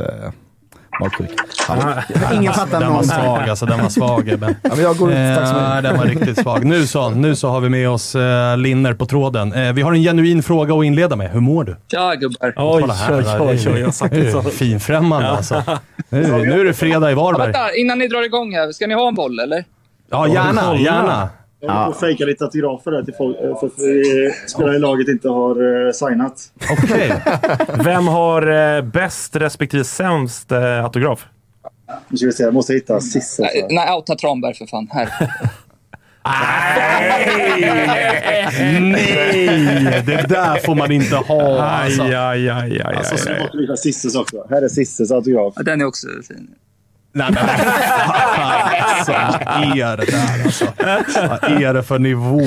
magsjuka. 1.01 1.33
Ja, 1.69 2.03
Ingen 2.35 2.53
fattar 2.53 2.81
Den 2.81 2.93
var 2.93 3.03
svag 3.03 3.49
alltså, 3.49 3.67
den 3.67 3.83
var 3.83 3.89
svag 3.89 4.29
Ebben. 4.29 4.55
men 4.63 4.81
jag 4.81 4.97
går 4.97 5.11
ut, 5.13 5.17
tack 5.37 5.49
så 5.49 5.55
Eh, 5.57 5.69
mycket. 5.77 5.83
den 5.83 5.97
var 5.99 6.05
riktigt 6.05 6.39
svag. 6.43 6.65
Nu 6.65 6.87
så, 6.87 7.11
nu 7.11 7.37
så 7.37 7.49
har 7.49 7.61
vi 7.61 7.69
med 7.69 7.91
oss 7.91 8.15
eh, 8.15 8.57
Linner 8.57 8.95
på 8.95 9.07
tråden. 9.07 9.53
Eh, 9.53 9.73
vi 9.73 9.83
har 9.83 9.93
en 9.93 10.03
genuin 10.03 10.43
fråga 10.43 10.75
att 10.75 10.85
inleda 10.85 11.17
med. 11.17 11.31
Hur 11.31 11.41
mår 11.41 11.65
du? 11.65 11.77
Tja 11.91 12.15
gubbar. 12.15 12.53
Oj, 12.57 12.85
oj, 13.11 13.25
oj, 13.41 13.69
oj, 13.75 13.81
jag 13.81 13.95
sagt 13.95 14.15
så. 14.33 14.43
Finfrämmande 14.43 15.29
alltså. 15.29 15.63
Nu, 16.09 16.23
nu 16.29 16.61
är 16.61 16.65
det 16.65 16.75
fredag 16.75 17.11
i 17.11 17.13
Ja, 17.15 17.23
Varberg. 17.23 17.47
vänta, 17.53 17.75
innan 17.75 17.99
ni 17.99 18.09
drar 18.09 18.23
igång 18.23 18.55
här. 18.55 18.73
Ska 18.73 18.87
ni 18.87 18.95
ha 18.95 19.09
en 19.09 19.15
boll 19.15 19.39
eller? 19.39 19.65
Ja, 20.11 20.29
gärna, 20.29 20.77
gärna. 20.77 21.29
Jag 21.67 21.73
håller 21.73 21.87
på 21.87 21.93
att 21.93 22.01
fejka 22.01 22.25
lite 22.25 22.45
autografer 22.45 22.91
där 22.91 23.03
till 23.03 23.15
folk, 23.15 23.37
eh, 23.41 23.59
för 23.61 23.67
att 23.67 24.51
spelare 24.51 24.77
i 24.77 24.79
laget 24.79 25.09
inte 25.09 25.29
har 25.29 25.87
eh, 25.87 25.93
signat. 25.93 26.53
Okej. 26.71 27.13
Vem 27.85 28.07
har 28.07 28.77
eh, 28.77 28.83
bäst 28.83 29.37
respektive 29.37 29.85
sämst 29.85 30.53
autograf? 30.53 31.27
Nu 32.09 32.17
ska 32.17 32.27
vi 32.27 32.33
se, 32.33 32.43
jag 32.43 32.55
måste 32.55 32.73
hitta 32.73 33.01
Sisse. 33.01 33.43
Nej, 33.43 33.67
nej 33.71 33.95
outa 33.97 34.15
Tranberg 34.17 34.55
för 34.55 34.67
fan. 34.67 34.89
Här. 34.93 35.09
Nej, 38.81 40.03
det 40.07 40.27
där 40.29 40.67
får 40.67 40.75
man 40.75 40.93
inte 40.93 41.17
ha 41.17 41.63
alltså. 41.63 42.03
Aj, 42.03 42.15
aj, 42.15 42.49
aj, 42.49 42.83
aj, 42.85 42.95
Alltså, 42.97 43.17
så 43.17 43.29
aj, 43.29 43.35
aj. 43.37 43.43
måste 43.43 43.57
vi 43.57 43.63
hitta 43.63 43.77
Sisses 43.77 44.15
också. 44.15 44.47
Här 44.51 44.63
är 44.63 44.69
Sisses 44.69 45.11
autograf. 45.11 45.55
Ja, 45.57 45.63
Den 45.63 45.81
är 45.81 45.85
också 45.85 46.07
fin. 46.29 46.49
Nej, 47.17 47.31
men 47.31 47.49
alltså, 48.99 49.13
vad 49.13 49.79
är 49.79 49.97
det 49.97 50.05
där 50.05 50.45
alltså? 50.45 50.65
Vad 51.43 51.63
är 51.63 51.75
det 51.75 51.83
för 51.83 51.99
nivå? 51.99 52.41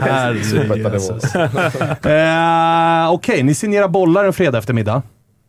Herrejösses. 0.00 1.34
Eh, 2.06 3.12
Okej, 3.12 3.42
ni 3.42 3.54
signerar 3.54 3.88
bollar 3.88 4.24
en 4.24 4.32
fredag 4.32 4.58
eftermiddag. 4.58 5.02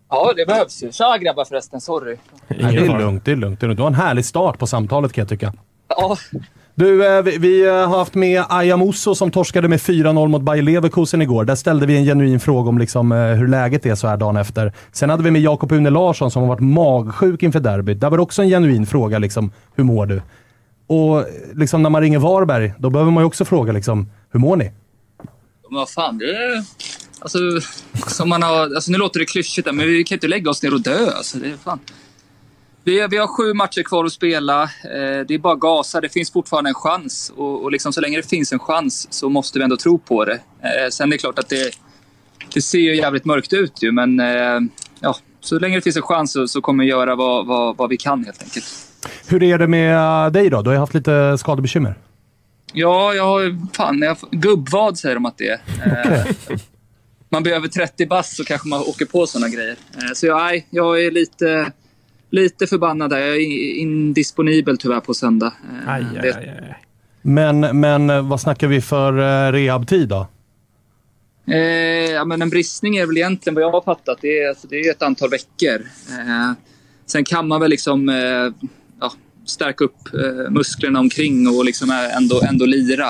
Ja, 0.09 0.33
det 0.35 0.45
behövs 0.45 0.83
ju. 0.83 0.91
Tja 0.91 1.17
grabbar 1.17 1.45
förresten, 1.45 1.81
sorry. 1.81 2.17
Nej, 2.47 2.75
det 2.75 2.81
är 2.85 2.99
lugnt, 2.99 3.25
det 3.25 3.31
är 3.31 3.35
lugnt. 3.35 3.59
det 3.59 3.65
är 3.65 3.67
lugnt. 3.67 3.77
Du 3.77 3.83
har 3.83 3.87
en 3.89 3.95
härlig 3.95 4.25
start 4.25 4.57
på 4.59 4.67
samtalet 4.67 5.13
kan 5.13 5.21
jag 5.21 5.29
tycka. 5.29 5.53
Ja, 5.87 6.17
du, 6.75 7.07
eh, 7.07 7.21
vi, 7.21 7.65
eh, 7.65 7.73
har 7.73 7.97
haft 7.97 8.15
med 8.15 8.43
Aya 8.49 8.77
Musso 8.77 9.15
som 9.15 9.31
torskade 9.31 9.67
med 9.67 9.81
4-0 9.81 10.27
mot 10.27 10.41
Bayer 10.41 10.63
Leverkusen 10.63 11.21
igår. 11.21 11.45
Där 11.45 11.55
ställde 11.55 11.85
vi 11.85 11.97
en 11.97 12.05
genuin 12.05 12.39
fråga 12.39 12.69
om 12.69 12.77
liksom, 12.77 13.11
eh, 13.11 13.17
hur 13.17 13.47
läget 13.47 13.85
är 13.85 13.95
så 13.95 14.07
här 14.07 14.17
dagen 14.17 14.37
efter. 14.37 14.73
Sen 14.91 15.09
hade 15.09 15.23
vi 15.23 15.31
med 15.31 15.41
Jakob 15.41 15.71
Une 15.71 15.89
Larsson 15.89 16.31
som 16.31 16.41
har 16.41 16.49
varit 16.49 16.59
magsjuk 16.59 17.43
inför 17.43 17.59
derbyt. 17.59 17.99
Där 17.99 18.09
var 18.09 18.17
det 18.17 18.23
också 18.23 18.41
en 18.41 18.49
genuin 18.49 18.85
fråga, 18.85 19.19
liksom, 19.19 19.51
hur 19.75 19.83
mår 19.83 20.05
du? 20.05 20.21
Och 20.87 21.25
liksom, 21.53 21.83
när 21.83 21.89
man 21.89 22.01
ringer 22.01 22.19
Varberg, 22.19 22.73
då 22.77 22.89
behöver 22.89 23.11
man 23.11 23.21
ju 23.21 23.25
också 23.25 23.45
fråga, 23.45 23.73
liksom, 23.73 24.09
hur 24.31 24.39
mår 24.39 24.55
ni? 24.55 24.71
men 25.73 25.79
vad 25.79 25.89
fan. 25.89 26.17
Det 26.17 26.25
är... 26.25 26.63
Alltså, 27.19 27.39
som 28.07 28.29
man 28.29 28.43
har... 28.43 28.75
alltså, 28.75 28.91
nu 28.91 28.97
låter 28.97 29.19
det 29.19 29.25
klyschigt 29.25 29.73
men 29.73 29.87
vi 29.87 30.03
kan 30.03 30.15
inte 30.15 30.27
lägga 30.27 30.49
oss 30.49 30.63
ner 30.63 30.73
och 30.73 30.81
dö. 30.81 31.11
Alltså, 31.11 31.37
det 31.37 31.47
är 31.47 31.57
fan... 31.57 31.79
Vi, 32.85 33.07
vi 33.09 33.17
har 33.17 33.27
sju 33.27 33.53
matcher 33.53 33.83
kvar 33.83 34.05
att 34.05 34.11
spela. 34.11 34.63
Eh, 34.63 35.25
det 35.27 35.33
är 35.33 35.37
bara 35.37 35.55
gasa. 35.55 36.01
Det 36.01 36.09
finns 36.09 36.31
fortfarande 36.31 36.69
en 36.69 36.73
chans. 36.73 37.31
Och, 37.35 37.63
och 37.63 37.71
liksom, 37.71 37.93
så 37.93 38.01
länge 38.01 38.17
det 38.17 38.29
finns 38.29 38.51
en 38.51 38.59
chans 38.59 39.07
så 39.09 39.29
måste 39.29 39.59
vi 39.59 39.63
ändå 39.63 39.77
tro 39.77 39.99
på 39.99 40.25
det. 40.25 40.33
Eh, 40.33 40.89
sen 40.91 41.07
är 41.07 41.11
det 41.11 41.17
klart 41.17 41.39
att 41.39 41.49
det, 41.49 41.71
det 42.53 42.61
ser 42.61 42.79
ju 42.79 42.95
jävligt 42.95 43.25
mörkt 43.25 43.53
ut 43.53 43.83
ju, 43.83 43.91
men 43.91 44.19
eh, 44.19 44.59
ja, 44.99 45.15
så 45.39 45.59
länge 45.59 45.75
det 45.75 45.81
finns 45.81 45.95
en 45.95 46.01
chans 46.01 46.33
så, 46.33 46.47
så 46.47 46.61
kommer 46.61 46.83
vi 46.83 46.89
göra 46.89 47.15
vad, 47.15 47.47
vad, 47.47 47.77
vad 47.77 47.89
vi 47.89 47.97
kan 47.97 48.25
helt 48.25 48.43
enkelt. 48.43 48.65
Hur 49.27 49.43
är 49.43 49.57
det 49.57 49.67
med 49.67 50.33
dig 50.33 50.49
då? 50.49 50.61
Du 50.61 50.69
har 50.69 50.77
haft 50.77 50.93
lite 50.93 51.37
skadebekymmer. 51.37 51.95
Ja, 52.73 53.13
jag 53.13 53.25
har 53.25 53.73
fan, 53.75 54.01
jag, 54.01 54.17
gubbvad 54.31 54.97
säger 54.97 55.15
de 55.15 55.25
att 55.25 55.37
det 55.37 55.49
är. 55.49 55.59
Eh, 55.85 56.57
man 57.29 57.43
blir 57.43 57.53
över 57.53 57.67
30 57.67 58.05
bass 58.05 58.35
så 58.35 58.43
kanske 58.43 58.67
man 58.67 58.81
åker 58.81 59.05
på 59.05 59.27
sådana 59.27 59.49
grejer. 59.49 59.75
Så 60.13 60.25
jag, 60.25 60.67
jag 60.69 61.03
är 61.05 61.11
lite, 61.11 61.71
lite 62.33 62.67
förbannad 62.67 63.09
där. 63.09 63.17
Jag 63.17 63.35
är 63.35 63.75
indisponibel 63.77 64.77
tyvärr 64.77 64.99
på 64.99 65.13
söndag. 65.13 65.53
Eh, 65.85 65.89
Aj, 65.93 66.05
aj, 66.23 66.31
aj, 66.31 66.49
aj. 66.49 66.75
Men, 67.21 67.79
men 67.79 68.09
eh, 68.09 68.27
vad 68.27 68.41
snackar 68.41 68.67
vi 68.67 68.81
för 68.81 69.19
eh, 69.19 69.51
rehabtid 69.51 70.09
då? 70.09 70.27
Eh, 71.47 71.57
ja, 72.11 72.25
men 72.25 72.41
en 72.41 72.49
bristning 72.49 72.97
är 72.97 73.05
väl 73.05 73.17
egentligen 73.17 73.55
vad 73.55 73.63
jag 73.63 73.71
har 73.71 73.81
fattat. 73.81 74.17
Det 74.21 74.39
är, 74.39 74.49
alltså, 74.49 74.67
det 74.67 74.75
är 74.79 74.91
ett 74.91 75.01
antal 75.01 75.29
veckor. 75.29 75.81
Eh, 76.09 76.51
sen 77.05 77.23
kan 77.23 77.47
man 77.47 77.61
väl 77.61 77.69
liksom 77.69 78.09
eh, 78.09 78.69
ja, 78.99 79.13
stärka 79.45 79.83
upp 79.83 80.13
eh, 80.13 80.51
musklerna 80.51 80.99
omkring 80.99 81.47
och 81.47 81.65
liksom 81.65 82.09
ändå, 82.17 82.41
ändå 82.49 82.65
lira. 82.65 83.07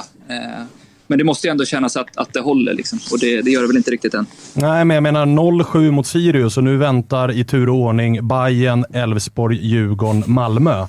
Men 1.14 1.18
det 1.18 1.24
måste 1.24 1.48
ju 1.48 1.52
ändå 1.52 1.66
kännas 1.66 1.98
att, 1.98 2.18
att 2.18 2.34
det 2.34 2.40
håller 2.40 2.74
liksom. 2.74 3.00
och 3.12 3.20
det, 3.20 3.42
det 3.42 3.52
gör 3.52 3.62
det 3.62 3.68
väl 3.68 3.78
inte 3.78 3.92
riktigt 3.92 4.14
än. 4.14 4.26
Nej, 4.54 4.86
men 4.86 4.96
jag 4.96 5.04
menar 5.04 5.26
0-7 5.26 5.92
mot 5.92 6.08
Sirius 6.08 6.58
och 6.58 6.64
nu 6.64 6.78
väntar 6.78 7.32
i 7.32 7.44
tur 7.44 7.70
och 7.70 7.76
ordning 7.76 8.28
Bayern, 8.28 8.86
Elfsborg, 8.94 9.58
Djurgården, 9.68 10.24
Malmö. 10.28 10.88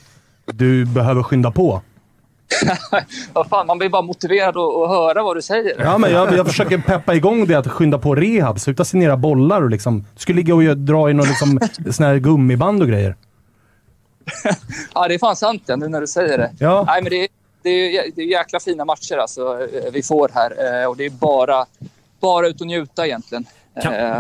Du 0.53 0.85
behöver 0.85 1.22
skynda 1.22 1.51
på. 1.51 1.83
Vad 3.33 3.49
fan, 3.49 3.66
man 3.66 3.79
blir 3.79 3.89
bara 3.89 4.03
motiverad 4.03 4.57
att, 4.57 4.89
höra 4.89 5.22
vad 5.22 5.37
du 5.37 5.43
säger. 5.43 5.75
Ja, 5.79 5.99
men 5.99 6.11
jag, 6.11 6.37
jag 6.37 6.47
försöker 6.47 6.79
peppa 6.87 7.14
igång 7.14 7.47
det 7.47 7.55
att 7.55 7.68
skynda 7.68 7.99
på 7.99 8.14
rehab. 8.14 8.61
Sluta 8.61 8.85
signera 8.85 9.16
bollar 9.16 9.62
och 9.62 9.70
liksom... 9.70 10.01
Du 10.01 10.20
skulle 10.20 10.37
ligga 10.37 10.55
och 10.55 10.77
dra 10.77 11.11
i 11.11 11.14
någon 11.14 11.27
liksom, 11.27 11.61
sån 11.91 12.07
här 12.07 12.16
gummiband 12.16 12.83
och 12.83 12.89
grejer. 12.89 13.16
ja, 14.95 15.09
det 15.09 15.14
är 15.14 15.18
fan 15.18 15.37
sant 15.37 15.62
ja, 15.66 15.77
nu 15.77 15.89
när 15.89 16.01
du 16.01 16.07
säger 16.07 16.39
det. 16.39 16.51
Ja. 16.59 16.85
Nej, 16.86 17.03
men 17.03 17.11
det, 17.11 17.28
det, 17.65 17.97
är, 17.97 18.11
det 18.16 18.23
är 18.23 18.27
jäkla 18.27 18.61
fina 18.61 18.85
matcher 18.85 19.16
alltså, 19.16 19.59
eh, 19.61 19.93
vi 19.93 20.03
får 20.03 20.31
här. 20.35 20.82
Eh, 20.82 20.89
Och 20.89 20.97
det 20.97 21.05
är 21.05 21.11
bara, 21.11 21.66
bara 22.20 22.49
ut 22.49 22.61
och 22.61 22.66
njuta 22.66 23.07
egentligen. 23.07 23.47
Eh, 23.85 24.19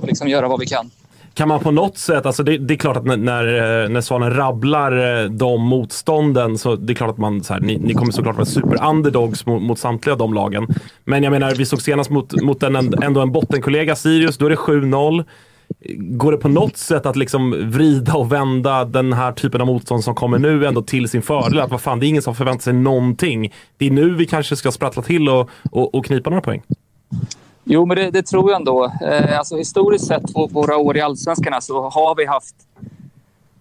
Och 0.00 0.06
liksom 0.06 0.28
göra 0.28 0.48
vad 0.48 0.60
vi 0.60 0.66
kan. 0.66 0.90
Kan 1.34 1.48
man 1.48 1.60
på 1.60 1.70
något 1.70 1.98
sätt, 1.98 2.26
alltså 2.26 2.42
det, 2.42 2.58
det 2.58 2.74
är 2.74 2.78
klart 2.78 2.96
att 2.96 3.04
när, 3.04 3.88
när, 3.88 4.00
Svanen 4.00 4.34
rabblar 4.34 5.28
de 5.28 5.62
motstånden 5.62 6.58
så 6.58 6.76
det 6.76 6.92
är 6.92 6.94
klart 6.94 7.10
att 7.10 7.18
man, 7.18 7.44
så 7.44 7.52
här, 7.52 7.60
ni, 7.60 7.78
ni 7.78 7.94
kommer 7.94 8.12
såklart 8.12 8.36
vara 8.36 8.46
super-underdogs 8.46 9.46
mot, 9.46 9.62
mot 9.62 9.78
samtliga 9.78 10.16
de 10.16 10.34
lagen. 10.34 10.66
Men 11.04 11.22
jag 11.22 11.30
menar, 11.30 11.54
vi 11.54 11.66
såg 11.66 11.82
senast 11.82 12.10
mot, 12.10 12.42
mot 12.42 12.62
en, 12.62 12.76
ändå 13.02 13.20
en 13.20 13.32
bottenkollega, 13.32 13.96
Sirius, 13.96 14.38
då 14.38 14.46
är 14.46 14.50
det 14.50 14.56
7-0. 14.56 15.24
Går 15.96 16.32
det 16.32 16.38
på 16.38 16.48
något 16.48 16.76
sätt 16.76 17.06
att 17.06 17.16
liksom 17.16 17.70
vrida 17.70 18.14
och 18.14 18.32
vända 18.32 18.84
den 18.84 19.12
här 19.12 19.32
typen 19.32 19.60
av 19.60 19.66
motstånd 19.66 20.04
som 20.04 20.14
kommer 20.14 20.38
nu 20.38 20.66
ändå 20.66 20.82
till 20.82 21.08
sin 21.08 21.22
fördel? 21.22 21.60
Att 21.60 21.70
vad 21.70 21.80
fan, 21.80 22.00
det 22.00 22.06
är 22.06 22.08
ingen 22.08 22.22
som 22.22 22.34
förväntar 22.34 22.62
sig 22.62 22.72
någonting. 22.72 23.52
Det 23.76 23.86
är 23.86 23.90
nu 23.90 24.14
vi 24.14 24.26
kanske 24.26 24.56
ska 24.56 24.72
sprattla 24.72 25.02
till 25.02 25.28
och, 25.28 25.50
och, 25.70 25.94
och 25.94 26.04
knipa 26.04 26.30
några 26.30 26.42
poäng. 26.42 26.62
Jo, 27.64 27.86
men 27.86 27.96
det, 27.96 28.10
det 28.10 28.22
tror 28.22 28.50
jag 28.50 28.58
ändå. 28.58 28.92
Eh, 29.02 29.38
alltså, 29.38 29.56
historiskt 29.56 30.06
sett 30.06 30.34
på 30.34 30.46
våra 30.46 30.76
år 30.76 30.96
i 30.96 31.00
Allsvenskan 31.00 31.62
så 31.62 31.88
har 31.88 32.14
vi 32.14 32.26
haft 32.26 32.54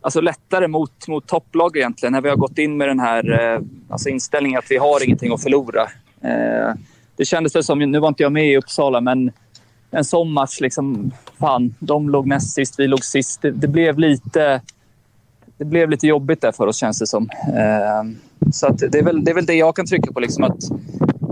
alltså, 0.02 0.22
lättare 0.22 0.68
mot, 0.68 1.08
mot 1.08 1.28
topplag 1.28 1.78
egentligen 1.78 2.14
när 2.14 2.22
vi 2.22 2.30
har 2.30 2.36
gått 2.36 2.58
in 2.58 2.78
med 2.78 2.88
den 2.88 3.00
här 3.00 3.54
eh, 3.54 3.62
alltså, 3.90 4.10
inställningen 4.10 4.60
att 4.60 4.72
vi 4.72 4.78
har 4.78 5.04
ingenting 5.04 5.34
att 5.34 5.44
förlora. 5.44 5.82
Eh, 6.22 6.74
det 7.16 7.26
kändes 7.26 7.54
det 7.54 7.64
som, 7.64 7.80
nu 7.80 8.00
var 8.00 8.08
inte 8.08 8.24
jag 8.24 8.32
med 8.32 8.48
i 8.48 8.58
Uppsala, 8.58 9.02
men 9.02 9.32
en 9.92 10.06
sån 10.06 10.32
match, 10.32 10.62
liksom, 10.62 11.12
fan, 11.40 11.76
de 11.80 12.10
låg 12.10 12.28
näst 12.28 12.54
sist, 12.54 12.80
vi 12.80 12.88
låg 12.88 13.04
sist. 13.04 13.42
Det, 13.42 13.52
det 13.52 13.68
blev 13.68 14.00
lite 14.00 14.62
det 15.58 15.66
blev 15.66 15.90
lite 15.90 16.08
jobbigt 16.08 16.42
där 16.42 16.52
för 16.52 16.68
oss 16.68 16.78
känns 16.78 17.00
det 17.00 17.08
som. 17.08 17.30
Eh, 17.48 18.04
så 18.52 18.68
att 18.68 18.78
det, 18.78 19.00
är 19.00 19.04
väl, 19.04 19.24
det 19.24 19.32
är 19.32 19.36
väl 19.36 19.46
det 19.46 19.54
jag 19.54 19.76
kan 19.76 19.86
trycka 19.86 20.12
på. 20.12 20.20
Liksom 20.20 20.44
att 20.44 20.60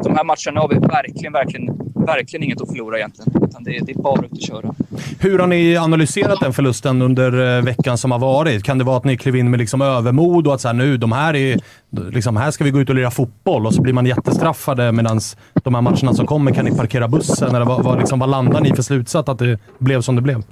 de 0.03 0.15
här 0.15 0.23
matcherna 0.23 0.61
har 0.61 0.69
vi 0.69 0.75
verkligen, 0.75 1.33
verkligen, 1.33 1.84
verkligen 2.05 2.43
inget 2.43 2.61
att 2.61 2.69
förlora 2.69 2.97
egentligen. 2.97 3.43
Utan 3.49 3.63
det, 3.63 3.79
det 3.85 3.91
är 3.91 4.01
bara 4.01 4.25
ut 4.25 4.31
och 4.31 4.41
köra. 4.41 4.75
Hur 5.19 5.39
har 5.39 5.47
ni 5.47 5.77
analyserat 5.77 6.39
den 6.41 6.53
förlusten 6.53 7.01
under 7.01 7.57
eh, 7.57 7.63
veckan 7.63 7.97
som 7.97 8.11
har 8.11 8.19
varit? 8.19 8.63
Kan 8.63 8.77
det 8.77 8.83
vara 8.83 8.97
att 8.97 9.03
ni 9.03 9.17
klev 9.17 9.35
in 9.35 9.51
med 9.51 9.59
liksom 9.59 9.81
övermod 9.81 10.47
och 10.47 10.53
att 10.53 10.61
så 10.61 10.67
här, 10.67 10.75
nu, 10.75 10.97
de 10.97 11.11
här, 11.11 11.35
är, 11.35 11.59
liksom, 12.11 12.37
här 12.37 12.51
ska 12.51 12.63
vi 12.63 12.71
gå 12.71 12.79
ut 12.79 12.89
och 12.89 12.95
lira 12.95 13.11
fotboll 13.11 13.65
och 13.65 13.73
så 13.73 13.81
blir 13.81 13.93
man 13.93 14.05
jättestraffade 14.05 14.91
medan 14.91 15.19
de 15.63 15.75
här 15.75 15.81
matcherna 15.81 16.13
som 16.13 16.27
kommer 16.27 16.51
kan 16.51 16.65
ni 16.65 16.77
parkera 16.77 17.07
bussen? 17.07 17.55
Eller 17.55 17.65
vad, 17.65 17.83
vad, 17.83 17.99
liksom, 17.99 18.19
vad 18.19 18.29
landar 18.29 18.61
ni 18.61 18.75
för 18.75 18.83
slutsats 18.83 19.29
att 19.29 19.39
det 19.39 19.59
blev 19.79 20.01
som 20.01 20.15
det 20.15 20.21
blev? 20.21 20.43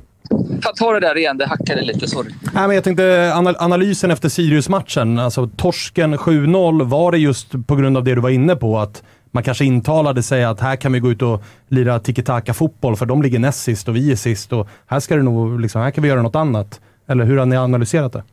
Ta, 0.61 0.73
ta 0.75 0.93
det 0.93 0.99
där 0.99 1.17
igen, 1.17 1.37
det 1.37 1.45
hackade 1.45 1.81
lite. 1.81 2.07
Sorry. 2.07 2.29
Nej, 2.41 2.67
men 2.67 2.75
jag 2.75 2.83
tänkte 2.83 3.31
anal 3.33 3.55
analysen 3.59 4.11
efter 4.11 4.29
Sirius-matchen. 4.29 5.19
Alltså, 5.19 5.47
torsken 5.47 6.15
7-0, 6.15 6.83
var 6.83 7.11
det 7.11 7.17
just 7.17 7.67
på 7.67 7.75
grund 7.75 7.97
av 7.97 8.03
det 8.03 8.15
du 8.15 8.21
var 8.21 8.29
inne 8.29 8.55
på? 8.55 8.79
Att 8.79 9.03
man 9.33 9.43
kanske 9.43 9.65
intalade 9.65 10.23
sig 10.23 10.43
att 10.43 10.59
här 10.59 10.75
kan 10.75 10.91
vi 10.91 10.99
gå 10.99 11.11
ut 11.11 11.21
och 11.21 11.43
lira 11.67 11.99
tiki-taka-fotboll 11.99 12.95
för 12.95 13.05
de 13.05 13.21
ligger 13.21 13.39
näst 13.39 13.63
sist 13.63 13.87
och 13.87 13.95
vi 13.95 14.11
är 14.11 14.15
sist 14.15 14.53
och 14.53 14.67
här, 14.87 14.99
ska 14.99 15.15
det 15.15 15.23
nog, 15.23 15.59
liksom, 15.59 15.81
här 15.81 15.91
kan 15.91 16.01
vi 16.01 16.07
göra 16.09 16.21
något 16.21 16.35
annat. 16.35 16.81
Eller 17.07 17.25
hur 17.25 17.37
har 17.37 17.45
ni 17.45 17.55
analyserat 17.55 18.13
det? 18.13 18.23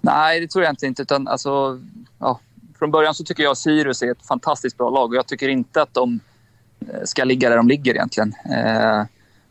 Nej, 0.00 0.40
det 0.40 0.48
tror 0.48 0.62
jag 0.62 0.66
egentligen 0.66 0.90
inte. 0.90 1.02
Utan, 1.02 1.28
alltså, 1.28 1.80
ja, 2.18 2.40
från 2.78 2.90
början 2.90 3.14
så 3.14 3.24
tycker 3.24 3.42
jag 3.42 3.50
att 3.50 3.58
Sirius 3.58 4.02
är 4.02 4.10
ett 4.10 4.26
fantastiskt 4.26 4.78
bra 4.78 4.90
lag 4.90 5.10
och 5.10 5.16
jag 5.16 5.26
tycker 5.26 5.48
inte 5.48 5.82
att 5.82 5.94
de 5.94 6.20
eh, 6.80 7.04
ska 7.04 7.24
ligga 7.24 7.48
där 7.48 7.56
de 7.56 7.68
ligger 7.68 7.94
egentligen. 7.94 8.34
Eh, 8.50 9.04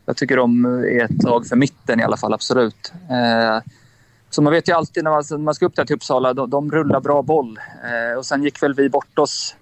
jag 0.06 0.16
tycker 0.16 0.36
de 0.36 0.64
är 0.64 1.04
ett 1.04 1.22
lag 1.22 1.46
för 1.46 1.56
mitten 1.56 2.00
i 2.00 2.04
alla 2.04 2.16
fall, 2.16 2.34
absolut. 2.34 2.92
Eh, 3.10 3.70
så 4.30 4.42
man 4.42 4.52
vet 4.52 4.68
ju 4.68 4.72
alltid 4.72 5.04
när 5.04 5.10
man, 5.10 5.24
när 5.30 5.38
man 5.38 5.54
ska 5.54 5.66
upp 5.66 5.76
där 5.76 5.84
till 5.84 5.96
Uppsala, 5.96 6.34
de, 6.34 6.50
de 6.50 6.70
rullar 6.70 7.00
bra 7.00 7.22
boll. 7.22 7.58
Eh, 7.84 8.18
och 8.18 8.26
sen 8.26 8.42
gick 8.42 8.62
väl 8.62 8.74
vi 8.74 8.88
bort 8.88 9.18
oss 9.18 9.54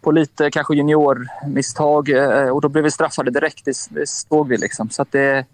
på 0.00 0.12
lite 0.12 0.50
kanske 0.50 0.74
juniormisstag 0.74 2.08
eh, 2.08 2.48
och 2.48 2.60
då 2.60 2.68
blev 2.68 2.84
vi 2.84 2.90
straffade 2.90 3.30
direkt. 3.30 3.64
Det, 3.64 3.76
det 3.90 4.08
såg 4.08 4.48
vi 4.48 4.56
liksom. 4.56 4.90
Så 4.90 5.02
att 5.02 5.12
det, 5.12 5.44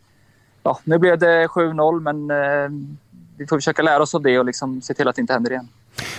ja, 0.62 0.78
nu 0.84 0.98
blev 0.98 1.18
det 1.18 1.46
7-0 1.46 2.00
men 2.00 2.30
eh, 2.30 2.96
vi 3.38 3.46
får 3.46 3.56
försöka 3.56 3.82
lära 3.82 4.02
oss 4.02 4.14
av 4.14 4.22
det 4.22 4.38
och 4.38 4.44
liksom 4.44 4.82
se 4.82 4.94
till 4.94 5.08
att 5.08 5.16
det 5.16 5.20
inte 5.20 5.32
händer 5.32 5.50
igen. 5.50 5.68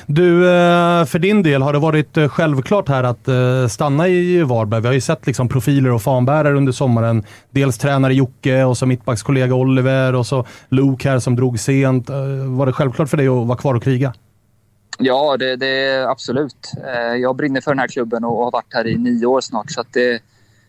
Du, 0.06 0.50
eh, 0.50 1.06
för 1.06 1.20
din 1.20 1.44
del, 1.44 1.62
har 1.62 1.74
det 1.74 1.80
varit 1.80 2.18
eh, 2.18 2.28
självklart 2.28 2.90
här 2.90 3.04
att 3.04 3.72
stanna 3.72 4.08
i 4.08 4.44
Varberg? 4.44 4.82
Vi 4.82 4.88
har 4.88 4.94
ju 4.94 5.02
sett 5.02 5.28
liksom 5.28 5.50
profiler 5.50 5.92
och 5.92 6.02
fanbärare 6.02 6.58
under 6.58 6.72
sommaren. 6.72 7.24
Dels 7.52 7.78
tränare 7.78 8.14
Jocke 8.14 8.64
och 8.64 8.78
så 8.78 8.86
mittbackskollega 8.86 9.56
Oliver 9.56 10.16
och 10.16 10.26
så 10.26 10.46
Luke 10.70 11.10
här 11.10 11.20
som 11.20 11.36
drog 11.36 11.60
sent. 11.60 12.10
Var 12.48 12.66
det 12.66 12.74
självklart 12.74 13.10
för 13.10 13.18
dig 13.18 13.28
att 13.28 13.48
vara 13.48 13.58
kvar 13.58 13.74
och 13.76 13.84
kriga? 13.84 14.14
Ja, 15.00 15.38
det, 15.38 15.56
det 15.56 16.06
absolut. 16.10 16.72
Eh, 16.86 17.16
jag 17.16 17.36
brinner 17.36 17.62
för 17.62 17.72
den 17.72 17.80
här 17.80 17.88
klubben 17.88 18.24
och 18.24 18.44
har 18.44 18.52
varit 18.52 18.74
här 18.74 18.88
i 18.88 18.98
nio 18.98 19.26
år 19.26 19.42
snart. 19.42 19.72
Så 19.72 19.84
det, 19.92 20.22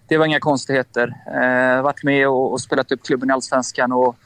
det 0.09 0.19
var 0.19 0.27
inga 0.27 0.41
konstigheter. 0.41 1.15
Jag 1.27 1.77
har 1.77 1.83
varit 1.83 2.05
med 2.05 2.29
och, 2.29 2.53
och 2.53 2.61
spelat 2.61 2.93
upp 2.93 3.03
klubben 3.03 3.31
i 3.31 3.33
Allsvenskan. 3.33 3.93
Och 3.93 4.17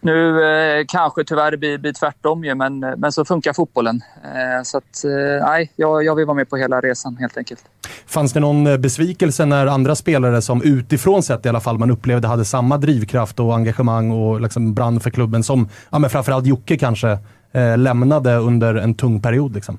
nu 0.00 0.44
eh, 0.44 0.84
kanske 0.88 1.24
tyvärr 1.24 1.56
blir, 1.56 1.78
blir 1.78 1.92
tvärtom 1.92 2.44
ju, 2.44 2.54
men, 2.54 2.78
men 2.78 3.12
så 3.12 3.24
funkar 3.24 3.52
fotbollen. 3.52 4.02
Eh, 4.24 4.62
så 4.62 4.78
att, 4.78 5.04
eh, 5.04 5.46
nej, 5.46 5.72
jag, 5.76 6.04
jag 6.04 6.14
vill 6.14 6.26
vara 6.26 6.34
med 6.34 6.50
på 6.50 6.56
hela 6.56 6.80
resan 6.80 7.16
helt 7.16 7.36
enkelt. 7.36 7.64
Fanns 8.06 8.32
det 8.32 8.40
någon 8.40 8.80
besvikelse 8.80 9.44
när 9.44 9.66
andra 9.66 9.94
spelare 9.94 10.42
som 10.42 10.62
utifrån 10.62 11.22
sett 11.22 11.46
i 11.46 11.48
alla 11.48 11.60
fall 11.60 11.78
man 11.78 11.90
upplevde 11.90 12.28
hade 12.28 12.44
samma 12.44 12.78
drivkraft 12.78 13.40
och 13.40 13.54
engagemang 13.54 14.10
och 14.10 14.40
liksom 14.40 14.74
brann 14.74 15.00
för 15.00 15.10
klubben 15.10 15.42
som 15.42 15.68
ja, 15.90 15.98
men 15.98 16.10
framförallt 16.10 16.46
Jocke 16.46 16.76
kanske 16.76 17.18
eh, 17.52 17.78
lämnade 17.78 18.36
under 18.36 18.74
en 18.74 18.94
tung 18.94 19.22
period? 19.22 19.54
Liksom? 19.54 19.78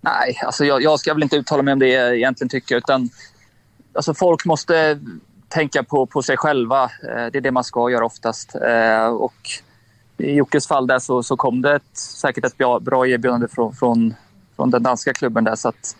Nej, 0.00 0.40
alltså 0.46 0.64
jag, 0.64 0.82
jag 0.82 1.00
ska 1.00 1.14
väl 1.14 1.22
inte 1.22 1.36
uttala 1.36 1.62
mig 1.62 1.72
om 1.72 1.78
det 1.78 1.88
jag 1.88 2.16
egentligen 2.16 2.48
tycker. 2.48 2.76
Utan, 2.76 3.10
alltså 3.92 4.14
folk 4.14 4.44
måste 4.44 4.98
tänka 5.48 5.82
på, 5.82 6.06
på 6.06 6.22
sig 6.22 6.36
själva. 6.36 6.84
Eh, 6.84 7.26
det 7.32 7.38
är 7.38 7.40
det 7.40 7.50
man 7.50 7.64
ska 7.64 7.90
göra 7.90 8.06
oftast. 8.06 8.54
Eh, 8.54 9.06
och 9.06 9.34
I 10.16 10.34
Jockes 10.34 10.66
fall 10.66 10.86
där 10.86 10.98
så, 10.98 11.22
så 11.22 11.36
kom 11.36 11.62
det 11.62 11.74
ett, 11.74 11.96
säkert 11.96 12.44
ett 12.44 12.58
bra, 12.58 12.80
bra 12.80 13.06
erbjudande 13.06 13.48
från, 13.48 13.74
från, 13.74 14.14
från 14.56 14.70
den 14.70 14.82
danska 14.82 15.12
klubben. 15.12 15.44
där 15.44 15.56
så 15.56 15.68
att, 15.68 15.96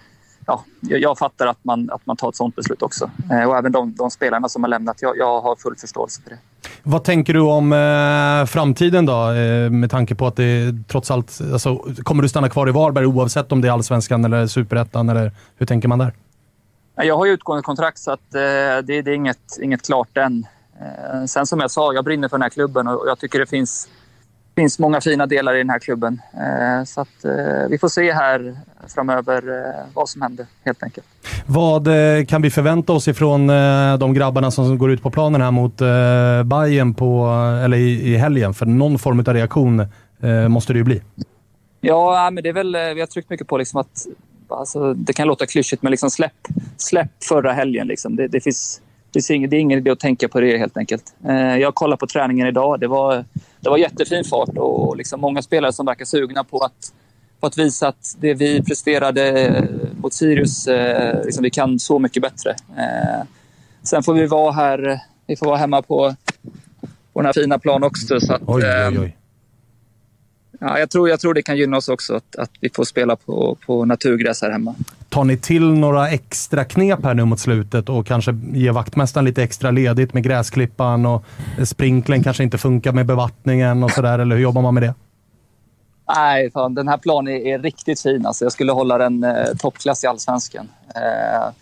ja, 0.49 0.65
jag 0.81 1.19
fattar 1.19 1.47
att 1.47 1.65
man, 1.65 1.91
att 1.93 2.07
man 2.07 2.17
tar 2.17 2.29
ett 2.29 2.37
sånt 2.37 2.57
beslut 2.57 2.83
också. 2.83 3.11
Eh, 3.31 3.49
och 3.49 3.57
även 3.57 3.73
de, 3.73 3.95
de 3.95 4.11
spelarna 4.11 4.49
som 4.49 4.63
har 4.63 4.71
lämnat. 4.71 5.03
Jag, 5.03 5.17
jag 5.17 5.41
har 5.41 5.57
full 5.57 5.77
förståelse 5.77 6.23
för 6.23 6.31
det. 6.31 6.39
Vad 6.83 7.05
tänker 7.05 7.35
du 7.35 7.41
om 7.41 7.73
eh, 7.73 8.47
framtiden 8.47 9.07
då? 9.07 9.31
Eh, 9.31 9.71
med 9.71 9.91
tanke 9.91 10.15
på 10.15 10.27
att 10.27 10.37
det 10.37 10.75
trots 10.89 11.11
allt... 11.11 11.39
Alltså, 11.53 11.77
kommer 12.03 12.23
du 12.23 12.29
stanna 12.29 12.49
kvar 12.49 12.69
i 12.69 12.73
Varberg 12.73 13.07
oavsett 13.07 13.53
om 13.53 13.61
det 13.61 13.69
är 13.69 13.73
Allsvenskan 13.73 14.25
eller 14.25 14.47
Superettan? 14.47 15.09
Eller 15.09 15.33
hur 15.57 15.67
tänker 15.67 15.89
man 15.89 15.99
där? 15.99 16.13
Jag 16.95 17.17
har 17.17 17.27
ju 17.27 17.33
utgående 17.33 17.63
kontrakt 17.63 17.99
så 17.99 18.11
att, 18.11 18.35
eh, 18.35 18.41
det, 18.41 18.83
det, 18.83 18.95
är 18.95 19.09
inget, 19.09 19.59
inget 19.63 19.87
klart 19.87 20.17
än. 20.17 20.47
Eh, 20.81 21.25
sen 21.25 21.47
som 21.47 21.61
jag 21.61 21.71
sa, 21.71 21.95
jag 21.95 22.05
brinner 22.05 22.29
för 22.29 22.37
den 22.37 22.43
här 22.43 22.51
klubben 22.51 22.89
och 22.89 23.05
jag 23.07 23.19
tycker 23.19 23.39
det 23.39 23.47
finns, 23.47 23.89
finns 24.59 24.79
många 24.79 25.01
fina 25.01 25.27
delar 25.27 25.55
i 25.55 25.59
den 25.59 25.71
här 25.71 25.79
klubben. 25.79 26.21
Eh, 26.35 26.85
så 26.85 27.01
att, 27.01 27.25
eh, 27.25 27.69
vi 27.71 27.79
får 27.79 27.89
se 27.89 28.13
här 28.13 28.57
framöver 28.95 29.67
eh, 29.67 29.85
vad 29.95 30.09
som 30.09 30.23
händer 30.23 30.47
helt 30.65 30.83
enkelt. 30.83 31.07
Vad 31.47 31.89
kan 32.29 32.43
vi 32.43 32.51
förvänta 32.51 32.93
oss 32.93 33.09
ifrån 33.09 33.47
de 33.99 34.15
grabbarna 34.15 34.51
som 34.51 34.79
går 34.79 34.91
ut 34.91 35.03
på 35.03 35.11
planen 35.11 35.41
här 35.41 35.51
mot 35.51 35.79
Bayern 36.45 36.95
på, 36.95 37.27
eller 37.65 37.77
i, 37.77 38.13
i 38.13 38.17
helgen? 38.17 38.55
För 38.55 38.67
någon 38.67 38.99
form 38.99 39.21
av 39.21 39.35
reaktion 39.35 39.87
måste 40.49 40.73
det 40.73 40.77
ju 40.77 40.85
bli. 40.85 41.03
Ja, 41.81 42.31
men 42.33 42.43
det 42.43 42.49
är 42.49 42.53
väl, 42.53 42.73
vi 42.95 43.01
har 43.01 43.07
tryckt 43.07 43.31
mycket 43.31 43.47
på 43.47 43.57
liksom 43.57 43.81
att 43.81 44.07
alltså, 44.49 44.95
det 44.95 45.13
kan 45.13 45.27
låta 45.27 45.47
klyschigt, 45.47 45.83
men 45.83 45.91
liksom 45.91 46.11
släpp, 46.11 46.49
släpp 46.77 47.25
förra 47.29 47.53
helgen. 47.53 47.87
Liksom. 47.87 48.17
Det, 48.17 48.29
det, 48.29 48.41
finns, 48.41 48.81
det, 49.11 49.13
finns 49.13 49.31
ingen, 49.31 49.51
det 49.51 49.57
är 49.57 49.61
ingen 49.61 49.79
idé 49.79 49.91
att 49.91 50.01
tänka 50.01 50.29
på 50.29 50.41
det 50.41 50.59
helt 50.59 50.77
enkelt. 50.77 51.15
Eh, 51.29 51.57
jag 51.57 51.75
kollade 51.75 52.01
på 52.01 52.07
träningen 52.07 52.47
idag. 52.47 52.81
Det 52.81 52.87
var, 52.87 53.25
det 53.61 53.69
var 53.69 53.79
jättefin 53.79 54.25
fart 54.25 54.49
och, 54.57 54.97
liksom 54.97 55.21
många 55.21 55.43
spelare 55.43 55.73
som 55.73 55.87
verkar 55.87 56.05
sugna 56.05 56.45
på 56.45 56.59
att, 56.59 56.93
på 57.41 57.47
att 57.47 57.59
visa 57.59 57.89
att 57.89 58.17
det 58.21 58.35
vi 58.35 58.63
presterade 58.63 59.65
mot 59.97 60.15
Sirius, 60.15 60.69
eh, 60.69 61.25
liksom, 61.25 61.43
vi 61.43 61.51
kan 61.51 61.79
så 61.79 61.99
mycket 61.99 62.23
bättre. 62.23 62.51
Eh, 62.77 63.27
sen 63.83 64.03
får 64.03 64.15
vi 64.15 64.27
vara 64.27 64.53
här, 64.53 65.01
vi 65.27 65.37
får 65.37 65.47
vara 65.47 65.57
hemma 65.57 65.83
på, 65.83 66.15
på 67.13 67.21
den 67.21 67.27
här 67.27 67.33
fina 67.33 67.59
plan 67.59 67.83
också. 67.83 68.21
Så 68.21 68.33
att, 68.33 68.43
oj, 68.47 68.63
oj, 68.89 68.99
oj. 68.99 69.17
Ja, 70.59 70.79
jag, 70.79 70.91
tror, 70.91 71.09
jag 71.09 71.21
tror 71.21 71.35
det 71.35 71.43
kan 71.43 71.57
gynna 71.57 71.77
oss 71.77 71.89
också 71.89 72.15
att, 72.15 72.37
att 72.37 72.51
vi 72.61 72.71
får 72.75 72.85
spela 72.85 73.17
på, 73.17 73.57
på 73.67 73.85
naturgräs 73.85 74.43
här 74.43 74.51
hemma. 74.51 74.75
Tar 75.09 75.25
ni 75.25 75.37
till 75.37 75.63
några 75.69 76.09
extra 76.11 76.65
knep 76.65 77.05
här 77.05 77.15
nu 77.15 77.25
mot 77.25 77.41
slutet 77.41 77.89
och 77.89 78.07
kanske 78.07 78.39
ger 78.53 78.73
vaktmästaren 78.73 79.25
lite 79.25 79.43
extra 79.43 79.71
ledigt 79.71 80.15
med 80.15 80.23
gräsklippan 80.23 81.07
och 81.07 81.25
sprinklen 81.65 82.23
kanske 82.23 82.43
inte 82.43 82.59
funkar 82.59 82.93
med 82.93 83.07
bevattningen 83.07 83.83
och 83.83 83.91
sådär, 83.91 84.19
eller 84.19 84.37
hur 84.37 84.43
jobbar 84.43 84.63
man 84.63 84.75
med 84.75 84.83
det? 84.83 84.95
Nej, 86.17 86.51
fan, 86.51 86.75
den 86.75 86.89
här 86.89 86.99
planen 86.99 87.35
är, 87.35 87.47
är 87.55 87.59
riktigt 87.59 88.01
fin. 88.01 88.27
Alltså, 88.27 88.45
jag 88.45 88.53
skulle 88.53 88.73
hålla 88.73 88.99
den 88.99 89.25
eh, 89.25 89.45
toppklass 89.59 90.05
i 90.05 90.07
allsvenskan. 90.07 90.69
Eh, 90.95 91.53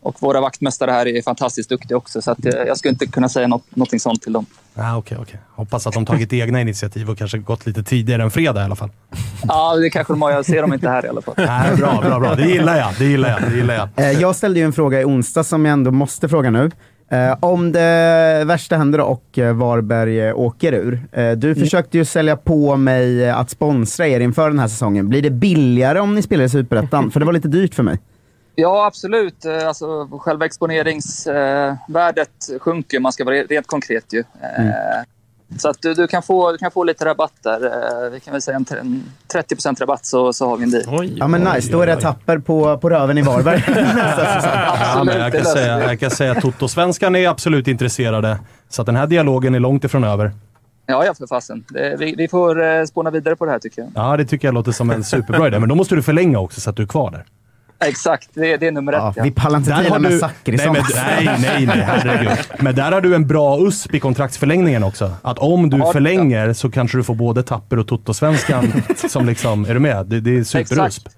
Och 0.00 0.22
våra 0.22 0.40
vaktmästare 0.40 0.90
här 0.90 1.06
är 1.08 1.22
fantastiskt 1.22 1.68
duktiga 1.68 1.96
också, 1.96 2.22
så 2.22 2.30
att, 2.30 2.46
eh, 2.46 2.52
jag 2.52 2.78
skulle 2.78 2.92
inte 2.92 3.06
kunna 3.06 3.28
säga 3.28 3.46
något, 3.48 3.76
någonting 3.76 4.00
sånt 4.00 4.22
till 4.22 4.32
dem. 4.32 4.46
Ah, 4.76 4.96
okay, 4.96 5.18
okay. 5.18 5.36
Hoppas 5.54 5.86
att 5.86 5.94
de 5.94 6.06
tagit 6.06 6.32
egna 6.32 6.60
initiativ 6.60 7.10
och 7.10 7.18
kanske 7.18 7.38
gått 7.38 7.66
lite 7.66 7.82
tidigare 7.82 8.22
än 8.22 8.30
fredag 8.30 8.60
i 8.60 8.64
alla 8.64 8.76
fall. 8.76 8.90
Ja, 9.48 9.76
det 9.76 9.90
kanske 9.90 10.12
de 10.12 10.22
har. 10.22 10.30
Jag 10.30 10.44
ser 10.44 10.62
dem 10.62 10.72
inte 10.72 10.88
här 10.88 11.06
i 11.06 11.08
alla 11.08 11.22
fall. 11.22 11.34
Nej, 11.38 11.76
bra, 11.76 12.00
bra, 12.02 12.20
bra. 12.20 12.34
Det 12.34 12.42
gillar 12.48 12.76
jag. 12.76 12.88
Det 12.98 13.04
gillar 13.04 13.28
jag. 13.28 13.50
Det 13.50 13.56
gillar 13.56 13.74
jag. 13.74 13.88
Eh, 13.96 14.20
Jag 14.20 14.36
ställde 14.36 14.60
ju 14.60 14.66
en 14.66 14.72
fråga 14.72 15.00
i 15.00 15.04
onsdag 15.04 15.44
som 15.44 15.64
jag 15.64 15.72
ändå 15.72 15.90
måste 15.90 16.28
fråga 16.28 16.50
nu. 16.50 16.70
Eh, 17.10 17.36
om 17.40 17.72
det 17.72 18.42
värsta 18.46 18.76
händer 18.76 19.00
och 19.00 19.38
eh, 19.38 19.54
Varberg 19.54 20.32
åker 20.32 20.72
ur. 20.72 21.02
Eh, 21.12 21.30
du 21.32 21.54
försökte 21.54 21.98
ju 21.98 22.04
sälja 22.04 22.36
på 22.36 22.76
mig 22.76 23.30
att 23.30 23.50
sponsra 23.50 24.06
er 24.08 24.20
inför 24.20 24.48
den 24.50 24.58
här 24.58 24.68
säsongen. 24.68 25.08
Blir 25.08 25.22
det 25.22 25.30
billigare 25.30 26.00
om 26.00 26.14
ni 26.14 26.22
spelar 26.22 26.44
i 26.44 26.48
Superettan? 26.48 27.10
För 27.12 27.20
det 27.20 27.26
var 27.26 27.32
lite 27.32 27.48
dyrt 27.48 27.74
för 27.74 27.82
mig. 27.82 27.98
Ja, 28.54 28.86
absolut. 28.86 29.44
Eh, 29.44 29.68
Alltså, 29.68 30.08
själva 30.20 30.46
exponeringsvärdet 30.46 32.30
sjunker, 32.60 32.96
om 32.96 33.02
man 33.02 33.12
ska 33.12 33.24
vara 33.24 33.34
rent 33.36 33.66
konkret. 33.66 34.12
Ju. 34.12 34.18
Eh, 34.42 34.94
Mm. 35.50 35.58
Så 35.60 35.68
att 35.68 35.82
du, 35.82 35.94
du, 35.94 36.06
kan 36.06 36.22
få, 36.22 36.52
du 36.52 36.58
kan 36.58 36.70
få 36.70 36.84
lite 36.84 37.04
rabatt 37.04 37.32
där. 37.42 37.64
Eh, 38.04 38.10
Vi 38.10 38.20
kan 38.20 38.32
väl 38.32 38.42
säga 38.42 38.56
en, 38.56 38.64
tre- 38.64 38.78
en 38.80 39.04
30 39.32 39.56
rabatt 39.80 40.06
så, 40.06 40.32
så 40.32 40.48
har 40.48 40.56
vi 40.56 40.64
en 40.64 40.70
deal. 40.70 41.12
Ja 41.16 41.28
men 41.28 41.40
nice, 41.40 41.72
då 41.72 41.80
är 41.80 41.86
det 41.86 41.96
tapper 42.00 42.38
på, 42.38 42.78
på 42.78 42.90
röven 42.90 43.18
i 43.18 43.22
Varberg. 43.22 43.64
Ja, 44.96 45.02
men 45.04 45.20
jag, 45.20 45.32
kan 45.32 45.44
säga, 45.44 45.78
jag 45.88 46.00
kan 46.00 46.10
säga 46.10 46.32
att 46.32 46.40
Toto-svenskan 46.42 47.16
är 47.16 47.28
absolut 47.28 47.68
intresserade. 47.68 48.38
Så 48.68 48.82
att 48.82 48.86
den 48.86 48.96
här 48.96 49.06
dialogen 49.06 49.54
är 49.54 49.60
långt 49.60 49.84
ifrån 49.84 50.04
över. 50.04 50.32
Ja, 50.86 51.04
ja 51.04 51.14
för 51.14 51.26
fasen. 51.26 51.64
Det- 51.68 51.96
Vi, 51.98 52.14
vi 52.18 52.28
får 52.28 52.62
eh, 52.62 52.84
spåna 52.84 53.10
vidare 53.10 53.36
på 53.36 53.44
det 53.44 53.50
här 53.50 53.58
tycker 53.58 53.82
jag. 53.82 53.90
Ja, 53.94 54.16
det 54.16 54.24
tycker 54.24 54.48
jag 54.48 54.54
låter 54.54 54.72
som 54.72 54.90
en 54.90 55.04
superbra 55.04 55.46
idé. 55.48 55.58
Men 55.58 55.68
då 55.68 55.74
måste 55.74 55.94
du 55.94 56.02
förlänga 56.02 56.38
också 56.38 56.60
så 56.60 56.70
att 56.70 56.76
du 56.76 56.82
är 56.82 56.86
kvar 56.86 57.10
där. 57.10 57.24
Exakt, 57.88 58.28
det, 58.34 58.56
det 58.56 58.66
är 58.66 58.72
nummer 58.72 58.92
ett. 58.92 59.16
vi 59.24 59.30
pallar 59.30 59.58
inte 59.58 59.72
har 59.72 59.98
med 59.98 60.10
du- 60.10 60.18
Zachrisson. 60.18 60.72
Nej, 60.72 60.82
men, 61.24 61.24
nej, 61.24 61.38
nej, 61.42 61.66
nej, 61.66 61.80
herregud. 61.86 62.38
Men 62.60 62.74
där 62.74 62.92
har 62.92 63.00
du 63.00 63.14
en 63.14 63.26
bra 63.26 63.58
USP 63.60 63.94
i 63.94 64.00
kontraktsförlängningen 64.00 64.84
också. 64.84 65.10
Att 65.22 65.38
om 65.38 65.70
du 65.70 65.76
Ja, 65.76 65.92
förlänger 65.92 66.52
så 66.52 66.70
kanske 66.70 66.98
du 66.98 67.04
får 67.04 67.14
både 67.14 67.42
Tapper 67.42 67.78
och 67.78 67.86
Toto-svenskan 67.88 68.72
som 69.08 69.26
liksom, 69.26 69.64
är 69.64 69.74
du 69.74 69.80
med? 69.80 70.06
Det, 70.06 70.20
det 70.20 70.38
är 70.38 70.44
super-USP. 70.44 71.08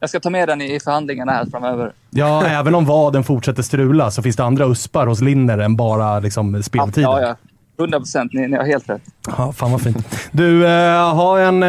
Jag 0.00 0.08
ska 0.08 0.20
ta 0.20 0.30
med 0.30 0.48
den 0.48 0.60
i, 0.60 0.74
i 0.74 0.80
förhandlingarna 0.80 1.32
här 1.32 1.46
framöver. 1.50 1.92
Ja, 2.10 2.44
även 2.46 2.74
om 2.74 2.84
vaden 2.84 3.24
fortsätter 3.24 3.62
strula 3.62 4.10
så 4.10 4.22
finns 4.22 4.36
det 4.36 4.44
andra 4.44 4.66
uspar 4.66 5.06
hos 5.06 5.20
Linner 5.20 5.58
än 5.58 5.76
bara 5.76 6.20
liksom, 6.20 6.62
speltiden. 6.62 7.02
Ja, 7.10 7.20
ja. 7.20 7.36
100 7.78 7.98
procent. 7.98 8.32
Ni, 8.32 8.48
ni 8.48 8.56
har 8.56 8.64
helt 8.64 8.88
rätt. 8.90 9.02
Ja, 9.26 9.52
fan 9.52 9.72
vad 9.72 9.82
fint. 9.82 10.28
Du, 10.32 10.66
eh, 10.66 11.14
ha 11.14 11.38
en 11.38 11.62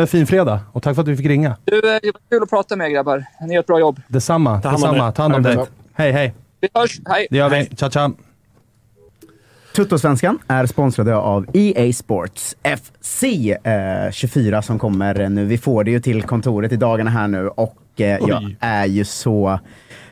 eh, 0.00 0.06
fin 0.06 0.26
fredag 0.26 0.60
och 0.72 0.82
tack 0.82 0.94
för 0.94 1.02
att 1.02 1.06
du 1.06 1.16
fick 1.16 1.26
ringa. 1.26 1.56
Du, 1.64 1.76
eh, 1.76 1.98
det 2.02 2.10
var 2.12 2.20
kul 2.30 2.42
att 2.42 2.50
prata 2.50 2.76
med 2.76 2.86
er 2.86 2.90
grabbar. 2.90 3.24
Ni 3.46 3.54
gör 3.54 3.60
ett 3.60 3.66
bra 3.66 3.80
jobb. 3.80 4.00
Detsamma. 4.08 4.60
Ta 4.60 4.68
hand 4.68 4.84
om 4.84 4.90
detsamma. 4.90 5.12
Ta 5.12 5.22
hand 5.22 5.34
om 5.34 5.42
dig. 5.42 5.58
Hej, 5.92 6.12
hej. 6.12 6.34
Vi 6.60 6.68
hörs. 6.74 7.00
Hej! 7.06 7.26
Det 7.30 7.36
gör 7.36 7.50
vi. 7.50 7.76
Ciao, 7.76 7.90
ciao. 7.90 8.12
Tuttosvenskan 9.74 10.38
är 10.48 10.66
sponsrade 10.66 11.16
av 11.16 11.46
EA 11.52 11.92
Sports 11.92 12.56
FC 12.62 13.24
eh, 13.24 14.10
24 14.12 14.62
som 14.62 14.78
kommer 14.78 15.28
nu. 15.28 15.44
Vi 15.44 15.58
får 15.58 15.84
det 15.84 15.90
ju 15.90 16.00
till 16.00 16.22
kontoret 16.22 16.72
i 16.72 16.76
dagarna 16.76 17.10
här 17.10 17.28
nu 17.28 17.48
och 17.48 17.76
eh, 17.96 18.06
jag 18.28 18.56
är 18.60 18.86
ju 18.86 19.04
så, 19.04 19.60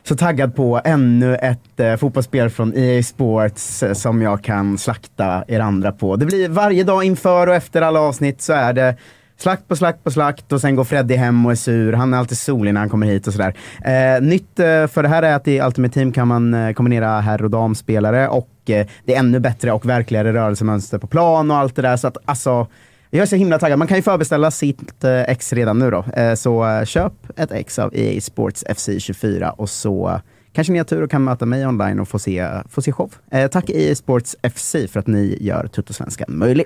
så 0.03 0.15
taggad 0.15 0.55
på 0.55 0.81
ännu 0.83 1.35
ett 1.35 1.79
eh, 1.79 1.95
fotbollsspel 1.95 2.49
från 2.49 2.73
EA 2.75 3.03
Sports 3.03 3.83
eh, 3.83 3.93
som 3.93 4.21
jag 4.21 4.43
kan 4.43 4.77
slakta 4.77 5.43
er 5.47 5.59
andra 5.59 5.91
på. 5.91 6.15
Det 6.15 6.25
blir 6.25 6.49
varje 6.49 6.83
dag 6.83 7.03
inför 7.03 7.47
och 7.47 7.55
efter 7.55 7.81
alla 7.81 7.99
avsnitt 7.99 8.41
så 8.41 8.53
är 8.53 8.73
det 8.73 8.95
Slakt 9.39 9.67
på 9.67 9.75
slakt 9.75 10.03
på 10.03 10.11
slakt 10.11 10.51
och 10.51 10.61
sen 10.61 10.75
går 10.75 10.83
Freddy 10.83 11.15
hem 11.15 11.45
och 11.45 11.51
är 11.51 11.55
sur. 11.55 11.93
Han 11.93 12.13
är 12.13 12.17
alltid 12.17 12.37
solig 12.37 12.73
när 12.73 12.81
han 12.81 12.89
kommer 12.89 13.07
hit 13.07 13.27
och 13.27 13.33
sådär. 13.33 13.53
Eh, 13.85 14.21
nytt 14.21 14.59
eh, 14.59 14.87
för 14.87 15.03
det 15.03 15.09
här 15.09 15.23
är 15.23 15.35
att 15.35 15.47
i 15.47 15.61
Ultimate 15.61 15.93
Team 15.93 16.11
kan 16.11 16.27
man 16.27 16.53
eh, 16.53 16.73
kombinera 16.73 17.19
herr 17.19 17.43
och 17.43 17.49
damspelare 17.49 18.27
och 18.27 18.49
eh, 18.65 18.87
det 19.05 19.15
är 19.15 19.19
ännu 19.19 19.39
bättre 19.39 19.71
och 19.71 19.85
verkligare 19.89 20.33
rörelsemönster 20.33 20.97
på 20.97 21.07
plan 21.07 21.51
och 21.51 21.57
allt 21.57 21.75
det 21.75 21.81
där. 21.81 21.97
Så 21.97 22.07
att 22.07 22.17
alltså, 22.25 22.67
jag 23.09 23.21
är 23.21 23.25
så 23.25 23.35
himla 23.35 23.59
taggad. 23.59 23.79
Man 23.79 23.87
kan 23.87 23.97
ju 23.97 24.03
förbeställa 24.03 24.51
sitt 24.51 25.03
eh, 25.03 25.21
ex 25.21 25.53
redan 25.53 25.79
nu 25.79 25.91
då. 25.91 26.05
Eh, 26.15 26.33
så 26.33 26.67
eh, 26.67 26.85
köp 26.85 27.13
ett 27.35 27.51
ex 27.51 27.79
av 27.79 27.95
EA 27.95 28.21
Sports 28.21 28.63
FC 28.75 28.89
24 28.99 29.51
och 29.51 29.69
så 29.69 30.21
kanske 30.53 30.73
ni 30.73 30.79
har 30.79 30.85
tur 30.85 31.03
och 31.03 31.11
kan 31.11 31.23
möta 31.23 31.45
mig 31.45 31.67
online 31.67 31.99
och 31.99 32.07
få 32.07 32.19
se, 32.19 32.47
få 32.69 32.81
se 32.81 32.91
show. 32.91 33.13
Eh, 33.31 33.47
tack 33.47 33.69
EA 33.69 33.95
Sports 33.95 34.35
FC 34.55 34.75
för 34.91 34.99
att 34.99 35.07
ni 35.07 35.37
gör 35.41 35.67
Tuttosvenskan 35.67 36.27
möjlig. 36.29 36.65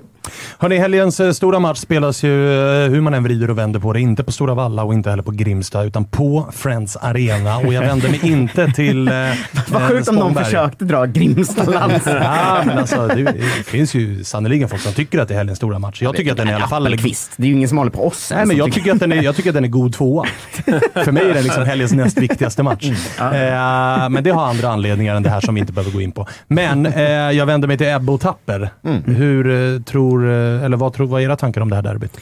Hörrni, 0.58 0.78
helgens 0.78 1.20
eh, 1.20 1.32
stora 1.32 1.58
match 1.58 1.78
spelas 1.78 2.22
ju, 2.22 2.52
eh, 2.84 2.90
hur 2.90 3.00
man 3.00 3.14
än 3.14 3.22
vrider 3.22 3.50
och 3.50 3.58
vänder 3.58 3.80
på 3.80 3.92
det, 3.92 4.00
inte 4.00 4.24
på 4.24 4.32
Stora 4.32 4.54
Valla 4.54 4.84
och 4.84 4.94
inte 4.94 5.10
heller 5.10 5.22
på 5.22 5.30
Grimsta, 5.30 5.84
utan 5.84 6.04
på 6.04 6.48
Friends 6.52 6.96
Arena. 6.96 7.56
Och 7.56 7.74
jag 7.74 7.80
vänder 7.80 8.08
mig 8.08 8.20
inte 8.22 8.72
till 8.72 9.08
eh, 9.08 9.14
Vad 9.68 9.82
eh, 9.82 9.88
sjukt 9.88 10.08
om 10.08 10.14
någon 10.14 10.34
försökte 10.34 10.84
dra 10.84 11.06
Grimstalands. 11.06 12.06
Ja, 12.24 12.62
men 12.66 12.78
alltså, 12.78 13.06
det, 13.06 13.22
det 13.22 13.64
finns 13.66 13.94
ju 13.94 14.24
sannerligen 14.24 14.68
folk 14.68 14.82
som 14.82 14.92
tycker 14.92 15.18
att 15.18 15.28
det 15.28 15.34
är 15.34 15.38
helgens 15.38 15.58
stora 15.58 15.78
match. 15.78 16.02
Jag 16.02 16.16
tycker 16.16 16.30
att 16.30 16.36
den 16.36 16.48
i 16.48 16.52
alla 16.52 16.68
fall... 16.68 16.86
Appelqvist. 16.86 17.32
Det 17.36 17.42
är 17.42 17.48
ju 17.48 17.54
ingen 17.54 17.68
som 17.68 17.78
håller 17.78 17.90
på 17.90 18.06
oss. 18.06 18.30
Nej, 18.34 18.46
men 18.46 18.56
jag 18.56 18.72
tycker, 18.72 18.92
att 18.92 19.00
den 19.00 19.12
är, 19.12 19.22
jag 19.22 19.36
tycker 19.36 19.50
att 19.50 19.54
den 19.54 19.64
är 19.64 19.68
god 19.68 19.92
tvåa. 19.92 20.26
För 20.94 21.12
mig 21.12 21.30
är 21.30 21.34
den 21.34 21.44
liksom 21.44 21.64
helgens 21.64 21.92
näst 21.92 22.18
viktigaste 22.18 22.62
match. 22.62 22.90
Eh, 23.18 23.24
men 24.10 24.24
det 24.24 24.30
har 24.30 24.46
andra 24.46 24.68
anledningar 24.68 25.14
än 25.14 25.22
det 25.22 25.30
här 25.30 25.40
som 25.40 25.54
vi 25.54 25.60
inte 25.60 25.72
behöver 25.72 25.92
gå 25.92 26.00
in 26.00 26.12
på. 26.12 26.26
Men 26.46 26.86
eh, 26.86 27.02
jag 27.10 27.46
vänder 27.46 27.68
mig 27.68 27.78
till 27.78 27.86
Ebbe 27.88 28.12
och 28.12 28.20
Tapper. 28.20 28.68
Hur 29.06 29.74
eh, 29.74 29.80
tror, 29.82 30.30
eh, 30.30 30.64
eller 30.64 30.76
vad, 30.76 30.92
tror, 30.92 31.06
vad 31.06 31.20
är 31.20 31.24
era 31.24 31.36
tankar 31.36 31.60
om 31.60 31.70
det 31.70 31.76
här 31.76 31.82
derbyt? 31.82 32.20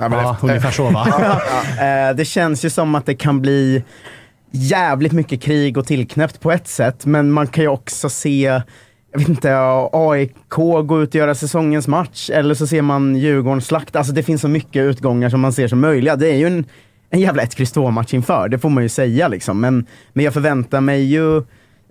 Ja, 0.00 0.08
men 0.08 0.12
Ja, 0.18 0.32
efter- 0.34 0.48
ungefär 0.48 0.70
så 0.70 0.90
va? 0.90 1.06
Eh, 1.80 2.16
det 2.16 2.24
känns 2.24 2.64
ju 2.64 2.70
som 2.70 2.94
att 2.94 3.06
det 3.06 3.14
kan 3.14 3.40
bli 3.42 3.82
jävligt 4.50 5.12
mycket 5.12 5.42
krig 5.42 5.76
och 5.78 5.86
tillknäppt 5.86 6.40
på 6.40 6.52
ett 6.52 6.68
sätt, 6.68 7.06
men 7.06 7.30
man 7.30 7.46
kan 7.46 7.64
ju 7.64 7.68
också 7.68 8.08
se 8.08 8.60
jag 9.12 9.18
vet 9.18 9.28
inte, 9.28 9.56
AIK 9.92 10.32
gå 10.86 11.02
ut 11.02 11.08
och 11.08 11.14
göra 11.14 11.34
säsongens 11.34 11.88
match, 11.88 12.30
eller 12.30 12.54
så 12.54 12.66
ser 12.66 12.82
man 12.82 13.16
Djurgården 13.16 13.60
slakta. 13.60 13.98
Alltså 13.98 14.12
det 14.14 14.22
finns 14.22 14.40
så 14.40 14.48
mycket 14.48 14.82
utgångar 14.82 15.28
som 15.30 15.40
man 15.40 15.52
ser 15.52 15.68
som 15.68 15.80
möjliga. 15.80 16.16
Det 16.16 16.28
är 16.28 16.36
ju 16.36 16.46
en, 16.46 16.64
en 17.10 17.20
jävla 17.20 17.42
1 17.42 17.60
x 17.60 17.76
match 17.76 18.14
inför, 18.14 18.48
det 18.48 18.58
får 18.58 18.70
man 18.70 18.82
ju 18.82 18.88
säga 18.88 19.28
liksom. 19.28 19.60
Men, 19.60 19.86
men 20.12 20.24
jag 20.24 20.34
förväntar 20.34 20.80
mig 20.80 21.02
ju 21.04 21.36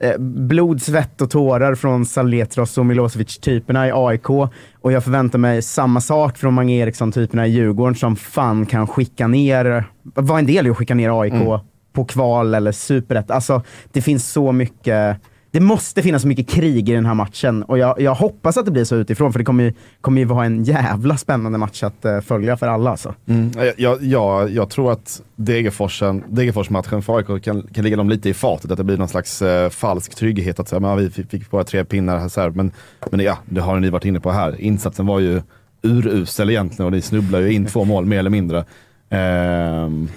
eh, 0.02 0.18
blod, 0.20 0.82
svett 0.82 1.22
och 1.22 1.30
tårar 1.30 1.76
från 1.76 2.06
Saletros 2.06 2.78
och 2.78 2.86
Milosevic-typerna 2.86 3.88
i 3.88 3.92
AIK. 3.94 4.30
Och 4.30 4.92
jag 4.92 5.04
förväntar 5.04 5.40
mig 5.40 5.62
samma 5.62 6.02
sak 6.02 6.38
från 6.38 6.54
Mange 6.54 6.74
Eriksson-typerna 6.76 7.48
i 7.48 7.50
Djurgården 7.50 7.96
som 7.96 8.16
fan 8.16 8.66
kan 8.66 8.88
skicka 8.88 9.28
ner, 9.28 9.84
var 10.04 10.40
en 10.40 10.46
del 10.46 10.68
i 10.68 10.70
att 10.70 10.78
skicka 10.78 10.96
ner 10.96 11.22
AIK 11.22 11.34
Mm. 11.34 11.60
på 11.94 12.06
kval 12.06 12.54
eller 12.56 12.72
superett. 12.72 13.32
Alltså 13.32 13.62
det 13.92 14.02
finns 14.02 14.32
så 14.32 14.52
mycket 14.52 15.18
det 15.56 15.62
måste 15.62 16.02
finnas 16.02 16.22
så 16.22 16.28
mycket 16.28 16.48
krig 16.48 16.90
i 16.90 16.94
den 16.94 17.06
här 17.06 17.14
matchen 17.14 17.64
och 17.64 17.78
jag, 17.78 18.02
jag 18.02 18.16
hoppas 18.16 18.58
att 18.58 18.66
det 18.66 18.72
blir 18.72 18.84
så 18.84 18.96
utifrån 18.96 19.32
för 19.32 19.40
det 19.40 19.46
kommer 19.46 19.64
ju, 19.64 19.74
kommer 20.02 20.22
ju 20.22 20.26
vara 20.26 20.46
en 20.46 20.64
jävla 20.64 21.18
spännande 21.18 21.58
match 21.58 21.84
att 21.84 22.06
uh, 22.06 22.20
följa 22.20 22.58
för 22.58 22.68
alla. 22.68 22.92
Alltså. 22.92 23.14
Mm. 23.28 23.52
Jag, 23.78 24.04
jag, 24.04 24.50
jag, 24.50 24.70
tror 24.70 24.92
att 24.92 25.22
Degerforsen, 25.36 26.24
Degerfors-matchen 26.28 27.02
för 27.02 27.18
AIK 27.18 27.44
kan, 27.44 27.62
kan 27.62 27.84
ligga 27.84 27.98
dem 27.98 28.10
lite 28.10 28.30
i 28.30 28.34
fatet. 28.34 28.72
Att 28.72 28.78
det 28.78 28.84
blir 28.84 28.98
någon 28.98 29.08
slags 29.08 29.42
uh, 29.42 29.70
falsk 29.70 30.16
trygghet. 30.16 30.60
Att 30.60 30.70
säga, 30.70 30.80
men, 30.80 30.90
ja, 30.90 30.96
vi 30.96 31.10
fick, 31.10 31.52
bara 31.52 31.64
tre 31.64 31.86
pinnar 31.86 32.18
här. 32.18 32.28
Så 32.28 32.42
här. 32.42 32.50
Men, 32.50 32.72
men 33.12 33.20
ja, 33.20 33.38
det 33.46 33.62
har 33.62 33.80
ni 33.80 33.90
varit 33.90 34.06
inne 34.06 34.20
på 34.20 34.32
här. 34.32 34.62
Insatsen 34.62 35.06
var 35.06 35.20
ju 35.20 35.42
urusel 35.82 36.50
egentligen 36.50 36.86
och 36.86 36.92
ni 36.92 37.02
snubblar 37.02 37.40
ju 37.40 37.54
in 37.54 37.66
två 37.66 37.86
mål 37.86 38.06
mer 38.06 38.20
eller 38.20 38.30
mindre. 38.30 38.66
Ehm, 39.10 40.10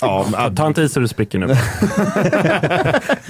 ja, 0.00 0.26
men- 0.32 0.54
Ta 0.54 0.66
inte 0.66 0.82
i 0.82 0.88
så 0.88 1.00
du 1.00 1.08
spricker 1.08 1.38
nu. 1.38 1.46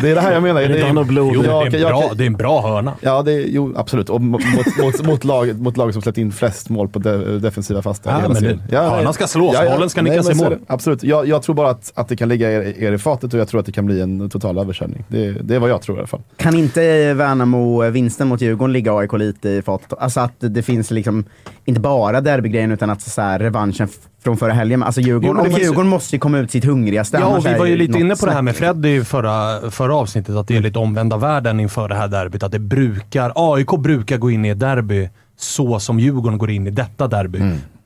det 0.01 0.11
är 0.11 0.15
det 0.15 0.21
här 0.21 0.33
jag 0.33 0.43
menar. 0.43 1.05
Blod. 1.05 1.33
Jo, 1.35 1.45
Jag- 1.45 1.71
det, 1.71 1.77
är 1.77 1.81
en 1.81 1.81
jag- 1.81 1.91
bra, 1.91 2.15
det 2.15 2.25
är 2.25 2.27
en 2.27 2.37
bra 2.37 2.61
hörna. 2.63 2.93
Ja, 3.01 3.23
det 3.23 3.33
är, 3.33 3.45
jo, 3.49 3.73
absolut. 3.77 4.11
Och 4.11 4.21
mot, 4.21 4.41
mot, 4.83 5.05
mot, 5.07 5.25
lag, 5.25 5.61
mot 5.61 5.77
lag 5.77 5.93
som 5.93 6.03
släppt 6.03 6.19
in 6.19 6.33
flest 6.33 6.69
mål 6.69 6.89
på 6.89 6.99
de, 6.99 7.39
defensiva 7.39 7.83
fasta. 7.83 8.11
Ja, 8.11 8.17
hela 8.17 8.29
men 8.41 8.61
det- 8.69 8.77
hörnan 8.77 9.15
ska 9.15 9.27
slås, 9.27 9.57
bollen 9.71 9.91
ska 9.91 10.03
nickas 10.03 10.31
i 10.31 10.35
mål. 10.35 10.59
Absolut. 10.67 11.03
Jag, 11.03 11.29
jag 11.29 11.43
tror 11.43 11.55
bara 11.55 11.71
att, 11.71 11.93
att 11.95 12.09
det 12.09 12.17
kan 12.17 12.29
ligga 12.29 12.53
er, 12.53 12.83
er 12.83 12.93
i 12.93 12.99
fatet 12.99 13.35
och 13.35 13.41
jag 13.41 13.49
tror 13.49 13.61
att 13.61 13.67
det 13.67 13.73
kan 13.73 13.87
bli 13.87 14.01
en 14.01 14.31
total 14.31 14.59
överkörning. 14.59 15.05
Det, 15.09 15.31
det 15.31 15.55
är 15.55 15.59
vad 15.59 15.71
jag 15.71 15.83
tror 15.83 15.97
i 15.97 16.01
alla 16.01 16.07
fall. 16.07 16.21
Kan 16.37 16.55
inte 16.55 17.15
Värnamo-vinsten 17.15 18.29
mot 18.29 18.41
Djurgården 18.41 18.73
ligga 18.73 18.93
AIK 18.99 19.13
lite 19.13 19.49
i 19.49 19.63
fatet? 19.63 19.93
Alltså 19.99 20.21
att 20.21 20.33
det 20.39 20.63
finns 20.63 20.91
liksom, 20.91 21.25
inte 21.65 21.81
bara 21.81 22.21
derbygrejen 22.21 22.73
utan 22.73 22.91
att 22.91 23.03
så 23.03 23.23
här, 23.23 23.39
revanschen 23.39 23.89
från 24.25 24.37
förra 24.37 24.53
helgen. 24.53 24.83
Alltså 24.83 25.01
Djurgården, 25.01 25.43
Jo, 25.47 25.53
och 25.53 25.61
Djurgården 25.61 25.89
måste 25.89 26.17
ju 26.17 26.21
komma 26.21 26.39
ut 26.39 26.51
sitt 26.51 26.65
hungrigaste. 26.65 27.17
Ja, 27.21 27.27
och 27.27 27.47
vi 27.47 27.59
var 27.59 27.67
ju 27.67 27.77
lite 27.77 27.99
inne 27.99 28.17
på 28.17 28.27
det 28.27 28.33
här 28.33 28.43
med. 28.43 28.57
Freddy 28.57 29.05
förra, 29.05 29.71
förra 29.71 29.97
avsnittet, 29.97 30.37
att 30.37 30.49
det 30.49 30.57
är 30.57 30.61
lite 30.61 30.79
omvända 30.79 31.17
världen 31.17 31.61
inför 31.61 31.89
det 31.89 31.95
här 31.95 32.09
derbyt. 32.09 32.43
Att 32.43 32.53
det 32.53 32.59
brukar, 32.59 33.33
AIK 33.35 33.71
brukar 33.79 34.17
gå 34.19 34.31
in 34.31 34.45
i 34.45 34.49
ett 34.49 34.61
derby 34.61 35.09
så 35.37 35.81
som 35.81 36.01
Djurgården 36.01 36.39
går 36.39 36.51
in 36.51 36.67
i 36.67 36.71
detta 36.71 37.09
derby. 37.09 37.41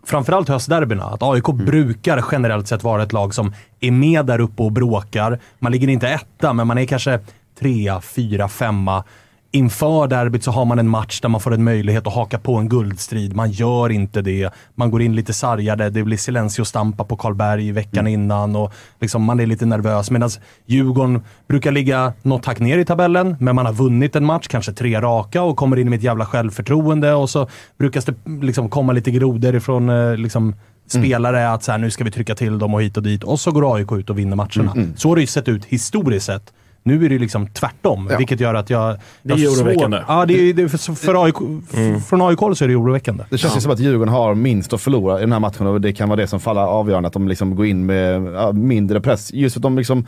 Framförallt 0.07 0.49
höstderbyna. 0.49 1.05
Att 1.05 1.23
AIK 1.23 1.45
brukar 1.47 2.25
generellt 2.33 2.69
sett 2.69 2.85
vara 2.85 3.03
ett 3.03 3.13
lag 3.13 3.35
som 3.35 3.53
är 3.81 3.91
med 3.91 4.27
där 4.27 4.41
uppe 4.41 4.63
och 4.63 4.73
bråkar. 4.73 5.39
Man 5.59 5.73
ligger 5.73 5.89
inte 5.89 6.09
etta, 6.09 6.53
men 6.53 6.67
man 6.67 6.79
är 6.79 6.85
kanske 6.85 7.21
trea, 7.61 8.01
fyra, 8.01 8.49
femma. 8.49 9.05
Inför 9.51 10.07
derbyt 10.07 10.45
så 10.45 10.51
har 10.51 10.65
man 10.65 10.79
en 10.79 10.89
match 10.89 11.21
där 11.21 11.29
man 11.29 11.41
får 11.41 11.55
en 11.55 11.65
möjlighet 11.65 12.07
att 12.07 12.15
haka 12.15 12.39
på 12.39 12.57
en 12.57 12.69
guldstrid. 12.69 13.37
Man 13.37 13.51
gör 13.51 13.91
inte 13.91 14.23
det. 14.23 14.51
Man 14.75 14.91
går 14.91 15.03
in 15.03 15.17
lite 15.17 15.33
sargade. 15.33 15.91
Det 15.91 16.03
blir 16.03 16.17
silencio-stampa 16.17 17.05
på 17.05 17.17
Karlberg 17.17 17.73
veckan 17.73 18.07
Mm. 18.07 18.13
innan 18.13 18.57
och 18.57 18.73
liksom 19.01 19.23
man 19.25 19.41
är 19.41 19.47
lite 19.47 19.67
nervös. 19.67 20.11
Medan 20.11 20.31
Djurgården 20.67 21.21
brukar 21.49 21.73
ligga 21.73 22.13
något 22.23 22.47
hack 22.47 22.59
ner 22.61 22.79
i 22.79 22.85
tabellen, 22.85 23.37
men 23.41 23.55
man 23.55 23.67
har 23.67 23.73
vunnit 23.73 24.17
en 24.17 24.25
match, 24.25 24.47
kanske 24.49 24.73
tre 24.73 25.01
raka 25.01 25.43
och 25.43 25.57
kommer 25.57 25.79
in 25.79 25.91
med 25.91 25.97
ett 25.97 26.03
jävla 26.03 26.27
självförtroende 26.27 27.15
och 27.15 27.31
så 27.31 27.49
brukar 27.79 28.03
det 28.07 28.47
liksom 28.47 28.69
komma 28.69 28.93
lite 28.93 29.11
grodor 29.11 29.55
ifrån 29.57 29.89
eh, 29.89 30.17
liksom, 30.17 30.55
spelare 30.87 31.51
att 31.53 31.63
så 31.63 31.73
här, 31.73 31.79
nu 31.79 31.91
ska 31.91 32.05
vi 32.05 32.11
trycka 32.11 32.35
till 32.35 32.59
dem 32.59 32.75
och 32.75 32.83
hit 32.83 32.97
och 32.97 33.03
dit. 33.03 33.25
Och 33.25 33.41
så 33.41 33.51
går 33.51 33.77
AIK 33.77 33.93
ut 33.93 34.11
och 34.11 34.19
vinner 34.19 34.37
matcherna. 34.37 34.73
Mm, 34.73 34.85
mm. 34.85 34.97
Så 34.97 35.09
har 35.09 35.15
det 35.17 35.21
ju 35.21 35.27
sett 35.27 35.49
ut 35.49 35.65
historiskt 35.65 36.27
sett. 36.27 36.53
Nu 36.89 37.05
är 37.05 37.09
det 37.09 37.19
liksom 37.19 37.47
tvärtom, 37.47 38.09
Ja. 38.11 38.17
vilket 38.19 38.41
gör 38.41 38.55
att 38.55 38.71
jag... 38.71 38.97
Det 39.23 39.35
är 39.35 39.39
jag 39.39 39.53
oroväckande. 39.53 40.03
Ja, 40.09 40.27
det 40.27 40.35
är, 40.35 40.55
det 40.55 40.63
är 40.63 40.69
för, 40.69 40.95
för 40.95 41.25
AIK, 41.25 41.35
Mm. 41.75 42.01
Från 42.01 42.23
AIK 42.23 42.39
så 42.39 42.65
är 42.65 42.69
det 42.69 42.77
oroväckande. 42.77 43.25
Det 43.31 43.39
känns 43.39 43.57
ju 43.57 43.61
som 43.61 43.73
att 43.73 43.79
Djurgården 43.79 44.15
har 44.15 44.35
minst 44.35 44.73
att 44.73 44.81
förlora 44.81 45.19
i 45.19 45.21
den 45.21 45.33
här 45.33 45.41
matchen 45.41 45.67
och 45.67 45.81
det 45.81 45.93
kan 45.93 46.09
vara 46.09 46.21
det 46.21 46.27
som 46.27 46.41
faller 46.41 46.61
avgörande. 46.61 47.07
Att 47.07 47.13
de 47.13 47.29
liksom 47.29 47.57
går 47.57 47.67
in 47.67 47.87
med 47.87 48.23
ja, 48.35 48.53
mindre 48.53 49.01
press. 49.01 49.33
Just 49.33 49.55
för 49.55 49.59
att 49.61 49.63
de 49.63 49.79
liksom, 49.79 50.07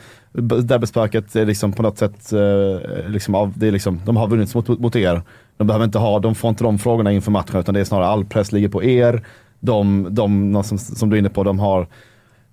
derbyspöket 0.61 1.35
är 1.35 1.45
liksom 1.45 1.73
på 1.73 1.81
något 1.83 1.97
sätt, 1.97 2.33
eh, 2.33 3.09
liksom 3.09 3.35
av, 3.35 3.53
det 3.55 3.67
är 3.67 3.71
liksom, 3.71 4.01
de 4.05 4.17
har 4.17 4.27
vunnit 4.27 4.55
mot, 4.55 4.67
mot 4.67 4.95
er. 4.95 5.21
De 5.57 5.67
behöver 5.67 5.85
inte 5.85 5.99
ha, 5.99 6.19
de 6.19 6.35
får 6.35 6.49
inte 6.49 6.63
de 6.63 6.79
frågorna 6.79 7.11
inför 7.11 7.31
matchen 7.31 7.59
utan 7.59 7.73
det 7.73 7.79
är 7.79 7.83
snarare 7.83 8.07
all 8.07 8.25
press 8.25 8.51
ligger 8.51 8.69
på 8.69 8.83
er. 8.83 9.25
De, 9.59 10.07
de 10.09 10.63
som, 10.63 10.77
som 10.77 11.09
du 11.09 11.15
är 11.15 11.19
inne 11.19 11.29
på, 11.29 11.43
de 11.43 11.59
har 11.59 11.87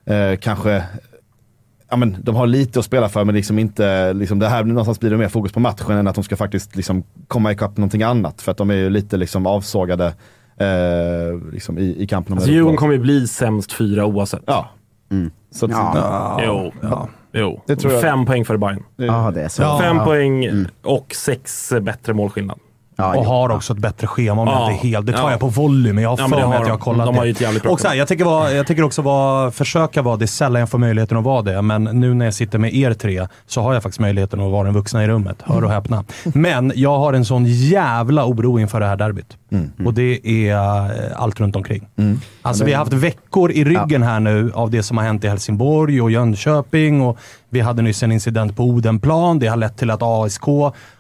eh, 0.05 0.37
kanske 0.41 0.83
Ja, 1.91 1.97
men 1.97 2.17
de 2.23 2.37
har 2.37 2.47
lite 2.47 2.79
att 2.79 2.85
spela 2.85 3.09
för 3.09 3.25
men 3.25 3.35
liksom 3.35 3.59
inte, 3.59 4.13
liksom 4.13 4.39
det 4.39 4.49
här 4.49 4.65
någonstans 4.65 5.01
blir 5.01 5.11
det 5.11 5.17
mer 5.17 5.29
fokus 5.29 5.53
på 5.53 5.61
matchen 5.61 5.91
än 5.97 6.07
att 6.07 6.15
de 6.15 6.25
ska 6.25 6.37
faktiskt 6.37 6.77
liksom 6.77 7.03
komma 7.29 7.53
ikapp 7.53 7.77
någonting 7.77 8.03
annat. 8.03 8.43
För 8.43 8.51
att 8.53 8.59
de 8.59 8.71
är 8.71 8.75
ju 8.75 8.91
lite 8.91 9.17
liksom 9.17 9.47
avsågade 9.47 10.07
eh, 10.57 11.53
liksom 11.53 11.79
i, 11.79 12.03
i 12.03 12.07
kampen 12.07 12.33
om 12.33 12.39
Alltså, 12.39 12.51
Djurgården 12.53 12.77
kommer 12.77 12.93
ju 12.95 12.99
bli 13.01 13.29
sämst 13.29 13.73
fyra 13.73 14.05
oavsett. 14.07 14.43
Ja. 14.47 14.69
Så 15.51 15.67
att, 15.67 15.73
Ja. 15.73 16.41
Jo. 16.47 16.73
jo. 17.33 17.63
Det 17.67 17.77
tror 17.77 17.93
jag. 17.93 18.03
Fem 18.03 18.27
poäng 18.27 18.45
för 18.45 18.57
Bayern. 18.57 18.83
Ja, 18.97 19.31
det 19.35 19.43
är 19.43 19.49
så. 19.49 19.63
Ja. 19.63 19.79
Fem 19.83 19.97
Ja. 19.97 20.05
poäng 20.05 20.67
och 20.83 21.15
sex 21.15 21.73
bättre 21.81 22.15
målskillnad. 22.15 22.59
Ja, 23.01 23.09
och 23.09 23.15
jo. 23.17 23.23
har 23.31 23.51
också 23.51 23.73
ett 23.73 23.79
bättre 23.79 24.07
schema 24.07 24.43
om 24.43 24.49
Ja. 24.49 24.61
jag 24.63 24.73
inte 24.73 24.87
är 24.87 24.91
helt. 24.91 25.07
Det 25.07 25.13
tar 25.13 25.19
Ja. 25.23 25.31
jag 25.31 25.41
på 25.41 25.47
volley, 25.49 25.93
men 25.93 26.03
jag 26.03 26.11
har 26.11 26.19
Ja, 26.19 26.29
för 26.29 26.37
det 26.37 26.43
mig 26.43 26.57
har 26.57 26.63
att 26.63 26.69
jag 26.69 26.75
har 26.75 26.79
kollat 26.79 27.07
De 27.07 27.15
det. 27.15 27.21
har 27.21 27.27
jävligt 27.43 27.63
bra 27.63 27.73
och 27.73 27.81
så 27.81 27.89
här, 27.89 27.95
jag, 27.95 28.09
tycker 28.09 28.25
vara, 28.25 28.53
jag 28.53 28.67
tycker 28.67 28.83
också 28.83 29.03
vara, 29.03 29.51
försöka 29.51 30.03
vara, 30.03 30.17
det 30.17 30.27
sällan 30.27 30.61
jag 30.61 30.69
får 30.71 30.79
möjligheten 30.79 31.17
att 31.19 31.25
vara 31.25 31.43
det, 31.43 31.63
men 31.63 31.85
nu 31.85 32.15
när 32.15 32.25
jag 32.25 32.35
sitter 32.35 32.59
med 32.59 32.75
er 32.75 32.95
tre 32.95 33.27
så 33.47 33.63
har 33.63 33.75
jag 33.75 33.83
faktiskt 33.83 34.01
möjligheten 34.01 34.41
att 34.41 34.51
vara 34.53 34.65
den 34.65 34.75
vuxna 34.75 35.05
i 35.05 35.09
rummet. 35.09 35.39
Hör 35.45 35.65
och 35.65 35.71
häpna. 35.71 36.05
Men 36.25 36.73
jag 36.75 36.99
har 36.99 37.13
en 37.13 37.25
sån 37.25 37.45
jävla 37.47 38.25
oro 38.27 38.59
inför 38.59 38.81
det 38.81 38.87
här 38.87 38.97
derbyt. 38.97 39.37
Och 39.87 39.95
det 39.95 40.21
är 40.49 40.55
eh, 40.55 41.23
allt 41.23 41.41
runt 41.41 41.57
omkring. 41.57 41.87
Alltså 42.43 42.65
vi 42.65 42.73
har 42.73 42.79
haft 42.79 42.93
veckor 42.93 43.51
i 43.53 43.65
ryggen 43.65 44.03
här 44.03 44.21
nu 44.21 44.53
av 44.55 44.71
det 44.71 44.83
som 44.83 44.97
har 44.99 45.05
hänt 45.05 45.25
i 45.25 45.29
Helsingborg 45.29 46.03
och 46.03 46.11
Jönköping. 46.11 47.01
Och 47.03 47.19
vi 47.51 47.61
hade 47.61 47.83
nyss 47.83 48.03
en 48.03 48.13
incident 48.13 48.57
på 48.57 48.65
Odenplan. 48.65 49.39
Det 49.39 49.47
har 49.47 49.57
lett 49.57 49.77
till 49.77 49.91
att 49.91 50.03
ASK 50.03 50.43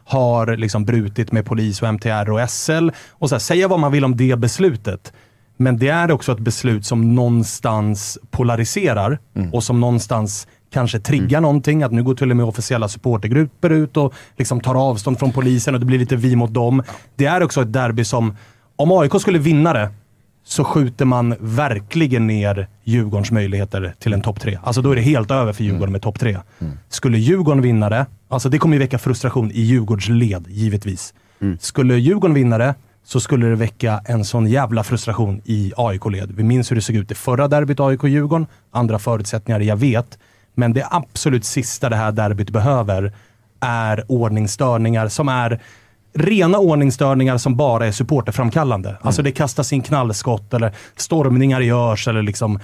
har 0.08 0.56
liksom 0.56 0.84
brutit 0.84 1.32
med 1.32 1.46
polis 1.46 1.82
och 1.82 1.88
MTR 1.88 2.30
och 2.30 2.50
SL. 2.50 2.88
Och 3.10 3.28
så 3.28 3.34
här, 3.34 3.40
säga 3.40 3.68
vad 3.68 3.80
man 3.80 3.92
vill 3.92 4.04
om 4.04 4.16
det 4.16 4.38
beslutet. 4.38 5.12
Men 5.56 5.78
det 5.78 5.88
är 5.88 6.10
också 6.10 6.32
ett 6.32 6.38
beslut 6.38 6.86
som 6.86 7.14
någonstans 7.14 8.18
polariserar 8.30 9.18
och 9.52 9.64
som 9.64 9.80
någonstans 9.80 10.48
kanske 10.72 11.00
triggar 11.00 11.40
någonting. 11.40 11.82
Att 11.82 11.92
nu 11.92 12.02
går 12.02 12.14
till 12.14 12.30
och 12.30 12.36
med 12.36 12.46
officiella 12.46 12.88
supportergrupper 12.88 13.70
ut 13.70 13.96
och 13.96 14.14
liksom 14.36 14.60
tar 14.60 14.74
avstånd 14.74 15.18
från 15.18 15.32
polisen 15.32 15.74
och 15.74 15.80
det 15.80 15.86
blir 15.86 15.98
lite 15.98 16.16
vi 16.16 16.36
mot 16.36 16.54
dem. 16.54 16.82
Det 17.16 17.26
är 17.26 17.42
också 17.42 17.62
ett 17.62 17.72
derby 17.72 18.04
som, 18.04 18.36
om 18.76 18.92
AIK 18.92 19.20
skulle 19.20 19.38
vinna 19.38 19.72
det, 19.72 19.90
så 20.44 20.64
skjuter 20.64 21.04
man 21.04 21.34
verkligen 21.40 22.26
ner 22.26 22.68
Djurgårdens 22.84 23.30
möjligheter 23.30 23.94
till 23.98 24.12
en 24.12 24.20
topp 24.20 24.40
tre. 24.40 24.58
Alltså 24.62 24.82
då 24.82 24.90
är 24.92 24.96
det 24.96 25.02
helt 25.02 25.30
över 25.30 25.52
för 25.52 25.64
Djurgården 25.64 25.92
med 25.92 26.02
topp 26.02 26.18
tre. 26.18 26.38
Skulle 26.88 27.18
Djurgården 27.18 27.62
vinna 27.62 27.88
det, 27.90 28.06
alltså 28.28 28.48
det 28.48 28.58
kommer 28.58 28.74
ju 28.74 28.78
väcka 28.78 28.98
frustration 28.98 29.50
i 29.50 29.60
Djurgårds 29.60 30.08
led, 30.08 30.46
givetvis. 30.48 31.14
Skulle 31.60 31.94
Djurgården 31.94 32.34
vinna 32.34 32.58
det, 32.58 32.74
så 33.04 33.20
skulle 33.20 33.46
det 33.46 33.54
väcka 33.54 34.00
en 34.04 34.24
sån 34.24 34.46
jävla 34.46 34.84
frustration 34.84 35.40
i 35.44 35.72
AIK-led. 35.76 36.32
Vi 36.32 36.42
minns 36.42 36.70
hur 36.70 36.76
det 36.76 36.82
såg 36.82 36.96
ut 36.96 37.10
i 37.10 37.14
förra 37.14 37.48
derbyt 37.48 37.80
AIK-Djurgården. 37.80 38.46
Andra 38.70 38.98
förutsättningar, 38.98 39.60
jag 39.60 39.76
vet. 39.76 40.18
Men 40.54 40.72
det 40.72 40.86
absolut 40.90 41.44
sista 41.44 41.88
det 41.88 41.96
här 41.96 42.12
derbyt 42.12 42.50
behöver 42.50 43.12
är 43.60 44.04
ordningsstörningar 44.08 45.08
som 45.08 45.28
är 45.28 45.60
rena 46.14 46.58
ordningsstörningar 46.58 47.38
som 47.38 47.56
bara 47.56 47.86
är 47.86 47.92
supporterframkallande. 47.92 48.96
Alltså 49.00 49.22
det 49.22 49.32
kastas 49.32 49.72
in 49.72 49.82
knallskott 49.82 50.54
eller 50.54 50.72
stormningar 50.96 51.60
görs 51.60 52.08
eller 52.08 52.22
liksom 52.22 52.60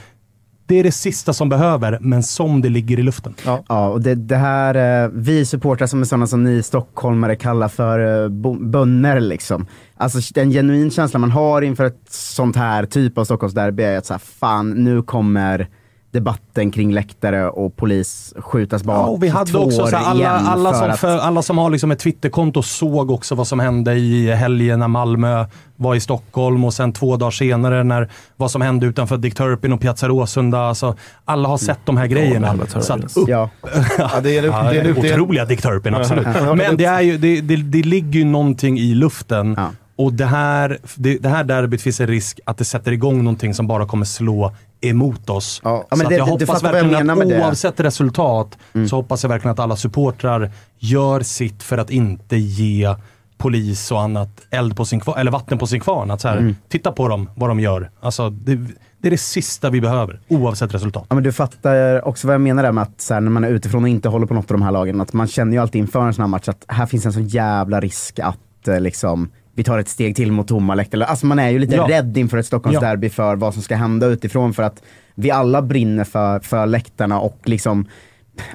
det 0.67 0.79
är 0.79 0.85
det 0.85 0.93
sista 0.93 1.33
som 1.33 1.49
behöver, 1.49 1.99
men 2.01 2.23
som 2.23 2.61
det 2.61 2.69
ligger 2.69 2.99
i 2.99 3.03
luften. 3.03 3.35
Ja, 3.45 3.89
och 3.89 4.01
det, 4.01 4.15
det 4.15 4.37
här, 4.37 5.05
eh, 5.05 5.11
vi 5.15 5.45
supportrar 5.45 5.87
som 5.87 6.01
är 6.01 6.05
sådana 6.05 6.27
som 6.27 6.45
ni 6.45 6.63
stockholmare 6.63 7.37
kallar 7.37 7.69
för 7.69 8.25
eh, 8.25 8.29
bönder 8.59 9.21
liksom. 9.21 9.67
Alltså 9.97 10.19
den 10.35 10.51
genuin 10.51 10.91
känsla 10.91 11.19
man 11.19 11.31
har 11.31 11.63
inför 11.63 11.85
ett 11.85 12.03
sånt 12.11 12.57
här 12.57 12.87
typ 12.87 13.19
av 13.19 13.25
Stockholmsderby 13.25 13.83
är 13.83 13.99
att 13.99 14.07
så 14.07 14.15
här, 14.15 14.19
fan 14.19 14.71
nu 14.71 15.03
kommer 15.03 15.69
debatten 16.15 16.71
kring 16.71 16.93
läktare 16.93 17.49
och 17.49 17.77
polis 17.77 18.35
skjutas 18.37 18.83
bak 18.85 18.97
Ja, 18.97 19.07
och 19.07 19.23
vi 19.23 19.29
hade 19.29 19.51
två 19.51 19.59
också 19.59 19.87
så 19.87 19.97
här, 19.97 20.05
alla, 20.05 20.29
alla, 20.31 20.75
som 20.75 20.91
att- 20.91 20.99
för, 21.01 21.19
alla 21.19 21.43
som 21.43 21.59
har 21.59 21.71
liksom 21.71 21.91
ett 21.91 21.99
Twitterkonto 21.99 22.63
såg 22.63 23.11
också 23.11 23.35
vad 23.35 23.47
som 23.47 23.61
hände 23.61 23.95
i 23.95 24.33
helgen 24.33 24.79
när 24.79 24.89
Malmö 24.89 25.47
var 25.77 25.95
i 25.95 26.01
Stockholm 26.01 26.65
och 26.65 26.75
sen 26.75 26.93
två 26.93 27.17
dagar 27.17 27.31
senare 27.31 27.85
när 27.85 28.09
vad 28.37 28.51
som 28.51 28.63
hände 28.63 28.87
utanför 28.87 29.17
Dick 29.17 29.35
Turpin 29.35 29.73
och 29.73 29.81
Piazza 29.81 30.09
Råsunda. 30.09 30.59
Alltså, 30.61 30.97
alla 31.25 31.49
har 31.49 31.59
sett 31.59 31.79
de 31.85 31.97
här 31.97 32.07
grejerna. 32.07 32.55
Så 32.69 32.93
att 32.93 33.17
upp, 33.17 33.29
Ja. 33.29 33.51
Ja, 33.99 34.11
det 34.23 34.39
är, 34.39 34.43
det 34.43 34.49
är, 34.49 34.85
det 34.85 35.09
är, 35.09 35.13
otroliga 35.15 35.45
Dick 35.45 35.63
Turpin, 35.63 35.95
absolut. 35.95 36.27
Men 36.57 36.77
det, 36.77 36.85
är 36.85 37.01
ju, 37.01 37.19
det, 37.19 37.41
det, 37.41 37.57
det 37.57 37.83
ligger 37.83 38.19
ju 38.19 38.25
någonting 38.25 38.79
i 38.79 38.95
luften. 38.95 39.55
Ja. 39.59 39.71
Och 39.97 40.13
det 40.13 40.27
här, 40.27 40.79
det, 40.95 41.19
det 41.19 41.29
här 41.29 41.45
derbyt 41.45 41.83
finns 41.83 42.01
en 42.01 42.07
risk 42.07 42.41
att 42.45 42.59
det 42.59 42.65
sätter 42.65 42.93
igång 42.93 43.19
någonting 43.25 43.55
som 43.55 43.67
bara 43.67 43.87
kommer 43.87 44.05
slå 44.05 44.55
emot 44.89 45.31
oss. 45.31 45.61
Ja, 45.65 45.85
så 45.91 45.97
det- 45.97 46.03
jag 46.03 46.11
det- 46.11 46.17
du 46.17 46.23
hoppas 46.31 46.63
jag 46.63 46.73
verkligen 46.73 47.07
menar 47.07 47.13
att 47.23 47.29
med 47.29 47.39
det. 47.39 47.45
oavsett 47.45 47.81
resultat 47.81 48.59
så 48.89 48.97
hoppas 48.97 49.23
jag 49.23 49.29
verkligen 49.31 49.53
att 49.53 49.59
alla 49.59 49.77
supportrar 49.77 50.51
gör 50.79 51.21
sitt 51.21 51.63
för 51.63 51.79
att 51.79 51.91
inte 51.91 52.37
ge 52.37 52.95
polis 53.39 53.91
och 53.93 54.01
annat 54.03 54.41
eld 54.51 54.77
på 54.77 54.85
sin 54.85 55.01
kvarn, 55.01 55.19
eller 55.19 55.31
vatten 55.31 55.59
på 55.59 55.67
sin 55.67 55.81
kvarn. 55.81 56.11
Att 56.11 56.21
så 56.21 56.29
här, 56.29 56.55
Titta 56.69 56.93
på 56.93 57.09
dem, 57.09 57.31
vad 57.35 57.51
de 57.51 57.61
gör. 57.61 57.91
Alltså, 58.01 58.31
det, 58.31 58.55
det 58.99 59.09
är 59.09 59.11
det 59.11 59.19
sista 59.19 59.71
vi 59.71 59.81
behöver, 59.81 60.21
oavsett 60.29 60.75
resultat. 60.75 61.07
Ja, 61.09 61.15
men 61.15 61.25
du 61.25 61.33
fattar 61.33 62.09
också 62.09 62.27
vad 62.27 62.35
jag 62.35 62.41
menar 62.41 62.63
där 62.63 62.73
med 62.73 62.83
att 62.83 63.01
så 63.01 63.15
här, 63.15 63.21
när 63.21 63.31
man 63.31 63.45
är 63.45 63.49
utifrån 63.49 63.83
och 63.83 63.89
inte 63.89 64.09
håller 64.09 64.27
på 64.27 64.35
något 64.35 64.51
av 64.51 64.59
de 64.59 64.63
här 64.63 64.73
lagen, 64.73 65.01
att 65.01 65.13
man 65.13 65.27
känner 65.27 65.53
ju 65.53 65.59
alltid 65.59 65.79
inför 65.79 66.07
en 66.07 66.15
sån 66.15 66.23
här 66.23 66.29
match 66.29 66.49
att 66.49 66.65
här 66.69 66.87
finns 66.87 67.07
en 67.07 67.13
sån 67.13 67.27
jävla 67.29 67.81
risk 67.81 68.19
att 68.19 68.69
eh, 68.69 68.81
liksom, 68.81 69.31
vi 69.55 69.65
tar 69.65 69.79
ett 69.79 69.89
steg 69.89 70.17
till 70.17 70.33
mot 70.33 70.49
tomma 70.49 70.75
läktare. 70.75 71.05
Alltså 71.07 71.27
man 71.27 71.39
är 71.39 71.51
ju 71.51 71.59
lite 71.59 71.75
Ja. 71.77 71.87
rädd 71.89 72.17
inför 72.17 72.39
ett 72.39 72.47
Stockholmsderby 72.47 73.09
för 73.11 73.37
vad 73.37 73.55
som 73.55 73.63
ska 73.63 73.77
hända 73.77 74.07
utifrån 74.07 74.55
för 74.55 74.63
att 74.63 74.83
vi 75.15 75.31
alla 75.31 75.63
brinner 75.63 76.05
för, 76.05 76.41
för 76.41 76.67
läktarna 76.67 77.21
och 77.21 77.39
liksom 77.45 77.87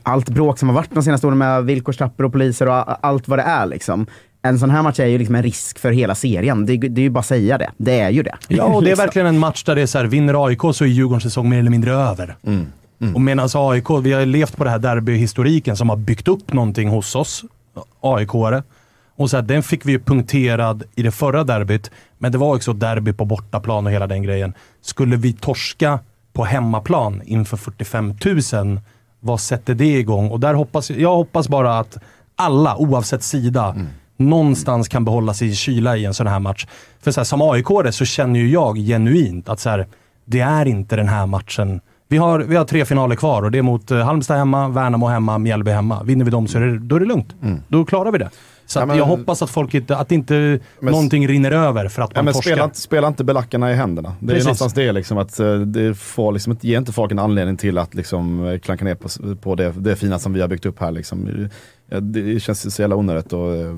allt 0.04 0.30
bråk 0.30 0.60
som 0.60 0.70
har 0.70 0.76
varit 0.76 0.90
de 0.94 1.04
senaste 1.04 1.28
åren 1.28 1.38
med 1.38 1.66
villkorstrappor 1.66 2.26
och 2.26 2.32
poliser 2.32 2.68
och 2.70 3.06
allt 3.08 3.28
vad 3.28 3.40
det 3.40 3.44
är 3.44 3.66
liksom. 3.66 4.08
En 4.42 4.60
sån 4.60 4.70
här 4.70 4.82
match 4.84 5.00
är 5.00 5.06
ju 5.06 5.18
liksom 5.18 5.36
en 5.36 5.44
risk 5.44 5.80
för 5.80 5.92
hela 5.92 6.16
serien. 6.16 6.66
Det, 6.66 6.74
är- 6.74 6.78
det 6.90 7.02
är 7.02 7.04
ju 7.04 7.10
bara 7.10 7.20
att 7.20 7.26
säga 7.26 7.58
det. 7.58 7.70
Det 7.78 8.00
är 8.00 8.10
ju 8.10 8.24
det. 8.24 8.36
Ja, 8.48 8.64
och 8.64 8.82
det 8.82 8.88
är 8.88 8.90
Liksom. 8.90 9.06
verkligen 9.06 9.28
en 9.28 9.40
match 9.40 9.64
där 9.64 9.76
det 9.76 9.82
är 9.82 9.86
så 9.86 9.98
här, 9.98 10.06
vinner 10.06 10.46
AIK 10.48 10.62
så 10.74 10.84
är 10.84 10.88
Djurgårdens 10.88 11.24
säsong 11.24 11.50
mer 11.50 11.60
eller 11.60 11.72
mindre 11.72 11.94
över. 11.94 12.36
Och 13.16 13.22
medan 13.22 13.50
AIK, 13.54 13.90
vi 14.04 14.14
har 14.14 14.26
levt 14.26 14.58
på 14.58 14.64
det 14.64 14.70
här 14.70 14.80
derbyhistoriken 14.80 15.78
som 15.78 15.90
har 15.90 15.96
byggt 15.96 16.28
upp 16.28 16.54
någonting 16.54 16.90
hos 16.90 17.16
oss, 17.16 17.44
AIK-are. 18.02 18.64
Och 19.20 19.30
så 19.30 19.38
här, 19.38 19.44
den 19.44 19.64
fick 19.64 19.86
vi 19.86 19.92
ju 19.92 20.00
punkterad 20.00 20.84
i 20.96 21.04
det 21.04 21.12
förra 21.12 21.44
derbyt, 21.44 21.92
men 22.18 22.32
det 22.32 22.38
var 22.38 22.56
också 22.56 22.74
derby 22.74 23.14
på 23.14 23.26
bortaplan 23.26 23.86
och 23.86 23.92
hela 23.92 24.08
den 24.08 24.24
grejen. 24.24 24.54
Skulle 24.82 25.16
vi 25.16 25.34
torska 25.34 26.00
på 26.34 26.46
hemmaplan 26.46 27.22
inför 27.26 27.58
45 27.58 28.14
000, 28.54 28.80
vad 29.20 29.40
sätter 29.40 29.74
det 29.76 30.00
igång? 30.00 30.30
Och 30.30 30.40
där 30.40 30.54
hoppas 30.54 30.90
jag 30.90 31.16
hoppas 31.16 31.50
bara 31.50 31.80
att 31.80 31.98
alla, 32.36 32.78
oavsett 32.78 33.24
sida, 33.24 33.76
någonstans 34.18 34.88
kan 34.88 35.06
behålla 35.06 35.34
sig 35.34 35.48
i 35.48 35.56
kyla 35.56 35.98
i 35.98 36.06
en 36.06 36.14
sån 36.14 36.28
här 36.28 36.40
match. 36.40 36.68
För 37.02 37.12
så 37.12 37.20
här, 37.20 37.26
som 37.26 37.42
aik 37.42 37.96
så 37.96 38.06
känner 38.06 38.40
ju 38.40 38.50
jag 38.50 38.78
genuint 38.78 39.50
att 39.50 39.60
så 39.60 39.70
här, 39.70 39.88
det 40.26 40.40
är 40.40 40.66
inte 40.66 40.96
den 40.96 41.08
här 41.08 41.26
matchen. 41.26 41.82
Vi 42.08 42.18
har, 42.18 42.40
vi 42.40 42.56
har 42.56 42.66
tre 42.66 42.86
finaler 42.86 43.16
kvar 43.16 43.44
och 43.44 43.52
det 43.52 43.58
är 43.58 43.62
mot 43.62 43.92
eh, 43.92 43.98
Halmstad 43.98 44.38
hemma, 44.38 44.68
Värnamo 44.70 45.08
hemma, 45.08 45.38
Mjällby 45.38 45.72
hemma. 45.72 46.04
Vinner 46.04 46.26
vi 46.26 46.32
dem 46.32 46.48
så 46.48 46.58
är 46.58 46.62
det, 46.62 46.80
då 46.80 46.96
är 46.96 47.00
det 47.00 47.06
lugnt. 47.06 47.36
Då 47.68 47.86
klarar 47.86 48.12
vi 48.12 48.18
det. 48.18 48.30
Så 48.70 48.80
Ja, 48.80 48.86
men- 48.86 48.98
jag 48.98 49.06
hoppas 49.06 49.42
att 49.42 49.50
folk 49.50 49.74
inte, 49.74 49.98
att 49.98 50.12
inte 50.12 50.60
någonting 50.82 51.28
rinner 51.28 51.52
över 51.52 51.88
för 51.88 52.02
att 52.02 52.12
Ja, 52.14 52.18
man 52.18 52.26
men 52.26 52.34
torskar. 52.34 52.52
spela, 52.52 52.64
inte- 52.66 52.80
spela 52.82 53.08
inte 53.08 53.24
belackarna 53.24 53.72
i 53.72 53.76
händerna. 53.76 54.14
Det 54.20 54.26
är 54.26 54.30
Precis. 54.30 54.44
någonstans 54.46 54.74
det 54.74 54.92
liksom 54.92 55.18
att 55.18 55.40
eh, 55.40 55.56
det 55.56 55.94
får 55.98 56.32
liksom 56.32 56.58
ger 56.62 56.78
inte 56.78 56.92
folk 56.92 57.12
en 57.12 57.20
anledning 57.20 57.58
till 57.58 57.78
att 57.78 57.94
liksom 57.96 58.48
eh, 58.48 58.60
klanka 58.60 58.86
ner 58.86 58.96
på, 58.96 59.10
på 59.36 59.56
det, 59.56 59.72
det 59.78 59.96
fina 59.96 60.20
som 60.20 60.34
vi 60.34 60.42
har 60.42 60.48
byggt 60.48 60.66
upp 60.66 60.80
här 60.80 60.92
liksom. 60.92 61.50
Ja, 61.92 62.00
Det 62.00 62.40
känns 62.40 62.76
så 62.76 62.82
jävla 62.82 62.96
onödigt 62.96 63.34
och 63.34 63.56
eh, 63.56 63.76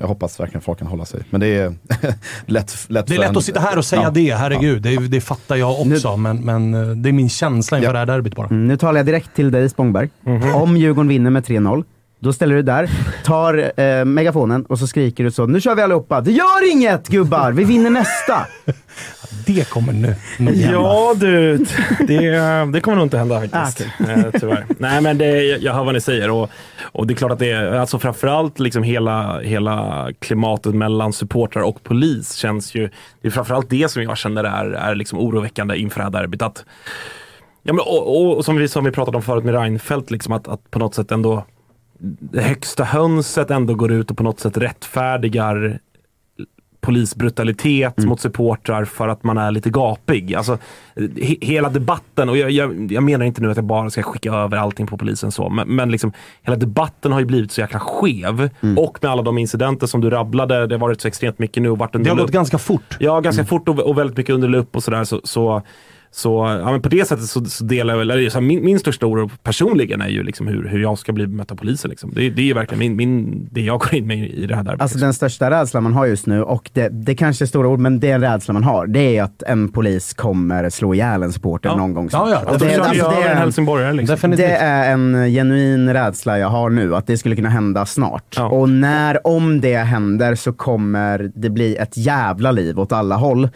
jag 0.00 0.06
hoppas 0.08 0.40
verkligen 0.40 0.60
folk 0.60 0.78
kan 0.78 0.88
hålla 0.88 1.04
sig. 1.04 1.20
Men 1.30 1.40
det 1.40 1.46
är 1.46 1.74
lätt, 2.46 2.74
lätt 2.88 3.06
Det 3.06 3.14
är 3.14 3.18
lätt 3.18 3.28
en- 3.30 3.36
att 3.36 3.44
sitta 3.44 3.60
här 3.60 3.78
och 3.78 3.84
säga 3.84 4.02
Ja. 4.02 4.10
det, 4.10 4.34
herregud. 4.34 4.82
Det, 4.82 4.96
det 5.08 5.20
fattar 5.20 5.56
jag 5.56 5.80
också, 5.80 6.16
men, 6.16 6.36
men 6.44 6.74
eh, 6.74 6.88
det 6.88 7.08
är 7.08 7.12
min 7.12 7.28
känsla 7.28 7.78
inför 7.78 7.92
det 7.92 7.98
här 7.98 8.06
derbyt 8.06 8.34
bara. 8.36 8.46
Mm, 8.46 8.66
nu 8.68 8.76
talar 8.76 8.98
jag 8.98 9.06
direkt 9.06 9.34
till 9.34 9.50
dig 9.50 9.68
Spångberg. 9.68 10.08
Mhm. 10.22 10.54
Om 10.54 10.76
Djurgården 10.76 11.08
vinner 11.08 11.30
med 11.30 11.44
3-0, 11.44 11.84
då 12.20 12.32
ställer 12.32 12.54
du 12.54 12.62
där, 12.62 12.90
tar 13.24 13.80
eh, 13.80 14.04
megafonen 14.04 14.64
och 14.64 14.78
så 14.78 14.86
skriker 14.86 15.24
du 15.24 15.30
så 15.30 15.46
Nu 15.46 15.60
kör 15.60 15.74
vi 15.74 15.82
allihopa! 15.82 16.20
Det 16.20 16.32
gör 16.32 16.72
inget 16.72 17.08
gubbar! 17.08 17.52
Vi 17.52 17.64
vinner 17.64 17.90
nästa! 17.90 18.46
Det 19.46 19.70
kommer 19.70 19.92
nu. 19.92 20.14
Ja 20.72 21.14
du, 21.16 21.56
det, 22.08 22.30
det 22.72 22.80
kommer 22.80 22.96
nog 22.96 23.06
inte 23.06 23.18
hända 23.18 23.40
faktiskt. 23.40 23.80
eh, 24.00 24.40
tyvärr. 24.40 24.66
Nej 24.78 25.00
men 25.00 25.18
det, 25.18 25.42
jag 25.42 25.74
hör 25.74 25.84
vad 25.84 25.94
ni 25.94 26.00
säger 26.00 26.30
och, 26.30 26.50
och 26.82 27.06
det 27.06 27.14
är 27.14 27.16
klart 27.16 27.32
att 27.32 27.38
det 27.38 27.50
är, 27.50 27.72
alltså 27.72 27.98
framförallt 27.98 28.58
liksom 28.58 28.82
hela, 28.82 29.40
hela 29.40 30.08
klimatet 30.18 30.74
mellan 30.74 31.12
supportrar 31.12 31.62
och 31.62 31.82
polis 31.82 32.34
känns 32.34 32.74
ju, 32.74 32.90
det 33.22 33.28
är 33.28 33.32
framförallt 33.32 33.70
det 33.70 33.90
som 33.90 34.02
jag 34.02 34.18
känner 34.18 34.44
är, 34.44 34.70
är 34.70 34.94
liksom 34.94 35.18
oroväckande 35.18 35.76
inför 35.76 36.00
det 36.00 36.04
här 36.04 36.10
derbyt. 36.10 36.42
Att, 36.42 36.64
ja, 37.62 37.72
men, 37.72 37.80
och, 37.80 38.16
och, 38.22 38.36
och 38.36 38.44
som, 38.44 38.56
vi, 38.56 38.68
som 38.68 38.84
vi 38.84 38.90
pratade 38.90 39.16
om 39.16 39.22
förut 39.22 39.44
med 39.44 39.54
Reinfeldt, 39.54 40.10
liksom 40.10 40.32
att, 40.32 40.48
att 40.48 40.70
på 40.70 40.78
något 40.78 40.94
sätt 40.94 41.12
ändå 41.12 41.44
det 42.02 42.42
högsta 42.42 42.84
hönset 42.84 43.50
ändå 43.50 43.74
går 43.74 43.92
ut 43.92 44.10
och 44.10 44.16
på 44.16 44.22
något 44.22 44.40
sätt 44.40 44.56
rättfärdigar 44.56 45.80
polisbrutalitet 46.80 48.04
mot 48.04 48.20
supportrar 48.20 48.84
för 48.84 49.08
att 49.08 49.24
man 49.24 49.38
är 49.38 49.50
lite 49.50 49.70
gapig. 49.70 50.34
Alltså, 50.34 50.58
he 50.96 51.36
hela 51.40 51.68
debatten, 51.68 52.28
och 52.28 52.36
jag, 52.36 52.50
jag, 52.50 52.92
jag 52.92 53.02
menar 53.02 53.24
inte 53.24 53.42
nu 53.42 53.50
att 53.50 53.56
jag 53.56 53.64
bara 53.64 53.90
ska 53.90 54.02
skicka 54.02 54.32
över 54.32 54.56
allting 54.56 54.86
på 54.86 54.98
polisen 54.98 55.32
så, 55.32 55.48
men, 55.48 55.68
men 55.68 55.90
liksom, 55.90 56.12
hela 56.42 56.56
debatten 56.56 57.12
har 57.12 57.20
ju 57.20 57.26
blivit 57.26 57.52
så 57.52 57.60
jäkla 57.60 57.80
skev. 57.80 58.50
Och 58.76 58.98
med 59.02 59.10
alla 59.10 59.22
de 59.22 59.38
incidenter 59.38 59.86
som 59.86 60.00
du 60.00 60.10
rabblade, 60.10 60.66
det 60.66 60.74
har 60.74 60.80
varit 60.80 61.00
så 61.00 61.08
extremt 61.08 61.38
mycket 61.38 61.62
nu 61.62 61.70
och 61.70 61.78
varit 61.78 61.94
under 61.94 62.10
Det 62.10 62.16
har 62.16 62.22
gått 62.22 62.30
ganska 62.30 62.58
fort. 62.58 62.96
Ja, 63.00 63.20
ganska 63.20 63.44
fort 63.44 63.68
och, 63.68 63.78
och 63.78 63.98
väldigt 63.98 64.16
mycket 64.16 64.34
under 64.34 64.48
lupp 64.48 64.76
och 64.76 64.84
sådär. 64.84 65.04
Så, 65.04 65.20
så, 65.24 65.62
så, 66.12 66.58
ja, 66.64 66.72
men 66.72 66.82
på 66.82 66.88
det 66.88 67.08
sättet 67.08 67.24
så, 67.24 67.44
så 67.44 67.64
delar 67.64 67.94
jag 67.94 68.00
eller, 68.00 68.30
så 68.30 68.38
här, 68.38 68.46
min, 68.46 68.64
min 68.64 68.78
största 68.78 69.06
oro 69.06 69.30
personligen 69.42 70.00
är 70.00 70.08
ju 70.08 70.22
liksom 70.22 70.46
hur, 70.46 70.68
hur 70.68 70.78
jag 70.78 70.98
ska 70.98 71.12
bli 71.12 71.26
bemött 71.26 71.52
av 71.52 71.56
polisen. 71.56 71.90
Liksom. 71.90 72.12
Det, 72.14 72.30
det 72.30 72.42
är 72.42 72.46
ju 72.46 72.54
verkligen 72.54 72.78
min, 72.78 72.96
min, 72.96 73.48
det 73.50 73.60
jag 73.60 73.80
går 73.80 73.94
in 73.94 74.06
med 74.06 74.30
i 74.30 74.46
det 74.46 74.56
här 74.56 74.62
derbyt. 74.62 74.82
Alltså 74.82 74.98
den 74.98 75.14
största 75.14 75.50
rädslan 75.50 75.82
man 75.82 75.92
har 75.92 76.06
just 76.06 76.26
nu, 76.26 76.42
och 76.42 76.70
det, 76.72 76.88
det 76.88 77.14
kanske 77.14 77.44
är 77.44 77.46
stora 77.46 77.68
ord, 77.68 77.78
men 77.78 78.00
det 78.00 78.10
är 78.10 78.14
en 78.14 78.20
rädsla 78.20 78.54
man 78.54 78.64
har, 78.64 78.86
det 78.86 79.16
är 79.16 79.22
att 79.22 79.42
en 79.42 79.68
polis 79.68 80.14
kommer 80.14 80.70
slå 80.70 80.94
ihjäl 80.94 81.22
en 81.22 81.32
supporter 81.32 81.68
Ja. 81.68 81.76
någon 81.76 81.94
gång 81.94 82.08
Ja, 82.12 82.30
ja. 82.30 82.52
Och 82.52 82.58
de 82.58 82.64
det, 82.64 82.78
alltså, 82.80 83.10
det, 83.10 83.16
en 83.16 83.30
är, 83.30 83.34
helsingborgare, 83.34 83.92
liksom. 83.92 84.30
Det 84.30 84.46
är 84.56 84.92
en 84.92 85.30
genuin 85.32 85.92
rädsla 85.92 86.38
jag 86.38 86.48
har 86.48 86.70
nu, 86.70 86.96
att 86.96 87.06
det 87.06 87.18
skulle 87.18 87.36
kunna 87.36 87.48
hända 87.48 87.86
snart. 87.86 88.38
Och 88.50 88.68
när, 88.68 89.26
om 89.26 89.60
det 89.60 89.76
händer, 89.76 90.34
så 90.34 90.52
kommer 90.52 91.30
det 91.34 91.50
bli 91.50 91.76
ett 91.76 91.96
jävla 91.96 92.52
liv 92.52 92.80
åt 92.80 92.92
alla 92.92 93.16
håll. 93.16 93.48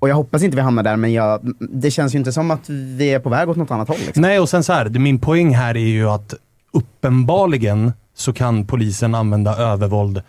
Och 0.00 0.08
jag 0.08 0.16
hoppas 0.16 0.42
inte 0.42 0.56
vi 0.56 0.62
hamnar 0.62 0.82
där, 0.82 0.96
men 0.96 1.12
jag, 1.12 1.54
det 1.58 1.90
känns 1.90 2.14
ju 2.14 2.18
inte 2.18 2.32
som 2.32 2.50
att 2.50 2.68
vi 2.68 3.14
är 3.14 3.18
på 3.18 3.28
väg 3.28 3.48
åt 3.48 3.56
något 3.56 3.70
annat 3.70 3.88
håll. 3.88 3.98
Liksom. 4.06 4.22
Nej, 4.22 4.38
och 4.38 4.48
sen 4.48 4.64
så 4.64 4.72
här, 4.72 4.88
min 4.88 5.18
poäng 5.18 5.54
här 5.54 5.76
är 5.76 5.88
ju 5.88 6.08
att 6.08 6.34
uppenbarligen 6.72 7.92
så 8.14 8.32
kan 8.32 8.66
polisen 8.66 9.14
använda 9.14 9.56
övervåld 9.56 10.22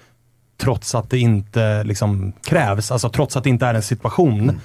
trots 0.62 0.96
att 0.96 1.10
det 1.10 1.20
inte 1.20 1.84
liksom 1.84 2.34
krävs, 2.44 2.92
alltså 2.92 3.10
trots 3.10 3.38
att 3.38 3.44
det 3.44 3.50
inte 3.50 3.66
är 3.66 3.74
en 3.74 3.82
situation. 3.82 4.60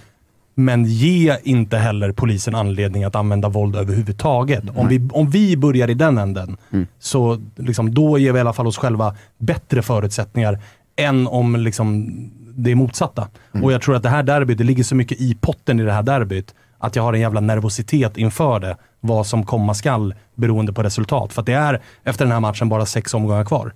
Men 0.54 0.84
ge 0.84 1.36
inte 1.42 1.76
heller 1.76 2.12
polisen 2.12 2.54
anledning 2.54 3.04
att 3.04 3.16
använda 3.16 3.48
våld 3.48 3.76
överhuvudtaget. 3.76 4.64
Om 4.74 4.88
vi, 4.88 5.08
om 5.12 5.30
vi 5.30 5.56
börjar 5.56 5.90
i 5.90 5.94
den 5.94 6.18
änden, 6.18 6.56
så 6.98 7.42
liksom, 7.56 7.94
då 7.94 8.18
ger 8.18 8.32
vi 8.32 8.38
i 8.38 8.40
alla 8.40 8.52
fall 8.52 8.66
oss 8.66 8.78
själva 8.78 9.16
bättre 9.38 9.82
förutsättningar 9.82 10.58
än 10.96 11.26
om 11.26 11.56
liksom, 11.56 12.14
det 12.56 12.70
är 12.70 12.74
motsatta. 12.74 13.28
Och 13.62 13.72
jag 13.72 13.82
tror 13.82 13.96
att 13.96 14.02
det 14.02 14.08
här 14.08 14.22
derbyt, 14.22 14.58
det 14.58 14.64
ligger 14.64 14.84
så 14.84 14.94
mycket 14.94 15.20
i 15.20 15.34
potten 15.40 15.80
i 15.80 15.82
det 15.82 15.92
här 15.92 16.02
derbyt, 16.02 16.54
att 16.78 16.96
jag 16.96 17.02
har 17.02 17.12
en 17.12 17.20
jävla 17.20 17.40
nervositet 17.40 18.16
inför 18.16 18.60
det. 18.60 18.76
Vad 19.00 19.26
som 19.26 19.44
komma 19.46 19.74
skall 19.74 20.14
beroende 20.34 20.72
på 20.72 20.82
resultat. 20.82 21.32
För 21.32 21.40
att 21.42 21.46
det 21.46 21.52
är 21.52 21.80
efter 22.04 22.24
den 22.24 22.32
här 22.32 22.40
matchen 22.40 22.68
bara 22.68 22.86
sex 22.86 23.14
omgångar 23.14 23.44
kvar. 23.44 23.72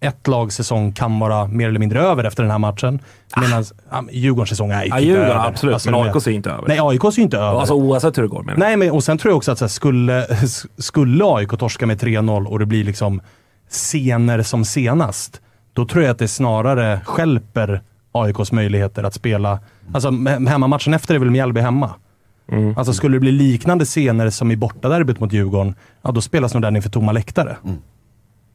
Ett 0.00 0.26
lags 0.28 0.54
säsong 0.56 0.92
kan 0.92 1.18
vara 1.18 1.46
mer 1.46 1.68
eller 1.68 1.78
mindre 1.80 2.00
över 2.00 2.24
efter 2.24 2.42
den 2.42 2.50
här 2.52 2.58
matchen. 2.58 3.00
Medan 3.40 3.64
ja, 3.90 4.00
men 4.00 4.14
Djurgårdens 4.14 4.48
säsong 4.48 4.70
är 4.70 4.82
ju 4.84 4.88
Ja, 4.88 5.00
Djurgården, 5.00 5.30
över. 5.30 5.48
absolut. 5.48 5.72
Alltså, 5.74 5.90
men 5.90 6.00
det- 6.02 6.06
AIK 6.12 6.26
är 6.26 6.30
inte 6.30 6.50
över. 6.50 6.68
Nej, 6.68 6.78
AIK 6.82 7.04
är 7.04 7.18
inte 7.20 7.36
över. 7.38 7.58
Alltså 7.60 7.74
oavsett 7.74 8.18
hur 8.18 8.22
det 8.22 8.28
går 8.28 8.42
menar. 8.42 8.58
Nej, 8.58 8.76
men 8.76 8.90
och 8.90 9.04
sen 9.04 9.18
tror 9.18 9.30
jag 9.30 9.36
också 9.36 9.52
att 9.52 9.58
så 9.58 9.64
här, 9.64 9.68
skulle, 9.70 10.26
skulle 10.78 11.24
AIK 11.24 11.58
torska 11.58 11.86
med 11.86 12.00
3-0 12.02 12.46
och 12.46 12.58
det 12.58 12.66
blir 12.66 12.84
liksom 12.84 13.20
scener 13.70 14.42
som 14.42 14.64
senast, 14.64 15.40
då 15.72 15.86
tror 15.86 16.04
jag 16.04 16.10
att 16.10 16.18
det 16.18 16.28
snarare 16.28 17.00
skälper 17.04 17.82
AIKs 18.22 18.52
möjligheter 18.52 19.02
att 19.02 19.14
spela. 19.14 19.58
Alltså 19.92 20.08
he- 20.08 20.48
hemmamatchen 20.48 20.94
efter 20.94 21.14
är 21.14 21.18
väl 21.18 21.30
Mjällby 21.30 21.60
hemma. 21.60 21.90
Mm. 22.52 22.74
Alltså 22.78 22.92
skulle 22.92 23.16
det 23.16 23.20
bli 23.20 23.32
liknande 23.32 23.84
scener 23.84 24.30
som 24.30 24.50
i 24.50 24.56
bortaderbyt 24.56 25.20
mot 25.20 25.32
Djurgården, 25.32 25.74
ja 26.02 26.12
då 26.12 26.20
spelas 26.20 26.54
nog 26.54 26.62
den 26.62 26.76
inför 26.76 26.90
tomma 26.90 27.12
läktare. 27.12 27.56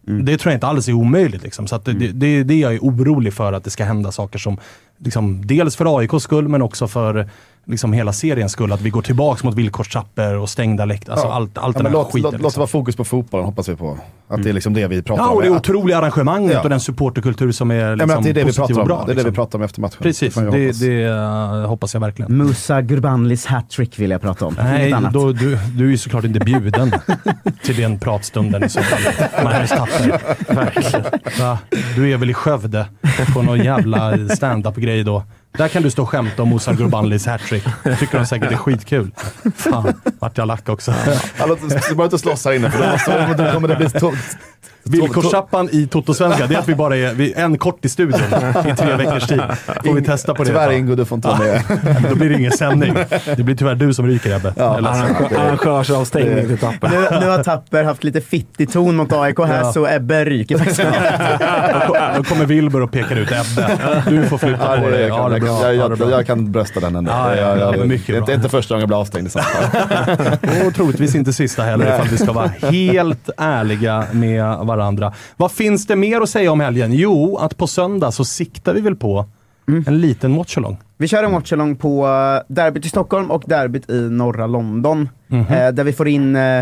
Det 0.03 0.37
tror 0.37 0.51
jag 0.51 0.57
inte 0.57 0.67
alls 0.67 0.87
är 0.87 0.93
omöjligt. 0.93 1.43
Liksom. 1.43 1.67
Så 1.67 1.75
att 1.75 1.85
det, 1.85 1.93
det, 1.93 2.43
det 2.43 2.59
jag 2.59 2.73
är 2.73 2.79
orolig 2.79 3.33
för, 3.33 3.53
att 3.53 3.63
det 3.63 3.69
ska 3.69 3.83
hända 3.83 4.11
saker 4.11 4.39
som, 4.39 4.57
liksom, 4.97 5.47
dels 5.47 5.75
för 5.75 5.99
AIKs 5.99 6.23
skull, 6.23 6.47
men 6.47 6.61
också 6.61 6.87
för 6.87 7.29
liksom, 7.71 7.93
hela 7.93 8.13
seriens 8.13 8.51
skull. 8.51 8.71
Att 8.71 8.81
vi 8.81 8.89
går 8.89 9.01
tillbaka 9.01 9.47
mot 9.47 9.55
villkorstrappor 9.55 10.35
och 10.35 10.49
stängda 10.49 10.85
läktare. 10.85 11.13
Alltså, 11.13 11.27
Ja. 11.27 11.33
allt, 11.33 11.57
allt 11.57 11.75
ja, 11.75 11.77
den 11.83 11.85
här 11.85 11.93
låt, 11.93 12.07
skiten. 12.11 12.31
låt, 12.31 12.41
låt 12.41 12.53
det 12.53 12.59
vara 12.59 12.67
fokus 12.67 12.95
på 12.95 13.03
fotbollen 13.05 13.45
hoppas 13.45 13.69
vi 13.69 13.75
på. 13.75 13.97
Att 14.27 14.43
det 14.43 14.49
är 14.49 14.53
liksom 14.53 14.73
det 14.73 14.87
vi 14.87 15.01
pratar 15.01 15.23
Ja, 15.23 15.29
om. 15.29 15.35
och 15.35 15.41
det 15.43 15.47
Att- 15.55 15.63
arrangemanget 15.63 15.97
arrangemanget 15.97 16.53
Ja. 16.53 16.61
och 16.61 16.69
den 16.69 16.79
supporterkultur 16.79 17.51
som 17.51 17.71
är 17.71 17.75
Ja, 17.75 17.89
liksom, 17.91 18.07
men 18.07 18.17
att 18.17 18.23
det 18.23 18.29
är 18.29 18.33
det 18.33 18.43
vi 18.43 18.53
pratar 18.53 18.79
om. 18.79 18.87
bra. 18.87 18.97
det 18.97 19.03
är 19.03 19.05
det 19.07 19.13
vi 19.13 19.15
liksom. 19.15 19.33
pratar 19.33 19.59
om 19.59 19.63
efter 19.65 19.81
matchen. 19.81 19.97
Precis, 20.01 20.33
det, 20.33 20.41
hoppas. 20.45 20.79
det 20.79 21.03
eh, 21.03 21.67
hoppas 21.67 21.93
jag 21.93 22.01
verkligen. 22.01 22.37
Musa 22.37 22.81
Gurbanlis 22.81 23.45
hattrick 23.45 23.99
vill 23.99 24.11
jag 24.11 24.21
prata 24.21 24.45
om. 24.45 24.55
Nej, 24.63 24.95
då, 25.13 25.31
du, 25.31 25.59
du 25.75 25.85
är 25.85 25.89
ju 25.91 25.97
såklart 25.97 26.23
inte 26.23 26.39
bjuden 26.39 26.91
till 27.63 27.75
den 27.75 27.99
pratstunden 27.99 28.63
i 28.63 28.69
så 28.69 28.81
fall. 28.81 29.01
Magnus 29.43 29.69
Tapper. 29.69 30.19
Verkligen. 30.55 31.05
Du 31.95 32.11
är 32.13 32.17
väl 32.17 32.29
i 32.29 32.33
Skövde 32.33 32.85
på 33.33 33.41
någon 33.41 33.59
jävla 33.63 34.27
stand-up-grej 34.29 35.03
då. 35.03 35.23
Där 35.51 35.67
kan 35.67 35.83
du 35.83 35.91
stå 35.91 36.01
och 36.01 36.09
skämta 36.09 36.43
om 36.43 36.49
Musa 36.49 36.73
Gurbanlis 36.73 37.25
hattrick. 37.25 37.63
tycker 37.99 38.17
de 38.17 38.25
säkert 38.25 38.51
är 38.51 38.55
skitkul. 38.55 39.11
Fan, 39.55 40.01
vart 40.19 40.37
jag 40.37 40.47
lack 40.47 40.69
också. 40.69 40.93
Ja, 41.39 41.45
låt 41.45 41.63
oss 41.63 41.71
inte 41.91 42.19
slåss 42.19 42.45
här 42.45 42.51
inne 42.53 42.71
för 42.71 42.79
då, 43.37 43.43
då 43.43 43.51
kommer 43.51 43.67
det 43.67 43.75
bli 43.75 43.89
tomt. 43.89 44.37
Villkorstrappan 44.83 45.69
i 45.71 45.87
Toto-svenska, 45.87 46.47
det 46.47 46.55
är 46.55 46.59
att 46.59 46.69
vi 46.69 46.75
bara 46.75 46.97
är 46.97 47.13
vi 47.13 47.33
en 47.33 47.57
kort 47.57 47.85
i 47.85 47.89
studion 47.89 48.19
i 48.71 48.75
tre 48.75 48.95
veckors 48.95 49.27
tid. 49.27 49.41
Får 49.85 49.93
vi 49.93 50.01
testa 50.01 50.33
på 50.33 50.43
det. 50.43 50.49
Tyvärr. 50.49 50.71
Ingo, 50.71 50.95
du 50.95 51.05
får 51.05 51.15
inte 51.15 51.27
vara 51.27 51.37
med. 51.39 51.61
Då 52.09 52.15
blir 52.15 52.29
det 52.29 52.35
ingen 52.35 52.51
sändning. 52.51 52.93
Det 53.37 53.43
blir 53.43 53.55
tyvärr 53.55 53.75
du 53.75 53.93
som 53.93 54.07
ryker 54.07 54.35
Ebbe. 54.35 54.53
Ja, 54.57 54.77
Arrangörsavstängning 55.37 56.47
till 56.47 56.57
Tapper. 56.57 56.89
Nu, 56.89 57.19
nu 57.19 57.29
har 57.29 57.43
Tapper 57.43 57.83
haft 57.83 58.03
lite 58.03 58.21
fittig 58.21 58.71
ton 58.71 58.95
mot 58.95 59.13
AIK 59.13 59.39
här, 59.39 59.61
Ja. 59.63 59.73
så 59.73 59.87
Ebbe 59.87 60.25
ryker 60.25 60.57
faktiskt. 60.57 60.81
Då 61.73 61.79
ko- 61.87 61.95
Då 62.17 62.23
kommer 62.23 62.45
Wilbur 62.45 62.81
och 62.81 62.91
pekar 62.91 63.15
ut 63.15 63.29
Ebbe. 63.31 63.77
Du 64.09 64.23
får 64.25 64.37
flytta 64.37 64.75
Ja, 64.75 64.81
på 64.81 64.89
det, 64.89 64.97
dig. 64.97 65.07
jag, 65.07 65.17
Ja, 65.19 65.29
det 65.29 65.47
jag, 65.75 65.91
det 65.91 66.03
jag, 66.03 66.11
jag 66.11 66.27
kan 66.27 66.51
brösta 66.51 66.79
den 66.79 66.95
ändå. 66.95 67.11
Ja, 67.11 67.35
ja, 67.35 67.57
ja, 67.77 67.85
mycket 67.85 68.25
det 68.25 68.31
är 68.31 68.35
inte, 68.35 68.49
första 68.49 68.73
gången 68.73 68.81
jag 68.81 68.89
blir 68.89 68.99
avstängd 68.99 69.27
i 69.27 69.29
sånt 69.29 69.45
fall. 69.45 70.67
Och 70.67 70.73
troligtvis 70.75 71.15
inte 71.15 71.33
sista 71.33 71.63
heller 71.63 71.85
ifall 71.95 72.07
vi 72.07 72.17
ska 72.17 72.31
vara 72.31 72.47
helt 72.71 73.29
ärliga 73.37 74.03
med 74.11 74.43
varandra. 74.77 75.13
Vad 75.37 75.51
finns 75.51 75.87
det 75.87 75.95
mer 75.95 76.21
att 76.21 76.29
säga 76.29 76.51
om 76.51 76.59
helgen? 76.59 76.93
Jo, 76.93 77.37
att 77.37 77.57
på 77.57 77.67
söndag 77.67 78.11
så 78.11 78.25
siktar 78.25 78.73
vi 78.73 78.81
väl 78.81 78.95
på 78.95 79.25
en 79.87 80.01
liten 80.01 80.35
watchalong. 80.35 80.77
Vi 80.97 81.07
kör 81.07 81.23
en 81.23 81.31
watchalong 81.31 81.75
på 81.75 82.07
eh, 82.07 82.53
derbyt 82.53 82.85
i 82.85 82.89
Stockholm 82.89 83.31
och 83.31 83.43
derbyt 83.45 83.89
i 83.89 84.09
norra 84.09 84.47
London. 84.47 85.09
Mhm. 85.27 85.45
Eh, 85.53 85.71
där 85.71 85.83
vi 85.83 85.93
får 85.93 86.07
in 86.07 86.35
eh, 86.35 86.57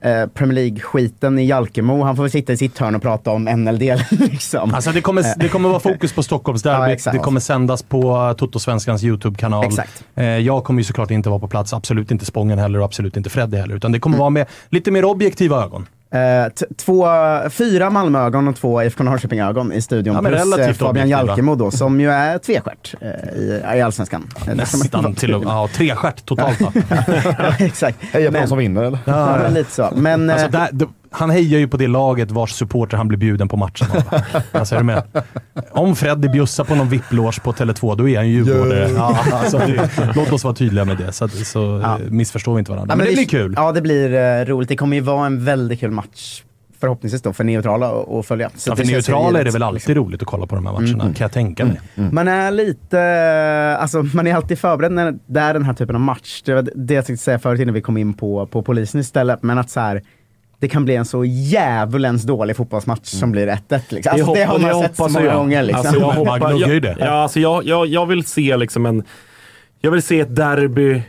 eh, 0.00 0.26
Premier 0.34 0.54
League-skiten 0.54 1.38
i 1.38 1.44
Jalkemo. 1.44 2.02
Han 2.02 2.16
får 2.16 2.22
väl 2.22 2.30
sitta 2.30 2.52
i 2.52 2.56
sitt 2.56 2.78
hörn 2.78 2.94
och 2.94 3.02
prata 3.02 3.30
om 3.30 3.44
NLD 3.44 3.82
liksom. 4.10 4.74
Alltså 4.74 4.92
det 4.92 5.00
kommer, 5.00 5.24
det 5.38 5.48
kommer 5.48 5.68
vara 5.68 5.80
fokus 5.80 6.12
på 6.12 6.18
Ja, 6.18 6.22
Stockholmsderbyt. 6.22 6.94
exakt. 6.94 7.16
det 7.16 7.22
kommer 7.22 7.40
sändas 7.40 7.82
på 7.82 8.34
Toto-svenskans 8.38 9.04
YouTube-kanal. 9.04 9.64
Eh, 10.14 10.24
jag 10.24 10.64
kommer 10.64 10.80
ju 10.80 10.84
såklart 10.84 11.10
inte 11.10 11.28
vara 11.28 11.40
på 11.40 11.48
plats, 11.48 11.72
absolut 11.72 12.10
inte 12.10 12.24
Spången 12.24 12.58
heller 12.58 12.78
och 12.78 12.84
absolut 12.84 13.16
inte 13.16 13.30
Freddy 13.30 13.56
heller. 13.56 13.74
Utan 13.76 13.92
det 13.92 13.98
kommer 14.00 14.18
vara 14.18 14.30
med 14.30 14.46
lite 14.68 14.90
mer 14.90 15.04
objektiva 15.04 15.62
ögon. 15.64 15.86
Eh, 16.14 16.48
t- 16.52 16.66
två, 16.76 17.06
fyra 17.50 17.90
Malmöögon 17.90 18.48
och 18.48 18.56
två 18.56 18.82
IFK 18.82 19.04
Norrköping-ögon 19.04 19.72
i 19.72 19.82
studion. 19.82 20.14
Ja, 20.14 20.20
men 20.20 20.32
plus 20.32 20.42
eh, 20.42 20.46
relativt 20.46 20.78
Fabian. 20.78 21.08
Jalkemo 21.08 21.54
då, 21.54 21.70
som 21.70 22.00
ju 22.00 22.10
är 22.10 22.38
tvestjärt 22.38 22.94
eh, 23.00 23.38
i, 23.38 23.62
i 23.76 23.80
Allsvenskan. 23.80 24.28
Nästan 24.54 25.14
till 25.14 25.34
och 25.34 25.44
Ja, 25.44 25.68
trestjärt 25.74 26.24
totalt 26.26 26.58
då. 26.58 26.72
ja, 27.38 27.54
exakt. 27.58 27.98
Heja 28.12 28.28
på 28.28 28.32
Men- 28.32 28.42
de 28.42 28.48
som 28.48 28.58
vinner 28.58 28.82
eller? 28.82 28.98
Ja, 29.04 29.38
lite 29.48 29.70
så. 29.70 29.88
Men, 29.96 30.30
Alltså 30.30 30.48
där, 30.48 30.68
han 31.14 31.30
hejar 31.30 31.58
ju 31.58 31.68
på 31.68 31.76
det 31.76 31.86
laget 31.86 32.30
vars 32.30 32.50
supporter 32.52 32.96
han 32.96 33.08
blir 33.08 33.18
bjuden 33.18 33.48
på 33.48 33.56
matchen 33.56 33.86
av. 33.90 34.20
alltså, 34.52 34.74
är 34.74 34.78
du 34.78 34.84
med? 34.84 35.02
Om 35.70 35.96
Freddy 35.96 36.28
bjussar 36.28 36.64
på 36.64 36.74
någon 36.74 36.88
VIP-loge 36.88 37.40
på 37.42 37.52
Tele2, 37.52 37.96
då 37.96 38.08
är 38.08 38.16
han 38.16 38.28
ju 38.28 38.34
djurgårdare. 38.44 38.88
Ja, 38.96 39.18
alltså, 39.32 39.58
det, 39.58 39.90
låt 40.16 40.32
oss 40.32 40.44
vara 40.44 40.54
tydliga 40.54 40.84
med 40.84 40.96
det, 40.98 41.12
så, 41.12 41.28
så 41.28 41.80
Ja. 41.82 41.94
eh, 42.00 42.10
missförstår 42.10 42.54
vi 42.54 42.58
inte 42.58 42.70
varandra. 42.70 42.92
Ja, 42.92 42.96
men, 42.96 43.04
det 43.06 43.10
vi- 43.10 43.16
blir 43.16 43.26
kul. 43.26 43.54
Ja, 43.56 43.72
det 43.72 43.80
blir 43.82 44.14
eh, 44.14 44.44
roligt. 44.44 44.68
Det 44.68 44.76
kommer 44.76 44.96
ju 44.96 45.02
vara 45.02 45.26
en 45.26 45.44
väldigt 45.44 45.80
kul 45.80 45.90
match. 45.90 46.42
Förhoppningsvis 46.80 47.22
då, 47.22 47.32
för 47.32 47.44
neutrala 47.44 47.90
att 48.18 48.26
följa. 48.26 48.50
Så 48.56 48.70
Ja, 48.70 48.76
för 48.76 48.84
det 48.84 48.90
neutrala 48.92 49.40
är 49.40 49.44
det 49.44 49.50
väl 49.50 49.62
alltid 49.62 49.96
roligt 49.96 50.22
att 50.22 50.28
kolla 50.28 50.46
på 50.46 50.54
de 50.54 50.66
här 50.66 50.72
matcherna, 50.72 51.02
Mm. 51.04 51.14
kan 51.14 51.24
jag 51.24 51.32
tänka 51.32 51.64
mig. 51.64 51.80
Man 51.94 52.28
är 52.28 52.50
lite, 52.50 53.76
alltså 53.80 54.02
man 54.02 54.26
är 54.26 54.34
alltid 54.34 54.58
förberedd 54.58 54.92
när 54.92 55.14
det 55.26 55.40
är 55.40 55.54
den 55.54 55.62
här 55.64 55.72
typen 55.74 55.94
av 55.96 56.00
match. 56.00 56.42
Det 56.44 56.54
var 56.54 56.68
det 56.74 56.94
jag 56.94 57.06
tänkte 57.06 57.24
säga 57.24 57.38
förut 57.38 57.60
innan 57.60 57.74
vi 57.74 57.80
kom 57.82 57.96
in 57.96 58.14
på, 58.14 58.46
på 58.46 58.62
polisen 58.62 59.00
istället. 59.00 59.42
Men 59.42 59.58
att 59.58 59.70
så 59.70 59.80
här, 59.80 60.02
det 60.64 60.68
kan 60.68 60.84
bli 60.84 60.96
en 60.96 61.04
så 61.04 61.24
djävulens 61.24 62.22
dålig 62.22 62.56
fotbollsmatch 62.56 63.08
som 63.08 63.32
blir 63.32 63.46
1-1. 63.46 63.80
Liksom. 63.88 64.12
Alltså, 64.12 64.34
det, 64.34 64.44
har 64.44 64.58
man 64.58 64.82
sett 64.82 64.96
så 64.96 65.08
många 65.08 65.24
jag. 65.24 65.36
gånger. 65.36 65.62
Liksom. 65.62 65.86
Alltså, 65.86 66.00
jag, 66.00 66.10
hoppas, 66.10 66.60
jag, 66.60 66.82
det. 66.82 66.96
ja, 66.98 67.06
alltså, 67.06 67.40
jag, 67.40 67.64
jag, 67.64 67.86
jag 67.86 68.06
vill 68.06 68.24
se 68.24 68.56
liksom 68.56 68.86
en... 68.86 69.04
Jag 69.80 69.90
vill 69.90 70.02
se 70.02 70.20
ett 70.20 70.36
derby 70.36 71.02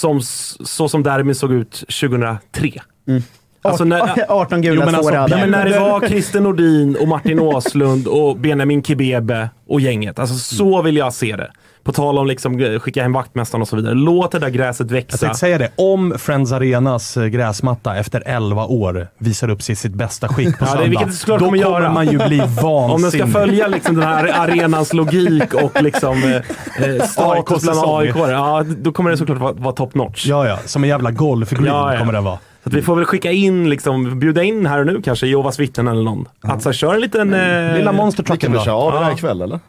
som, 0.00 0.20
så 0.64 0.88
som 0.88 1.02
derbyn 1.02 1.34
såg 1.34 1.52
ut 1.52 1.72
2003. 1.72 2.70
Alltså 3.62 3.84
när, 3.84 4.24
18 4.28 4.60
gula, 4.62 4.74
Jo, 4.74 4.80
men 4.80 4.94
två 4.94 4.96
alltså, 4.96 5.14
röda. 5.14 5.46
När 5.46 5.64
det 5.64 5.80
var 5.80 6.08
Christer 6.08 6.40
Nordin 6.40 6.96
och 7.00 7.08
Martin 7.08 7.38
Åslund 7.40 8.06
och 8.06 8.36
Benjamin 8.36 8.82
Kibebe 8.82 9.50
och 9.66 9.80
gänget. 9.80 10.18
Alltså 10.18 10.34
så 10.34 10.82
vill 10.82 10.96
jag 10.96 11.12
se 11.12 11.36
det. 11.36 11.50
På 11.84 11.92
tal 11.92 12.18
om 12.18 12.26
liksom 12.26 12.60
eh, 12.60 12.78
skicka 12.78 13.02
hem 13.02 13.12
vaktmästaren 13.12 13.62
och 13.62 13.68
så 13.68 13.76
vidare. 13.76 13.94
Låt 13.94 14.32
det 14.32 14.38
där 14.38 14.48
gräset 14.48 14.90
Jag 14.90 14.94
växa. 14.96 15.18
tänkte 15.18 15.38
säga 15.38 15.58
det, 15.58 15.68
om 15.76 16.14
Friends 16.18 16.52
Arenas 16.52 17.16
eh, 17.16 17.24
gräsmatta 17.26 17.96
efter 17.96 18.22
11 18.26 18.64
år 18.66 19.08
visar 19.18 19.48
upp 19.50 19.62
sig 19.62 19.72
i 19.72 19.76
sitt 19.76 19.94
bästa 19.94 20.28
skick 20.28 20.58
på 20.58 20.64
Ja, 20.64 20.74
det 20.74 20.82
är 20.82 20.84
söndag, 20.86 21.04
det 21.06 21.12
såklart 21.12 21.38
då 21.40 21.44
kommer 21.44 21.58
göra. 21.58 21.92
man 21.92 22.06
ju 22.08 22.18
bli 22.26 22.38
vansinnig. 22.62 22.64
Om 22.94 23.02
den 23.02 23.10
ska 23.10 23.26
följa 23.26 23.66
liksom 23.66 23.94
den 23.96 24.08
här 24.08 24.40
arenans 24.40 24.92
logik 24.92 25.54
och 25.54 25.82
liksom 25.82 26.22
eh, 26.22 26.86
eh, 26.88 27.02
status 27.06 27.62
bland. 27.62 27.78
AIK. 27.84 28.16
Ja, 28.16 28.64
då 28.82 28.92
kommer 28.92 29.10
det 29.10 29.16
såklart 29.16 29.38
vara, 29.38 29.52
vara 29.52 29.74
top 29.74 29.94
notch. 29.94 30.26
Ja, 30.26 30.48
ja. 30.48 30.58
Som 30.66 30.82
en 30.84 30.88
jävla 30.88 31.10
golfgreen 31.10 31.64
Ja, 31.64 31.92
ja. 31.92 31.98
kommer 31.98 32.12
det 32.12 32.20
vara. 32.20 32.38
Så 32.62 32.68
att 32.68 32.74
vi 32.74 32.82
får 32.82 32.96
väl 32.96 33.04
skicka 33.04 33.30
in, 33.30 33.70
liksom, 33.70 34.18
bjuda 34.18 34.42
in 34.42 34.66
här 34.66 34.78
och 34.80 34.86
nu 34.86 35.02
kanske, 35.02 35.26
Jehovas 35.26 35.58
vittnen 35.60 35.88
eller 35.88 36.02
någon. 36.02 36.28
Att 36.42 36.62
så 36.62 36.68
här, 36.68 36.74
kör 36.74 36.94
en 36.94 37.00
liten... 37.00 37.34
Eh, 37.34 37.76
Lilla 37.76 37.92
Vi 37.92 37.96
monstertrucken 37.96 38.40
kan 38.40 38.52
väl 38.52 38.58
då. 38.58 38.64
köra 38.64 38.74
av 38.74 38.92
det 38.92 38.98
Ja. 38.98 39.04
här 39.04 39.12
ikväll 39.12 39.42
eller? 39.42 39.60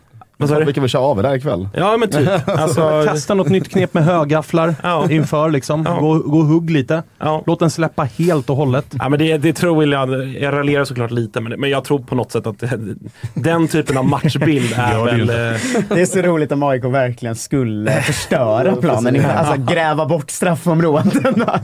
Vad 0.43 0.49
sa 0.49 0.59
du? 0.59 0.65
Vi 0.65 0.73
kan 0.73 0.81
väl 0.81 0.89
köra 0.89 1.01
av 1.01 1.21
det 1.21 1.27
här 1.27 1.35
ikväll? 1.35 1.67
Ja, 1.73 1.97
men 1.97 2.09
typ. 2.09 2.29
Alltså, 2.47 3.03
Testa 3.07 3.33
något 3.33 3.49
nytt 3.49 3.69
knep 3.69 3.93
med 3.93 4.03
högafflar 4.05 4.75
Ja. 4.83 5.07
inför. 5.11 5.49
Liksom. 5.49 5.83
Ja. 5.87 5.99
Gå, 5.99 6.19
gå 6.19 6.37
och 6.39 6.45
hugg 6.45 6.69
lite. 6.69 7.03
ja. 7.19 7.43
Låt 7.45 7.59
den 7.59 7.69
släppa 7.69 8.03
helt 8.03 8.49
och 8.49 8.55
hållet. 8.55 8.85
Ja, 8.99 9.09
men 9.09 9.19
det, 9.19 9.37
det 9.37 9.53
tror 9.53 9.85
jag, 9.85 10.09
jag 10.41 10.53
raljerar 10.53 10.83
såklart 10.85 11.11
lite, 11.11 11.41
men, 11.41 11.59
men 11.59 11.69
jag 11.69 11.83
tror 11.83 11.99
på 11.99 12.15
något 12.15 12.31
sätt 12.31 12.47
att 12.47 12.59
det, 12.59 12.79
den 13.33 13.67
typen 13.67 13.97
av 13.97 14.05
matchbild 14.05 14.73
är 14.77 14.97
ju 15.17 15.25
väl... 15.25 15.29
eh, 15.29 15.61
Det 15.89 16.01
är 16.01 16.05
så 16.05 16.21
roligt 16.21 16.51
om 16.51 16.63
AIK 16.63 16.83
verkligen 16.83 17.35
skulle 17.35 17.91
förstöra 18.01 18.75
planen. 18.75 19.25
Alltså 19.25 19.73
gräva 19.73 20.05
bort 20.05 20.29
straffområdena. 20.31 21.59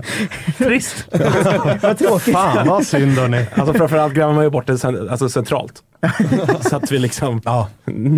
Trist. 0.58 1.06
Vad 1.82 1.98
tråkigt. 1.98 2.34
Fan 2.34 2.68
vad 2.68 2.86
synd 2.86 3.18
hörni. 3.18 3.46
Alltså 3.56 3.74
framförallt 3.74 4.14
gräver 4.14 4.34
man 4.34 4.44
ju 4.44 4.50
bort 4.50 4.68
det 4.68 4.84
alltså, 4.86 5.30
centralt. 5.30 5.74
Så 6.70 6.76
att 6.76 6.92
vi 6.92 7.00
liksom... 7.00 7.42
Ja, 7.46 7.68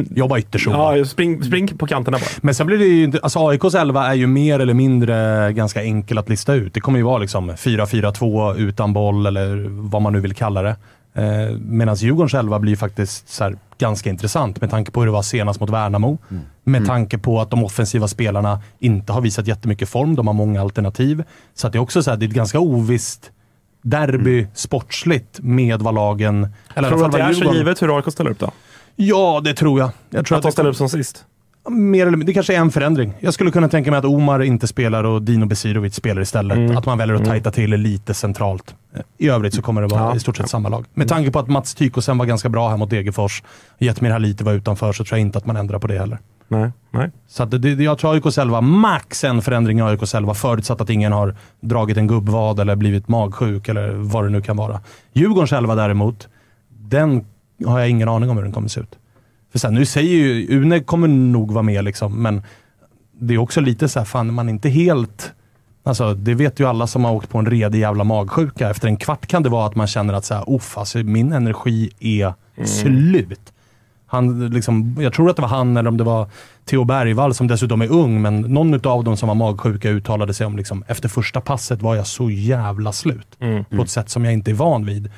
jobba 0.09 0.39
ytterzon. 0.39 0.73
Ja, 0.73 1.05
spring, 1.05 1.43
spring 1.43 1.77
på 1.77 1.87
kanterna 1.87 2.17
bara. 2.17 2.29
Men 2.41 2.55
sen 2.55 2.67
blir 2.67 2.77
det 2.77 2.85
ju 2.85 3.03
inte, 3.03 3.19
alltså 3.23 3.47
AIKs 3.47 3.75
11 3.75 4.07
är 4.07 4.13
ju 4.13 4.27
mer 4.27 4.59
eller 4.59 4.73
mindre 4.73 5.53
ganska 5.53 5.83
enkel 5.83 6.17
att 6.17 6.29
lista 6.29 6.53
ut. 6.53 6.73
Det 6.73 6.79
kommer 6.79 6.99
ju 6.99 7.05
vara 7.05 7.17
liksom 7.17 7.51
4-4-2 7.51 8.55
utan 8.55 8.93
boll 8.93 9.25
eller 9.25 9.67
vad 9.69 10.01
man 10.01 10.13
nu 10.13 10.19
vill 10.19 10.33
kalla 10.33 10.61
det. 10.61 10.75
Eh, 11.13 11.57
Medan 11.57 11.95
Djurgårdens 11.95 12.33
11 12.33 12.59
blir 12.59 12.71
ju 12.71 12.77
faktiskt 12.77 13.29
så 13.29 13.43
här, 13.43 13.57
ganska 13.77 14.09
intressant 14.09 14.61
med 14.61 14.69
tanke 14.69 14.91
på 14.91 14.99
hur 14.99 15.05
det 15.05 15.11
var 15.11 15.21
senast 15.21 15.59
mot 15.59 15.69
Värnamo. 15.69 16.17
Med 16.63 16.85
tanke 16.87 17.17
på 17.17 17.41
att 17.41 17.49
de 17.49 17.63
offensiva 17.63 18.07
spelarna 18.07 18.61
inte 18.79 19.13
har 19.13 19.21
visat 19.21 19.47
jättemycket 19.47 19.89
form. 19.89 20.15
De 20.15 20.27
har 20.27 20.33
många 20.33 20.61
alternativ. 20.61 21.23
Så 21.53 21.67
att 21.67 21.73
det 21.73 21.79
är 21.79 21.81
också 21.81 22.03
så 22.03 22.09
här, 22.09 22.17
det 22.17 22.25
är 22.25 22.27
ett 22.27 22.33
ganska 22.33 22.59
ovisst 22.59 23.31
derby 23.81 24.47
sportsligt 24.53 25.39
med 25.41 25.81
vad 25.81 25.95
lagen... 25.95 26.47
Eller 26.75 26.89
Tror 26.89 26.99
du 26.99 27.05
att 27.05 27.11
det 27.11 27.21
är 27.21 27.33
så 27.33 27.53
givet 27.53 27.81
hur 27.81 27.97
AIK 27.97 28.11
ställer 28.11 28.31
upp 28.31 28.39
då? 28.39 28.51
Ja, 28.95 29.41
det 29.43 29.53
tror 29.53 29.79
jag. 29.79 29.89
Jag 30.09 30.25
tror 30.25 30.37
Att 30.37 30.43
de 30.43 30.51
ställer 30.51 30.69
upp 30.69 30.75
som 30.75 30.89
sist? 30.89 31.25
Mer 31.69 32.07
eller. 32.07 32.17
Det 32.17 32.33
kanske 32.33 32.55
är 32.55 32.59
en 32.59 32.71
förändring. 32.71 33.13
Jag 33.19 33.33
skulle 33.33 33.51
kunna 33.51 33.69
tänka 33.69 33.91
mig 33.91 33.97
att 33.97 34.05
Omar 34.05 34.41
inte 34.43 34.67
spelar 34.67 35.03
och 35.03 35.21
Dino 35.21 35.45
Besirovic 35.45 35.95
spelar 35.95 36.21
istället. 36.21 36.57
Mm. 36.57 36.77
Att 36.77 36.85
man 36.85 36.97
väljer 36.97 37.15
att 37.15 37.25
tajta 37.25 37.51
till 37.51 37.69
lite 37.71 38.13
centralt. 38.13 38.75
I 39.17 39.29
övrigt 39.29 39.53
så 39.53 39.61
kommer 39.61 39.81
det 39.81 39.87
vara 39.87 40.01
Ja. 40.01 40.15
i 40.15 40.19
stort 40.19 40.37
sett 40.37 40.49
samma 40.49 40.69
lag. 40.69 40.85
Med 40.93 41.07
tanke 41.07 41.31
på 41.31 41.39
att 41.39 41.47
Mats 41.47 41.75
Tykosen 41.75 42.17
var 42.17 42.25
ganska 42.25 42.49
bra 42.49 42.69
här 42.69 42.77
mot 42.77 42.89
Degerfors. 42.89 43.43
Jetmir 43.77 44.11
Haliti 44.11 44.43
var 44.43 44.53
utanför 44.53 44.93
så 44.93 45.03
tror 45.03 45.17
jag 45.17 45.25
inte 45.27 45.37
att 45.37 45.45
man 45.45 45.55
ändrar 45.57 45.79
på 45.79 45.87
det 45.87 45.99
heller. 45.99 46.19
Nej. 46.47 46.71
nej. 46.91 47.11
Så 47.27 47.43
att 47.43 47.61
det, 47.61 47.69
jag 47.73 47.97
tror 47.97 48.13
AIK 48.13 48.33
Selva, 48.33 48.61
max 48.61 49.23
en 49.23 49.41
förändring 49.41 49.79
i 49.79 49.81
AIK 49.81 50.07
Selva 50.07 50.33
förutsatt 50.33 50.81
att 50.81 50.89
ingen 50.89 51.11
har 51.11 51.35
dragit 51.61 51.97
en 51.97 52.07
gubbvad 52.07 52.59
eller 52.59 52.75
blivit 52.75 53.07
magsjuk 53.07 53.69
eller 53.69 53.91
vad 53.91 54.23
det 54.23 54.29
nu 54.29 54.41
kan 54.41 54.57
vara. 54.57 54.79
Djurgården 55.13 55.47
själva 55.47 55.75
däremot, 55.75 56.27
den 56.69 57.25
har 57.65 57.79
jag 57.79 57.89
ingen 57.89 58.09
aning 58.09 58.29
om 58.29 58.37
hur 58.37 58.43
den 58.43 58.53
kommer 58.53 58.67
se 58.67 58.81
ut. 58.81 58.97
För 59.51 59.59
sen, 59.59 59.73
nu 59.73 59.85
säger 59.85 60.15
ju, 60.15 60.47
Une 60.49 60.79
kommer 60.79 61.07
nog 61.07 61.51
vara 61.51 61.63
med 61.63 61.83
liksom, 61.83 62.21
men 62.21 62.41
det 63.19 63.33
är 63.33 63.37
också 63.37 63.61
lite 63.61 63.89
så 63.89 63.99
här, 63.99 64.05
fan 64.05 64.33
man 64.33 64.47
är 64.47 64.53
inte 64.53 64.69
helt... 64.69 65.31
Alltså, 65.83 66.13
det 66.13 66.33
vet 66.33 66.59
ju 66.59 66.67
alla 66.67 66.87
som 66.87 67.05
har 67.05 67.11
åkt 67.11 67.29
på 67.29 67.37
en 67.37 67.45
redig 67.45 67.79
jävla 67.79 68.03
magsjuka. 68.03 68.69
Efter 68.69 68.87
en 68.87 68.97
kvart 68.97 69.27
kan 69.27 69.43
det 69.43 69.49
vara 69.49 69.65
att 69.65 69.75
man 69.75 69.87
känner 69.87 70.13
att 70.13 70.25
så 70.25 70.33
här, 70.33 70.55
Uff, 70.55 70.77
alltså, 70.77 70.97
min 70.97 71.33
energi 71.33 71.91
är 71.99 72.33
slut. 72.65 73.53
Han, 74.05 74.49
liksom, 74.49 74.97
jag 74.99 75.13
tror 75.13 75.29
att 75.29 75.35
det 75.35 75.41
var 75.41 75.49
han 75.49 75.77
eller 75.77 75.89
om 75.89 75.97
det 75.97 76.03
var 76.03 76.29
Theo 76.65 76.83
Bergvall 76.83 77.33
som 77.33 77.47
dessutom 77.47 77.81
är 77.81 77.91
ung, 77.91 78.21
men 78.21 78.41
någon 78.41 78.87
av 78.87 79.03
dem 79.03 79.17
som 79.17 79.27
var 79.27 79.35
magsjuka 79.35 79.89
uttalade 79.89 80.33
sig 80.33 80.47
om 80.47 80.57
liksom, 80.57 80.83
efter 80.87 81.09
första 81.09 81.41
passet 81.41 81.81
var 81.81 81.95
jag 81.95 82.07
så 82.07 82.29
jävla 82.29 82.91
slut. 82.91 83.27
Mm. 83.39 83.65
På 83.65 83.81
ett 83.81 83.89
sätt 83.89 84.09
som 84.09 84.25
jag 84.25 84.33
inte 84.33 84.51
är 84.51 84.55
van 84.55 84.85
vid. 84.85 85.09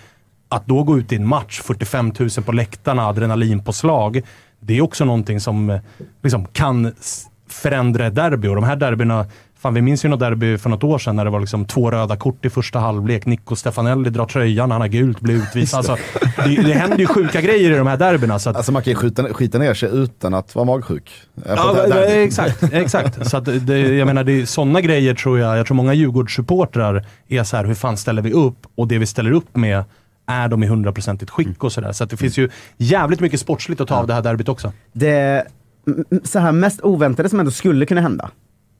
Att 0.54 0.68
då 0.68 0.84
gå 0.84 0.98
ut 0.98 1.12
i 1.12 1.16
en 1.16 1.28
match, 1.28 1.62
45 1.64 2.14
000 2.20 2.30
på 2.30 2.52
läktarna, 2.52 3.08
adrenalinpåslag. 3.08 4.22
Det 4.60 4.78
är 4.78 4.82
också 4.82 5.06
någonting 5.06 5.40
som 5.40 5.70
eh, 5.70 5.80
liksom, 6.24 6.46
kan 6.46 6.94
förändra 7.50 8.08
ett 8.08 8.16
derby. 8.16 8.48
Och 8.48 8.56
de 8.56 8.64
här 8.64 8.76
derbyna, 8.76 9.26
fan 9.60 9.74
vi 9.74 9.82
minns 9.82 10.06
ju 10.06 10.10
något 10.10 10.20
derby 10.20 10.58
för 10.58 10.70
något 10.70 10.84
år 10.84 10.98
sedan 10.98 11.16
när 11.16 11.26
det 11.26 11.32
var 11.32 11.40
liksom 11.40 11.66
två 11.66 11.92
röda 11.92 12.16
kort 12.16 12.46
i 12.46 12.50
första 12.50 12.80
halvlek. 12.80 13.26
Nico 13.26 13.56
Stefanelli 13.56 14.10
drar 14.10 14.26
tröjan, 14.26 14.72
han 14.72 14.82
har 14.82 14.88
gult, 14.88 15.20
blir 15.20 15.36
utvisad. 15.36 15.78
Alltså, 15.78 15.98
det, 16.46 16.62
det 16.62 16.74
händer 16.74 16.98
ju 16.98 17.08
sjuka 17.08 17.42
grejer 17.42 17.72
i 17.72 17.78
de 17.78 17.88
här 17.88 17.98
derbyna. 17.98 18.40
Så 18.40 18.50
att, 18.50 18.56
Alltså 18.56 18.72
man 18.72 18.84
kan 18.84 18.92
ju 18.92 18.96
skita, 18.96 19.34
skita 19.34 19.58
ner 19.58 19.74
sig 19.74 19.90
utan 19.94 20.34
att 20.34 20.56
vara 20.56 20.66
magsjuk. 20.66 21.12
Ja, 21.46 21.88
exakt. 22.08 22.64
exakt. 22.74 23.30
Så 23.30 23.38
att 23.38 23.46
det, 23.46 23.80
jag 23.80 24.06
menar, 24.06 24.24
det 24.24 24.42
är 24.42 24.46
sådana 24.46 24.82
grejer 24.82 25.14
tror 25.14 25.40
jag, 25.40 25.58
jag 25.58 25.66
tror 25.66 25.76
många 25.76 25.94
Djurgårdssupportrar 25.94 27.06
är 27.28 27.44
så 27.44 27.58
här, 27.58 27.66
hur 27.66 27.76
fan 27.76 27.98
ställer 27.98 28.22
vi 28.22 28.32
upp? 28.32 28.58
Och 28.76 28.88
det 28.88 28.98
vi 28.98 29.06
ställer 29.06 29.32
upp 29.32 29.56
med, 29.56 29.84
är 30.28 30.48
de 30.48 30.64
i 30.64 30.68
hundraprocentigt 30.68 31.32
skick 31.32 31.64
och 31.64 31.72
sådär. 31.72 31.91
Så 31.91 32.04
att 32.04 32.10
det 32.10 32.18
finns 32.18 32.38
ju 32.38 32.50
jävligt 32.78 33.20
mycket 33.20 33.40
sportsligt 33.40 33.82
att 33.82 33.88
ta 33.88 33.95
av 33.95 34.08
det 34.08 34.14
här 34.14 34.22
derbyt 34.22 34.50
också. 34.50 34.74
Det 34.94 35.44
så 36.24 36.40
här 36.40 36.52
mest 36.52 36.82
oväntade 36.82 37.30
som 37.30 37.40
ändå 37.40 37.52
skulle 37.52 37.86
kunna 37.86 38.02
hända. 38.02 38.32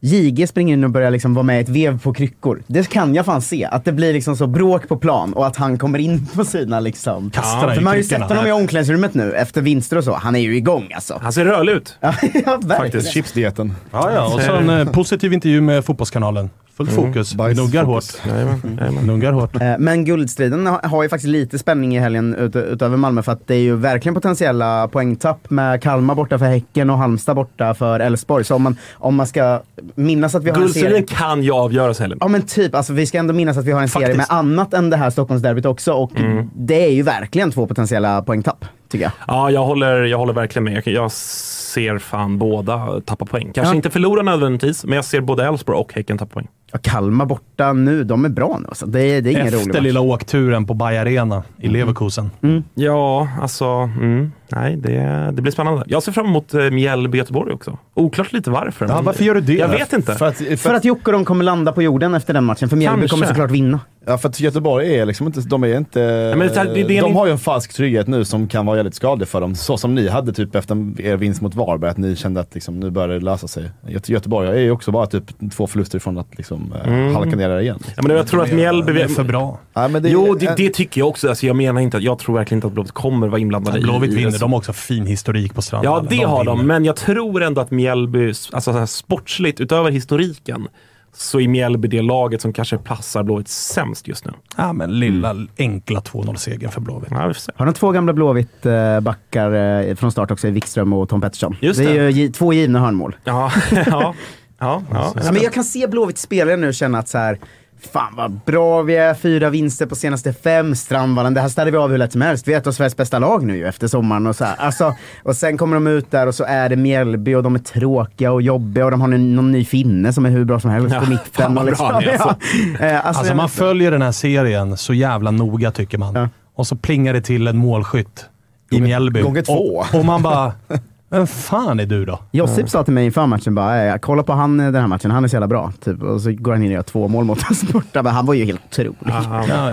JG 0.06 0.48
springer 0.48 0.74
in 0.74 0.84
och 0.84 0.90
börjar 0.90 1.12
liksom 1.12 1.34
vara 1.34 1.44
med 1.44 1.58
i 1.58 1.64
ett 1.64 1.70
vev 1.70 2.00
på 2.00 2.14
kryckor. 2.14 2.64
Det 2.68 2.90
kan 2.90 3.16
jag 3.16 3.26
fan 3.26 3.42
se. 3.42 3.66
Att 3.66 3.86
det 3.86 3.92
blir 3.92 4.14
liksom 4.14 4.38
så 4.38 4.48
bråk 4.48 4.88
på 4.88 4.98
plan 4.98 5.34
och 5.34 5.48
att 5.48 5.56
han 5.56 5.78
kommer 5.78 6.00
in 6.00 6.26
på 6.26 6.46
sina 6.46 6.80
liksom... 6.80 7.32
Kastar 7.32 7.72
i 7.72 7.76
För 7.76 7.82
man 7.82 7.92
har 7.92 7.98
ju 7.98 8.04
sett 8.04 8.22
honom 8.22 8.48
i 8.48 8.52
omklädningsrummet 8.52 9.14
nu 9.14 9.34
efter 9.34 9.62
vinster 9.62 9.98
och 9.98 10.04
så. 10.04 10.14
Han 10.14 10.36
är 10.36 10.40
ju 10.40 10.58
igång 10.58 10.92
alltså. 10.96 11.20
Han 11.24 11.34
ser 11.34 11.46
rörlig 11.46 11.74
ut. 11.74 11.98
ja, 12.02 12.12
verkligen. 12.22 12.70
Faktiskt, 12.70 13.14
chipsdieten. 13.14 13.74
Ja, 13.92 14.12
ja. 14.12 14.34
Och 14.34 14.42
så 14.42 14.56
en 14.56 14.70
eh, 14.70 14.92
positiv 14.92 15.34
intervju 15.34 15.62
med 15.62 15.86
Fotbollskanalen. 15.86 16.50
Fullt 16.78 16.92
fokus. 16.92 17.36
Bajs- 17.36 17.56
Nuggar 17.56 17.84
hårt. 17.84 18.04
fokus. 18.04 18.22
Jajamän, 18.28 18.78
jajamän. 18.80 19.06
Nuggar 19.08 19.32
hårt. 19.32 19.56
Eh, 19.62 19.74
Men 19.80 20.06
guldstriden 20.06 20.66
har- 20.68 21.04
ju 21.04 21.10
faktiskt 21.10 21.30
lite 21.30 21.60
spänning 21.60 21.96
i 21.96 22.00
helgen 22.00 22.36
ut, 22.36 22.56
utöver 22.56 22.98
Malmö 22.98 23.22
för 23.24 23.32
att 23.32 23.48
det 23.48 23.56
är 23.56 23.60
ju 23.60 23.76
verkligen 23.76 24.14
potentiella 24.14 24.88
poängtapp 24.88 25.50
med 25.50 25.82
Kalmar 25.82 26.16
borta 26.16 26.40
för 26.40 26.46
Häcken 26.46 26.90
och 26.90 26.98
Halmstad 26.98 27.36
borta 27.36 27.74
för 27.74 28.00
Elfsborg. 28.00 28.44
Så 28.44 28.56
om 28.56 28.62
man, 28.64 28.76
om 28.94 29.16
man 29.16 29.28
ska 29.28 29.62
minnas 29.96 30.36
att 30.36 30.44
vi 30.44 30.50
har 30.50 30.62
en 30.62 30.70
serie... 30.70 31.02
Kan 31.02 31.44
ju 31.44 31.52
avgöras 31.52 32.00
Helen. 32.00 32.18
Ja 32.22 32.28
men 32.28 32.42
typ, 32.42 32.76
alltså, 32.76 32.94
vi 32.94 33.06
ska 33.06 33.18
ändå 33.18 33.34
minnas 33.34 33.58
att 33.58 33.66
vi 33.66 33.72
har 33.72 33.82
en 33.82 33.90
serie 33.90 34.08
med 34.08 34.16
Faktiskt. 34.16 34.32
annat 34.32 34.74
än 34.74 34.90
det 34.90 34.98
här 34.98 35.10
Stockholmsderbyt 35.10 35.66
också 35.66 35.94
och 35.94 36.12
det 36.56 36.86
är 36.86 36.92
ju 36.92 37.02
verkligen 37.04 37.52
två 37.52 37.68
potentiella 37.68 38.22
poängtapp, 38.22 38.66
jag. 39.04 39.12
Ja, 39.28 39.52
jag 39.52 39.66
håller, 39.66 40.02
jag 40.04 40.18
håller 40.18 40.34
verkligen 40.34 40.64
med. 40.64 40.74
Jag, 40.86 40.88
jag 40.94 41.12
ser 41.12 41.98
fan 41.98 42.38
båda 42.38 43.02
tappa 43.06 43.26
poäng. 43.26 43.52
Kanske 43.54 43.72
Ja. 43.74 43.76
inte 43.76 43.90
förlora 43.90 44.22
nödvändigtvis, 44.22 44.86
men 44.86 44.96
jag 44.96 45.06
ser 45.06 45.22
både 45.22 45.46
Elfsborg 45.48 45.78
och 45.78 45.94
Häcken 45.94 46.18
tappa 46.18 46.34
poäng. 46.34 46.48
Ja, 46.74 46.80
Kalmar 46.82 47.26
borta 47.26 47.74
nu, 47.74 48.04
de 48.04 48.26
är 48.26 48.30
bra 48.30 48.58
nu 48.62 48.68
alltså. 48.68 48.86
det, 48.86 49.22
det 49.22 49.30
är 49.30 49.32
ingen 49.32 49.46
rolig 49.48 49.58
Efter 49.60 49.74
match. 49.74 49.82
lilla 49.84 50.00
åkturen 50.02 50.66
på 50.66 50.74
Bay 50.74 50.98
Arena 50.98 51.44
i 51.58 51.68
Leverkusen. 51.68 52.32
Ja, 52.74 53.28
alltså... 53.42 53.66
Mm. 53.66 54.32
Nej, 54.56 54.76
det, 54.76 55.30
det 55.34 55.42
blir 55.42 55.52
spännande. 55.52 55.84
Jag 55.88 56.04
ser 56.04 56.12
fram 56.12 56.26
emot 56.26 56.54
eh, 56.54 56.60
Mjällby-Göteborg 56.62 57.54
också. 57.54 57.78
Oklart 57.94 58.34
lite 58.34 58.50
varför. 58.50 58.86
Ja, 58.86 58.96
men- 58.96 59.06
varför 59.06 59.24
gör 59.24 59.36
du 59.36 59.42
det? 59.42 59.54
Jag 59.54 59.68
vet 59.68 59.94
inte. 59.94 60.16
För 60.16 60.26
att, 60.28 60.38
för 60.38 60.56
För 60.56 60.74
att 60.74 60.86
Jocke 60.86 61.06
och 61.06 61.12
de 61.12 61.26
kommer 61.26 61.44
landa 61.44 61.72
på 61.72 61.82
jorden 61.82 62.14
efter 62.14 62.34
den 62.34 62.44
matchen, 62.44 62.70
för 62.70 62.78
Mjällby 62.78 63.08
kommer 63.08 63.26
såklart 63.28 63.52
vinna. 63.52 63.80
Ja, 64.06 64.18
för 64.18 64.30
att 64.30 64.40
Göteborg 64.40 64.96
är 65.00 65.06
liksom 65.06 65.28
inte, 65.28 65.42
de 65.42 65.64
är 65.64 65.78
inte, 65.78 66.00
men 66.38 66.48
det 66.48 66.58
är- 66.58 66.66
det 66.74 66.80
är 66.82 66.92
en- 66.92 67.04
de 67.04 67.16
har 67.16 67.26
ju 67.26 67.32
en 67.32 67.38
falsk 67.38 67.74
trygghet 67.74 68.08
nu 68.08 68.26
som 68.26 68.48
kan 68.48 68.66
vara 68.66 68.76
väldigt 68.76 68.96
skadlig 68.96 69.28
för 69.28 69.42
dem. 69.42 69.56
Så 69.56 69.78
som 69.78 69.96
ni 69.96 70.08
hade 70.10 70.34
typ 70.34 70.56
efter 70.56 71.02
er 71.02 71.18
vinst 71.18 71.42
mot 71.42 71.56
Varberg, 71.56 71.92
att 71.92 71.98
ni 71.98 72.16
kände 72.16 72.40
att 72.40 72.54
liksom, 72.54 72.80
nu 72.80 72.90
börjar 72.90 73.08
det 73.08 73.20
lösa 73.20 73.48
sig. 73.48 73.70
Göte- 73.88 74.12
Göteborg 74.12 74.50
är 74.50 74.56
ju 74.62 74.72
också 74.72 74.92
bara 74.92 75.06
typ 75.06 75.24
två 75.56 75.68
förluster 75.68 75.98
ifrån 75.98 76.18
att 76.18 76.38
liksom, 76.38 76.74
eh, 76.86 76.88
Mm. 76.94 77.16
halka 77.16 77.36
ner 77.36 77.50
där 77.50 77.60
igen. 77.60 77.80
Ja, 77.96 78.04
men 78.04 78.16
jag 78.18 78.28
tror 78.28 78.44
att 78.44 78.52
Mjällby... 78.54 78.94
Det 78.94 79.02
är 79.02 79.08
för 79.08 79.24
bra. 79.24 79.60
Ja, 79.74 79.88
men 79.88 80.04
det, 80.04 80.10
Jo, 80.10 80.36
det, 80.40 80.54
det 80.58 80.70
tycker 80.70 81.02
jag 81.02 81.08
också. 81.08 81.30
Alltså, 81.30 81.46
jag 81.46 81.56
menar 81.56 81.82
inte 81.82 81.98
att 81.98 82.04
jag 82.04 82.20
tror 82.20 82.36
verkligen 82.36 82.58
inte 82.58 82.68
att 82.68 82.74
Blåvitt 82.74 82.92
kommer 82.92 83.28
vara 83.28 83.40
inblandade 83.42 83.80
Blåvitt 83.80 84.12
i... 84.12 84.16
vinner. 84.16 84.32
De 84.44 84.52
har 84.52 84.58
också 84.60 84.74
fin 84.74 85.06
historik 85.06 85.54
på 85.56 85.62
stranden. 85.62 85.92
Ja, 85.92 86.06
det 86.10 86.24
har 86.24 86.44
de. 86.44 86.68
Men 86.68 86.86
jag 86.86 86.96
tror 86.96 87.44
ändå 87.44 87.62
att 87.62 87.72
Mjällby, 87.72 88.28
alltså 88.28 88.74
så 88.74 88.78
här 88.80 88.86
sportsligt, 88.86 89.60
utöver 89.62 89.92
historiken, 89.92 90.68
så 91.16 91.40
är 91.40 91.48
Mjällby 91.48 91.88
det 91.88 92.02
laget 92.02 92.42
som 92.42 92.54
kanske 92.54 92.78
passar 92.78 93.24
Blåvitt 93.24 93.48
sämst 93.48 94.08
just 94.08 94.26
nu. 94.26 94.32
Ja, 94.58 94.74
men 94.74 95.00
lilla 95.00 95.36
enkla 95.58 96.00
2-0-segern 96.00 96.72
för 96.72 96.82
Blåvitt. 96.82 97.10
Ja. 97.12 97.34
Har 97.56 97.66
de 97.66 97.74
två 97.74 97.92
gamla 97.92 98.14
Blåvitt-backar 98.14 99.54
eh, 99.90 99.96
från 99.96 100.12
start 100.12 100.32
också, 100.32 100.50
Wikström 100.50 100.94
och 100.94 101.10
Tom 101.10 101.22
Pettersson. 101.22 101.56
Just 101.62 101.80
det 101.80 101.86
är 101.86 102.00
det. 102.04 102.10
ju 102.12 102.22
gi- 102.28 102.32
två 102.32 102.54
givna 102.54 102.80
hörnmål. 102.80 103.16
Ja, 103.24 103.52
ja, 103.72 103.86
ja. 103.86 104.14
ja. 104.60 105.14
Ja, 105.16 105.32
men 105.32 105.42
jag 105.42 105.54
kan 105.54 105.64
se 105.64 105.88
Blåvitt 105.88 106.18
spelare 106.18 106.58
nu 106.58 106.74
känna 106.74 107.00
att 107.00 107.08
så 107.10 107.18
här, 107.18 107.40
fan 107.88 108.14
vad 108.16 108.40
bra 108.46 108.82
vi 108.82 108.96
är, 108.96 109.14
fyra 109.14 109.50
vinster 109.50 109.86
på 109.86 109.96
senaste 109.96 110.34
fem, 110.34 110.76
Strandvallen, 110.76 111.34
det 111.34 111.42
här 111.42 111.50
ställer 111.50 111.72
vi 111.72 111.78
av 111.78 111.92
hur 111.92 111.98
lätt 111.98 112.12
som 112.12 112.22
helst. 112.22 112.48
Vi 112.48 112.54
är 112.54 112.58
ett 112.58 112.68
av 112.68 112.72
Sveriges 112.72 112.98
bästa 112.98 113.20
lag 113.20 113.46
nu 113.46 113.58
ju 113.58 113.68
efter 113.68 113.88
sommaren 113.88 114.28
och 114.28 114.36
så 114.36 114.46
här. 114.46 114.56
Alltså, 114.56 114.96
och 115.24 115.36
sen 115.36 115.58
kommer 115.58 115.76
de 115.76 115.88
ut 115.88 116.12
där 116.12 116.28
och 116.28 116.36
så 116.36 116.44
är 116.44 116.70
det 116.70 116.76
Mjällby 116.76 117.36
och 117.36 117.44
de 117.44 117.56
är 117.56 117.60
tråkiga 117.60 118.32
och 118.32 118.42
jobbiga 118.42 118.86
och 118.86 118.92
de 118.92 119.02
har 119.02 119.12
en, 119.12 119.36
någon 119.36 119.52
ny 119.52 119.66
finne 119.66 120.14
som 120.14 120.26
är 120.26 120.30
hur 120.30 120.46
bra 120.46 120.60
som 120.60 120.70
helst 120.72 120.94
Ja, 120.94 121.00
på 121.00 121.06
fan 121.06 121.54
mitten. 121.54 121.66
liksom, 121.66 121.88
bra 121.88 122.02
är, 122.02 122.12
alltså. 122.14 122.36
ja. 122.80 122.86
Eh, 122.86 123.06
alltså, 123.06 123.20
Alltså 123.20 123.36
man 123.36 123.50
följer 123.50 123.92
den 123.92 124.02
här 124.02 124.12
serien 124.12 124.78
så 124.78 124.94
jävla 124.94 125.32
noga 125.32 125.72
tycker 125.72 125.98
man. 125.98 126.16
Ja. 126.16 126.30
Och 126.56 126.68
så 126.68 126.76
plingar 126.76 127.14
det 127.14 127.22
till 127.22 127.48
en 127.48 127.58
målskytt 127.58 128.26
i 128.72 128.82
Mjällby. 128.82 129.22
gånger 129.22 129.42
två. 129.42 129.54
Och, 129.54 129.96
och 130.00 130.06
man 130.06 130.22
bara, 130.24 130.54
vem 131.18 131.28
fan 131.28 131.80
är 131.80 131.86
du 131.86 132.06
då? 132.06 132.20
Josip 132.32 132.70
sa 132.70 132.84
till 132.84 132.94
mig 132.94 133.06
inför 133.06 133.26
matchen 133.26 133.56
bara, 133.56 134.00
kolla 134.00 134.24
på 134.24 134.34
han 134.34 134.60
eh, 134.60 134.66
den 134.66 134.82
här 134.82 134.88
matchen, 134.88 135.12
han 135.12 135.24
är 135.24 135.28
så 135.28 135.36
jävla 135.36 135.48
bra. 135.48 135.72
Typ. 135.84 136.04
Och 136.04 136.22
så 136.22 136.32
går 136.32 136.52
han 136.52 136.64
in 136.64 136.68
och 136.70 136.74
gör 136.74 136.84
två 136.84 137.08
mål 137.08 137.26
mot 137.26 137.52
oss 137.52 137.64
borta. 137.64 138.04
Men 138.04 138.14
han 138.14 138.26
var 138.26 138.34
ju 138.34 138.46
helt 138.46 138.62
otrolig. 138.66 138.98
Ja, 139.06 139.46
Ja, 139.50 139.72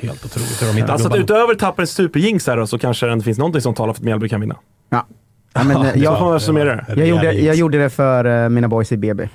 helt 0.00 0.24
otroligt 0.24 0.60
de 0.76 0.82
Alltså 0.92 1.08
att 1.08 1.16
utöver 1.16 1.54
Tappers 1.54 1.88
superjinx 1.88 2.46
här 2.46 2.56
då, 2.56 2.66
så 2.66 2.78
kanske 2.78 3.06
det 3.06 3.22
finns 3.22 3.38
någonting 3.38 3.62
som 3.62 3.74
talar 3.74 3.92
för 3.92 4.00
att 4.00 4.04
Mjällby 4.04 4.28
kan 4.28 4.40
vinna. 4.40 4.56
Ja. 4.90 5.06
Ja, 5.52 5.64
men, 5.64 5.76
eh, 5.76 6.02
jag, 6.02 6.20
man 6.20 6.40
summera 6.40 6.76
det. 6.76 6.84
jag, 6.96 7.08
gjorde, 7.08 7.32
jag 7.32 7.54
gjorde 7.54 7.78
det 7.78 7.90
för 7.90 8.44
eh, 8.44 8.48
mina 8.48 8.68
boys 8.68 8.92
i 8.92 8.96
BB. 8.96 9.28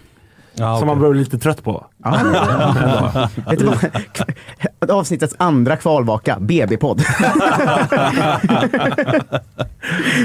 Ja, 0.58 0.78
Som 0.78 0.88
man 0.88 0.98
okej. 0.98 1.10
blir 1.10 1.20
lite 1.20 1.38
trött 1.38 1.64
på. 1.64 1.86
Ja? 2.04 2.20
Avsnittets 4.92 5.36
andra 5.38 5.78
kvalvaka, 5.78 6.38
BB-podd. 6.40 7.02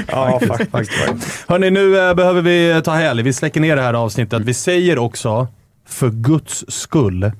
Ja, 0.07 0.39
faktiskt. 0.71 0.91
Hörni, 1.47 1.69
nu 1.69 2.09
eh, 2.09 2.13
behöver 2.13 2.41
vi 2.41 2.71
eh, 2.71 2.79
ta 2.79 2.91
helg. 2.91 3.23
Vi 3.23 3.33
släcker 3.33 3.61
ner 3.61 3.75
det 3.75 3.81
här 3.81 3.93
avsnittet. 3.93 4.41
Vi 4.41 4.53
säger 4.53 4.97
också, 4.97 5.47
för 5.87 6.09
guds 6.09 6.65
skull, 6.67 7.31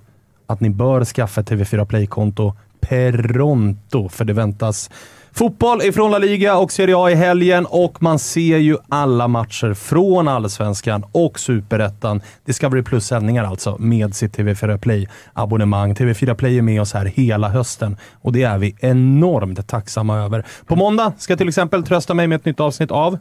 att 0.47 0.61
ni 0.61 0.69
bör 0.69 1.05
skaffa 1.05 1.41
ett 1.41 1.49
TV4 1.49 1.85
Play-konto 1.85 2.53
peronto, 2.81 4.09
för 4.09 4.25
det 4.25 4.33
väntas 4.33 4.89
fotboll 5.33 5.81
ifrån 5.81 6.11
La 6.11 6.17
Liga 6.17 6.57
och 6.57 6.71
Serie 6.71 6.97
A 6.97 7.11
i 7.11 7.15
helgen 7.15 7.65
och 7.65 8.03
man 8.03 8.19
ser 8.19 8.57
ju 8.57 8.77
alla 8.89 9.27
matcher 9.27 9.73
från 9.73 10.27
Allsvenskan 10.27 11.03
och 11.11 11.39
Superettan. 11.39 12.21
Discovery 12.45 12.83
Plus-sändningar 12.83 13.43
alltså, 13.43 13.77
med 13.79 14.15
sitt 14.15 14.37
TV4 14.37 14.77
Play-abonnemang. 14.77 15.93
TV4 15.93 16.33
Play 16.33 16.57
är 16.57 16.61
med 16.61 16.81
oss 16.81 16.93
här 16.93 17.05
hela 17.05 17.49
hösten 17.49 17.97
och 18.21 18.33
det 18.33 18.43
är 18.43 18.57
vi 18.57 18.75
enormt 18.79 19.67
tacksamma 19.67 20.17
över. 20.17 20.45
På 20.65 20.75
måndag 20.75 21.13
ska 21.17 21.31
jag 21.31 21.37
till 21.37 21.47
exempel 21.47 21.83
trösta 21.83 22.13
mig 22.13 22.27
med 22.27 22.35
ett 22.35 22.45
nytt 22.45 22.59
avsnitt 22.59 22.91
av 22.91 23.17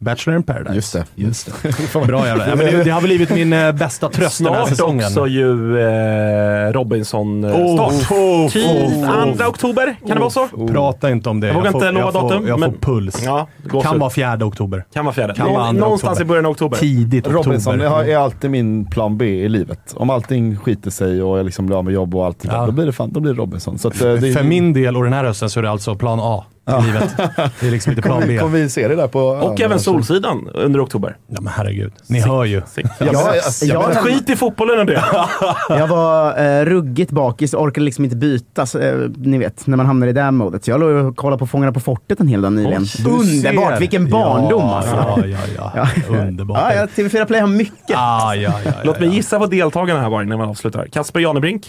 Bachelor 0.00 0.36
in 0.36 0.42
Paradise. 0.42 0.74
Just 0.74 0.92
det. 0.92 1.04
Just 1.14 1.50
det. 1.62 2.06
Bra 2.06 2.26
jävlar. 2.26 2.48
Ja, 2.48 2.54
men 2.56 2.66
det, 2.66 2.84
det 2.84 2.90
har 2.90 3.00
blivit 3.02 3.30
min 3.30 3.52
eh, 3.52 3.72
bästa 3.72 4.08
tröst 4.08 4.38
den 4.38 4.46
här 4.46 4.54
Snart 4.54 4.68
säsongen. 4.68 5.06
också 5.06 5.26
ju 5.26 5.78
eh, 5.80 6.72
Robinson 6.72 7.44
eh, 7.44 7.50
Oh, 7.56 7.74
start. 7.74 8.10
oh, 8.18 8.48
Typ 8.50 8.66
oh, 8.66 9.28
oh. 9.30 9.36
2 9.36 9.44
oktober, 9.44 9.96
kan 10.06 10.16
det 10.16 10.20
vara 10.20 10.30
så? 10.30 10.48
Prata 10.72 11.10
inte 11.10 11.28
om 11.30 11.40
det. 11.40 11.46
Jag 11.46 11.54
vågar 11.54 11.74
inte 11.74 11.90
lova 11.92 12.00
jag 12.06 12.12
får, 12.12 12.22
datum, 12.22 12.48
Jag 12.48 12.60
men- 12.60 12.72
får 12.72 12.78
puls. 12.78 13.22
Ja, 13.24 13.48
kan 13.70 13.82
så. 13.82 13.98
vara 13.98 14.10
4 14.10 14.38
oktober. 14.46 14.84
Kan 14.94 15.04
vara 15.04 15.14
fjärde. 15.14 15.34
Kan 15.34 15.52
vara 15.52 15.72
Nå- 15.72 15.80
Någonstans 15.80 16.12
oktober. 16.12 16.24
i 16.24 16.28
början 16.28 16.46
av 16.46 16.52
oktober. 16.52 16.76
Tidigt 16.76 17.26
oktober. 17.26 17.44
Robinson 17.44 17.80
är, 17.80 18.04
är 18.08 18.16
alltid 18.16 18.50
min 18.50 18.86
plan 18.86 19.18
B 19.18 19.26
i 19.26 19.48
livet. 19.48 19.94
Om 19.96 20.10
allting 20.10 20.56
skiter 20.56 20.90
sig 20.90 21.22
och 21.22 21.38
jag 21.38 21.46
liksom 21.46 21.66
blir 21.66 21.76
av 21.76 21.84
med 21.84 21.94
jobb 21.94 22.14
och 22.14 22.26
allt 22.26 22.40
det 22.40 22.48
där, 22.48 22.56
Ja. 22.56 22.66
då 22.66 22.72
blir 22.72 22.86
det 22.86 22.92
fan, 22.92 23.12
då 23.12 23.20
blir 23.20 23.32
det 23.32 23.38
Robinson. 23.40 23.78
Så 23.78 23.88
att, 23.88 24.00
eh, 24.02 24.12
det 24.12 24.28
är, 24.28 24.32
För 24.32 24.42
min 24.42 24.72
del 24.72 24.96
och 24.96 25.04
den 25.04 25.12
här 25.12 25.24
hösten 25.24 25.50
så 25.50 25.60
är 25.60 25.62
det 25.62 25.70
alltså 25.70 25.94
plan 25.94 26.18
A 26.22 26.44
i 26.68 26.86
livet. 26.86 27.16
Det 27.60 27.66
är 27.66 27.70
liksom 27.70 27.92
inte 27.92 28.02
plan 28.02 28.22
B. 28.26 28.38
kommer 28.38 28.58
vi 28.58 28.68
se 28.70 28.88
det 28.88 28.96
där 28.96 29.08
på... 29.08 29.20
Och 29.20 29.60
även 29.60 29.80
Solsidan 29.80 30.48
under 30.54 30.84
oktober. 30.84 31.16
Ja, 31.26 31.40
men 31.40 31.52
herregud. 31.56 31.92
Ni 32.06 32.20
hör 32.20 32.44
ju. 32.44 32.62
Ja, 32.98 33.36
jag 33.36 33.42
Jag- 33.62 33.96
Skit 33.96 34.30
i 34.30 34.36
fotbollen 34.36 34.78
och 34.80 34.86
det. 34.86 35.04
Jag 35.68 35.86
var 35.86 36.38
eh, 36.44 36.64
ruggigt 36.64 37.10
bakis 37.10 37.54
och 37.54 37.62
orkade 37.62 37.84
liksom 37.84 38.04
inte 38.04 38.16
byta, 38.16 38.66
så, 38.66 38.78
eh, 38.78 38.94
ni 39.16 39.38
vet, 39.38 39.66
när 39.66 39.76
man 39.76 39.86
hamnar 39.86 40.06
i 40.06 40.12
det 40.12 40.30
modet. 40.30 40.64
Så 40.64 40.70
jag 40.70 40.80
låg 40.80 40.90
och 41.06 41.16
kollade 41.16 41.38
på 41.38 41.46
Fångarna 41.46 41.72
på 41.72 41.80
fortet 41.80 42.20
en 42.20 42.28
hel 42.28 42.40
dag 42.42 42.52
nyligen. 42.52 42.86
Du 42.98 43.10
Underbart! 43.10 43.72
ser. 43.72 43.80
Vilken 43.80 44.10
barndom 44.10 44.60
ja, 44.62 44.76
alltså. 44.76 45.26
Ja, 45.26 45.38
ja, 45.56 45.86
ja. 46.08 46.16
Underbart. 46.18 46.58
Ja, 46.60 46.74
ja, 46.74 46.86
TV4 46.86 47.24
Play 47.26 47.40
har 47.40 47.48
mycket. 47.48 47.74
Ja, 47.88 48.34
ja, 48.34 48.40
ja, 48.50 48.58
ja, 48.64 48.72
Låt 48.82 49.00
mig 49.00 49.08
ja. 49.08 49.14
gissa 49.14 49.38
vad 49.38 49.50
deltagarna 49.50 50.00
här 50.00 50.10
var 50.10 50.22
innan 50.22 50.38
man 50.38 50.48
avslutar. 50.48 50.86
Kasper 50.92 51.20
Janebrink, 51.20 51.66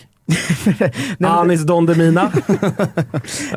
Anis 1.24 1.64
Don 1.64 1.86
Demina 1.86 2.32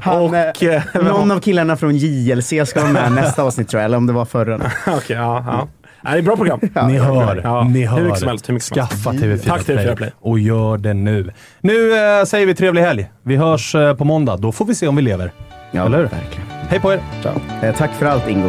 Han, 0.01 0.23
och... 0.23 0.35
eh, 0.63 0.83
eh, 0.95 1.03
Någon 1.03 1.31
av 1.33 1.41
killarna 1.41 1.77
från 1.77 1.97
JLC 1.97 2.53
ska 2.67 2.81
vara 2.81 2.93
med 2.93 3.13
nästa 3.13 3.43
avsnitt 3.45 3.69
tror 3.69 3.81
jag, 3.81 3.85
eller 3.85 3.97
om 3.97 4.07
det 4.07 4.13
var 4.13 4.25
förra. 4.25 4.55
Okej, 4.87 5.17
ja, 5.17 5.45
ja. 5.47 5.69
Nej, 6.05 6.13
Det 6.13 6.17
är 6.17 6.19
ett 6.19 6.25
bra 6.25 6.37
program. 6.37 6.61
Ni 6.89 6.99
hör, 6.99 7.41
Ja, 7.45 7.65
ni 7.65 7.81
hur 7.81 7.87
hör. 7.87 8.03
mycket 8.03 8.19
som 8.19 8.29
helst, 8.29 8.49
hur 8.49 8.55
mycket 8.55 8.67
som 8.69 8.79
helst. 8.79 8.93
Skaffa 9.05 9.11
TV4 9.13 9.49
Tack 9.49 9.61
TV4 9.67 9.97
Play. 9.97 10.11
och 10.21 10.39
gör 10.39 10.79
det 10.79 10.95
nu. 10.95 11.31
Nu 11.61 11.93
eh, 12.19 12.25
säger 12.25 12.47
vi 12.47 12.55
trevlig 12.55 12.83
helg. 12.83 13.11
Vi 13.23 13.37
hörs 13.37 13.75
eh, 13.75 13.95
på 13.95 14.05
måndag. 14.05 14.37
Då 14.37 14.53
får 14.53 14.65
vi 14.65 14.75
se 14.75 14.89
om 14.89 14.97
vi 14.97 15.03
lever. 15.03 15.33
Ja, 15.71 15.87
Eller 15.87 15.99
hur? 15.99 16.05
verkligen. 16.05 16.47
Hej 16.69 16.81
på 16.81 16.93
er! 16.93 17.01
Eh, 17.63 17.75
tack 17.77 17.91
för 17.99 18.07
allt 18.07 18.29
Ingo. 18.29 18.49